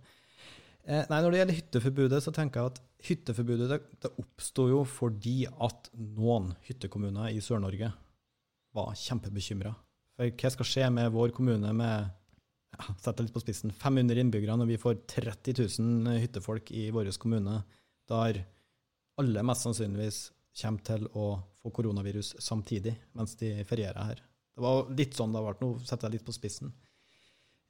Eh, 0.86 1.04
nei, 1.10 1.20
Når 1.20 1.30
det 1.30 1.40
gjelder 1.42 1.60
hytteforbudet, 1.60 2.22
så 2.24 2.34
tenker 2.34 2.60
jeg 2.60 2.72
at 2.72 2.80
hytteforbudet 3.10 3.68
det, 3.70 3.80
det 4.02 4.12
oppsto 4.22 4.66
jo 4.70 4.80
fordi 4.88 5.36
at 5.50 5.92
noen 5.94 6.54
hyttekommuner 6.66 7.30
i 7.30 7.42
Sør-Norge 7.44 7.92
var 8.76 8.92
kjempebekymra. 8.98 9.74
For 10.20 10.28
hva 10.36 10.48
skal 10.52 10.66
skje 10.68 10.86
med 10.92 11.14
vår 11.14 11.30
kommune 11.32 11.70
med 11.72 12.10
sett 13.00 13.22
litt 13.22 13.32
på 13.32 13.40
spissen, 13.40 13.72
500 13.72 14.20
innbyggere 14.20 14.52
når 14.60 14.68
vi 14.68 14.80
får 14.80 14.98
30 15.08 15.62
000 15.80 16.18
hyttefolk 16.20 16.68
i 16.76 16.90
vår 16.92 17.08
kommune, 17.20 17.62
der 18.10 18.42
alle 19.20 19.44
mest 19.48 19.64
sannsynligvis 19.64 20.18
kommer 20.60 20.84
til 20.84 21.06
å 21.16 21.24
få 21.62 21.72
koronavirus 21.72 22.34
samtidig 22.42 22.92
mens 23.16 23.32
de 23.40 23.62
ferierer 23.64 24.10
her. 24.10 24.20
Det 24.52 24.64
var 24.64 24.90
litt 24.92 25.16
sånn 25.16 25.32
det 25.32 25.40
har 25.40 25.46
vært. 25.46 25.62
Nå 25.64 25.70
setter 25.88 26.10
jeg 26.10 26.18
litt 26.18 26.26
på 26.26 26.34
spissen. 26.36 26.74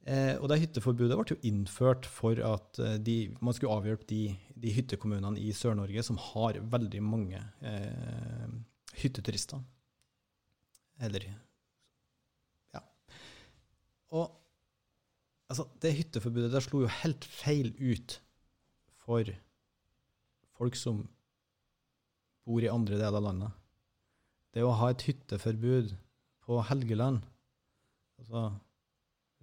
Eh, 0.03 0.33
og 0.41 0.49
det 0.51 0.57
hytteforbudet 0.65 1.15
ble 1.15 1.35
jo 1.35 1.39
innført 1.47 2.07
for 2.09 2.39
at 2.43 2.81
eh, 2.83 2.97
de, 2.99 3.15
man 3.39 3.55
skulle 3.55 3.77
avhjelpe 3.79 4.09
de, 4.09 4.33
de 4.59 4.73
hyttekommunene 4.75 5.39
i 5.39 5.53
Sør-Norge 5.55 6.03
som 6.03 6.19
har 6.19 6.59
veldig 6.73 7.03
mange 7.05 7.39
eh, 7.63 8.51
hytteturister. 9.05 9.63
Eller. 10.99 11.29
Og 14.11 14.27
altså, 15.51 15.67
det 15.83 15.95
hytteforbudet 15.97 16.51
der 16.53 16.63
slo 16.63 16.83
jo 16.83 16.91
helt 17.01 17.25
feil 17.25 17.73
ut 17.79 18.19
for 19.01 19.27
folk 20.57 20.77
som 20.77 21.05
bor 22.45 22.63
i 22.63 22.71
andre 22.71 22.99
deler 22.99 23.19
av 23.19 23.27
landet. 23.29 23.59
Det 24.51 24.65
å 24.65 24.75
ha 24.75 24.91
et 24.91 25.05
hytteforbud 25.07 25.93
på 26.43 26.57
Helgeland 26.67 27.21
altså, 28.19 28.49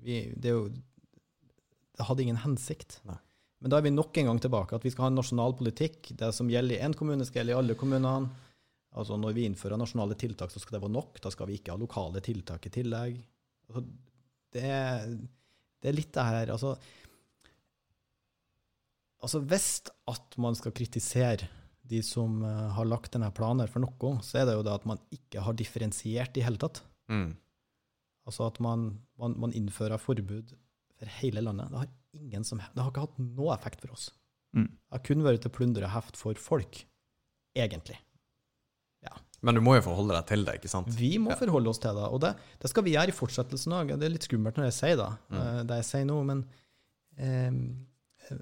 vi, 0.04 0.20
det, 0.36 0.52
jo, 0.52 0.66
det, 0.68 2.04
hadde 2.06 2.26
ingen 2.26 2.42
hensikt. 2.42 3.00
Nei. 3.08 3.18
Men 3.58 3.72
da 3.72 3.78
er 3.80 3.88
vi 3.88 3.94
nok 3.94 4.18
en 4.20 4.28
gang 4.30 4.42
tilbake 4.42 4.76
at 4.76 4.84
vi 4.86 4.92
skal 4.94 5.08
ha 5.08 5.10
en 5.10 5.18
nasjonal 5.18 5.56
politikk. 5.58 6.12
Det 6.18 6.28
som 6.36 6.50
gjelder 6.50 6.76
i 6.76 6.84
én 6.86 6.94
kommune, 6.94 7.26
skal 7.26 7.42
gjelde 7.42 7.56
i 7.56 7.58
alle 7.58 7.78
kommunene. 7.78 8.44
Altså 8.98 9.18
Når 9.18 9.34
vi 9.34 9.46
innfører 9.48 9.80
nasjonale 9.80 10.14
tiltak, 10.18 10.52
så 10.52 10.62
skal 10.62 10.76
det 10.76 10.84
være 10.84 10.94
nok. 10.94 11.18
Da 11.24 11.32
skal 11.34 11.50
vi 11.50 11.58
ikke 11.58 11.74
ha 11.74 11.80
lokale 11.80 12.22
tiltak 12.24 12.68
i 12.68 12.72
tillegg. 12.78 13.18
Altså, 13.68 13.82
det, 14.54 14.68
det, 15.82 15.90
er 15.90 15.96
litt 15.96 16.12
det 16.14 16.24
her 16.24 16.52
altså, 16.54 16.74
altså 19.22 19.42
Hvis 19.44 19.68
at 20.08 20.38
man 20.40 20.56
skal 20.58 20.74
kritisere 20.76 21.50
de 21.88 22.00
som 22.04 22.42
uh, 22.44 22.68
har 22.76 22.88
lagt 22.88 23.14
denne 23.14 23.30
planen 23.32 23.68
for 23.70 23.80
noe, 23.80 24.18
så 24.24 24.42
er 24.42 24.48
det 24.48 24.58
jo 24.58 24.64
det 24.66 24.74
at 24.74 24.88
man 24.88 25.00
ikke 25.14 25.44
har 25.44 25.56
differensiert 25.56 26.36
i 26.36 26.44
hele 26.44 26.60
tatt. 26.60 26.82
Mm. 27.08 27.30
Altså 28.28 28.44
at 28.44 28.58
man, 28.60 28.90
man, 29.20 29.36
man, 29.40 29.54
innfører 29.56 30.00
forbud 30.00 30.52
for 30.98 31.14
hele 31.20 31.40
landet. 31.44 31.70
Det 31.72 31.80
har, 31.80 31.88
ingen 32.18 32.44
som, 32.44 32.60
det 32.60 32.82
har 32.82 32.92
ikke 32.92 33.06
hatt 33.06 33.22
noe 33.22 33.54
effekt 33.54 33.80
for 33.84 33.94
oss. 33.96 34.10
Mm. 34.52 34.68
Det 34.68 34.96
har 34.98 35.04
kun 35.08 35.24
vært 35.24 35.46
til 35.46 35.54
plunder 35.54 35.86
og 35.88 35.94
heft 35.94 36.20
for 36.20 36.40
folk, 36.40 36.82
egentlig. 37.56 37.96
Men 39.46 39.54
du 39.54 39.62
må 39.62 39.76
jo 39.76 39.84
forholde 39.86 40.16
deg 40.16 40.26
til 40.26 40.44
det, 40.46 40.56
ikke 40.58 40.70
sant? 40.70 40.88
Vi 40.98 41.12
må 41.22 41.30
ja. 41.30 41.38
forholde 41.38 41.70
oss 41.70 41.78
til 41.82 41.94
det. 41.94 42.06
Og 42.10 42.22
det, 42.24 42.32
det, 42.58 42.70
skal 42.72 42.84
vi 42.86 42.94
gjøre 42.96 43.12
i 43.12 43.14
fortsettelsen 43.14 43.76
òg. 43.76 43.92
Det 43.94 44.08
er 44.08 44.14
litt 44.14 44.26
skummelt 44.26 44.58
når 44.58 44.70
jeg 44.70 44.78
sier 44.80 44.98
det, 44.98 45.10
mm. 45.30 45.36
Eh, 45.42 45.60
det 45.68 45.82
jeg 45.82 45.88
sier 45.92 46.08
nå, 46.08 46.16
men 46.26 46.42
eh, 47.22 48.40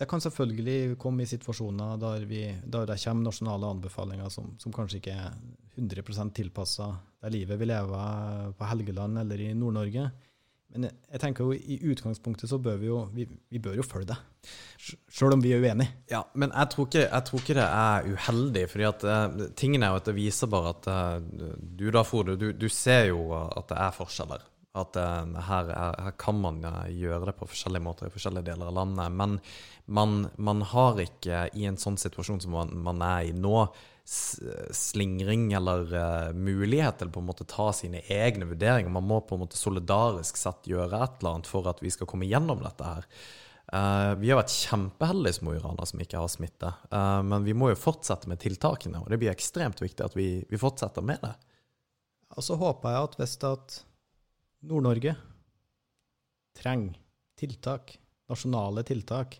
det 0.00 0.08
kan 0.08 0.22
selvfølgelig 0.24 0.96
komme 1.00 1.24
i 1.24 1.28
situasjoner 1.28 1.98
der, 2.00 2.24
vi, 2.28 2.44
der 2.64 2.86
det 2.88 2.96
kommer 3.02 3.28
nasjonale 3.28 3.72
anbefalinger 3.76 4.32
som, 4.32 4.54
som 4.60 4.72
kanskje 4.72 5.00
ikke 5.00 5.16
er 5.16 5.34
100 5.76 6.32
tilpassa 6.36 6.88
det 7.20 7.32
livet 7.34 7.60
vi 7.60 7.68
lever 7.68 8.52
på 8.56 8.68
Helgeland 8.68 9.20
eller 9.20 9.40
i 9.44 9.50
Nord-Norge. 9.56 10.06
Men 10.70 10.86
jeg, 10.86 11.18
tenker 11.22 11.48
jo 11.48 11.54
i 11.54 11.78
utgangspunktet 11.90 12.50
så 12.50 12.58
bør 12.62 12.76
vi 12.78 12.86
jo 12.86 13.00
vi, 13.14 13.24
vi 13.50 13.58
bør 13.62 13.80
jo 13.80 13.86
følge 13.86 14.12
det. 14.12 14.18
Sjøl 15.10 15.34
om 15.34 15.42
vi 15.42 15.50
er 15.54 15.64
uenige. 15.64 15.96
Ja, 16.12 16.22
men 16.38 16.54
jeg 16.54 16.70
tror 16.72 16.86
ikke, 16.86 17.02
jeg 17.08 17.26
tror 17.26 17.42
ikke 17.42 17.56
det 17.58 17.66
er 17.66 18.06
uheldig. 18.12 18.62
fordi 18.70 18.86
at 18.88 19.08
eh, 19.14 19.42
tingen 19.58 19.82
er 19.82 19.90
jo 19.90 20.00
at 20.00 20.06
det 20.10 20.16
viser 20.16 20.52
bare 20.52 20.74
at 20.76 20.88
eh, 20.94 21.50
du 21.80 21.90
da, 21.90 22.04
Frode, 22.06 22.38
du, 22.38 22.52
du 22.54 22.68
ser 22.70 23.10
jo 23.10 23.26
at 23.34 23.66
det 23.72 23.82
er 23.82 23.98
forskjeller. 23.98 24.46
At 24.78 24.94
uh, 24.94 25.26
her, 25.48 25.70
er, 25.74 25.96
her 26.04 26.12
kan 26.14 26.36
man 26.38 26.60
gjøre 26.94 27.24
det 27.26 27.32
på 27.40 27.48
forskjellige 27.50 27.82
måter 27.82 28.06
i 28.06 28.12
forskjellige 28.14 28.52
deler 28.52 28.68
av 28.70 28.76
landet. 28.76 29.16
Men 29.18 29.32
man, 29.90 30.28
man 30.38 30.62
har 30.70 31.00
ikke 31.02 31.48
i 31.58 31.66
en 31.66 31.78
sånn 31.80 31.98
situasjon 31.98 32.38
som 32.44 32.54
man, 32.54 32.70
man 32.86 33.02
er 33.02 33.32
i 33.32 33.34
nå, 33.34 33.64
slingring 34.10 35.52
eller 35.54 35.92
uh, 35.94 36.32
mulighet 36.34 36.98
til 36.98 37.12
på 37.14 37.22
en 37.22 37.28
måte 37.28 37.46
ta 37.48 37.68
sine 37.76 38.00
egne 38.10 38.48
vurderinger. 38.50 38.90
Man 38.90 39.06
må 39.06 39.20
på 39.22 39.36
en 39.36 39.44
måte 39.44 39.58
solidarisk 39.60 40.40
sett 40.40 40.66
gjøre 40.66 40.98
et 40.98 41.20
eller 41.20 41.36
annet 41.36 41.50
for 41.50 41.68
at 41.70 41.82
vi 41.84 41.92
skal 41.94 42.08
komme 42.10 42.26
gjennom 42.26 42.64
dette 42.64 42.88
her. 42.88 43.06
Uh, 43.70 44.16
vi 44.18 44.32
har 44.32 44.40
vært 44.40 44.50
kjempeheldige 44.50 45.44
Mo 45.46 45.54
Rana 45.54 45.86
som 45.86 46.02
ikke 46.02 46.18
har 46.18 46.32
smitte, 46.32 46.72
uh, 46.90 47.20
men 47.22 47.46
vi 47.46 47.54
må 47.54 47.70
jo 47.70 47.78
fortsette 47.78 48.26
med 48.30 48.42
tiltakene, 48.42 49.04
og 49.04 49.12
det 49.12 49.20
blir 49.22 49.30
ekstremt 49.30 49.78
viktig 49.82 50.08
at 50.08 50.18
vi, 50.18 50.42
vi 50.50 50.58
fortsetter 50.58 51.06
med 51.06 51.22
det. 51.22 51.36
Og 52.34 52.46
så 52.46 52.58
håper 52.58 52.94
jeg 52.94 53.06
at 53.06 53.16
hvis 53.20 53.36
at 53.46 53.78
Nord-Norge 54.66 55.14
trenger 56.58 56.98
tiltak, 57.40 57.94
nasjonale 58.30 58.84
tiltak 58.86 59.38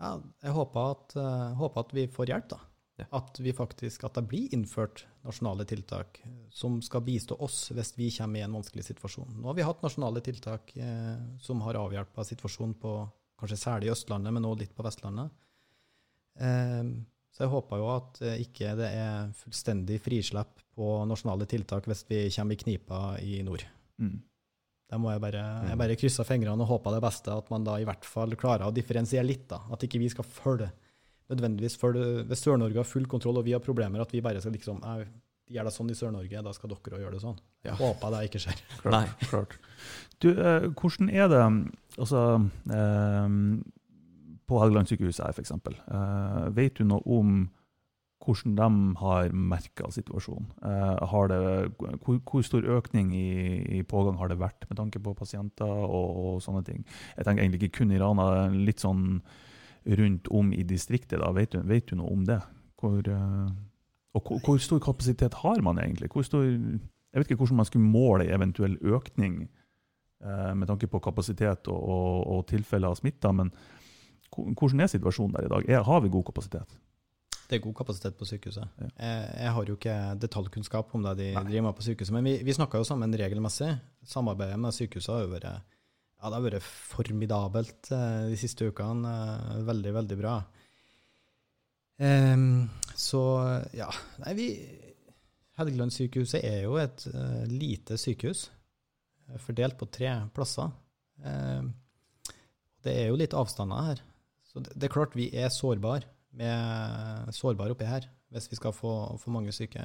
ja, 0.00 0.16
Jeg 0.42 0.54
håper 0.56 0.94
at, 0.96 1.16
eh, 1.20 1.52
håper 1.60 1.84
at 1.84 1.92
vi 1.94 2.06
får 2.10 2.32
hjelp, 2.32 2.48
da. 2.50 2.58
At, 3.00 3.40
vi 3.40 3.52
faktisk, 3.56 4.04
at 4.04 4.18
det 4.18 4.26
blir 4.28 4.52
innført 4.54 5.06
nasjonale 5.24 5.64
tiltak 5.66 6.20
som 6.52 6.76
skal 6.84 7.02
bistå 7.06 7.38
oss 7.40 7.70
hvis 7.72 7.94
vi 7.96 8.10
kommer 8.14 8.42
i 8.42 8.44
en 8.44 8.56
vanskelig 8.58 8.84
situasjon. 8.90 9.38
Nå 9.40 9.48
har 9.48 9.56
vi 9.56 9.64
hatt 9.66 9.80
nasjonale 9.82 10.20
tiltak 10.24 10.74
eh, 10.76 11.16
som 11.42 11.62
har 11.64 11.80
avhjelpa 11.80 12.24
situasjonen 12.28 12.76
på 12.82 12.92
kanskje 13.40 13.58
særlig 13.58 13.90
Østlandet, 13.94 14.34
men 14.36 14.46
også 14.46 14.62
litt 14.62 14.76
på 14.76 14.84
Vestlandet. 14.86 15.32
Eh, 16.38 16.92
så 17.32 17.46
jeg 17.46 17.52
håper 17.54 17.80
jo 17.80 17.88
at 17.94 18.20
eh, 18.28 18.42
ikke 18.44 18.74
det 18.78 18.90
er 18.92 19.32
fullstendig 19.40 19.98
frislepp 20.04 20.60
på 20.76 20.92
nasjonale 21.08 21.48
tiltak 21.48 21.88
hvis 21.88 22.04
vi 22.10 22.26
kommer 22.36 22.58
i 22.58 22.60
knipa 22.60 23.00
i 23.24 23.40
nord. 23.46 23.64
Mm. 24.02 24.20
Der 24.92 25.00
må 25.00 25.08
jeg 25.14 25.22
bare, 25.24 25.42
jeg 25.70 25.80
bare 25.80 25.96
krysse 25.96 26.24
fingrene 26.28 26.60
og 26.60 26.68
håpe 26.68 26.92
det 26.92 27.00
beste, 27.00 27.32
at 27.32 27.48
man 27.48 27.64
da 27.64 27.78
i 27.80 27.88
hvert 27.88 28.04
fall 28.04 28.36
klarer 28.36 28.68
å 28.68 28.74
differensiere 28.76 29.24
litt. 29.24 29.46
da, 29.48 29.62
At 29.72 29.86
ikke 29.86 30.00
vi 30.02 30.10
skal 30.12 30.28
følge 30.28 30.68
nødvendigvis 31.32 31.76
følge 31.80 32.22
Hvis 32.28 32.44
Sør-Norge 32.44 32.80
har 32.80 32.88
full 32.88 33.08
kontroll 33.10 33.40
og 33.40 33.46
vi 33.46 33.54
har 33.56 33.62
problemer, 33.64 34.04
at 34.04 34.12
vi 34.14 34.22
bare 34.24 34.40
skal 34.40 34.54
liksom 34.56 34.82
gjøre 34.84 35.08
De 35.48 35.56
gjør 35.56 35.68
det 35.68 35.74
sånn 35.74 35.90
i 35.92 35.96
Sør-Norge, 35.98 36.42
da 36.46 36.52
skal 36.56 36.70
dere 36.72 36.96
òg 36.96 37.02
gjøre 37.02 37.16
det 37.16 37.22
sånn. 37.24 37.38
Ja. 37.66 37.74
håper 37.76 38.14
det 38.14 38.20
ikke 38.28 38.40
skjer. 38.44 38.60
Klart, 38.82 38.94
Nei. 38.94 39.28
klart. 39.28 39.56
Du, 40.22 40.28
eh, 40.32 40.68
hvordan 40.78 41.10
er 41.10 41.26
det 41.32 41.40
altså, 41.98 42.22
eh, 42.72 43.34
på 44.48 44.60
Helgelandssykehuset 44.62 45.26
her, 45.26 45.34
f.eks.? 45.34 45.52
Eh, 45.58 46.46
vet 46.56 46.78
du 46.78 46.86
noe 46.88 47.02
om 47.18 47.42
hvordan 48.22 48.54
de 48.54 48.96
har 49.00 49.32
merka 49.34 49.88
situasjonen? 49.90 50.48
Eh, 50.62 51.06
har 51.12 51.30
det, 51.32 51.40
hvor, 52.04 52.20
hvor 52.22 52.44
stor 52.46 52.66
økning 52.78 53.10
i, 53.18 53.78
i 53.78 53.82
pågang 53.82 54.20
har 54.20 54.30
det 54.30 54.38
vært 54.40 54.68
med 54.70 54.78
tanke 54.78 55.02
på 55.02 55.14
pasienter 55.18 55.66
og, 55.66 56.20
og 56.22 56.42
sånne 56.44 56.62
ting? 56.66 56.84
Jeg 57.16 57.26
tenker 57.26 57.42
egentlig 57.42 57.64
ikke 57.64 57.82
kun 57.82 57.94
i 57.94 58.00
Rana, 58.02 58.28
litt 58.54 58.82
sånn 58.82 59.18
rundt 59.86 60.28
om 60.30 60.52
i 60.52 60.62
distriktet. 60.62 61.20
da. 61.20 61.30
Vet 61.32 61.52
du, 61.52 61.60
vet 61.66 61.88
du 61.90 61.96
noe 61.96 62.12
om 62.12 62.24
det? 62.26 62.40
Hvor, 62.80 62.98
eh, 62.98 63.50
og 64.14 64.22
hvor, 64.26 64.40
hvor 64.44 64.58
stor 64.58 64.78
kapasitet 64.82 65.34
har 65.42 65.62
man 65.62 65.78
egentlig? 65.78 66.10
Stor, 66.24 66.44
jeg 66.44 67.20
vet 67.20 67.30
ikke 67.30 67.42
hvordan 67.44 67.60
man 67.62 67.68
skulle 67.68 67.86
måle 67.86 68.28
eventuell 68.32 68.78
økning 68.80 69.42
eh, 70.24 70.54
med 70.54 70.66
tanke 70.66 70.86
på 70.86 70.98
kapasitet 70.98 71.68
og, 71.68 71.82
og, 71.82 72.26
og 72.26 72.46
tilfeller 72.48 72.92
av 72.92 73.00
smitta, 73.00 73.32
men 73.32 73.52
hvordan 74.32 74.80
er 74.80 74.88
situasjonen 74.88 75.36
der 75.36 75.46
i 75.46 75.52
dag? 75.52 75.68
Er, 75.68 75.84
har 75.84 76.00
vi 76.00 76.08
god 76.08 76.24
kapasitet? 76.24 76.78
Det 77.50 77.58
er 77.58 77.64
god 77.66 77.74
kapasitet 77.76 78.14
på 78.16 78.24
sykehuset. 78.24 78.64
Ja. 78.80 78.86
Jeg, 78.96 79.24
jeg 79.42 79.52
har 79.52 79.66
jo 79.68 79.74
ikke 79.76 79.96
detaljkunnskap 80.22 80.94
om 80.96 81.02
det 81.04 81.16
de 81.18 81.26
Nei. 81.34 81.44
driver 81.50 81.66
med 81.66 81.76
på 81.76 81.84
sykehuset, 81.84 82.14
men 82.16 82.24
vi, 82.24 82.38
vi 82.46 82.54
snakker 82.56 82.80
jo 82.80 82.86
sammen 82.88 83.12
regelmessig. 83.12 83.74
Samarbeidet 84.08 84.56
med 84.60 84.72
sykehuset 84.72 85.12
har 85.12 85.26
jo 85.26 85.34
vært, 85.34 85.74
ja, 86.22 86.30
det 86.30 86.36
har 86.38 86.44
vært 86.44 86.62
formidabelt 86.62 87.90
eh, 87.90 88.28
de 88.30 88.38
siste 88.38 88.68
ukene. 88.70 89.10
eh, 89.10 89.62
Veldig, 89.66 89.92
veldig 89.98 90.18
bra. 90.20 90.36
Um, 92.02 92.70
så 92.98 93.20
ja, 93.76 93.88
nei, 94.22 94.32
vi 94.38 94.46
Helgelandssykehuset 95.60 96.40
er 96.46 96.62
jo 96.64 96.78
et 96.80 97.04
uh, 97.12 97.42
lite 97.50 97.98
sykehus, 98.00 98.46
eh, 99.28 99.36
fordelt 99.42 99.76
på 99.78 99.90
tre 99.92 100.14
plasser. 100.34 100.72
Em, 101.22 101.68
det 102.82 102.94
er 103.02 103.10
jo 103.10 103.18
litt 103.20 103.36
avstander 103.36 103.84
her. 103.90 104.00
Så 104.48 104.62
det, 104.64 104.72
det 104.74 104.88
er 104.88 104.94
klart 104.94 105.14
vi 105.18 105.28
er 105.36 105.52
sårbare 105.52 106.08
sårbar 107.36 107.74
oppi 107.74 107.84
her, 107.84 108.06
hvis 108.32 108.48
vi 108.48 108.56
skal 108.56 108.72
få, 108.72 108.92
få 109.20 109.30
mange 109.34 109.52
syke. 109.52 109.76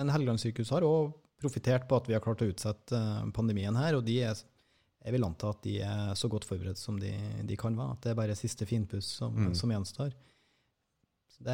Men 0.00 0.12
Helgelandssykehuset 0.14 0.78
har 0.78 0.86
òg 0.88 1.12
profitert 1.36 1.84
på 1.88 1.98
at 1.98 2.08
vi 2.08 2.16
har 2.16 2.22
klart 2.24 2.40
å 2.40 2.48
utsette 2.48 3.00
pandemien 3.36 3.76
her, 3.76 3.98
og 3.98 4.06
de 4.06 4.22
er, 4.24 4.40
jeg 5.06 5.14
vil 5.14 5.24
anta 5.24 5.52
at 5.54 5.60
de 5.62 5.76
er 5.86 6.14
så 6.18 6.26
godt 6.32 6.44
forberedt 6.48 6.80
som 6.80 6.96
de, 6.98 7.12
de 7.46 7.56
kan 7.58 7.76
være. 7.78 7.94
At 7.94 8.02
det 8.02 8.10
er 8.12 8.18
bare 8.18 8.34
siste 8.38 8.66
finpuss 8.66 9.06
som, 9.20 9.34
Mm. 9.36 9.52
som 9.54 9.70
gjenstår. 9.70 10.10
Det, 11.36 11.52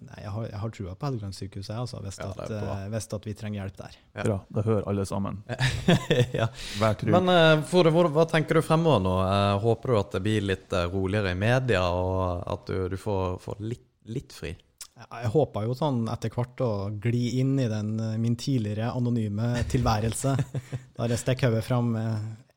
nei, 0.00 0.16
jeg 0.24 0.30
har, 0.32 0.44
jeg 0.48 0.58
har 0.62 0.70
trua 0.72 0.94
på 0.96 1.06
Helgelandssykehuset, 1.10 1.74
altså, 1.76 1.98
hvis, 2.00 2.16
Ja, 2.22 2.30
at, 2.32 2.52
eh, 2.56 2.86
hvis 2.94 3.06
at 3.12 3.26
vi 3.28 3.34
trenger 3.36 3.60
hjelp 3.60 3.76
der. 3.76 3.98
Ja. 4.16 4.22
Bra, 4.24 4.38
Det 4.56 4.64
hører 4.64 4.88
alle 4.88 5.04
sammen. 5.06 5.42
ja. 6.40 6.46
Vær 6.80 6.96
trygg. 6.96 7.12
Men 7.12 7.28
eh, 7.34 7.60
Frode, 7.68 7.92
hva, 7.92 8.06
hva 8.16 8.24
tenker 8.30 8.56
du 8.58 8.62
fremover 8.64 9.04
nå? 9.04 9.12
Eh, 9.26 9.58
håper 9.60 9.92
du 9.92 9.98
at 10.00 10.16
det 10.16 10.22
blir 10.24 10.48
litt 10.48 10.72
roligere 10.94 11.34
i 11.34 11.38
media, 11.38 11.84
og 11.92 12.48
at 12.56 12.72
du, 12.72 12.88
du 12.88 12.96
får, 12.96 13.36
får 13.44 13.60
litt, 13.60 13.84
litt 14.08 14.32
fri? 14.32 14.54
Jeg, 14.56 15.06
håper 15.10 15.34
håpa 15.36 15.66
jo 15.68 15.76
sånn 15.76 16.00
etter 16.12 16.32
hvert 16.32 16.60
å 16.64 16.70
gli 17.04 17.38
inn 17.44 17.54
i 17.60 17.68
den, 17.68 17.92
min 18.20 18.40
tidligere 18.40 18.88
anonyme 18.96 19.52
tilværelse. 19.68 20.32
da 20.96 21.08
jeg 21.12 21.20
stikker 21.20 21.52
hodet 21.52 21.68
fram 21.68 21.92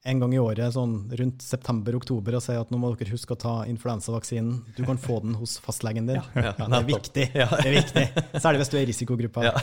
en 0.05 0.19
gang 0.19 0.33
i 0.35 0.39
året, 0.41 0.73
sånn 0.75 0.95
rundt 1.15 1.43
september-oktober, 1.45 2.35
og 2.35 2.43
sier 2.43 2.59
at 2.59 2.71
nå 2.73 2.79
må 2.81 2.89
dere 2.99 3.13
huske 3.13 3.35
å 3.35 3.39
ta 3.39 3.53
influensavaksinen. 3.71 4.57
Du 4.75 4.81
kan 4.83 4.97
få 4.99 5.21
den 5.23 5.37
hos 5.39 5.53
fastlegen 5.63 6.09
din. 6.09 6.19
Ja, 6.35 6.51
det 6.59 6.79
er 6.81 6.87
viktig. 6.89 7.27
Det 7.31 7.45
er 7.63 7.77
viktig. 7.77 8.03
Særlig 8.43 8.59
hvis 8.63 8.71
du 8.73 8.75
er 8.79 8.83
i 8.83 8.89
risikogruppa. 8.91 9.45
Ja. 9.47 9.53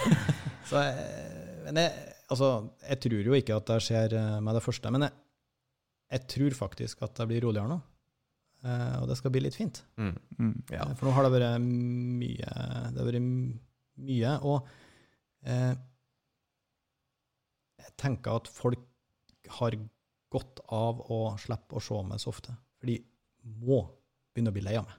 Så, 0.71 0.81
eh, 0.81 1.61
men 1.67 1.83
jeg, 1.83 1.93
altså, 2.33 2.49
jeg 2.89 3.03
tror 3.05 3.29
jo 3.29 3.37
ikke 3.37 3.59
at 3.61 3.69
det 3.75 3.79
skjer 3.85 4.17
eh, 4.17 4.39
med 4.41 4.57
det 4.57 4.65
første, 4.65 4.95
men 4.97 5.05
jeg, 5.09 5.17
jeg 6.17 6.25
tror 6.37 6.57
faktisk 6.65 7.05
at 7.05 7.21
det 7.21 7.29
blir 7.35 7.45
roligere 7.45 7.75
nå. 7.75 7.81
Eh, 8.65 8.97
Og 9.03 9.07
det 9.13 9.19
skal 9.21 9.33
bli 9.37 9.45
litt 9.45 9.61
fint. 9.61 9.83
Mm. 10.01 10.15
Mm. 10.41 10.55
Ja. 10.73 10.89
For 10.97 11.09
nå 11.11 11.15
har 11.19 11.29
det 11.29 11.35
vært 11.37 11.61
mye 11.69 12.49
Det 12.97 12.97
har 13.01 13.07
vært 13.13 13.23
mye, 14.09 14.33
og 14.41 14.73
eh, 15.45 15.73
jeg 17.85 17.95
tenker 18.01 18.41
at 18.41 18.49
folk 18.53 18.81
har 19.61 19.77
godt 20.31 20.63
av 20.71 21.01
å 21.11 21.21
slippe 21.43 21.79
å 21.79 21.83
se 21.85 22.03
meg 22.07 22.23
så 22.23 22.31
ofte. 22.33 22.55
For 22.81 22.91
de 22.91 23.01
må 23.65 23.83
begynne 24.35 24.53
å 24.53 24.57
bli 24.57 24.63
lei 24.65 24.77
av 24.81 24.87
meg. 24.89 24.97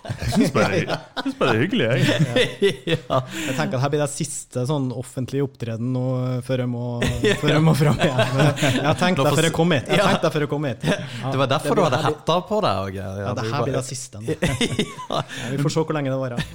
Jeg 0.00 0.30
syns 0.32 0.52
bare, 0.54 0.78
det 0.80 1.44
er 1.44 1.58
hyggelig. 1.60 1.86
Jeg. 1.92 2.70
ja. 2.94 3.18
Jeg 3.20 3.54
tenker 3.58 3.76
at 3.76 3.82
her 3.82 3.90
blir 3.92 4.00
det 4.00 4.06
siste 4.14 4.62
sånn 4.68 4.86
offentlige 4.96 5.44
opptreden 5.44 5.90
nå 5.92 6.04
før 6.46 6.62
jeg 6.64 6.70
må, 6.72 6.84
før 7.42 7.52
jeg 7.52 7.64
må 7.66 7.74
fram 7.76 8.00
igjen. 8.00 8.22
Jeg 8.64 8.86
har 8.86 8.96
tenkt 9.00 9.20
Nå 9.20 9.26
det 9.28 9.34
før 9.36 9.48
jeg 9.50 9.54
kom 9.58 9.74
hit. 9.76 9.90
Jeg 9.92 10.00
tenkte 10.06 10.24
det 10.24 10.32
før 10.36 10.46
jeg 10.46 10.52
kom 10.54 10.68
hit. 10.70 10.86
Ja, 10.88 11.34
Det 11.34 11.42
var 11.42 11.50
derfor 11.52 11.76
det 11.76 11.82
du 11.82 11.84
hadde 11.84 12.00
hetta 12.06 12.38
på 12.48 12.62
deg. 12.64 12.96
Ja, 12.96 13.10
Ja, 13.26 13.34
det 13.36 13.44
her 13.50 13.66
blir 13.68 13.76
det 13.76 13.84
siste. 13.90 14.22
nå. 14.24 14.38
Ja, 15.10 15.20
vi 15.52 15.60
får 15.66 15.74
se 15.76 15.84
hvor 15.84 15.96
lenge 15.98 16.14
det 16.14 16.20
varer. 16.22 16.48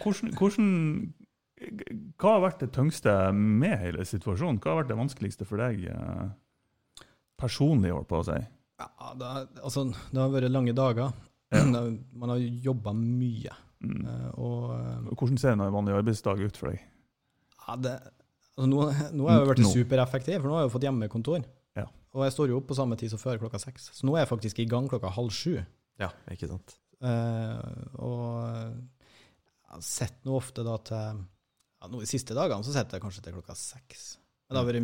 Hvordan, 0.00 0.32
hvordan 0.40 0.72
Hva 2.16 2.34
har 2.38 2.42
vært 2.48 2.64
det 2.64 2.70
tyngste 2.76 3.18
med 3.36 3.76
hele 3.84 4.08
situasjonen? 4.08 4.62
Hva 4.64 4.72
har 4.72 4.80
vært 4.84 4.94
det 4.94 5.00
vanskeligste 5.04 5.44
for 5.48 5.60
deg 5.60 5.84
eh, 5.92 6.26
personlig, 7.40 7.92
holdt 7.94 8.08
på 8.10 8.20
å 8.22 8.26
si? 8.28 8.36
Ja, 8.80 9.12
det, 9.16 9.30
har- 9.32 9.46
altså, 9.64 9.86
det 10.12 10.20
har 10.20 10.32
vært 10.34 10.52
lange 10.52 10.74
dager. 10.76 11.12
Ja. 11.54 11.62
Man 12.20 12.32
har 12.32 12.40
jobba 12.42 12.92
mye. 12.96 13.54
Mm. 13.84 14.00
eh, 14.08 14.28
Og 14.40 14.70
eh, 14.74 15.10
Hvordan 15.14 15.38
ser 15.40 15.52
en 15.54 15.62
vanlig 15.74 15.94
arbeidsdag 15.98 16.40
ut 16.46 16.56
for 16.58 16.72
deg? 16.72 16.80
ja, 17.66 17.74
det, 17.82 17.92
altså, 18.56 18.66
nå, 18.70 18.80
nå 19.18 19.26
har 19.28 19.40
jeg 19.40 19.48
vært 19.50 19.62
Nå. 19.64 19.70
supereffektiv, 19.74 20.36
for 20.40 20.48
nå 20.48 20.54
har 20.56 20.64
jeg 20.64 20.70
jo 20.70 20.74
fått 20.78 20.86
hjemmekontor. 20.86 21.46
Ja. 21.76 21.86
Og 22.16 22.22
jeg 22.24 22.32
står 22.36 22.52
jo 22.52 22.58
opp 22.60 22.68
på 22.70 22.76
samme 22.78 22.96
tid 23.00 23.10
som 23.12 23.20
før, 23.20 23.40
klokka 23.42 23.58
seks. 23.60 23.90
Så 23.98 24.06
nå 24.08 24.14
er 24.16 24.22
jeg 24.24 24.30
faktisk 24.32 24.60
i 24.62 24.68
gang 24.70 24.86
klokka 24.88 25.10
halv 25.16 25.32
sju. 25.34 25.56
Ja, 26.00 26.08
ikke 26.32 26.48
sant. 26.50 26.76
Uh, 27.04 27.58
og 28.00 28.30
jeg 28.46 29.74
har 29.74 29.82
sett 29.84 30.22
nå 30.24 30.36
ofte 30.38 30.62
da 30.64 30.76
til 30.88 30.96
ja, 31.18 31.88
nå, 31.92 31.98
De 32.00 32.08
siste 32.08 32.32
dagene 32.38 32.64
så 32.64 32.72
sitter 32.72 32.96
jeg 32.96 33.04
kanskje 33.04 33.24
til 33.26 33.34
klokka 33.36 33.56
seks. 33.60 34.06
Men 34.46 34.54
det 34.54 34.60
har 34.60 34.66
vært, 34.68 34.82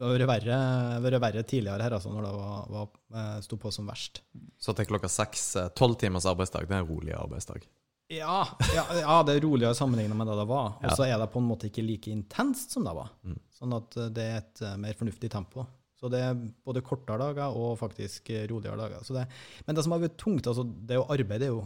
det 0.00 0.06
har 0.06 0.14
vært, 0.14 0.28
verre, 0.30 0.58
vært 1.04 1.20
verre 1.20 1.44
tidligere 1.44 1.84
her, 1.84 1.94
altså, 1.98 2.10
når 2.12 2.24
det 2.24 2.32
var, 2.38 2.68
var, 2.72 2.92
eh, 3.20 3.40
sto 3.44 3.58
på 3.60 3.72
som 3.74 3.88
verst. 3.90 4.22
Så 4.56 4.72
til 4.72 4.88
klokka 4.88 5.10
seks, 5.12 5.42
eh, 5.60 5.68
tolv 5.76 5.98
timers 6.00 6.24
arbeidsdag, 6.30 6.64
det 6.70 6.72
er 6.72 6.80
en 6.80 6.88
rolig 6.88 7.12
arbeidsdag. 7.18 7.66
Ja, 8.14 8.38
ja, 8.72 8.84
ja 9.02 9.18
det 9.28 9.36
er 9.36 9.44
roligere 9.44 9.76
sammenlignet 9.76 10.16
med 10.16 10.30
det 10.30 10.38
det 10.40 10.48
var. 10.48 10.78
Og 10.80 10.96
så 10.96 11.04
er 11.04 11.18
det 11.20 11.28
på 11.34 11.42
en 11.42 11.50
måte 11.50 11.68
ikke 11.68 11.84
like 11.84 12.12
intenst 12.12 12.72
som 12.72 12.88
det 12.88 12.96
var. 12.96 13.12
Mm. 13.28 13.36
Sånn 13.52 13.76
at 13.76 14.00
eh, 14.00 14.10
det 14.16 14.26
er 14.30 14.40
et 14.40 14.64
mer 14.80 14.96
fornuftig 14.96 15.32
tempo. 15.36 15.66
Så 16.00 16.08
det 16.12 16.24
er 16.24 16.40
både 16.64 16.84
kortere 16.84 17.20
dager 17.20 17.60
og 17.60 17.76
faktisk 17.80 18.32
roligere 18.48 18.80
dager. 18.80 19.04
Så 19.04 19.16
det, 19.16 19.28
men 19.68 19.76
det 19.76 19.84
som 19.84 19.92
har 19.92 20.02
vært 20.02 20.16
tungt, 20.20 20.48
altså, 20.48 20.64
det 20.64 20.96
er 20.96 21.02
jo 21.02 21.08
arbeid. 21.12 21.44
det 21.44 21.50
er 21.50 21.54
jo, 21.54 21.62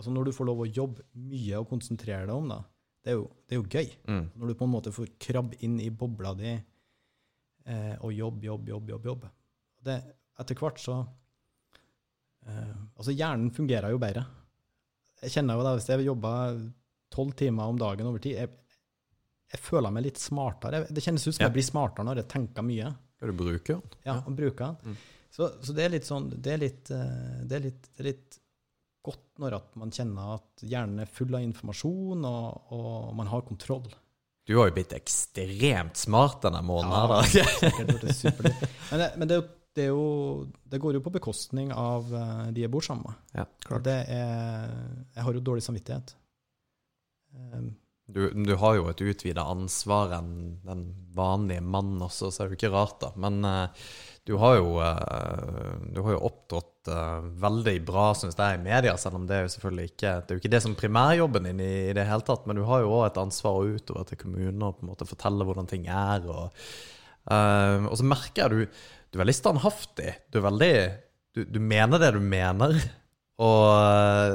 altså 0.00 0.16
Når 0.16 0.28
du 0.28 0.36
får 0.36 0.48
lov 0.48 0.64
å 0.64 0.72
jobbe 0.80 1.04
mye 1.28 1.60
og 1.60 1.68
konsentrere 1.68 2.24
deg 2.24 2.36
om 2.36 2.48
det, 2.48 2.62
det 3.04 3.12
er 3.12 3.16
jo, 3.16 3.28
det 3.48 3.56
er 3.56 3.60
jo 3.60 3.68
gøy. 3.68 3.94
Mm. 4.08 4.24
Når 4.36 4.48
du 4.48 4.56
på 4.56 4.66
en 4.66 4.74
måte 4.74 4.92
får 4.92 5.12
krabbe 5.20 5.60
inn 5.64 5.78
i 5.80 5.92
bobla 5.92 6.34
di 6.36 6.56
eh, 7.66 7.96
og 8.00 8.12
jobb, 8.14 8.42
jobb, 8.44 8.68
jobb, 8.68 8.88
jobb. 8.94 9.04
jobb. 9.10 9.26
Det, 9.84 9.96
etter 10.40 10.58
hvert 10.60 10.80
så 10.80 10.98
eh, 12.46 12.74
Altså, 12.96 13.12
hjernen 13.16 13.50
fungerer 13.56 13.92
jo 13.94 14.00
bedre. 14.02 14.24
Jeg 15.20 15.34
kjenner 15.36 15.58
jo 15.58 15.64
det 15.66 15.74
hvis 15.78 15.88
jeg 15.92 16.06
jobber 16.06 16.58
tolv 17.12 17.32
timer 17.36 17.70
om 17.72 17.78
dagen 17.80 18.08
over 18.08 18.22
tid. 18.22 18.38
Jeg, 18.38 18.50
jeg 19.50 19.60
føler 19.64 19.92
meg 19.92 20.06
litt 20.06 20.20
smartere. 20.22 20.84
Det 20.88 21.02
kjennes 21.04 21.26
ut 21.26 21.34
som 21.34 21.42
Ja. 21.42 21.48
jeg 21.48 21.56
blir 21.58 21.66
smartere 21.66 22.06
når 22.08 22.22
jeg 22.22 22.28
tenker 22.32 22.64
mye. 22.64 22.90
Ja, 23.20 23.26
du 23.28 23.32
bruker 23.36 23.80
den? 23.80 23.96
Ja, 24.06 24.18
og 24.24 24.36
bruker 24.38 24.76
den. 24.78 24.94
Mm. 24.94 25.16
Så, 25.30 25.48
så 25.62 25.74
det 25.76 25.84
er 25.84 25.92
litt 25.92 26.06
sånn 26.08 26.24
Det 26.42 26.52
er 26.54 26.58
litt, 26.58 26.88
eh, 26.90 27.42
det 27.46 27.58
er 27.58 27.66
litt, 27.68 27.84
det 27.94 28.00
er 28.02 28.08
litt 28.12 28.38
godt 29.04 29.38
når 29.40 29.54
at 29.56 29.76
man 29.80 29.92
kjenner 29.94 30.34
at 30.36 30.64
hjernen 30.66 31.00
er 31.04 31.08
full 31.08 31.32
av 31.36 31.40
informasjon, 31.44 32.24
og, 32.28 32.72
og 32.76 33.14
man 33.16 33.30
har 33.30 33.44
kontroll. 33.48 33.86
Du 34.50 34.56
har 34.58 34.66
jo 34.66 34.74
blitt 34.74 34.92
ekstremt 34.96 36.00
smart 36.00 36.40
denne 36.42 36.58
måneden 36.66 37.22
Ja, 37.38 37.46
supert. 38.10 38.64
Men, 38.90 38.98
det, 38.98 39.10
men 39.22 39.30
det, 39.30 39.36
det, 39.78 39.84
jo, 39.92 40.06
det 40.66 40.80
går 40.82 40.98
jo 40.98 41.02
på 41.04 41.12
bekostning 41.14 41.70
av 41.70 42.10
eh, 42.10 42.48
de 42.56 42.64
jeg 42.64 42.72
bor 42.72 42.82
sammen 42.82 43.06
med. 43.06 43.20
Ja, 43.38 43.44
klart. 43.62 43.84
Det 43.86 43.94
er, 44.10 44.72
jeg 45.14 45.26
har 45.28 45.38
jo 45.38 45.44
dårlig 45.52 45.62
samvittighet. 45.62 46.16
Um, 47.36 47.70
Du, 48.10 48.24
du 48.34 48.56
har 48.58 48.74
jo 48.74 48.88
et 48.90 49.00
utvida 49.06 49.44
ansvar 49.46 50.16
enn 50.16 50.32
den 50.66 50.80
vanlige 51.14 51.62
mannen 51.62 52.02
også, 52.02 52.32
så 52.34 52.42
er 52.42 52.48
det 52.48 52.56
jo 52.56 52.58
ikke 52.58 52.74
rart, 52.74 52.96
da. 53.04 53.12
Men 53.22 53.38
eh, 53.46 53.84
du 54.28 54.36
har 54.36 54.58
jo, 54.58 54.74
eh, 54.84 55.72
du 55.94 56.00
jo 56.12 56.20
opptrådt 56.28 56.90
eh, 56.92 57.26
veldig 57.40 57.74
bra, 57.88 58.10
syns 58.16 58.36
jeg, 58.36 58.58
i 58.58 58.62
media, 58.62 58.92
selv 59.00 59.16
om 59.16 59.26
det 59.28 59.38
er 59.38 59.46
jo 59.46 59.52
selvfølgelig 59.54 59.90
ikke 59.90 60.12
Det 60.20 60.32
er 60.32 60.36
jo 60.36 60.42
ikke 60.42 60.52
det 60.52 60.62
som 60.66 60.76
primærjobben 60.78 61.48
din 61.48 61.62
i, 61.64 61.72
i 61.88 61.96
det 61.96 62.06
hele 62.08 62.26
tatt, 62.26 62.44
men 62.46 62.60
du 62.60 62.66
har 62.68 62.84
jo 62.84 62.92
òg 62.98 63.06
et 63.08 63.20
ansvar 63.22 63.74
utover 63.74 64.08
til 64.08 64.20
kommunen 64.20 64.66
og 64.66 64.76
på 64.76 64.84
en 64.84 64.92
måte 64.92 65.08
fortelle 65.08 65.46
hvordan 65.48 65.70
ting 65.70 65.88
er. 65.88 66.28
Og, 66.28 66.62
uh, 67.32 67.88
og 67.88 67.96
så 67.96 68.06
merker 68.06 68.44
jeg 68.44 68.52
du, 68.52 68.82
du 69.10 69.18
er 69.18 69.24
veldig 69.24 69.38
standhaftig. 69.40 70.14
Du 70.30 70.40
er 70.40 70.48
veldig 70.50 70.74
Du, 71.30 71.44
du 71.46 71.60
mener 71.62 72.00
det 72.02 72.14
du 72.16 72.20
mener. 72.20 72.74
Og 73.40 73.62
eh, 73.72 74.32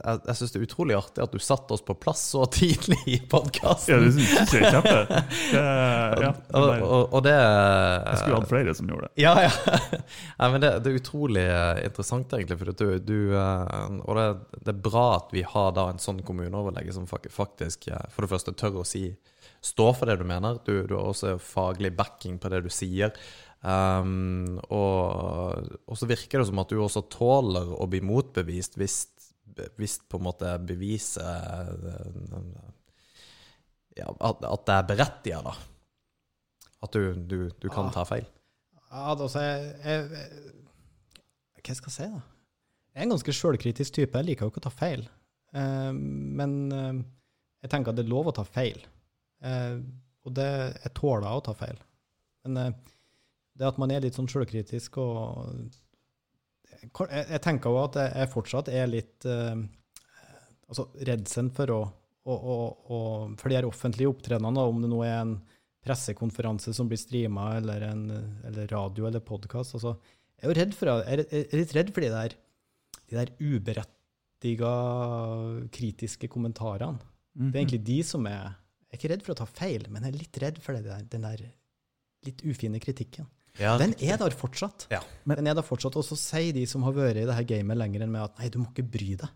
jeg, 0.00 0.20
jeg 0.30 0.38
syns 0.38 0.54
det 0.54 0.58
er 0.58 0.64
utrolig 0.64 0.94
artig 0.96 1.22
at 1.26 1.34
du 1.34 1.42
satte 1.42 1.76
oss 1.76 1.82
på 1.84 1.96
plass 2.00 2.22
så 2.32 2.46
tidlig 2.48 2.96
i 3.12 3.18
podkasten. 3.28 3.92
Ja, 3.92 3.98
det 4.00 4.14
syns 4.16 4.54
jeg 4.54 4.64
er 4.64 4.78
kjempe. 4.78 4.94
Det, 5.46 5.60
ja, 6.22 6.30
det 6.32 6.56
og, 6.58 6.82
og, 6.82 7.02
og 7.16 7.22
det 7.24 7.34
jeg 7.34 8.18
skulle 8.20 8.38
hatt 8.40 8.48
flere 8.50 8.72
som 8.76 8.88
gjorde 8.90 9.08
det. 9.08 9.22
Ja, 9.22 9.32
ja. 9.44 9.50
Nei, 10.40 10.48
men 10.54 10.62
det, 10.62 10.70
det 10.84 10.90
er 10.90 10.98
utrolig 11.00 11.44
eh, 11.44 11.82
interessant, 11.86 12.32
egentlig. 12.36 12.58
For 12.60 12.72
du, 12.72 12.86
du, 13.04 13.18
eh, 13.36 14.00
og 14.02 14.18
det, 14.18 14.26
det 14.62 14.72
er 14.72 14.82
bra 14.88 15.06
at 15.18 15.32
vi 15.36 15.44
har 15.46 15.74
da 15.76 15.88
en 15.92 16.02
sånn 16.02 16.22
kommuneoverlege 16.26 16.94
som 16.96 17.08
faktisk 17.10 17.90
for 18.12 18.24
det 18.24 18.32
første 18.32 18.56
tør 18.56 18.80
å 18.82 18.88
si 18.88 19.10
Stå 19.66 19.90
for 19.96 20.08
det 20.08 20.18
du 20.20 20.26
mener. 20.28 20.60
Du, 20.66 20.74
du 20.86 20.94
har 20.94 21.08
også 21.10 21.36
faglig 21.42 21.90
backing 21.96 22.38
på 22.42 22.50
det 22.52 22.62
du 22.66 22.70
sier. 22.72 23.14
Um, 23.66 24.60
og, 24.70 25.72
og 25.88 25.98
så 25.98 26.06
virker 26.06 26.38
det 26.38 26.48
som 26.50 26.60
at 26.62 26.70
du 26.70 26.78
også 26.78 27.02
tåler 27.10 27.72
å 27.74 27.88
bli 27.90 28.02
motbevist 28.04 28.76
hvis, 28.78 28.98
hvis 29.80 29.96
på 30.06 30.20
en 30.20 30.26
måte 30.28 30.52
beviset 30.68 31.24
ja, 33.96 34.12
at, 34.12 34.44
at 34.44 34.66
det 34.68 34.76
er 34.76 34.88
berettiget, 34.90 35.48
da. 35.48 35.56
At 36.84 36.94
du, 36.94 37.16
du, 37.16 37.38
du 37.48 37.68
kan 37.72 37.88
ja. 37.88 37.94
ta 37.96 38.04
feil. 38.06 38.26
ja, 38.92 39.04
altså, 39.16 39.40
jeg, 39.40 39.72
jeg 39.82 40.02
Hva 41.64 41.78
skal 41.80 41.90
jeg 41.90 41.96
si, 41.96 42.08
da? 42.12 42.24
Jeg 42.92 43.02
er 43.02 43.06
en 43.08 43.12
ganske 43.16 43.34
sjølkritisk 43.36 43.96
type. 43.96 44.20
Jeg 44.20 44.28
liker 44.30 44.46
jo 44.46 44.52
ikke 44.52 44.62
å 44.62 44.66
ta 44.68 44.72
feil. 44.72 45.02
Uh, 45.56 45.90
men 45.96 46.52
uh, 46.72 47.00
jeg 47.64 47.72
tenker 47.72 47.92
at 47.92 47.98
det 47.98 48.06
er 48.06 48.12
lov 48.12 48.30
å 48.30 48.36
ta 48.36 48.44
feil. 48.46 48.78
Eh, 49.44 49.78
og 50.26 50.34
det, 50.34 50.50
jeg 50.82 50.94
tåler 50.96 51.28
å 51.30 51.42
ta 51.44 51.54
feil. 51.56 51.78
Men 52.46 52.62
eh, 52.62 52.94
det 53.56 53.68
at 53.68 53.80
man 53.80 53.92
er 53.92 54.04
litt 54.04 54.16
sånn 54.16 54.28
sjølkritisk 54.30 54.98
og 55.00 55.50
jeg, 56.76 57.24
jeg 57.30 57.40
tenker 57.42 57.72
jo 57.72 57.80
at 57.80 57.96
jeg, 57.98 58.12
jeg 58.20 58.32
fortsatt 58.32 58.68
er 58.70 58.90
litt 58.90 59.26
eh, 59.28 59.54
altså 60.68 60.86
redselen 61.08 61.50
for 61.54 61.72
å, 61.72 61.80
å, 62.26 62.34
å, 62.36 62.56
å 62.90 62.98
For 63.38 63.50
de 63.50 63.58
her 63.58 63.68
offentlige 63.68 64.10
opptredenene, 64.12 64.66
om 64.66 64.82
det 64.82 64.90
nå 64.92 65.00
er 65.06 65.18
en 65.20 65.36
pressekonferanse 65.86 66.74
som 66.74 66.88
blir 66.90 67.00
streama, 67.00 67.52
eller, 67.60 67.86
en, 67.86 68.06
eller 68.48 68.70
radio 68.72 69.06
eller 69.06 69.22
podkast 69.24 69.76
altså, 69.78 69.94
Jeg 70.36 70.44
er 70.44 70.50
jo 70.50 70.58
redd 70.58 70.74
for, 70.76 70.90
jeg 71.06 71.26
er, 71.30 71.58
litt 71.62 71.74
redd 71.76 71.92
for 71.94 72.04
de 72.04 72.12
der, 72.12 72.36
de 73.06 73.20
der 73.20 73.34
uberettiga 73.38 74.72
kritiske 75.72 76.28
kommentarene. 76.32 76.98
Mhm. 77.38 77.52
Det 77.52 77.56
er 77.56 77.62
egentlig 77.62 77.84
de 77.86 78.00
som 78.06 78.26
er 78.30 78.56
Jeg 78.96 79.02
er 79.02 79.08
ikke 79.08 79.12
redd 79.12 79.24
for 79.26 79.34
å 79.34 79.36
ta 79.36 79.44
feil, 79.44 79.82
men 79.92 80.02
jeg 80.06 80.14
er 80.14 80.18
litt 80.18 80.38
redd 80.40 80.58
for 80.64 80.72
det 80.72 80.84
der, 80.86 81.02
den 81.12 81.20
der 81.26 81.40
litt 82.24 82.40
ufine 82.48 82.80
kritikken. 82.80 83.26
Ja, 83.60 83.76
Den 83.80 83.92
er 84.00 84.16
der 84.16 84.30
fortsatt. 84.36 84.86
Ja. 84.90 85.00
Men- 85.24 85.36
den 85.36 85.46
er 85.48 85.54
der 85.54 85.62
fortsatt. 85.62 85.96
Og 85.96 86.04
så 86.04 86.16
sier 86.16 86.52
de 86.52 86.64
som 86.66 86.82
har 86.82 86.92
vært 86.92 87.16
i 87.16 87.24
det 87.26 87.34
her 87.34 87.44
gamet 87.44 87.76
lenger 87.76 88.02
enn 88.02 88.10
meg, 88.12 88.22
at 88.22 88.38
nei, 88.38 88.48
du 88.48 88.58
må 88.58 88.66
ikke 88.72 88.84
bry 88.90 89.14
deg. 89.16 89.28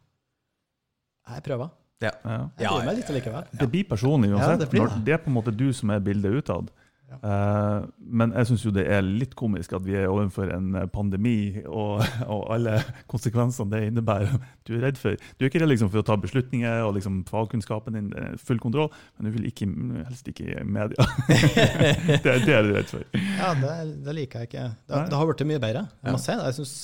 Jeg 1.28 1.42
prøver. 1.44 1.70
Ja. 2.00 2.10
Jeg 2.24 2.50
Ja, 2.64 2.70
bryr 2.72 2.84
meg 2.86 2.96
litt 2.96 3.08
likevel. 3.12 3.46
Det 3.58 3.70
blir 3.70 3.84
personlig 3.84 4.30
Ja, 4.30 4.36
uansett. 4.38 4.58
det 4.60 4.70
blir 4.70 4.80
når 4.80 4.94
det. 4.96 5.04
det 5.04 5.12
er 5.14 5.18
på 5.18 5.28
en 5.28 5.34
måte 5.36 5.56
du 5.56 5.72
som 5.72 5.90
er 5.90 6.00
bildet 6.00 6.32
utad. 6.44 6.70
Eh, 7.10 7.78
men 8.20 8.32
jeg 8.36 8.46
syns 8.48 8.62
jo 8.64 8.70
det 8.74 8.84
er 8.86 9.02
litt 9.02 9.32
komisk 9.38 9.72
at 9.76 9.82
vi 9.84 9.96
er 9.98 10.06
overfor 10.10 10.52
en 10.54 10.68
eh, 10.78 10.86
pandemi 10.92 11.62
og, 11.66 12.04
og 12.32 12.44
alle 12.54 12.76
konsekvensene 13.10 13.70
det 13.74 13.80
innebærer. 13.88 14.36
Du 14.68 14.76
er 14.76 14.84
redd 14.86 15.00
for 15.00 15.16
Du 15.36 15.44
er 15.44 15.50
ikke 15.50 15.62
redd 15.64 15.72
liksom 15.72 15.90
for 15.90 16.02
å 16.02 16.06
ta 16.06 16.16
beslutninger 16.22 16.84
og 16.86 16.94
liksom 16.98 17.20
fagkunnskapen 17.30 17.98
din, 17.98 18.12
eh, 18.14 18.36
full 18.38 18.62
kontroll, 18.62 18.88
men 19.18 19.28
du 19.28 19.34
vil 19.38 19.48
ikke, 19.50 19.68
helst 20.06 20.30
ikke 20.30 20.46
i 20.54 20.64
media. 20.64 21.08
det, 21.28 22.22
det 22.46 22.54
er 22.54 22.64
du 22.68 22.72
redd 22.78 22.88
for. 22.92 23.04
Ja, 23.40 23.52
det, 23.58 23.74
det 24.06 24.16
liker 24.20 24.44
jeg 24.44 24.52
ikke. 24.52 24.68
Det, 24.86 25.04
det 25.10 25.18
har 25.20 25.30
blitt 25.32 25.46
mye 25.50 25.62
bedre. 25.66 25.86
Jeg 26.04 26.14
Ja. 26.14 26.22
si 26.22 26.32
det. 26.32 26.46
Jeg 26.50 26.58
synes, 26.60 26.74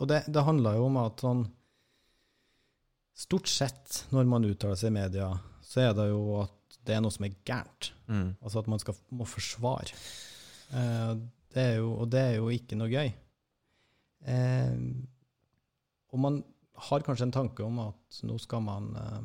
og 0.00 0.08
det, 0.10 0.22
det 0.32 0.46
handler 0.46 0.78
jo 0.80 0.88
om 0.90 0.98
at 1.06 1.22
sånn 1.26 1.46
Stort 3.16 3.48
sett 3.48 4.02
når 4.12 4.26
man 4.28 4.44
uttaler 4.44 4.76
seg 4.76 4.90
i 4.90 4.96
media, 4.98 5.30
så 5.64 5.86
er 5.86 5.94
det 5.96 6.10
jo 6.10 6.18
at 6.42 6.55
det 6.86 6.94
er 6.96 7.02
noe 7.04 7.14
som 7.14 7.26
er 7.26 7.34
gærent. 7.46 7.90
Mm. 8.08 8.28
Altså 8.40 8.60
at 8.62 8.68
man 8.70 8.80
skal, 8.82 8.96
må 9.10 9.26
forsvare. 9.28 9.94
Eh, 10.72 11.14
det 11.56 11.62
er 11.62 11.76
jo, 11.80 11.92
og 12.02 12.10
det 12.12 12.20
er 12.22 12.34
jo 12.38 12.50
ikke 12.54 12.78
noe 12.78 12.90
gøy. 12.92 13.10
Eh, 14.26 14.76
og 16.12 16.22
man 16.22 16.40
har 16.90 17.04
kanskje 17.06 17.28
en 17.28 17.34
tanke 17.34 17.64
om 17.64 17.78
at 17.86 18.20
nå 18.28 18.36
skal 18.42 18.62
man, 18.64 18.90
eh, 19.00 19.20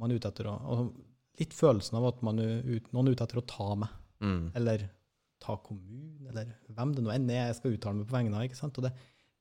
man 0.00 0.12
ute 0.14 0.28
etter 0.32 0.48
å 0.50 0.56
altså 0.60 0.88
Litt 1.36 1.52
følelsen 1.52 1.98
av 1.98 2.06
at 2.08 2.22
man 2.24 2.38
ut, 2.40 2.86
noen 2.96 3.08
er 3.10 3.12
ute 3.12 3.24
etter 3.26 3.42
å 3.42 3.42
ta 3.44 3.74
meg, 3.76 3.90
Mm. 4.24 4.52
eller 4.56 4.86
ta 5.38 5.52
kommunen, 5.60 6.24
eller 6.30 6.54
hvem 6.72 6.94
det 6.96 7.02
nå 7.04 7.10
enn 7.12 7.26
er 7.28 7.50
jeg 7.50 7.56
skal 7.58 7.74
uttale 7.76 7.98
meg 7.98 8.06
på 8.08 8.14
vegne 8.16 8.38
av. 8.38 8.44
ikke 8.46 8.56
sant? 8.56 8.78
Og 8.80 8.86
det, 8.86 8.92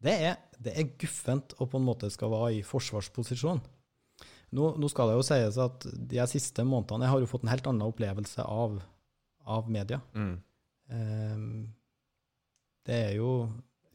det, 0.04 0.12
er, 0.28 0.36
det 0.60 0.74
er 0.76 0.90
guffent 1.00 1.56
å 1.56 1.64
på 1.72 1.80
en 1.80 1.86
måte 1.88 2.10
skal 2.12 2.34
være 2.34 2.58
i 2.58 2.66
forsvarsposisjon. 2.68 3.62
Nå, 4.56 4.72
nå 4.80 4.90
skal 4.92 5.10
det 5.12 5.18
jo 5.20 5.26
sies 5.28 5.58
at 5.62 5.86
de 6.12 6.26
siste 6.32 6.64
månedene 6.68 7.06
jeg 7.08 7.12
har 7.14 7.24
jo 7.24 7.30
fått 7.32 7.44
en 7.46 7.52
helt 7.52 7.68
annen 7.70 7.86
opplevelse 7.90 8.46
av, 8.48 8.78
av 9.58 9.70
media. 9.72 10.00
Mm. 10.16 10.36
Um, 10.96 11.46
det 12.86 12.98
er 13.10 13.14
jo 13.18 13.30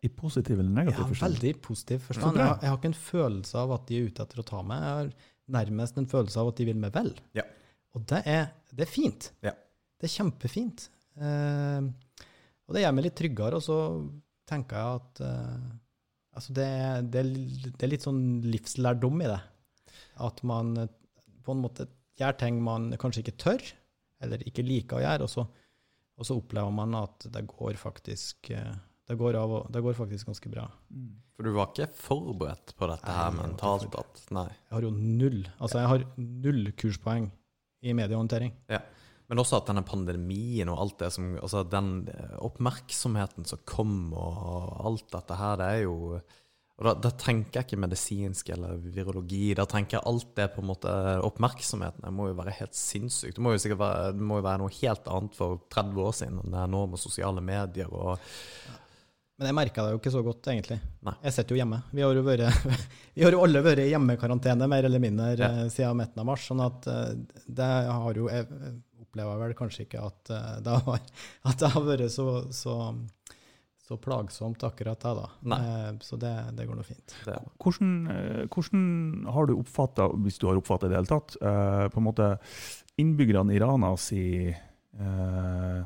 I 0.02 0.08
positiv 0.16 0.58
eller 0.58 0.70
ja, 0.72 0.76
negativ 0.82 1.04
forstand? 1.12 1.26
veldig 1.36 1.52
positiv 1.62 2.02
forstand. 2.08 2.36
Jeg, 2.40 2.46
har- 2.48 2.58
jeg 2.64 2.70
har 2.72 2.78
ikke 2.80 2.90
en 2.92 3.00
følelse 3.04 3.58
av 3.62 3.74
at 3.76 3.84
de 3.90 3.98
er 4.00 4.08
ute 4.10 4.24
etter 4.26 4.40
å 4.42 4.46
ta 4.50 4.62
meg. 4.66 4.80
Jeg 4.84 4.94
har 4.96 5.12
nærmest 5.60 5.98
en 6.00 6.08
følelse 6.10 6.40
av 6.42 6.48
at 6.52 6.60
de 6.60 6.66
vil 6.70 6.80
meg 6.82 6.92
vel. 6.94 7.12
Ja. 7.38 7.44
Og 7.94 8.04
det 8.10 8.22
er, 8.30 8.48
det 8.72 8.86
er 8.86 8.90
fint. 8.90 9.30
Ja. 9.44 9.52
Det 10.00 10.08
er 10.08 10.14
kjempefint. 10.14 10.88
Ehm, 11.20 11.92
og 12.66 12.74
det 12.76 12.84
gjør 12.84 12.94
meg 12.96 13.04
litt 13.08 13.16
tryggere, 13.18 13.58
og 13.58 13.64
så 13.66 13.78
tenker 14.48 14.78
jeg 14.78 15.00
at 15.00 15.20
uh, 15.26 15.70
altså 16.38 16.54
det, 16.56 16.66
er- 16.66 17.02
det, 17.12 17.24
er, 17.24 17.72
det 17.76 17.86
er 17.86 17.92
litt 17.92 18.06
sånn 18.06 18.22
livslærdom 18.46 19.20
i 19.26 19.30
det. 19.30 19.40
At 20.20 20.42
man 20.46 20.74
på 21.44 21.54
en 21.54 21.64
måte 21.64 21.88
gjør 22.20 22.36
ting 22.40 22.60
man 22.64 22.90
kanskje 23.00 23.24
ikke 23.24 23.38
tør, 23.40 23.64
eller 24.20 24.44
ikke 24.46 24.66
liker 24.66 24.98
å 24.98 25.02
gjøre, 25.04 25.26
og 25.26 25.32
så, 25.32 25.46
og 26.20 26.28
så 26.28 26.36
opplever 26.36 26.74
man 26.76 26.98
at 26.98 27.24
det 27.32 27.46
går 27.48 27.78
faktisk 27.80 28.50
eh, 28.52 28.74
det 29.10 29.16
går, 29.18 29.34
av, 29.34 29.52
det 29.74 29.80
går 29.82 29.96
faktisk 29.98 30.28
ganske 30.28 30.50
bra. 30.52 30.68
Mm. 30.94 31.10
For 31.34 31.48
du 31.48 31.54
var 31.56 31.72
ikke 31.72 31.88
forberedt 31.98 32.76
på 32.78 32.86
dette 32.86 33.08
Nei, 33.08 33.16
her 33.16 33.34
mentalt? 33.34 33.96
At, 33.98 34.22
nei. 34.36 34.46
Jeg 34.68 34.76
har 34.76 34.86
jo 34.86 34.90
null 34.94 35.40
altså 35.56 35.80
jeg 35.80 35.90
har 35.90 36.04
null 36.20 36.70
kurspoeng 36.78 37.26
i 37.80 37.94
mediehåndtering. 37.96 38.52
Men 39.30 39.42
også 39.42 39.58
at 39.58 39.70
denne 39.70 39.82
pandemien 39.86 40.70
og 40.70 40.82
alt 40.84 40.98
det 41.00 41.08
som 41.14 41.32
Altså 41.38 41.64
den 41.70 41.90
oppmerksomheten 42.42 43.46
som 43.48 43.62
kom, 43.66 44.12
og 44.14 44.78
alt 44.90 45.08
dette 45.14 45.38
her, 45.38 45.58
det 45.58 45.68
er 45.74 45.82
jo 45.86 45.96
Og 46.80 46.86
da, 46.88 46.94
da 47.04 47.10
tenker 47.20 47.60
jeg 47.60 47.66
ikke 47.68 47.78
medisinsk 47.82 48.48
eller 48.54 48.78
virologi. 48.80 49.50
Da 49.58 49.66
tenker 49.68 49.98
jeg 49.98 50.06
alt 50.08 50.30
det 50.38 50.46
på 50.54 50.62
en 50.62 50.70
måte 50.70 50.92
Oppmerksomheten 51.28 52.06
det 52.06 52.12
må 52.16 52.30
jo 52.30 52.36
være 52.38 52.54
helt 52.56 52.76
sinnssykt. 52.78 53.36
Det 53.36 53.44
må 53.44 53.52
jo 53.52 53.60
sikkert 53.60 53.82
være, 53.82 54.12
det 54.16 54.24
må 54.30 54.38
jo 54.40 54.46
være 54.48 54.62
noe 54.62 54.72
helt 54.80 55.10
annet 55.12 55.36
for 55.36 55.58
30 55.76 56.00
år 56.08 56.14
siden 56.22 56.38
enn 56.40 56.54
det 56.56 56.62
er 56.62 56.70
nå 56.72 56.84
med 56.94 57.02
sosiale 57.02 57.44
medier 57.44 57.92
og 57.92 58.14
Men 59.40 59.48
jeg 59.50 59.56
merka 59.56 59.84
det 59.86 59.92
jo 59.94 60.00
ikke 60.02 60.10
så 60.12 60.20
godt, 60.24 60.48
egentlig. 60.52 60.76
Nei. 61.06 61.14
Jeg 61.24 61.32
sitter 61.32 61.54
jo 61.56 61.60
hjemme. 61.62 61.78
Vi 61.96 62.02
har 62.04 62.12
jo, 62.16 62.24
vært, 62.26 62.66
vi 63.16 63.24
har 63.24 63.32
jo 63.36 63.44
alle 63.46 63.62
vært 63.64 63.80
i 63.84 63.90
hjemmekarantene 63.92 64.66
mer 64.68 64.88
eller 64.88 65.00
mindre 65.00 65.30
Ja. 65.40 65.48
eh, 65.62 65.70
siden 65.72 65.96
midten 66.00 66.20
av 66.20 66.28
mars. 66.28 66.44
sånn 66.50 66.60
at 66.64 66.88
eh, 66.92 67.14
det 67.48 67.70
har 67.88 68.20
jo 68.20 68.26
Jeg 68.28 68.48
opplever 69.00 69.40
vel 69.40 69.54
kanskje 69.58 69.86
ikke 69.86 70.02
at 70.10 70.32
eh, 70.36 70.58
det 70.64 70.76
har, 70.84 71.00
at 71.52 71.56
det 71.64 71.72
har 71.72 71.86
vært 71.88 72.12
så, 72.12 72.26
så, 72.52 72.76
så 73.90 73.98
plagsomt 73.98 74.62
akkurat 74.66 75.02
det, 75.02 75.14
da. 75.18 75.26
Nei. 75.50 75.60
Eh, 75.60 75.92
Så 76.06 76.16
det, 76.22 76.30
det 76.56 76.66
går 76.70 76.78
nå 76.78 76.84
fint. 76.86 77.14
Hvordan, 77.58 77.92
eh, 78.14 78.42
hvordan 78.54 78.84
har 79.34 79.46
du 79.50 79.56
oppfatta, 79.58 80.06
hvis 80.22 80.38
du 80.38 80.46
har 80.46 80.60
oppfatta 80.62 80.86
i 80.86 80.92
det 80.94 81.00
hele 81.02 81.10
tatt, 81.10 81.34
eh, 81.42 81.86
på 81.90 81.98
en 81.98 82.06
måte 82.06 82.28
innbyggerne 83.02 83.54
i 83.56 83.58
Rana 83.62 83.90
si 83.98 84.22
eh, 85.00 85.80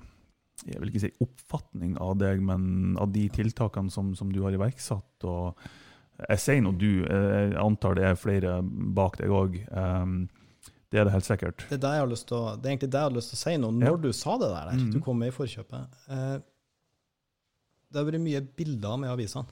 jeg 0.64 0.80
vil 0.80 0.90
ikke 0.92 1.02
si 1.02 1.10
oppfatning 1.20 1.96
av 2.00 2.14
deg, 2.20 2.40
men 2.40 2.94
av 3.00 3.10
de 3.12 3.26
tiltakene 3.34 3.90
som, 3.92 4.14
som 4.16 4.30
du 4.32 4.38
har 4.46 4.54
iverksatt. 4.56 5.24
og 5.28 5.58
Jeg 6.30 6.40
sier 6.40 6.62
nå 6.64 6.72
du, 6.78 7.02
jeg 7.04 7.56
antar 7.60 7.98
det 7.98 8.06
er 8.12 8.16
flere 8.20 8.60
bak 8.64 9.18
deg 9.20 9.32
òg. 9.34 9.58
det 10.94 11.00
er 11.02 11.04
det 11.08 11.12
helt 11.12 11.26
sikkert. 11.26 11.66
Det 11.68 11.76
er, 11.76 11.82
det, 11.82 11.90
jeg 11.98 12.04
har 12.04 12.10
lyst 12.14 12.28
til 12.30 12.38
å, 12.38 12.54
det 12.56 12.68
er 12.68 12.72
egentlig 12.76 12.90
det 12.94 13.00
jeg 13.02 13.10
har 13.10 13.16
lyst 13.18 13.32
til 13.34 13.38
å 13.40 13.42
si 13.42 13.56
nå, 13.60 13.72
Ja. 13.82 13.90
når 13.90 14.00
du 14.06 14.10
sa 14.14 14.38
det 14.38 14.50
der. 14.54 14.72
Mhm. 14.78 14.90
Du 14.94 15.00
kom 15.04 15.18
med 15.20 15.32
i 15.32 15.36
forkjøpet. 15.36 16.00
Det 17.94 18.00
har 18.00 18.08
vært 18.08 18.24
mye 18.24 18.42
bilder 18.58 18.96
med 18.98 19.12
avisene. 19.12 19.46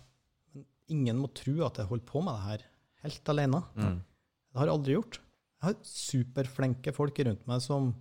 Men 0.51 0.65
ingen 0.91 1.21
må 1.23 1.31
tro 1.31 1.55
at 1.63 1.79
jeg 1.79 1.87
holder 1.87 2.09
på 2.09 2.23
med 2.27 2.35
det 2.35 2.47
her 2.49 2.65
helt 3.05 3.31
alene. 3.31 3.61
Mm. 3.79 4.01
Det 4.03 4.61
har 4.61 4.69
jeg 4.69 4.77
aldri 4.77 4.97
gjort. 4.97 5.19
Jeg 5.63 5.69
har 5.69 5.77
superflinke 5.87 6.95
folk 6.97 7.21
rundt 7.23 7.47
meg 7.47 7.63
som, 7.63 7.93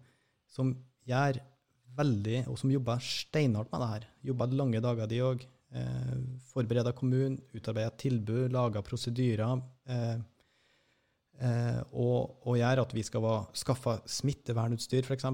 som 0.50 0.74
gjør 1.06 1.38
veldig, 1.98 2.40
og 2.50 2.58
som 2.58 2.72
jobber 2.74 3.04
steinhardt 3.06 3.70
med 3.70 3.84
det 3.84 3.90
her. 3.92 4.08
Jobber 4.32 4.56
lange 4.58 4.82
dager, 4.82 5.10
de 5.12 5.20
òg. 5.28 5.46
Eh, 5.78 6.16
forbereder 6.52 6.96
kommunen, 6.98 7.38
utarbeider 7.54 7.94
tilbud, 8.02 8.50
lager 8.52 8.84
prosedyrer. 8.88 9.62
Eh, 9.94 10.16
eh, 11.46 11.80
og, 11.92 12.42
og 12.48 12.58
gjør 12.60 12.84
at 12.88 12.98
vi 12.98 13.06
skal 13.08 13.30
skaffe 13.62 14.00
smittevernutstyr, 14.10 15.06
f.eks. 15.06 15.30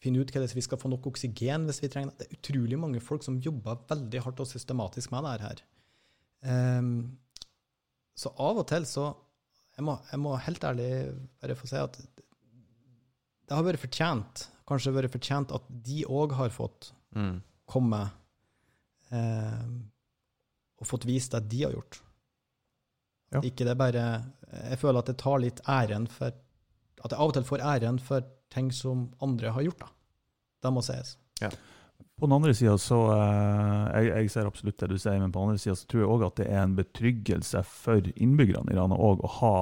Finne 0.00 0.22
ut 0.22 0.30
hvordan 0.32 0.54
vi 0.56 0.64
skal 0.64 0.80
få 0.80 0.88
nok 0.88 1.10
oksygen 1.10 1.66
hvis 1.68 1.82
vi 1.82 1.90
trenger 1.92 2.12
det. 2.14 2.22
Det 2.22 2.28
er 2.28 2.38
utrolig 2.38 2.78
mange 2.80 3.02
folk 3.04 3.24
som 3.26 3.40
jobber 3.44 3.82
veldig 3.90 4.22
hardt 4.24 4.40
og 4.40 4.48
systematisk 4.48 5.12
med 5.12 5.26
det 5.28 5.34
her. 5.44 5.60
Um, 6.80 7.18
så 8.16 8.32
av 8.40 8.62
og 8.62 8.66
til 8.70 8.86
så 8.88 9.10
jeg 9.76 9.84
må, 9.86 9.94
jeg 10.10 10.20
må 10.20 10.32
helt 10.44 10.64
ærlig 10.66 10.88
bare 11.40 11.56
få 11.56 11.68
si 11.68 11.78
at 11.80 11.96
det 12.00 13.56
har 13.56 13.64
vært 13.66 13.82
fortjent, 13.82 14.44
kanskje 14.68 14.92
vært 14.94 15.12
fortjent 15.14 15.52
at 15.56 15.68
de 15.86 16.04
òg 16.06 16.36
har 16.38 16.52
fått 16.54 16.92
Mm. 17.10 17.40
komme 17.66 17.98
eh, 19.10 19.62
og 20.78 20.86
fått 20.86 21.08
vist 21.08 21.32
det 21.34 21.40
de 21.50 21.64
har 21.64 21.72
gjort. 21.74 21.96
Ja. 23.34 23.40
Ikke 23.42 23.66
det 23.66 23.74
bare 23.78 24.04
Jeg 24.50 24.78
føler 24.78 25.00
at 25.00 25.10
jeg 25.10 25.18
tar 25.18 25.38
litt 25.42 25.60
æren 25.66 26.06
for 26.10 26.30
At 27.02 27.12
jeg 27.12 27.18
av 27.18 27.28
og 27.28 27.34
til 27.34 27.44
får 27.46 27.62
æren 27.62 27.98
for 28.02 28.22
ting 28.52 28.70
som 28.74 29.08
andre 29.24 29.52
har 29.54 29.66
gjort, 29.66 29.84
da. 29.86 29.90
Det 30.60 30.72
må 30.74 30.82
sies. 30.84 31.16
På 32.20 32.28
den 32.28 32.36
andre 32.36 32.52
sida 32.56 32.74
så 32.80 32.98
eh, 33.14 33.84
jeg, 33.94 34.08
jeg 34.10 34.32
ser 34.34 34.48
absolutt 34.48 34.80
det 34.82 34.90
du 34.92 34.98
sier, 34.98 35.20
men 35.20 35.32
på 35.32 35.40
den 35.40 35.52
andre 35.52 35.62
sida 35.62 35.76
så 35.78 35.88
tror 35.88 36.02
jeg 36.02 36.10
òg 36.14 36.26
at 36.26 36.40
det 36.40 36.48
er 36.50 36.64
en 36.64 36.76
betryggelse 36.76 37.62
for 37.68 38.10
innbyggerne 38.12 38.74
i 38.74 38.76
Rana 38.76 38.98
òg 39.00 39.24
å 39.24 39.32
ha 39.38 39.54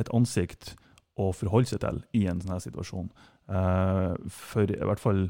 et 0.00 0.10
ansikt 0.16 0.74
å 1.16 1.30
forholde 1.32 1.70
seg 1.70 1.80
til 1.80 2.02
i 2.18 2.26
en 2.28 2.42
sånn 2.42 2.52
her 2.52 2.64
situasjon. 2.66 3.08
Eh, 3.48 4.12
for 4.28 4.72
i 4.72 4.88
hvert 4.90 5.00
fall 5.00 5.28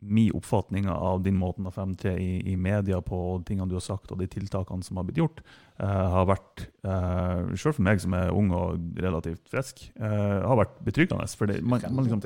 min 0.00 0.32
oppfatning 0.32 0.88
av 0.88 1.20
din 1.22 1.36
måten 1.36 1.66
å 1.68 1.72
fremtre 1.74 2.14
i, 2.16 2.40
i 2.48 2.56
media 2.56 3.00
på, 3.04 3.16
og 3.34 3.44
tingene 3.48 3.68
du 3.68 3.76
har 3.76 3.84
sagt 3.84 4.12
og 4.12 4.20
de 4.20 4.28
tiltakene 4.32 4.84
som 4.84 4.96
har 4.96 5.04
blitt 5.08 5.20
gjort, 5.20 5.42
uh, 5.82 6.06
har 6.14 6.28
vært, 6.30 6.64
uh, 6.88 7.52
selv 7.52 7.76
for 7.76 7.84
meg 7.84 8.00
som 8.00 8.16
er 8.16 8.32
ung 8.32 8.48
og 8.56 9.00
relativt 9.00 9.44
frisk, 9.52 9.84
uh, 10.00 10.40
har 10.46 10.60
vært 10.62 10.80
betryggende. 10.88 11.28
For 11.36 11.52
det, 11.52 11.60
man, 11.60 11.84
man 11.92 12.08
liksom, 12.08 12.24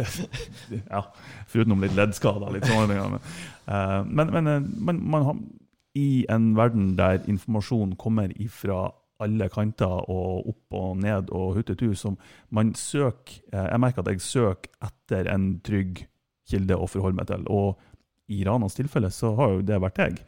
ja, 0.94 1.04
foruten 1.50 1.78
litt 1.86 1.96
leddskader. 1.98 2.50
Litt 2.56 2.66
sånne 2.66 2.90
ting. 2.90 3.18
Men, 4.10 4.34
men, 4.34 4.50
men 4.50 4.70
man, 4.82 5.02
man 5.14 5.28
har, 5.28 5.42
i 5.94 6.24
en 6.30 6.52
verden 6.58 6.96
der 6.98 7.22
informasjon 7.30 7.94
kommer 7.98 8.34
ifra 8.42 8.88
alle 9.24 9.48
kanter 9.52 10.10
og 10.10 10.50
opp 10.50 10.76
og 10.76 11.00
ned 11.02 11.30
og 11.36 11.54
huttetu, 11.58 11.90
som 11.98 12.16
man 12.54 12.74
søker 12.78 13.40
eh, 13.52 13.66
Jeg 13.72 13.82
merker 13.82 14.04
at 14.04 14.12
jeg 14.12 14.24
søker 14.24 14.88
etter 14.88 15.30
en 15.32 15.52
trygg 15.66 16.04
kilde 16.50 16.76
å 16.76 16.88
forholde 16.90 17.20
meg 17.20 17.30
til. 17.30 17.46
Og 17.52 17.78
i 18.30 18.42
Ranas 18.46 18.78
tilfelle 18.78 19.10
så 19.14 19.34
har 19.38 19.56
jo 19.56 19.66
det 19.66 19.80
vært 19.82 20.02
jeg. 20.02 20.20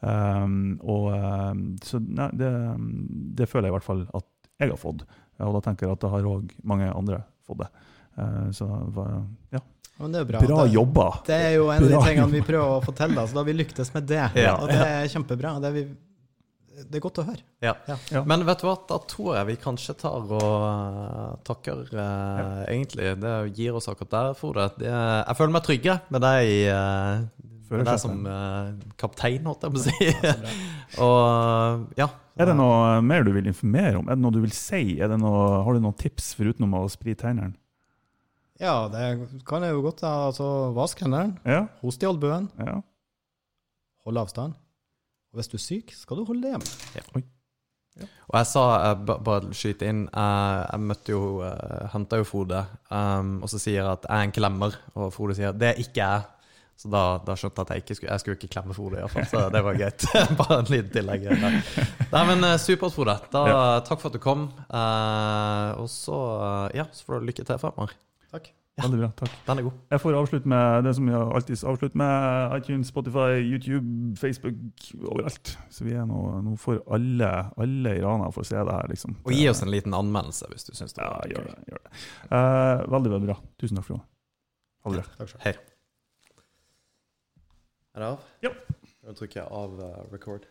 Um, 0.00 0.78
og 0.80 1.10
um, 1.12 1.64
så 1.84 2.00
nei, 2.00 2.30
det, 2.40 2.50
det 3.36 3.48
føler 3.50 3.68
jeg 3.68 3.74
i 3.74 3.76
hvert 3.76 3.88
fall 3.88 4.06
at 4.16 4.28
jeg 4.60 4.72
har 4.72 4.80
fått. 4.80 5.04
Og 5.40 5.56
da 5.56 5.64
tenker 5.64 5.86
jeg 5.86 5.96
at 5.96 6.04
det 6.04 6.12
har 6.12 6.28
òg 6.28 6.54
mange 6.68 6.88
andre 6.92 7.22
fått 7.46 7.62
det. 7.64 7.68
Uh, 8.16 8.48
så 8.56 8.68
ja. 9.52 9.62
Bra. 10.00 10.40
Bra 10.40 10.62
det, 10.64 10.70
jobba! 10.72 11.06
Det 11.26 11.36
er 11.36 11.50
jo 11.58 11.66
en 11.68 11.82
av 11.84 11.90
de 11.92 11.98
tingene 12.06 12.32
vi 12.32 12.40
prøver 12.40 12.78
å 12.78 12.94
da, 12.96 13.24
så 13.28 13.34
da 13.34 13.42
har 13.42 13.48
vi 13.50 13.54
lyktes 13.58 13.90
med 13.92 14.06
det. 14.08 14.22
Ja. 14.40 14.54
Og 14.56 14.70
det 14.72 14.78
er 14.80 15.10
kjempebra. 15.12 15.58
Det 15.60 15.68
er, 15.68 15.74
vi, 15.76 15.82
det 16.70 16.96
er 16.96 17.02
godt 17.02 17.18
å 17.20 17.24
høre. 17.26 17.42
Ja. 17.64 17.74
Ja. 17.88 17.96
Ja. 18.14 18.22
Men 18.28 18.44
vet 18.46 18.62
du 18.62 18.68
hva, 18.68 18.76
da 18.88 19.00
tror 19.10 19.34
jeg 19.36 19.48
vi 19.50 19.56
kanskje 19.60 19.94
tar 20.00 20.22
og 20.22 20.36
eh, 20.38 21.32
takker 21.46 21.82
eh, 21.90 22.60
egentlig. 22.70 23.10
Det 23.20 23.34
gir 23.58 23.76
oss 23.76 23.90
akkurat 23.90 24.12
der, 24.14 24.36
Frode. 24.38 24.68
Jeg 24.86 25.38
føler 25.38 25.54
meg 25.56 25.66
trygge 25.66 25.96
med 26.14 26.24
deg, 26.24 26.52
eh, 26.70 27.50
med 27.74 27.90
deg 27.90 28.00
som 28.02 28.22
eh, 28.30 28.70
kaptein, 29.00 29.50
holdt 29.50 29.66
jeg 29.66 29.74
på 29.74 29.82
å 29.82 29.86
si. 29.88 30.10
og 31.06 31.98
ja. 32.00 32.08
Er 32.40 32.48
det 32.48 32.56
noe 32.56 33.00
mer 33.04 33.26
du 33.26 33.34
vil 33.34 33.50
informere 33.50 33.98
om? 33.98 34.06
Er 34.08 34.16
det 34.16 34.24
noe 34.24 34.38
du 34.38 34.40
vil 34.46 34.54
si? 34.56 34.84
Er 35.02 35.10
det 35.12 35.18
noe, 35.20 35.42
har 35.66 35.76
du 35.76 35.82
noen 35.82 35.98
tips 36.00 36.32
foruten 36.38 36.70
å 36.78 36.86
sprite 36.92 37.28
hendene? 37.28 37.58
Ja, 38.60 38.86
det 38.92 39.04
kan 39.48 39.64
jeg 39.64 39.74
jo 39.74 39.82
godt. 39.84 40.02
Altså, 40.06 40.46
Vask 40.76 41.02
hendene, 41.02 41.34
Ja, 41.48 41.64
host 41.82 42.02
i 42.04 42.08
albuen, 42.08 42.48
ja. 42.60 42.78
hold 44.06 44.20
avstand. 44.20 44.56
Og 45.30 45.40
hvis 45.40 45.50
du 45.50 45.58
er 45.58 45.62
syk, 45.62 45.92
skal 45.94 46.18
du 46.18 46.26
holde 46.28 46.42
deg 46.42 46.56
hjemme. 46.56 47.22
Og 48.30 48.36
jeg 48.38 48.46
sa, 48.46 48.64
jeg 48.86 49.20
bare 49.26 49.54
skyte 49.56 49.88
inn, 49.90 50.04
eh, 50.08 50.58
jeg 50.64 50.84
møtte 50.88 51.12
jo, 51.12 51.22
uh, 51.42 51.88
henta 51.92 52.20
jo 52.20 52.26
Frode, 52.26 52.62
um, 52.88 53.40
og 53.44 53.50
så 53.50 53.58
sier 53.60 53.80
jeg 53.80 53.90
at 53.90 54.06
jeg 54.06 54.14
er 54.16 54.28
en 54.28 54.34
klemmer, 54.34 54.76
og 54.94 55.10
Frode 55.14 55.36
sier 55.36 55.56
det 55.56 55.72
er 55.72 55.82
ikke 55.82 56.00
jeg. 56.00 56.28
Så 56.80 56.88
da, 56.88 57.00
da 57.20 57.34
skjønte 57.36 57.60
jeg 57.60 57.66
at 57.66 57.70
jeg 57.74 57.82
ikke 57.82 57.94
skulle, 57.98 58.12
jeg 58.14 58.22
skulle 58.22 58.36
ikke 58.38 58.52
klemme 58.54 58.74
Frode, 58.76 58.96
i 58.96 59.02
hvert 59.04 59.12
fall, 59.12 59.26
så 59.28 59.40
det 59.52 59.60
var 59.66 59.76
greit. 59.76 60.06
bare 60.40 60.60
en 60.62 60.70
liten 60.72 60.94
tillegg. 60.94 61.26
der. 61.28 61.58
Nei, 62.14 62.22
men 62.30 62.46
eh, 62.48 62.56
supert, 62.62 62.94
Frode. 62.94 63.18
Da, 63.34 63.42
Takk 63.84 64.00
for 64.00 64.08
at 64.08 64.16
du 64.16 64.22
kom. 64.24 64.46
Uh, 64.70 65.76
og 65.82 65.90
så, 65.92 66.20
eh, 66.46 66.78
ja, 66.80 66.88
så 66.96 67.04
får 67.04 67.20
du 67.20 67.28
lykke 67.28 67.44
til 67.44 67.60
fremover. 67.60 67.92
Veldig 68.84 69.00
bra. 69.00 69.08
Takk. 69.20 69.32
Den 69.46 69.60
er 69.60 69.66
god. 69.66 69.78
Jeg 69.92 70.02
får 70.02 70.16
avslutte 70.18 70.50
med 70.52 70.84
det 70.86 70.92
som 70.98 71.08
jeg 71.10 71.20
alltid 71.38 71.64
avslutter 71.72 72.00
med. 72.02 72.54
iTunes, 72.58 72.90
Spotify, 72.92 73.28
YouTube, 73.40 74.16
Facebook, 74.20 74.84
overalt. 75.00 75.52
Så 75.70 75.86
vi 75.86 75.94
er 75.96 76.06
nå, 76.08 76.20
nå 76.46 76.56
får 76.60 76.80
alle, 76.96 77.30
alle 77.60 77.94
i 77.98 78.02
Rana 78.04 78.30
får 78.34 78.48
se 78.50 78.58
det 78.58 78.76
her, 78.78 78.90
liksom. 78.92 79.18
Og 79.24 79.34
gi 79.36 79.44
oss 79.50 79.62
en 79.66 79.72
liten 79.72 79.96
anmeldelse 79.96 80.50
hvis 80.52 80.68
du 80.68 80.72
syns 80.74 80.96
det 80.96 81.04
Ja, 81.04 81.18
gjør 81.32 81.50
det. 81.50 81.56
Gjør 81.72 81.84
det. 81.84 81.94
Uh, 82.30 82.86
veldig, 82.96 83.14
veldig 83.16 83.32
bra. 83.32 83.38
Tusen 83.60 83.80
takk 83.80 83.90
for 83.90 83.98
det. 83.98 84.04
Ha 84.80 84.94
det 84.94 85.02
bra. 85.02 85.16
Takk 85.20 85.32
selv. 85.34 85.46
Hei. 85.46 85.54
Er 87.90 88.04
det 88.04 88.12
av? 88.14 88.28
Ja. 88.44 88.54
Nå 89.00 89.16
trykker 89.18 89.42
jeg 89.42 89.48
av 89.62 89.80
uh, 89.80 89.88
record. 90.12 90.46